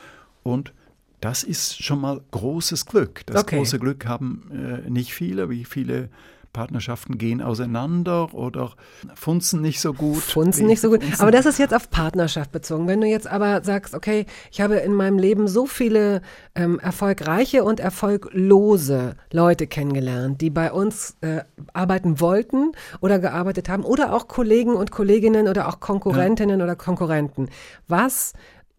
und 0.43 0.73
das 1.21 1.45
ist 1.45 1.83
schon 1.83 2.01
mal 2.01 2.21
großes 2.33 2.87
Glück. 2.87 3.23
Das 3.27 3.43
Okay. 3.43 3.57
große 3.59 3.79
Glück 3.79 4.07
haben 4.07 4.51
äh, 4.87 4.91
nicht 4.91 5.15
viele, 5.15 5.49
wie 5.51 5.65
viele 5.65 6.09
Partnerschaften 6.53 7.17
gehen 7.17 7.41
auseinander 7.41 8.35
oder 8.35 8.73
funzen 9.15 9.63
nicht 9.63 9.81
so 9.81 9.95
gut. 9.95 10.19
Funzen 10.19 10.67
nicht 10.67 10.83
so 10.83 10.91
gut. 10.91 11.03
funzen- 11.03 11.21
Aber 11.23 11.31
das 11.31 11.47
ist 11.47 11.59
jetzt 11.59 11.73
auf 11.73 11.89
Partnerschaft 11.89 12.53
bezogen. 12.53 12.87
Wenn 12.89 13.01
du 13.01 13.07
jetzt 13.07 13.27
aber 13.27 13.65
sagst, 13.65 13.95
okay, 13.95 14.27
ich 14.51 14.61
habe 14.61 14.75
in 14.77 14.93
meinem 14.93 15.17
Leben 15.19 15.49
so 15.49 15.65
viele 15.65 16.21
ähm, 16.55 16.79
erfolgreiche 16.79 17.65
und 17.65 17.81
erfolglose 17.81 19.17
Leute 19.33 19.67
kennengelernt, 19.67 20.41
die 20.41 20.51
bei 20.51 20.73
uns 20.73 21.17
äh, 21.21 21.43
arbeiten 21.73 22.21
wollten 22.21 22.73
oder 23.01 23.19
gearbeitet 23.19 23.69
haben 23.69 23.85
oder 23.85 24.13
auch 24.13 24.29
Kollegen 24.29 24.75
und 24.75 24.91
Kolleginnen 24.91 25.49
oder 25.49 25.69
auch 25.69 25.81
Konkurrentinnen 25.81 26.61
oder 26.63 26.77
Konkurrenten. 26.77 27.49
Was 27.89 28.33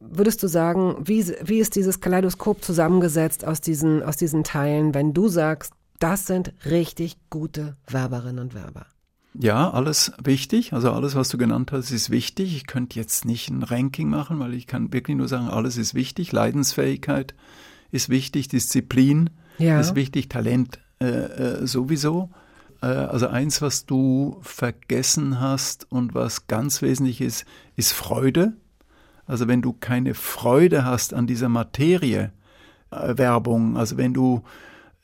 würdest 0.10 0.44
du 0.44 0.48
sagen, 0.48 0.96
wie, 1.04 1.26
wie 1.44 1.60
ist 1.60 1.76
dieses 1.76 2.00
Kaleidoskop 2.00 2.64
zusammengesetzt 2.64 3.46
aus 3.46 3.62
diesen, 3.62 4.04
aus 4.04 4.18
diesen 4.18 4.44
Teilen, 4.44 4.94
wenn 4.94 5.14
du 5.14 5.28
sagst, 5.28 5.74
das 6.00 6.28
sind 6.28 6.54
richtig 6.66 7.18
gute 7.30 7.78
Werberinnen 7.88 8.40
und 8.40 8.54
Werber? 8.54 8.86
Ja, 9.34 9.72
alles 9.72 10.12
wichtig. 10.24 10.74
Also 10.74 10.92
alles, 10.92 11.16
was 11.16 11.30
du 11.30 11.38
genannt 11.38 11.72
hast, 11.72 11.92
ist 11.92 12.10
wichtig. 12.10 12.56
Ich 12.56 12.68
könnte 12.68 13.00
jetzt 13.00 13.26
nicht 13.26 13.50
ein 13.50 13.64
Ranking 13.64 14.10
machen, 14.10 14.40
weil 14.40 14.54
ich 14.54 14.68
kann 14.68 14.94
wirklich 14.94 15.18
nur 15.18 15.28
sagen, 15.28 15.48
alles 15.48 15.78
ist 15.78 15.96
wichtig. 15.96 16.32
Leidensfähigkeit 16.32 17.34
ist 17.92 18.10
wichtig, 18.10 18.48
Disziplin 18.48 19.32
Ja. 19.58 19.80
ist 19.80 19.96
wichtig, 19.96 20.30
Talent 20.30 20.80
äh, 21.00 21.06
äh, 21.08 21.68
sowieso. 21.68 22.30
Äh, 22.82 22.88
also 22.88 23.28
eins, 23.28 23.62
was 23.62 23.86
du 23.86 24.38
vergessen 24.42 25.40
hast 25.40 25.92
und 25.92 26.14
was 26.14 26.48
ganz 26.48 26.82
wesentlich 26.82 27.22
ist, 27.22 27.46
ist 27.76 27.94
Freude. 27.94 28.54
Also 29.26 29.48
wenn 29.48 29.62
du 29.62 29.74
keine 29.74 30.14
Freude 30.14 30.86
hast 30.86 31.14
an 31.14 31.28
dieser 31.28 31.50
Materie, 31.50 32.32
äh, 32.92 33.18
Werbung, 33.18 33.78
also 33.78 33.98
wenn 33.98 34.14
du 34.14 34.44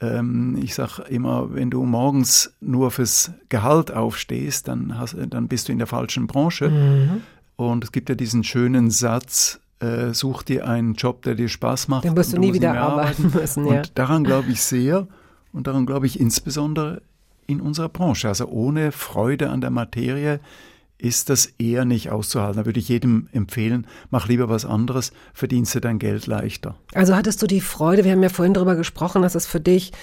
ähm, 0.01 0.57
ich 0.61 0.75
sag 0.75 0.99
immer, 1.09 1.53
wenn 1.53 1.69
du 1.69 1.83
morgens 1.83 2.53
nur 2.61 2.91
fürs 2.91 3.31
Gehalt 3.49 3.91
aufstehst, 3.91 4.67
dann, 4.67 4.97
hast, 4.97 5.15
dann 5.29 5.47
bist 5.47 5.67
du 5.67 5.71
in 5.71 5.77
der 5.77 5.87
falschen 5.87 6.27
Branche. 6.27 7.21
Und 7.55 7.83
es 7.83 7.91
gibt 7.91 8.07
ja 8.07 8.15
diesen 8.15 8.45
schönen 8.45 8.91
Satz, 8.91 9.59
äh, 9.79 10.13
such 10.13 10.43
dir 10.43 10.67
einen 10.67 10.93
Job, 10.93 11.23
der 11.23 11.35
dir 11.35 11.49
Spaß 11.49 11.89
macht. 11.89 12.05
Dann 12.05 12.15
wirst 12.15 12.31
du 12.31 12.37
und 12.37 12.41
nie 12.41 12.53
wieder 12.53 12.71
mehr 12.71 12.81
arbeiten 12.81 13.31
müssen, 13.33 13.65
ja. 13.65 13.79
Und 13.79 13.97
daran 13.97 14.23
glaube 14.23 14.49
ich 14.51 14.61
sehr 14.61 15.07
und 15.51 15.67
daran 15.67 15.85
glaube 15.85 16.05
ich 16.05 16.19
insbesondere 16.19 17.01
in 17.47 17.61
unserer 17.61 17.89
Branche. 17.89 18.27
Also 18.27 18.47
ohne 18.47 18.91
Freude 18.91 19.49
an 19.49 19.61
der 19.61 19.71
Materie 19.71 20.39
ist 20.99 21.29
das 21.29 21.45
eher 21.57 21.85
nicht 21.85 22.11
auszuhalten. 22.11 22.57
Da 22.57 22.65
würde 22.65 22.79
ich 22.79 22.89
jedem 22.89 23.29
empfehlen, 23.31 23.87
mach 24.11 24.27
lieber 24.27 24.49
was 24.49 24.65
anderes, 24.65 25.11
verdienst 25.33 25.73
du 25.73 25.79
dein 25.79 25.97
Geld 25.97 26.27
leichter. 26.27 26.75
Also 26.93 27.15
hattest 27.15 27.41
du 27.41 27.47
die 27.47 27.61
Freude, 27.61 28.03
wir 28.03 28.11
haben 28.11 28.21
ja 28.21 28.29
vorhin 28.29 28.53
darüber 28.53 28.75
gesprochen, 28.75 29.21
dass 29.21 29.33
es 29.33 29.47
für 29.47 29.61
dich, 29.61 29.93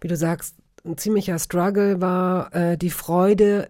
wie 0.00 0.08
du 0.08 0.16
sagst, 0.16 0.56
ein 0.84 0.96
ziemlicher 0.96 1.38
Struggle 1.38 2.00
war. 2.00 2.54
Äh, 2.54 2.78
die 2.78 2.90
Freude 2.90 3.68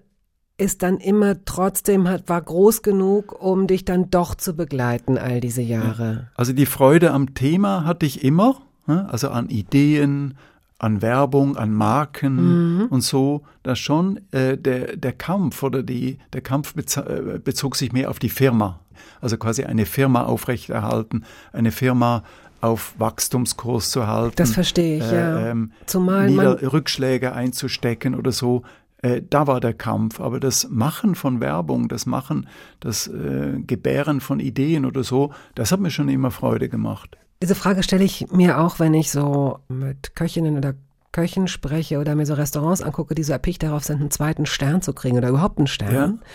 ist 0.56 0.82
dann 0.82 0.98
immer 0.98 1.44
trotzdem, 1.44 2.08
hat, 2.08 2.28
war 2.28 2.40
groß 2.40 2.82
genug, 2.82 3.42
um 3.42 3.66
dich 3.66 3.84
dann 3.84 4.10
doch 4.10 4.34
zu 4.34 4.54
begleiten 4.54 5.18
all 5.18 5.40
diese 5.40 5.62
Jahre. 5.62 6.28
Also 6.36 6.52
die 6.52 6.66
Freude 6.66 7.10
am 7.10 7.34
Thema 7.34 7.84
hatte 7.84 8.06
ich 8.06 8.22
immer, 8.22 8.60
ne? 8.86 9.08
also 9.10 9.30
an 9.30 9.48
Ideen, 9.48 10.34
an 10.80 11.02
Werbung, 11.02 11.56
an 11.56 11.72
Marken 11.74 12.88
und 12.88 13.02
so, 13.02 13.42
das 13.62 13.78
schon. 13.78 14.18
Äh, 14.32 14.56
der, 14.56 14.96
der 14.96 15.12
Kampf 15.12 15.62
oder 15.62 15.82
die, 15.82 16.18
der 16.32 16.40
Kampf 16.40 16.74
äh, 16.74 17.38
bezog 17.38 17.76
sich 17.76 17.92
mehr 17.92 18.08
auf 18.10 18.18
die 18.18 18.30
Firma. 18.30 18.80
Also 19.20 19.36
quasi 19.36 19.64
eine 19.64 19.84
Firma 19.84 20.24
aufrechterhalten, 20.24 21.24
eine 21.52 21.70
Firma 21.70 22.24
auf 22.62 22.94
Wachstumskurs 22.98 23.90
zu 23.90 24.06
halten. 24.06 24.36
Das 24.36 24.52
verstehe 24.52 24.98
ich, 24.98 25.10
ja. 25.10 25.50
ähm, 25.50 25.72
Zumal 25.86 26.28
Nieder 26.28 26.72
Rückschläge 26.72 27.32
einzustecken 27.32 28.14
oder 28.14 28.32
so. 28.32 28.62
Äh, 29.02 29.22
da 29.28 29.46
war 29.46 29.60
der 29.60 29.74
Kampf. 29.74 30.18
Aber 30.20 30.40
das 30.40 30.68
Machen 30.70 31.14
von 31.14 31.40
Werbung, 31.40 31.88
das 31.88 32.06
Machen, 32.06 32.48
das 32.80 33.06
äh, 33.06 33.60
Gebären 33.66 34.20
von 34.20 34.40
Ideen 34.40 34.86
oder 34.86 35.04
so, 35.04 35.32
das 35.54 35.72
hat 35.72 35.80
mir 35.80 35.90
schon 35.90 36.08
immer 36.08 36.30
Freude 36.30 36.68
gemacht. 36.70 37.16
Diese 37.42 37.54
Frage 37.54 37.82
stelle 37.82 38.04
ich 38.04 38.30
mir 38.30 38.60
auch, 38.60 38.78
wenn 38.78 38.94
ich 38.94 39.10
so 39.10 39.58
mit 39.68 40.14
Köchinnen 40.14 40.56
oder 40.56 40.74
Köchen 41.12 41.48
spreche 41.48 41.98
oder 41.98 42.14
mir 42.14 42.26
so 42.26 42.34
Restaurants 42.34 42.82
angucke, 42.82 43.14
die 43.14 43.22
so 43.22 43.32
erpicht 43.32 43.62
darauf 43.62 43.84
sind, 43.84 44.00
einen 44.00 44.10
zweiten 44.10 44.46
Stern 44.46 44.82
zu 44.82 44.92
kriegen 44.92 45.16
oder 45.16 45.28
überhaupt 45.28 45.58
einen 45.58 45.66
Stern. 45.66 45.94
Ja. 45.94 46.26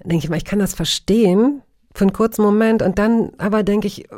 Dann 0.00 0.08
denke 0.10 0.24
ich 0.24 0.30
mal, 0.30 0.36
ich 0.36 0.44
kann 0.44 0.58
das 0.58 0.74
verstehen 0.74 1.62
für 1.94 2.04
einen 2.04 2.12
kurzen 2.12 2.42
Moment 2.42 2.82
und 2.82 2.98
dann 2.98 3.30
aber 3.38 3.62
denke 3.62 3.86
ich, 3.86 4.08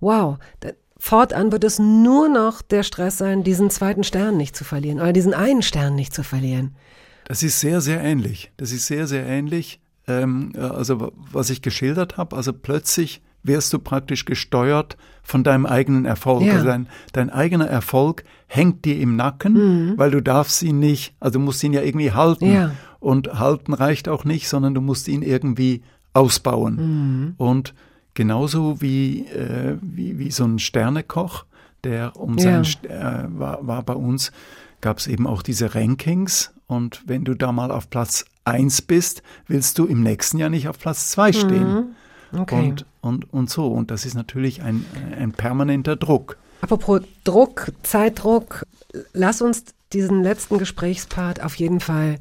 wow, 0.00 0.38
da, 0.60 0.70
fortan 0.98 1.52
wird 1.52 1.64
es 1.64 1.78
nur 1.78 2.28
noch 2.28 2.62
der 2.62 2.82
Stress 2.82 3.18
sein, 3.18 3.42
diesen 3.42 3.70
zweiten 3.70 4.04
Stern 4.04 4.36
nicht 4.36 4.56
zu 4.56 4.64
verlieren 4.64 5.00
oder 5.00 5.12
diesen 5.12 5.34
einen 5.34 5.62
Stern 5.62 5.94
nicht 5.94 6.12
zu 6.12 6.22
verlieren. 6.22 6.76
Das 7.24 7.42
ist 7.42 7.60
sehr, 7.60 7.80
sehr 7.80 8.02
ähnlich. 8.02 8.52
Das 8.56 8.72
ist 8.72 8.86
sehr, 8.86 9.06
sehr 9.06 9.26
ähnlich. 9.26 9.80
Ähm, 10.06 10.52
äh, 10.54 10.60
also 10.60 11.12
was 11.32 11.50
ich 11.50 11.62
geschildert 11.62 12.16
habe, 12.16 12.36
also 12.36 12.52
plötzlich 12.52 13.22
wirst 13.46 13.72
du 13.72 13.78
praktisch 13.78 14.24
gesteuert 14.24 14.96
von 15.22 15.42
deinem 15.44 15.66
eigenen 15.66 16.04
Erfolg. 16.04 16.42
Ja. 16.42 16.54
Also 16.54 16.66
dein, 16.66 16.88
dein 17.12 17.30
eigener 17.30 17.66
Erfolg 17.66 18.24
hängt 18.46 18.84
dir 18.84 18.98
im 18.98 19.16
Nacken, 19.16 19.94
weil 19.96 20.10
du 20.10 20.22
darfst 20.22 20.62
ihn 20.62 20.78
nicht, 20.78 21.14
also 21.20 21.38
du 21.38 21.44
musst 21.44 21.62
ihn 21.64 21.72
ja 21.72 21.82
irgendwie 21.82 22.12
halten. 22.12 22.52
Ja. 22.52 22.70
Und 23.00 23.38
halten 23.38 23.72
reicht 23.72 24.08
auch 24.08 24.24
nicht, 24.24 24.48
sondern 24.48 24.74
du 24.74 24.80
musst 24.80 25.06
ihn 25.06 25.22
irgendwie 25.22 25.82
ausbauen. 26.12 27.34
Und 27.36 27.74
genauso 28.14 28.80
wie, 28.80 29.26
äh, 29.26 29.76
wie, 29.82 30.18
wie 30.18 30.30
so 30.30 30.44
ein 30.44 30.58
Sternekoch, 30.58 31.44
der 31.84 32.16
um 32.16 32.36
Ja. 32.38 32.42
seinen 32.44 32.64
St- 32.64 32.86
äh, 32.88 33.26
war, 33.38 33.66
war 33.66 33.82
bei 33.82 33.94
uns, 33.94 34.32
gab 34.80 34.98
es 34.98 35.06
eben 35.06 35.26
auch 35.26 35.42
diese 35.42 35.74
Rankings. 35.74 36.52
Und 36.66 37.02
wenn 37.06 37.24
du 37.24 37.34
da 37.34 37.52
mal 37.52 37.70
auf 37.70 37.90
Platz 37.90 38.24
eins 38.44 38.82
bist, 38.82 39.22
willst 39.46 39.78
du 39.78 39.84
im 39.86 40.02
nächsten 40.02 40.38
Jahr 40.38 40.50
nicht 40.50 40.68
auf 40.68 40.78
Platz 40.78 41.10
zwei 41.10 41.32
stehen. 41.32 41.94
Okay. 42.36 42.70
Und, 42.70 42.86
und, 43.06 43.32
und 43.32 43.48
so. 43.48 43.68
Und 43.68 43.90
das 43.90 44.04
ist 44.04 44.14
natürlich 44.14 44.62
ein, 44.62 44.84
ein 45.18 45.32
permanenter 45.32 45.96
Druck. 45.96 46.36
Apropos 46.60 47.00
Druck, 47.24 47.72
Zeitdruck, 47.82 48.66
lass 49.12 49.40
uns 49.40 49.64
diesen 49.92 50.22
letzten 50.22 50.58
Gesprächspart 50.58 51.42
auf 51.42 51.54
jeden 51.54 51.80
Fall 51.80 52.16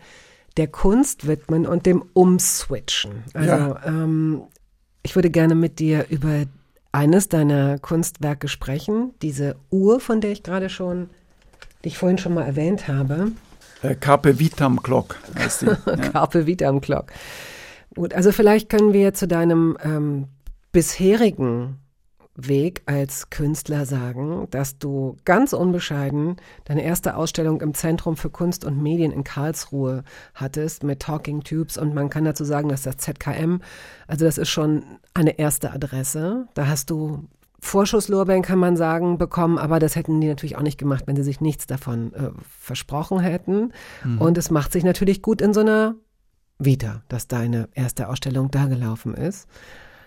der 0.57 0.67
Kunst 0.67 1.27
widmen 1.27 1.65
und 1.65 1.85
dem 1.85 2.03
Umswitchen. 2.13 3.23
Also 3.33 3.49
Ja. 3.49 3.81
ähm, 3.85 4.43
ich 5.03 5.15
würde 5.15 5.29
gerne 5.29 5.55
mit 5.55 5.79
dir 5.79 6.05
über 6.09 6.43
eines 6.91 7.27
deiner 7.27 7.77
Kunstwerke 7.79 8.47
sprechen, 8.47 9.13
diese 9.21 9.55
Uhr, 9.69 9.99
von 9.99 10.21
der 10.21 10.31
ich 10.31 10.43
gerade 10.43 10.69
schon, 10.69 11.09
die 11.83 11.89
ich 11.89 11.97
vorhin 11.97 12.17
schon 12.17 12.33
mal 12.33 12.43
erwähnt 12.43 12.87
habe. 12.87 13.31
Äh, 13.81 13.95
Carpe 13.95 14.39
Vitam 14.39 14.81
Clock 14.81 15.17
heißt 15.37 15.61
die. 15.63 15.65
Ja. 15.85 15.95
Carpe 15.97 16.47
Vitam 16.47 16.79
Clock. 16.81 17.11
Gut, 17.95 18.13
also 18.13 18.31
vielleicht 18.31 18.69
können 18.69 18.93
wir 18.93 19.13
zu 19.13 19.27
deinem 19.27 19.77
ähm, 19.83 20.27
bisherigen 20.75 21.79
Weg 22.35 22.83
als 22.85 23.29
Künstler 23.29 23.85
sagen, 23.85 24.45
dass 24.51 24.77
du 24.77 25.15
ganz 25.23 25.53
unbescheiden 25.53 26.35
deine 26.65 26.83
erste 26.83 27.15
Ausstellung 27.15 27.61
im 27.61 27.73
Zentrum 27.73 28.17
für 28.17 28.29
Kunst 28.29 28.65
und 28.65 28.83
Medien 28.83 29.13
in 29.13 29.23
Karlsruhe 29.23 30.03
hattest 30.33 30.83
mit 30.83 30.99
Talking 30.99 31.45
Tubes 31.45 31.77
und 31.77 31.95
man 31.95 32.09
kann 32.09 32.25
dazu 32.25 32.43
sagen, 32.43 32.67
dass 32.67 32.81
das 32.81 32.97
ZKM, 32.97 33.61
also 34.05 34.25
das 34.25 34.37
ist 34.37 34.49
schon 34.49 34.83
eine 35.13 35.39
erste 35.39 35.71
Adresse. 35.71 36.49
Da 36.55 36.67
hast 36.67 36.89
du 36.89 37.23
Vorschusslorbeeren, 37.61 38.41
kann 38.41 38.59
man 38.59 38.75
sagen, 38.75 39.17
bekommen, 39.17 39.57
aber 39.57 39.79
das 39.79 39.95
hätten 39.95 40.19
die 40.19 40.27
natürlich 40.27 40.57
auch 40.57 40.61
nicht 40.61 40.77
gemacht, 40.77 41.07
wenn 41.07 41.15
sie 41.15 41.23
sich 41.23 41.39
nichts 41.39 41.67
davon 41.67 42.13
äh, 42.13 42.31
versprochen 42.59 43.21
hätten. 43.21 43.71
Und 44.19 44.37
es 44.37 44.51
macht 44.51 44.73
sich 44.73 44.83
natürlich 44.83 45.21
gut 45.21 45.39
in 45.39 45.53
so 45.53 45.61
einer 45.61 45.95
Vita, 46.59 47.01
dass 47.07 47.29
deine 47.29 47.69
erste 47.73 48.09
Ausstellung 48.09 48.51
da 48.51 48.65
gelaufen 48.65 49.13
ist. 49.13 49.47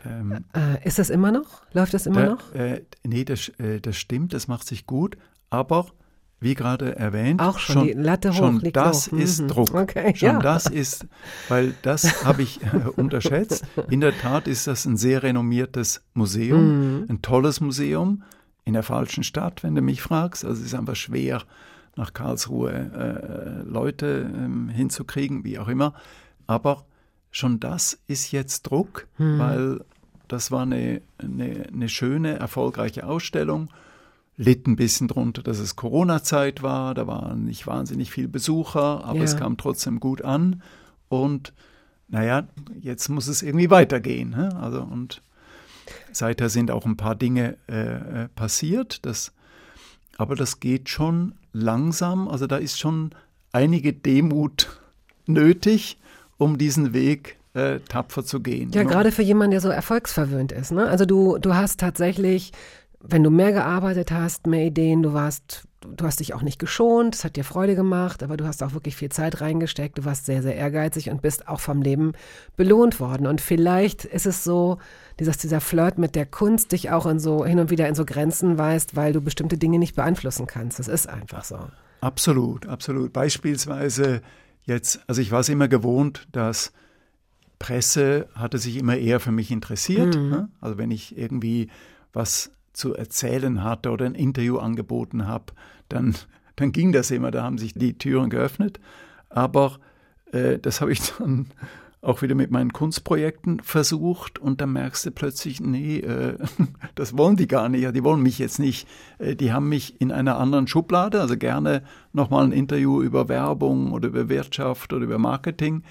Ähm, 0.05 0.45
Äh, 0.55 0.87
ist 0.87 0.99
das 0.99 1.11
immer 1.11 1.33
noch? 1.33 1.63
Läuft 1.73 1.95
das 1.95 2.07
immer 2.07 2.23
da, 2.23 2.31
noch? 2.33 2.55
Äh, 2.55 2.83
nee, 3.05 3.25
das, 3.25 3.49
äh, 3.59 3.81
das 3.81 3.97
stimmt, 3.97 4.33
das 4.33 4.49
macht 4.49 4.67
sich 4.67 4.87
gut. 4.87 5.17
Aber 5.51 5.87
wie 6.41 6.55
gerade 6.55 6.95
erwähnt, 6.97 7.41
Auch 7.41 7.59
schon 7.59 7.85
die 7.85 7.93
Latte 7.95 8.31
hoch, 8.31 8.37
schon 8.37 8.61
das 8.73 9.11
hoch. 9.11 9.17
ist 9.19 9.41
Mhm. 9.41 9.49
Druck. 9.49 9.75
Okay, 9.75 10.15
schon 10.15 10.29
ja. 10.29 10.39
das 10.39 10.67
ist, 10.67 11.07
weil 11.49 11.75
das 11.83 12.03
habe 12.25 12.43
ich 12.43 12.61
äh, 12.63 12.67
unterschätzt. 12.97 13.65
In 13.91 14.01
der 14.01 14.17
Tat 14.17 14.47
ist 14.47 14.67
das 14.69 14.85
ein 14.85 14.97
sehr 14.97 15.23
renommiertes 15.25 16.03
Museum, 16.15 17.01
Mhm. 17.01 17.07
ein 17.09 17.23
tolles 17.23 17.61
Museum 17.61 18.23
in 18.65 18.75
der 18.75 18.85
falschen 18.85 19.25
Stadt, 19.25 19.65
wenn 19.65 19.75
du 19.75 19.81
mich 19.83 20.01
fragst. 20.03 20.45
Also 20.45 20.61
es 20.61 20.67
ist 20.69 20.75
einfach 20.75 20.95
schwer, 20.97 21.43
nach 21.97 22.13
Karlsruhe 22.13 22.71
äh, 22.73 23.69
Leute 23.69 24.31
ähm, 24.33 24.69
hinzukriegen, 24.69 25.43
wie 25.43 25.59
auch 25.59 25.67
immer. 25.69 25.95
Aber 26.47 26.85
schon 27.31 27.61
das 27.61 27.99
ist 28.07 28.33
jetzt 28.33 28.63
Druck, 28.63 29.07
Mhm. 29.19 29.39
weil 29.39 29.85
das 30.29 30.51
war 30.51 30.63
eine, 30.63 31.01
eine, 31.19 31.67
eine 31.73 31.89
schöne, 31.89 32.39
erfolgreiche 32.39 33.07
Ausstellung. 33.07 33.69
Litt 34.37 34.67
ein 34.69 34.77
bisschen 34.77 35.09
drunter, 35.09 35.43
dass 35.43 35.59
es 35.59 35.75
Corona-Zeit 35.75 36.63
war, 36.63 36.95
da 36.95 37.07
waren 37.07 37.45
nicht 37.45 37.67
wahnsinnig 37.67 38.11
viele 38.13 38.29
Besucher, 38.29 39.05
aber 39.05 39.19
Ja. 39.19 39.25
es 39.25 39.37
kam 39.37 39.57
trotzdem 39.57 39.99
gut 40.01 40.23
an. 40.23 40.63
Und 41.09 41.53
naja, 42.09 42.47
jetzt 42.81 43.09
muss 43.09 43.27
es 43.27 43.43
irgendwie 43.43 43.71
weitergehen. 43.71 44.37
Hä? 44.37 44.55
Also 44.57 44.83
und 44.83 45.23
seither 46.13 46.49
sind 46.51 46.71
auch 46.71 46.87
ein 46.87 46.97
paar 46.97 47.15
Dinge 47.17 47.57
äh, 47.69 48.25
äh, 48.25 48.29
passiert, 48.29 49.05
das, 49.07 49.33
aber 50.19 50.37
das 50.37 50.61
geht 50.61 50.89
schon 50.89 51.35
langsam. 51.53 52.29
Also 52.29 52.47
da 52.47 52.57
ist 52.59 52.79
schon 52.79 53.11
einige 53.53 53.93
Demut 53.93 54.81
nötig, 55.27 55.99
um 56.39 56.57
diesen 56.59 56.93
Weg 56.95 57.37
äh, 57.55 57.81
tapfer 57.89 58.25
zu 58.25 58.41
gehen. 58.41 58.71
Ja, 58.73 58.83
Ne? 58.85 58.89
gerade 58.89 59.13
für 59.13 59.23
jemanden, 59.23 59.53
der 59.53 59.61
so 59.61 59.69
erfolgsverwöhnt 59.69 60.53
ist. 60.53 60.73
Ne? 60.73 60.87
Also 60.87 61.05
du, 61.05 61.39
du 61.39 61.55
hast 61.55 61.81
tatsächlich, 61.81 62.53
wenn 63.01 63.23
du 63.23 63.31
mehr 63.31 63.53
gearbeitet 63.53 64.11
hast, 64.13 64.47
mehr 64.47 64.65
Ideen, 64.65 65.03
du 65.03 65.13
warst, 65.13 65.65
du 65.97 66.05
hast 66.05 66.21
dich 66.21 66.35
auch 66.35 66.43
nicht 66.43 66.59
geschont, 66.59 67.15
es 67.17 67.25
hat 67.25 67.37
dir 67.37 67.45
Freude 67.45 67.75
gemacht, 67.75 68.23
aber 68.23 68.37
du 68.37 68.47
hast 68.47 68.63
auch 68.63 68.75
wirklich 68.75 68.97
viel 68.97 69.09
Zeit 69.09 69.41
reingesteckt, 69.41 69.99
du 69.99 70.05
warst 70.05 70.27
sehr, 70.27 70.43
sehr 70.43 70.55
ehrgeizig 70.57 71.11
und 71.11 71.23
bist 71.23 71.49
auch 71.49 71.61
vom 71.61 71.83
Leben 71.83 72.13
belohnt 72.57 73.01
worden. 73.01 73.27
Und 73.27 73.41
vielleicht 73.41 74.05
ist 74.05 74.27
es 74.27 74.45
so, 74.45 74.79
dass 75.17 75.39
dieser 75.39 75.61
Flirt 75.61 75.99
mit 75.99 76.15
der 76.15 76.27
Kunst 76.27 76.71
dich 76.73 76.91
auch 76.91 77.07
in 77.07 77.19
so 77.19 77.45
hin 77.45 77.59
und 77.59 77.71
wieder 77.71 77.89
in 77.89 77.95
so 77.97 78.05
Grenzen 78.05 78.59
weist, 78.59 78.95
weil 78.95 79.13
du 79.13 79.21
bestimmte 79.21 79.59
Dinge 79.59 79.79
nicht 79.79 79.97
beeinflussen 79.97 80.47
kannst. 80.47 80.79
Das 80.79 80.87
ist 80.89 81.09
einfach 81.09 81.45
so. 81.45 81.59
Absolut, 82.01 82.67
absolut. 82.67 83.13
Beispielsweise 83.13 84.21
jetzt, 84.69 85.01
also 85.09 85.21
ich 85.21 85.33
war 85.33 85.41
es 85.41 85.49
immer 85.49 85.67
gewohnt, 85.67 86.29
dass 86.33 86.73
Presse 87.59 88.29
hatte 88.35 88.59
sich 88.59 88.77
immer 88.77 88.97
eher 88.97 89.19
für 89.19 89.33
mich 89.33 89.51
interessiert. 89.51 90.15
Ne? 90.15 90.49
Also 90.61 90.79
wenn 90.79 90.91
ich 90.91 91.19
irgendwie 91.19 91.71
was 92.13 92.53
zu 92.73 92.95
erzählen 92.95 93.65
hatte 93.65 93.91
oder 93.91 94.07
ein 94.07 94.15
Interview 94.15 94.59
angeboten 94.59 95.27
habe, 95.27 95.47
dann, 95.89 96.15
dann 96.57 96.71
ging 96.71 96.93
das 96.93 97.11
immer, 97.11 97.31
da 97.31 97.43
haben 97.43 97.59
sich 97.59 97.75
die 97.75 97.99
Türen 97.99 98.31
geöffnet. 98.31 98.79
Aber 99.29 99.79
äh, 100.33 100.59
das 100.59 100.81
habe 100.81 100.93
ich 100.93 101.01
dann 101.19 101.47
auch 102.01 102.23
wieder 102.23 102.35
mit 102.35 102.51
meinen 102.51 102.73
Kunstprojekten 102.73 103.61
versucht 103.61 104.39
und 104.39 104.61
dann 104.61 104.73
merkst 104.73 105.07
du 105.07 105.11
plötzlich, 105.11 105.61
nee, 105.61 105.99
äh, 105.99 106.39
das 106.95 107.17
wollen 107.17 107.37
die 107.37 107.49
gar 107.49 107.69
nicht, 107.69 107.83
ja, 107.83 107.93
die 107.93 108.05
wollen 108.05 108.23
mich 108.23 108.39
jetzt 108.39 108.59
nicht. 108.59 108.87
Äh, 109.19 109.35
die 109.35 109.53
haben 109.53 109.69
mich 109.69 110.01
in 110.01 110.13
einer 110.13 110.39
anderen 110.39 110.69
Schublade, 110.69 111.21
also 111.21 111.37
gerne 111.37 111.83
nochmal 112.13 112.45
ein 112.45 112.53
Interview 112.53 113.03
über 113.03 113.29
Werbung 113.29 113.93
oder 113.93 114.09
über 114.09 114.29
Wirtschaft 114.29 114.93
oder 114.93 115.05
über 115.05 115.19
Marketing, 115.19 115.83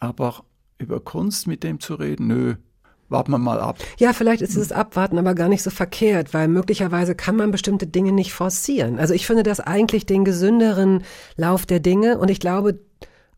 aber 0.00 0.44
über 0.78 1.00
Kunst 1.00 1.46
mit 1.46 1.62
dem 1.62 1.80
zu 1.80 1.94
reden? 1.94 2.28
Nö, 2.28 2.54
warten 3.08 3.30
wir 3.30 3.38
mal 3.38 3.60
ab. 3.60 3.78
Ja, 3.98 4.14
vielleicht 4.14 4.42
ist 4.42 4.54
dieses 4.54 4.72
Abwarten 4.72 5.18
aber 5.18 5.34
gar 5.34 5.48
nicht 5.48 5.62
so 5.62 5.70
verkehrt, 5.70 6.32
weil 6.32 6.48
möglicherweise 6.48 7.14
kann 7.14 7.36
man 7.36 7.50
bestimmte 7.50 7.86
Dinge 7.86 8.12
nicht 8.12 8.32
forcieren. 8.32 8.98
Also 8.98 9.12
ich 9.12 9.26
finde 9.26 9.42
das 9.42 9.60
eigentlich 9.60 10.06
den 10.06 10.24
gesünderen 10.24 11.04
Lauf 11.36 11.66
der 11.66 11.80
Dinge 11.80 12.18
und 12.18 12.30
ich 12.30 12.40
glaube, 12.40 12.80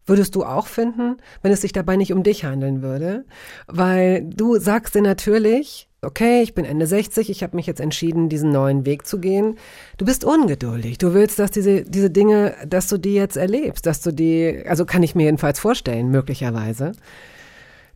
würdest 0.07 0.35
du 0.35 0.45
auch 0.45 0.67
finden, 0.67 1.17
wenn 1.43 1.53
es 1.53 1.63
sich 1.63 1.73
dabei 1.73 1.97
nicht 1.97 2.13
um 2.13 2.23
dich 2.23 2.45
handeln 2.45 2.83
würde, 2.83 3.25
weil 3.67 4.25
du 4.25 4.59
sagst 4.59 4.95
dir 4.95 5.03
natürlich, 5.03 5.89
okay, 6.03 6.43
ich 6.43 6.55
bin 6.55 6.65
Ende 6.65 6.87
60, 6.87 7.31
ich 7.31 7.43
habe 7.43 7.57
mich 7.57 7.67
jetzt 7.67 7.81
entschieden, 7.81 8.29
diesen 8.29 8.51
neuen 8.51 8.87
Weg 8.87 9.07
zu 9.07 9.19
gehen. 9.19 9.57
Du 9.97 10.05
bist 10.05 10.25
ungeduldig. 10.25 10.99
Du 10.99 11.15
willst, 11.15 11.39
dass 11.39 11.51
diese, 11.51 11.83
diese 11.83 12.11
Dinge, 12.11 12.55
dass 12.67 12.89
du 12.89 12.99
die 12.99 13.15
jetzt 13.15 13.37
erlebst, 13.37 13.87
dass 13.87 14.01
du 14.03 14.13
die, 14.13 14.65
also 14.67 14.85
kann 14.85 15.03
ich 15.03 15.15
mir 15.15 15.25
jedenfalls 15.25 15.59
vorstellen, 15.59 16.11
möglicherweise, 16.11 16.93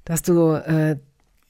dass 0.05 0.23
du 0.23 0.53
äh, 0.53 0.97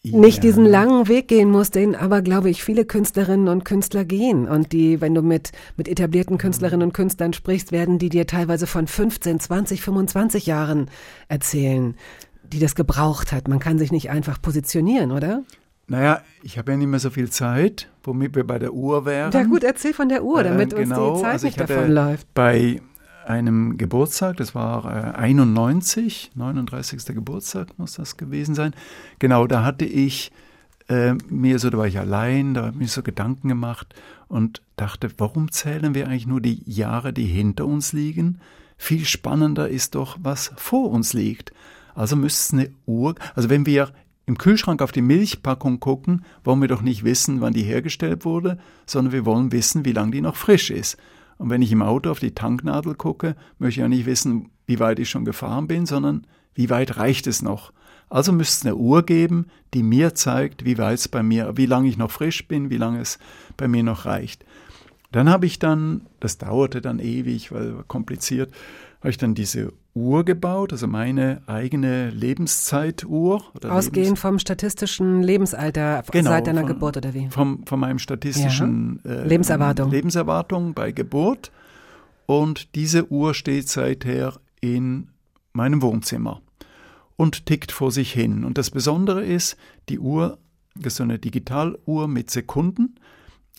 nicht 0.03 0.37
Ja. 0.37 0.41
diesen 0.43 0.65
langen 0.65 1.09
Weg 1.09 1.29
gehen 1.29 1.51
musst, 1.51 1.75
den 1.75 1.95
aber, 1.95 2.23
glaube 2.23 2.51
ich, 2.51 2.63
viele 2.65 2.85
Künstlerinnen 2.85 3.49
und 3.49 3.65
Künstler 3.65 4.05
gehen. 4.05 4.49
Und 4.49 4.73
die, 4.73 5.01
wenn 5.01 5.15
du 5.15 5.23
mit, 5.23 5.53
mit 5.77 5.89
etablierten 5.89 6.39
Künstlerinnen 6.39 6.87
und 6.89 6.93
Künstlern 6.95 7.33
sprichst, 7.33 7.73
werden 7.73 7.99
die 7.99 8.09
dir 8.09 8.27
teilweise 8.27 8.67
von 8.67 8.87
15, 8.87 9.41
20, 9.41 9.83
25 9.83 10.47
Jahren 10.47 10.91
erzählen, 11.29 11.95
die 12.53 12.61
das 12.61 12.75
gebraucht 12.75 13.33
hat. 13.33 13.49
Man 13.49 13.59
kann 13.59 13.79
sich 13.79 13.93
nicht 13.93 14.11
einfach 14.11 14.41
positionieren, 14.41 15.13
oder? 15.13 15.43
Naja, 15.91 16.21
ich 16.43 16.59
habe 16.59 16.73
ja 16.73 16.77
nicht 16.79 16.87
mehr 16.89 17.01
so 17.01 17.11
viel 17.11 17.31
Zeit, 17.31 17.89
womit 18.05 18.35
wir 18.37 18.47
bei 18.47 18.59
der 18.59 18.75
Uhr 18.75 19.05
wären. 19.07 19.33
Ja 19.33 19.43
gut, 19.45 19.65
erzähl 19.65 19.95
von 19.95 20.09
der 20.11 20.23
Uhr, 20.23 20.43
damit 20.45 20.73
Ähm, 20.75 20.81
genau, 20.85 21.09
uns 21.13 21.19
die 21.19 21.23
Zeit 21.25 21.33
also 21.33 21.47
ich 21.47 21.53
nicht 21.57 21.63
hatte 21.63 21.75
davon 21.75 21.91
läuft. 21.93 22.35
Bei 22.35 22.81
einem 23.29 23.77
Geburtstag, 23.77 24.39
das 24.39 24.55
war 24.55 24.85
äh, 24.87 25.17
91, 25.17 26.33
39. 26.35 27.05
Geburtstag 27.15 27.79
muss 27.79 27.95
das 27.95 28.17
gewesen 28.17 28.55
sein. 28.55 28.75
Genau, 29.19 29.47
da 29.47 29.65
hatte 29.65 29.85
ich 29.85 30.33
äh, 30.89 31.15
mir 31.29 31.59
so, 31.59 31.71
da 31.71 31.79
war 31.79 31.87
ich 31.87 31.99
allein, 31.99 32.55
da 32.55 32.63
habe 32.63 32.73
ich 32.73 32.79
mir 32.79 32.89
so 32.89 33.03
Gedanken 33.03 33.49
gemacht 33.49 33.95
und 34.29 34.63
dachte, 34.77 35.11
warum 35.19 35.53
zählen 35.53 35.95
wir 35.95 36.07
eigentlich 36.07 36.27
nur 36.27 36.41
die 36.41 36.63
Jahre, 36.65 37.13
die 37.13 37.27
hinter 37.27 37.67
uns 37.67 37.93
liegen? 37.93 38.41
Viel 38.79 39.05
spannender 39.05 39.69
ist 39.69 39.95
doch, 39.95 40.17
was 40.21 40.53
vor 40.57 40.91
uns 40.91 41.13
liegt. 41.13 41.53
Also 41.95 42.17
müsste 42.17 42.57
es 42.57 42.61
eine 42.61 42.75
Uhr, 42.87 43.15
also 43.35 43.51
wenn 43.51 43.67
wir 43.67 43.93
im 44.25 44.39
Kühlschrank 44.39 44.83
auf 44.83 44.93
die 44.93 45.03
Milchpackung 45.03 45.81
gucken, 45.81 46.25
wollen 46.45 46.61
wir 46.61 46.69
doch 46.69 46.83
nicht 46.83 47.03
wissen, 47.03 47.41
wann 47.41 47.55
die 47.55 47.63
hergestellt 47.63 48.25
wurde, 48.25 48.59
sondern 48.87 49.13
wir 49.13 49.25
wollen 49.25 49.53
wissen, 49.53 49.85
wie 49.85 49.93
lange 49.93 50.13
die 50.13 50.21
noch 50.21 50.37
frisch 50.37 50.71
ist. 50.71 50.99
Und 51.39 51.51
wenn 51.51 51.63
ich 51.63 51.73
im 51.73 51.83
Auto 51.83 52.11
auf 52.11 52.21
die 52.21 52.35
Tanknadel 52.35 52.95
gucke, 52.95 53.37
möchte 53.59 53.81
ich 53.81 53.83
ja 53.83 53.89
nicht 53.89 54.07
wissen, 54.07 54.51
wie 54.67 54.81
weit 54.81 54.99
ich 54.99 55.09
schon 55.09 55.25
gefahren 55.25 55.69
bin, 55.69 55.87
sondern 55.87 56.27
wie 56.55 56.69
weit 56.69 56.97
reicht 56.97 57.27
es 57.27 57.43
noch. 57.43 57.73
Also 58.11 58.33
müsste 58.33 58.61
es 58.61 58.67
eine 58.67 58.77
Uhr 58.77 59.05
geben, 59.05 59.47
die 59.75 59.83
mir 59.83 60.15
zeigt, 60.15 60.65
wie 60.65 60.79
weit 60.79 60.99
es 60.99 61.09
bei 61.09 61.23
mir, 61.23 61.57
wie 61.57 61.67
lange 61.67 61.89
ich 61.89 61.97
noch 61.97 62.11
frisch 62.11 62.49
bin, 62.49 62.71
wie 62.71 62.77
lange 62.77 63.01
es 63.01 63.19
bei 63.57 63.69
mir 63.69 63.83
noch 63.83 64.07
reicht. 64.07 64.45
Dann 65.13 65.29
habe 65.29 65.47
ich 65.47 65.59
dann, 65.59 66.07
das 66.21 66.39
dauerte 66.39 66.81
dann 66.81 66.99
ewig, 66.99 67.53
weil 67.53 67.85
kompliziert, 67.87 68.53
habe 69.01 69.11
ich 69.11 69.19
dann 69.19 69.35
diese 69.35 69.73
Uhr 69.99 70.25
gebaut, 70.25 70.73
also 70.73 70.87
meine 70.87 71.43
eigene 71.47 72.11
Lebenszeituhr. 72.11 73.43
Ausgehend 73.69 74.19
vom 74.19 74.39
statistischen 74.39 75.23
Lebensalter 75.23 76.03
Genau, 76.11 76.31
seit 76.31 76.47
deiner 76.47 76.61
von- 76.63 76.69
Geburt 76.69 76.97
oder 76.97 77.15
wie? 77.15 77.29
Vom, 77.31 77.65
von 77.67 77.81
meinem 77.81 77.99
statistischen 77.99 79.01
äh, 79.05 79.27
Lebenserwartung. 79.27 79.91
Lebenserwartung 79.91 80.75
bei 80.75 80.93
Geburt. 80.93 81.51
Und 82.27 82.75
diese 82.75 83.11
Uhr 83.11 83.35
steht 83.35 83.69
seither 83.69 84.35
in 84.61 85.09
meinem 85.53 85.81
Wohnzimmer 85.83 86.43
und 87.17 87.47
tickt 87.47 87.73
vor 87.73 87.91
sich 87.91 88.13
hin. 88.13 88.45
Und 88.45 88.59
das 88.59 88.71
Besondere 88.71 89.25
ist, 89.25 89.57
die 89.89 89.99
Uhr, 89.99 90.39
das 90.75 90.93
ist 90.93 90.97
so 90.99 91.05
eine 91.05 91.19
Digitaluhr 91.19 92.07
mit 92.07 92.31
Sekunden. 92.31 92.97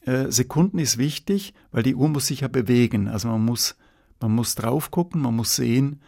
Äh, 0.06 0.32
Sekunden 0.32 0.80
ist 0.80 0.98
wichtig, 0.98 1.54
weil 1.72 1.84
die 1.84 1.96
Uhr 1.96 2.08
muss 2.10 2.28
sich 2.28 2.42
ja 2.42 2.48
bewegen. 2.48 3.08
Also 3.08 3.28
man 3.28 3.44
muss, 3.44 3.76
man 4.22 4.32
muss 4.34 4.56
drauf 4.56 4.92
gucken, 4.92 5.22
man 5.22 5.36
muss 5.36 5.56
sehen, 5.56 6.00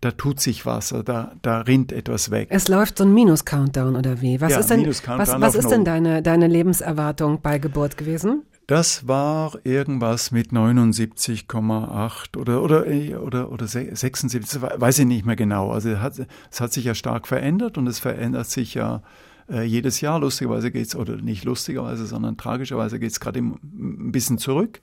da 0.00 0.10
tut 0.12 0.38
sich 0.40 0.64
was, 0.64 0.92
oder 0.92 1.02
da, 1.02 1.32
da 1.42 1.60
rinnt 1.62 1.90
etwas 1.92 2.30
weg. 2.30 2.48
Es 2.50 2.68
läuft 2.68 2.98
so 2.98 3.04
ein 3.04 3.12
Minus-Countdown 3.14 3.96
oder 3.96 4.20
wie? 4.20 4.40
Was 4.40 4.52
Ja, 4.52 4.58
ist 4.60 4.70
denn, 4.70 4.86
was, 4.86 5.06
was 5.40 5.54
ist 5.56 5.70
denn 5.70 5.84
deine, 5.84 6.22
deine 6.22 6.46
Lebenserwartung 6.46 7.40
bei 7.42 7.58
Geburt 7.58 7.96
gewesen? 7.96 8.42
Das 8.68 9.08
war 9.08 9.58
irgendwas 9.64 10.30
mit 10.30 10.52
79,8 10.52 12.36
oder, 12.36 12.62
oder, 12.62 12.84
oder, 13.22 13.50
oder 13.52 13.66
se- 13.66 13.94
76, 13.94 14.40
das 14.40 14.62
we- 14.62 14.80
weiß 14.80 14.98
ich 15.00 15.06
nicht 15.06 15.24
mehr 15.26 15.36
genau. 15.36 15.70
Also 15.70 15.90
es 15.90 15.98
hat, 16.00 16.14
es 16.50 16.60
hat 16.60 16.72
sich 16.72 16.84
ja 16.84 16.94
stark 16.94 17.26
verändert 17.26 17.78
und 17.78 17.86
es 17.86 17.98
verändert 17.98 18.46
sich 18.48 18.74
ja 18.74 19.02
äh, 19.50 19.62
jedes 19.62 20.00
Jahr. 20.00 20.20
Lustigerweise 20.20 20.70
geht's 20.70 20.94
oder 20.94 21.16
nicht 21.16 21.44
lustigerweise, 21.44 22.06
sondern 22.06 22.36
tragischerweise 22.36 22.98
geht's 22.98 23.20
gerade 23.20 23.38
im- 23.38 23.58
ein 23.62 24.12
bisschen 24.12 24.38
zurück 24.38 24.80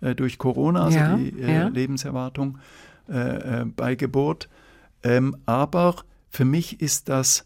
äh, 0.00 0.14
durch 0.14 0.38
Corona, 0.38 0.84
also 0.84 0.98
Ja, 0.98 1.16
die 1.16 1.28
äh, 1.40 1.54
ja. 1.54 1.68
Lebenserwartung 1.68 2.58
äh, 3.08 3.60
äh, 3.60 3.64
bei 3.64 3.94
Geburt. 3.94 4.48
Ähm, 5.02 5.36
aber 5.46 5.96
für 6.28 6.44
mich 6.44 6.80
ist 6.80 7.08
das, 7.08 7.44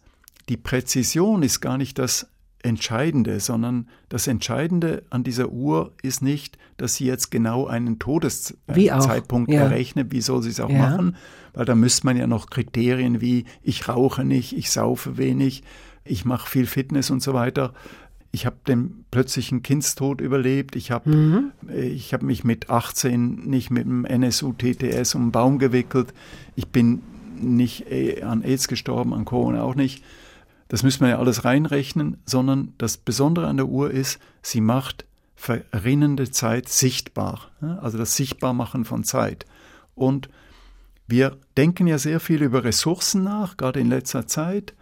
die 0.49 0.57
Präzision 0.57 1.43
ist 1.43 1.61
gar 1.61 1.79
nicht 1.79 1.99
das 1.99 2.27
Entscheidende, 2.63 3.41
sondern 3.41 3.89
das 4.09 4.27
Entscheidende 4.27 5.03
an 5.11 5.25
dieser 5.25 5.49
Uhr 5.51 5.93
ist 6.03 6.23
nicht, 6.23 6.59
dass 6.77 6.95
sie 6.95 7.07
jetzt 7.07 7.31
genau 7.31 7.67
einen 7.67 7.99
Todeszeitpunkt 7.99 9.51
ja. 9.51 9.63
errechnet, 9.63 10.13
wie 10.13 10.21
soll 10.21 10.43
sie 10.43 10.51
es 10.51 10.61
auch 10.61 10.71
Ja. 10.71 10.79
machen, 10.79 11.17
weil 11.55 11.65
da 11.65 11.75
müsste 11.75 12.07
man 12.07 12.17
ja 12.17 12.27
noch 12.27 12.51
Kriterien 12.51 13.21
wie 13.21 13.45
ich 13.63 13.89
rauche 13.89 14.25
nicht, 14.25 14.57
ich 14.57 14.71
saufe 14.71 15.17
wenig, 15.17 15.63
ich 16.05 16.25
mache 16.25 16.49
viel 16.49 16.67
Fitness 16.67 17.11
und 17.11 17.23
so 17.23 17.35
weiter. 17.35 17.75
Ich 18.35 18.47
habe 18.47 18.57
den 18.67 19.05
plötzlichen 19.11 19.63
Kindstod 19.63 20.21
überlebt. 20.23 20.75
Ich 20.75 20.91
habe 20.91 21.11
Mhm. 21.11 21.53
ich 21.71 22.13
habe 22.15 22.25
mich 22.25 22.45
mit 22.45 22.71
18 22.71 23.47
nicht 23.49 23.71
mit 23.71 23.85
dem 23.85 24.05
NSU-TTS 24.07 25.15
um 25.15 25.27
den 25.27 25.33
Baum 25.33 25.59
gewickelt. 25.59 26.15
Ich 26.57 26.69
bin 26.69 27.03
nicht 27.39 27.91
äh, 27.91 28.23
an 28.23 28.43
AIDS 28.43 28.69
gestorben, 28.69 29.13
an 29.13 29.25
Corona 29.27 29.63
auch 29.63 29.75
nicht. 29.75 30.03
Das 30.69 30.83
müssen 30.83 31.03
wir 31.03 31.11
ja 31.11 31.19
alles 31.19 31.45
reinrechnen, 31.45 32.17
sondern 32.25 32.73
das 32.79 32.97
Besondere 32.97 33.47
an 33.49 33.59
der 33.59 33.67
Uhr 33.69 33.91
ist, 33.91 34.19
sie 34.41 34.63
macht 34.63 35.05
verrinnende 35.37 36.31
Zeit 36.31 36.69
sichtbar. 36.71 37.51
ja, 37.61 37.79
Also 37.81 37.99
das 37.99 38.17
Sichtbarmachen 38.17 38.85
von 38.87 39.05
Zeit. 39.05 39.45
Und 39.95 40.31
wir 41.07 41.37
denken 41.59 41.87
ja 41.87 41.99
sehr 41.99 42.21
viel 42.21 42.43
über 42.43 42.65
Ressourcen 42.65 43.23
nach, 43.25 43.59
gerade 43.59 43.81
in 43.81 43.89
letzter 43.91 44.27
Zeit, 44.27 44.73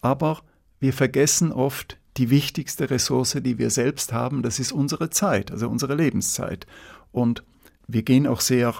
aber 0.00 0.40
wir 0.80 0.94
vergessen 0.94 1.52
oft 1.52 1.98
die 2.16 2.30
wichtigste 2.30 2.90
Ressource, 2.90 3.38
die 3.40 3.58
wir 3.58 3.70
selbst 3.70 4.12
haben, 4.12 4.42
das 4.42 4.58
ist 4.58 4.72
unsere 4.72 5.10
Zeit, 5.10 5.50
also 5.50 5.68
unsere 5.68 5.94
Lebenszeit. 5.94 6.66
Und 7.12 7.42
wir 7.86 8.02
gehen 8.02 8.26
auch 8.26 8.40
sehr 8.40 8.74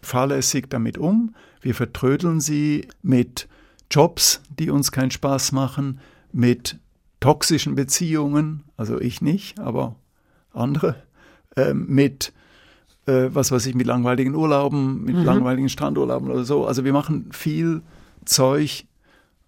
fahrlässig 0.00 0.68
damit 0.68 0.98
um. 0.98 1.34
Wir 1.60 1.74
vertrödeln 1.74 2.40
sie 2.40 2.88
mit 3.02 3.48
Jobs, 3.90 4.42
die 4.58 4.70
uns 4.70 4.92
keinen 4.92 5.10
Spaß 5.10 5.52
machen, 5.52 6.00
mit 6.32 6.78
toxischen 7.20 7.74
Beziehungen, 7.74 8.64
also 8.76 9.00
ich 9.00 9.20
nicht, 9.22 9.58
aber 9.60 9.96
andere, 10.52 10.96
ähm, 11.56 11.86
mit 11.88 12.32
äh, 13.06 13.28
was 13.32 13.52
weiß 13.52 13.66
ich, 13.66 13.74
mit 13.74 13.86
langweiligen 13.86 14.34
Urlauben, 14.34 15.04
mit 15.04 15.16
langweiligen 15.16 15.68
Strandurlauben 15.68 16.30
oder 16.30 16.44
so. 16.44 16.66
Also 16.66 16.84
wir 16.84 16.92
machen 16.92 17.30
viel 17.32 17.82
Zeug, 18.24 18.86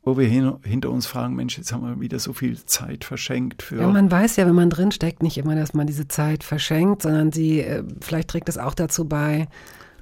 wo 0.05 0.19
wir 0.19 0.27
hin, 0.29 0.53
hinter 0.65 0.91
uns 0.91 1.07
fragen, 1.07 1.35
Mensch, 1.35 1.57
jetzt 1.57 1.73
haben 1.73 1.83
wir 1.87 2.01
wieder 2.01 2.19
so 2.19 2.33
viel 2.33 2.63
Zeit 2.67 3.05
verschenkt 3.05 3.63
für. 3.63 3.81
Ja, 3.81 3.89
man 3.89 4.11
weiß 4.11 4.37
ja, 4.37 4.47
wenn 4.47 4.55
man 4.55 4.71
drinsteckt, 4.71 5.23
nicht 5.23 5.39
immer, 5.39 5.55
dass 5.55 5.73
man 5.75 5.87
diese 5.87 6.09
Zeit 6.09 6.45
verschenkt, 6.45 7.03
sondern 7.03 7.33
sie, 7.33 7.61
äh, 7.61 7.83
vielleicht 8.01 8.29
trägt 8.29 8.49
es 8.49 8.59
auch 8.59 8.75
dazu 8.75 9.07
bei, 9.09 9.49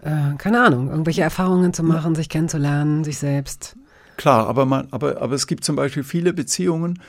äh, 0.02 0.34
keine 0.38 0.62
Ahnung, 0.64 0.90
irgendwelche 0.90 1.22
Erfahrungen 1.22 1.72
zu 1.72 1.82
machen, 1.84 2.14
sich 2.16 2.28
kennenzulernen, 2.28 3.04
sich 3.04 3.18
selbst. 3.18 3.76
Klar, 4.16 4.46
aber, 4.48 4.66
man, 4.66 4.88
aber, 4.90 5.22
aber 5.22 5.34
es 5.34 5.46
gibt 5.46 5.64
zum 5.64 5.76
Beispiel 5.76 6.02
viele 6.04 6.32
Beziehungen, 6.32 7.00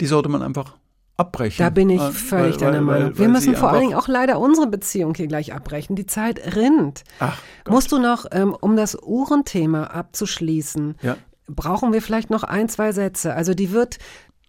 die 0.00 0.06
sollte 0.06 0.28
man 0.28 0.42
einfach 0.42 0.74
abbrechen. 1.16 1.62
Da 1.64 1.70
bin 1.70 1.88
ich 1.90 2.02
völlig 2.02 2.54
weil- 2.56 2.60
deiner 2.60 2.78
weil- 2.78 2.82
Meinung. 2.84 3.10
weil 3.10 3.18
Wir 3.18 3.28
müssen 3.28 3.54
vor 3.54 3.70
allen 3.70 3.82
Dingen 3.82 3.94
auch 3.94 4.08
leider 4.08 4.40
unsere 4.40 4.66
Beziehung 4.66 5.14
hier 5.14 5.28
gleich 5.28 5.54
abbrechen. 5.54 5.94
Die 5.94 6.06
Zeit 6.06 6.56
rinnt. 6.56 7.04
Ach, 7.20 7.38
Gott. 7.62 7.72
Musst 7.74 7.92
du 7.92 7.98
noch, 8.00 8.26
ähm, 8.32 8.56
um 8.60 8.74
das 8.76 8.96
Uhrenthema 9.00 9.84
abzuschließen, 9.84 10.96
Ja. 11.02 11.16
Brauchen 11.46 11.92
wir 11.92 12.02
vielleicht 12.02 12.30
noch 12.30 12.42
ein, 12.44 12.68
zwei 12.68 12.92
Sätze. 12.92 13.34
Also 13.34 13.54
die 13.54 13.70
wird, 13.72 13.98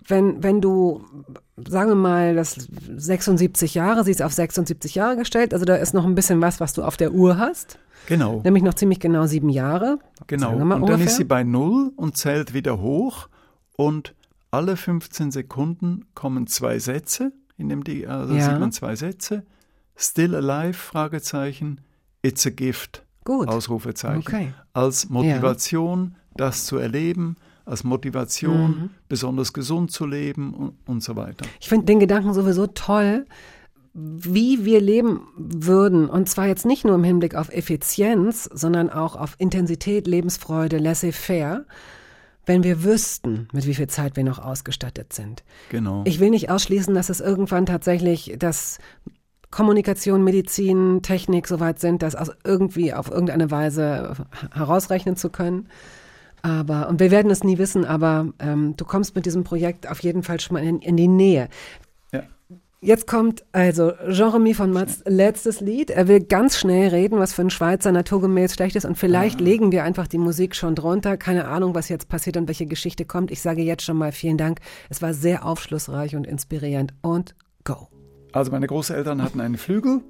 wenn, 0.08 0.44
wenn 0.44 0.62
du, 0.62 1.04
sagen 1.68 1.90
wir 1.90 1.96
mal, 1.96 2.36
das 2.36 2.54
76 2.98 3.74
Jahre, 3.74 4.04
sie 4.04 4.12
ist 4.12 4.22
auf 4.22 4.34
76 4.34 4.96
Jahre 4.96 5.18
gestellt, 5.18 5.54
also 5.54 5.66
da 5.66 5.76
ist 5.76 5.94
noch 5.94 6.06
ein 6.06 6.16
bisschen 6.16 6.42
was, 6.42 6.60
was 6.60 6.74
du 6.74 6.84
auf 6.84 6.98
der 6.98 7.14
Uhr 7.14 7.38
hast, 7.38 7.80
Genau, 8.08 8.42
nämlich 8.44 8.62
noch 8.64 8.76
ziemlich 8.76 9.00
genau 9.00 9.26
sieben 9.26 9.50
Jahre. 9.50 9.98
genau. 10.28 10.52
Und 10.54 10.70
dann 10.70 10.84
ungefähr. 10.84 11.06
ist 11.08 11.18
sie 11.18 11.24
bei 11.24 11.44
Null 11.44 11.92
und 11.96 12.18
zählt 12.18 12.54
wieder 12.54 12.80
hoch 12.80 13.30
und 13.78 14.14
alle 14.52 14.78
15 14.78 15.32
Sekunden 15.32 16.06
kommen 16.14 16.46
zwei 16.48 16.78
Sätze, 16.80 17.32
in 17.58 17.68
dem 17.68 17.84
die, 17.84 18.06
also 18.08 18.36
Ja. 18.36 18.52
sieht 18.52 18.60
man 18.60 18.72
zwei 18.72 18.96
Sätze. 18.96 19.44
Still 19.98 20.36
alive, 20.36 20.74
Fragezeichen, 20.74 21.82
it's 22.22 22.46
a 22.46 22.52
gift, 22.52 23.04
Gut. 23.24 23.48
Ausrufezeichen. 23.48 24.20
Okay. 24.28 24.54
Als 24.74 25.10
Motivation, 25.10 26.16
das 26.36 26.66
zu 26.66 26.78
erleben, 26.78 27.36
als 27.66 27.84
Motivation, 27.84 28.68
Mhm. 28.70 28.90
besonders 29.10 29.54
gesund 29.54 29.92
zu 29.92 30.06
leben 30.06 30.54
und, 30.54 30.74
und 30.86 31.04
so 31.04 31.16
weiter. 31.16 31.46
Ich 31.60 31.68
finde 31.70 31.86
den 31.88 32.00
Gedanken 32.00 32.34
sowieso 32.34 32.68
toll, 32.68 33.26
wie 33.94 34.66
wir 34.66 34.82
leben 34.82 35.22
würden. 35.38 36.10
Und 36.10 36.28
zwar 36.30 36.48
jetzt 36.48 36.66
nicht 36.66 36.84
nur 36.86 36.96
im 36.96 37.04
Hinblick 37.04 37.34
auf 37.36 37.50
Effizienz, 37.50 38.50
sondern 38.54 38.90
auch 38.90 39.16
auf 39.16 39.36
Intensität, 39.38 40.06
Lebensfreude, 40.06 40.78
laissez-faire, 40.78 41.66
wenn 42.46 42.64
wir 42.64 42.84
wüssten, 42.84 43.48
mit 43.54 43.66
wie 43.66 43.74
viel 43.74 43.88
Zeit 43.88 44.16
wir 44.18 44.24
noch 44.24 44.38
ausgestattet 44.38 45.14
sind. 45.14 45.44
Genau. 45.70 46.04
Ich 46.06 46.20
will 46.20 46.30
nicht 46.30 46.52
ausschließen, 46.52 46.94
dass 46.94 47.10
es 47.10 47.22
irgendwann 47.22 47.66
tatsächlich, 47.66 48.36
dass 48.38 48.78
Kommunikation, 49.50 50.24
Medizin, 50.24 51.02
Technik 51.02 51.48
soweit 51.48 51.80
sind, 51.80 52.02
das 52.04 52.16
aus 52.16 52.30
irgendwie 52.44 52.94
auf 52.94 53.10
irgendeine 53.10 53.50
Weise 53.50 54.16
herausrechnen 54.54 55.16
zu 55.16 55.30
können. 55.30 55.70
Aber, 56.46 56.90
und 56.90 57.00
wir 57.00 57.10
werden 57.10 57.32
es 57.32 57.44
nie 57.44 57.58
wissen, 57.58 57.86
aber 57.86 58.28
ähm, 58.38 58.76
du 58.78 58.86
kommst 58.86 59.16
mit 59.16 59.26
diesem 59.26 59.44
Projekt 59.44 59.90
auf 59.90 60.04
jeden 60.04 60.22
Fall 60.22 60.40
schon 60.40 60.54
mal 60.54 60.64
in, 60.64 60.80
in 60.80 60.96
die 60.96 61.08
Nähe. 61.08 61.50
Ja. 62.12 62.22
Jetzt 62.82 63.08
kommt 63.08 63.44
also 63.52 63.94
Jean-Remy 64.12 64.54
von 64.54 64.72
Matz 64.72 65.02
letztes 65.08 65.60
Lied. 65.60 65.90
Er 65.90 66.08
will 66.08 66.20
ganz 66.20 66.60
schnell 66.60 66.90
reden, 66.90 67.18
was 67.18 67.34
für 67.34 67.42
ein 67.42 67.50
Schweizer 67.50 67.92
naturgemäß 67.92 68.54
schlecht 68.54 68.76
ist. 68.76 68.86
Und 68.86 68.96
vielleicht 68.96 69.42
legen 69.42 69.72
wir 69.72 69.84
einfach 69.84 70.06
die 70.06 70.20
Musik 70.20 70.56
schon 70.56 70.76
drunter. 70.76 71.18
Keine 71.18 71.48
Ahnung, 71.48 71.74
was 71.74 71.90
jetzt 71.90 72.10
passiert 72.10 72.38
und 72.38 72.48
welche 72.48 72.68
Geschichte 72.68 73.06
kommt. 73.06 73.32
Ich 73.32 73.42
sage 73.42 73.64
jetzt 73.64 73.82
schon 73.82 73.98
mal 73.98 74.12
vielen 74.12 74.38
Dank. 74.38 74.60
Es 74.92 75.02
war 75.02 75.16
sehr 75.16 75.48
aufschlussreich 75.48 76.16
und 76.16 76.28
inspirierend. 76.28 76.94
Und 77.02 77.34
go. 77.64 77.88
Also 78.34 78.52
meine 78.52 78.68
Großeltern 78.68 79.24
hatten 79.24 79.42
einen 79.42 79.58
Flügel 79.58 80.02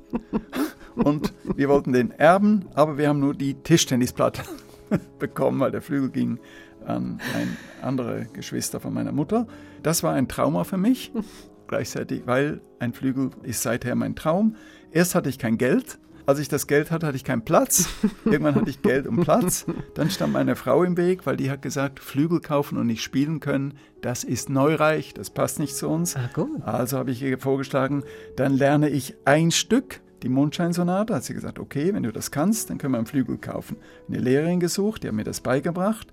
und 0.98 1.34
wir 1.56 1.70
wollten 1.70 1.94
den 1.94 2.12
erben, 2.12 2.66
aber 2.74 2.98
wir 2.98 3.08
haben 3.08 3.22
nur 3.22 3.36
die 3.36 3.54
Tischtennisplatte 3.54 4.42
bekommen, 5.20 5.60
weil 5.60 5.72
der 5.72 5.82
Flügel 5.82 6.10
ging 6.10 6.40
an 6.86 7.20
ein 7.36 7.58
andere 7.82 8.28
Geschwister 8.34 8.80
von 8.80 8.94
meiner 8.94 9.12
Mutter. 9.12 9.48
Das 9.84 10.04
war 10.04 10.14
ein 10.14 10.28
Trauma 10.28 10.64
für 10.64 10.78
mich, 10.78 11.12
gleichzeitig, 11.68 12.24
weil 12.26 12.62
ein 12.80 12.94
Flügel 12.94 13.32
ist 13.44 13.62
seither 13.62 13.96
mein 13.96 14.16
Traum. 14.16 14.56
Erst 14.92 15.16
hatte 15.16 15.30
ich 15.30 15.40
kein 15.40 15.58
Geld. 15.58 16.00
Als 16.28 16.40
ich 16.40 16.48
das 16.48 16.66
Geld 16.66 16.90
hatte, 16.90 17.06
hatte 17.06 17.18
ich 17.18 17.24
keinen 17.24 17.46
Platz. 17.46 17.88
Irgendwann 18.26 18.56
hatte 18.56 18.70
ich 18.70 18.82
Geld 18.82 19.06
und 19.06 19.22
Platz. 19.22 19.66
Dann 19.94 20.10
stand 20.10 20.34
meine 20.34 20.56
Frau 20.56 20.84
im 20.84 20.98
Weg, 20.98 21.28
weil 21.28 21.38
die 21.38 21.52
hat 21.52 21.62
gesagt, 21.62 22.00
Flügel 22.00 22.40
kaufen 22.40 22.80
und 22.80 22.88
nicht 22.88 23.04
spielen 23.04 23.40
können, 23.40 23.76
das 24.02 24.24
ist 24.24 24.50
neureich, 24.50 25.14
das 25.14 25.30
passt 25.30 25.60
nicht 25.60 25.76
zu 25.76 25.88
uns. 25.88 26.16
Ah. 26.16 26.30
Also 26.64 26.98
habe 26.98 27.12
ich 27.12 27.22
ihr 27.22 27.38
vorgeschlagen, 27.38 28.04
dann 28.38 28.54
lerne 28.54 28.90
ich 28.90 29.16
ein 29.26 29.52
Stück, 29.52 30.02
die 30.26 30.30
Mondscheinsonate. 30.30 31.16
Hat 31.16 31.24
sie 31.24 31.34
gesagt, 31.34 31.60
okay, 31.60 31.94
wenn 31.94 32.04
du 32.04 32.12
das 32.12 32.32
kannst, 32.32 32.70
dann 32.70 32.78
können 32.78 32.94
wir 32.94 32.98
einen 32.98 33.08
Flügel 33.08 33.38
kaufen. 33.38 33.78
Eine 34.10 34.20
Lehrerin 34.20 34.60
gesucht, 34.60 35.04
die 35.04 35.08
hat 35.08 35.16
mir 35.16 35.24
das 35.24 35.40
beigebracht. 35.40 36.12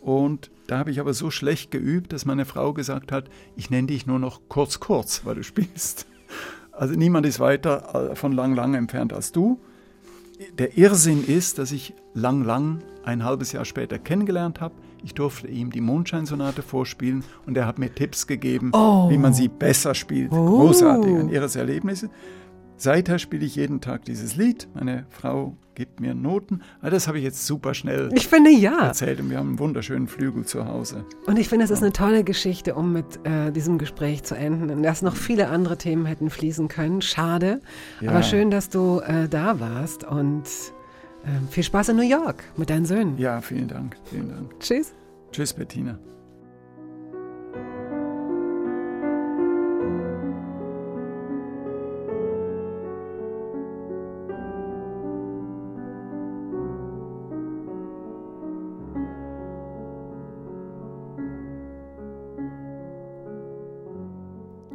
Und 0.00 0.50
da 0.66 0.78
habe 0.78 0.90
ich 0.90 0.98
aber 0.98 1.12
so 1.12 1.30
schlecht 1.30 1.70
geübt, 1.70 2.12
dass 2.12 2.24
meine 2.24 2.46
Frau 2.46 2.72
gesagt 2.72 3.12
hat, 3.12 3.28
ich 3.56 3.70
nenne 3.70 3.88
dich 3.88 4.06
nur 4.06 4.18
noch 4.18 4.40
kurz 4.48 4.80
kurz, 4.80 5.24
weil 5.24 5.36
du 5.36 5.42
spielst. 5.44 6.06
Also 6.72 6.94
niemand 6.94 7.26
ist 7.26 7.38
weiter 7.38 8.12
äh, 8.12 8.16
von 8.16 8.32
lang 8.32 8.54
lang 8.54 8.74
entfernt 8.74 9.12
als 9.12 9.30
du. 9.32 9.60
Der 10.58 10.78
Irrsinn 10.78 11.22
ist, 11.22 11.58
dass 11.58 11.70
ich 11.70 11.92
lang 12.14 12.44
lang 12.44 12.82
ein 13.04 13.24
halbes 13.24 13.52
Jahr 13.52 13.66
später 13.66 13.98
kennengelernt 13.98 14.60
habe. 14.62 14.74
Ich 15.02 15.12
durfte 15.14 15.48
ihm 15.48 15.70
die 15.70 15.82
Mondscheinsonate 15.82 16.62
vorspielen 16.62 17.24
und 17.46 17.56
er 17.56 17.66
hat 17.66 17.78
mir 17.78 17.94
Tipps 17.94 18.26
gegeben, 18.26 18.72
wie 18.72 19.18
man 19.18 19.34
sie 19.34 19.48
besser 19.48 19.94
spielt. 19.94 20.30
Großartig, 20.30 21.14
ein 21.14 21.28
irres 21.28 21.56
Erlebnis. 21.56 22.06
Seither 22.80 23.18
spiele 23.18 23.44
ich 23.44 23.56
jeden 23.56 23.82
Tag 23.82 24.06
dieses 24.06 24.36
Lied. 24.36 24.66
Meine 24.72 25.04
Frau 25.10 25.54
gibt 25.74 26.00
mir 26.00 26.14
Noten. 26.14 26.62
Aber 26.80 26.90
das 26.90 27.08
habe 27.08 27.18
ich 27.18 27.24
jetzt 27.24 27.46
super 27.46 27.74
schnell 27.74 28.08
Ich 28.14 28.26
finde 28.26 28.50
ja. 28.50 28.86
erzählt 28.86 29.20
und 29.20 29.28
wir 29.28 29.36
haben 29.36 29.48
einen 29.50 29.58
wunderschönen 29.58 30.08
Flügel 30.08 30.46
zu 30.46 30.66
Hause. 30.66 31.04
Und 31.26 31.38
ich 31.38 31.50
finde, 31.50 31.66
es 31.66 31.70
ist 31.70 31.82
eine 31.82 31.92
tolle 31.92 32.24
Geschichte, 32.24 32.74
um 32.74 32.94
mit 32.94 33.20
äh, 33.26 33.50
diesem 33.52 33.76
Gespräch 33.76 34.22
zu 34.22 34.34
enden. 34.34 34.70
Und 34.70 34.82
dass 34.82 35.02
noch 35.02 35.14
viele 35.14 35.48
andere 35.48 35.76
Themen 35.76 36.06
hätten 36.06 36.30
fließen 36.30 36.68
können. 36.68 37.02
Schade. 37.02 37.60
Ja. 38.00 38.12
Aber 38.12 38.22
schön, 38.22 38.50
dass 38.50 38.70
du 38.70 39.00
äh, 39.00 39.28
da 39.28 39.60
warst. 39.60 40.04
Und 40.04 40.44
äh, 41.24 41.50
viel 41.50 41.64
Spaß 41.64 41.90
in 41.90 41.96
New 41.96 42.08
York 42.08 42.44
mit 42.56 42.70
deinen 42.70 42.86
Söhnen. 42.86 43.18
Ja, 43.18 43.42
vielen 43.42 43.68
Dank, 43.68 43.96
vielen 44.04 44.30
Dank. 44.30 44.58
Tschüss. 44.58 44.94
Tschüss, 45.32 45.52
Bettina. 45.52 45.98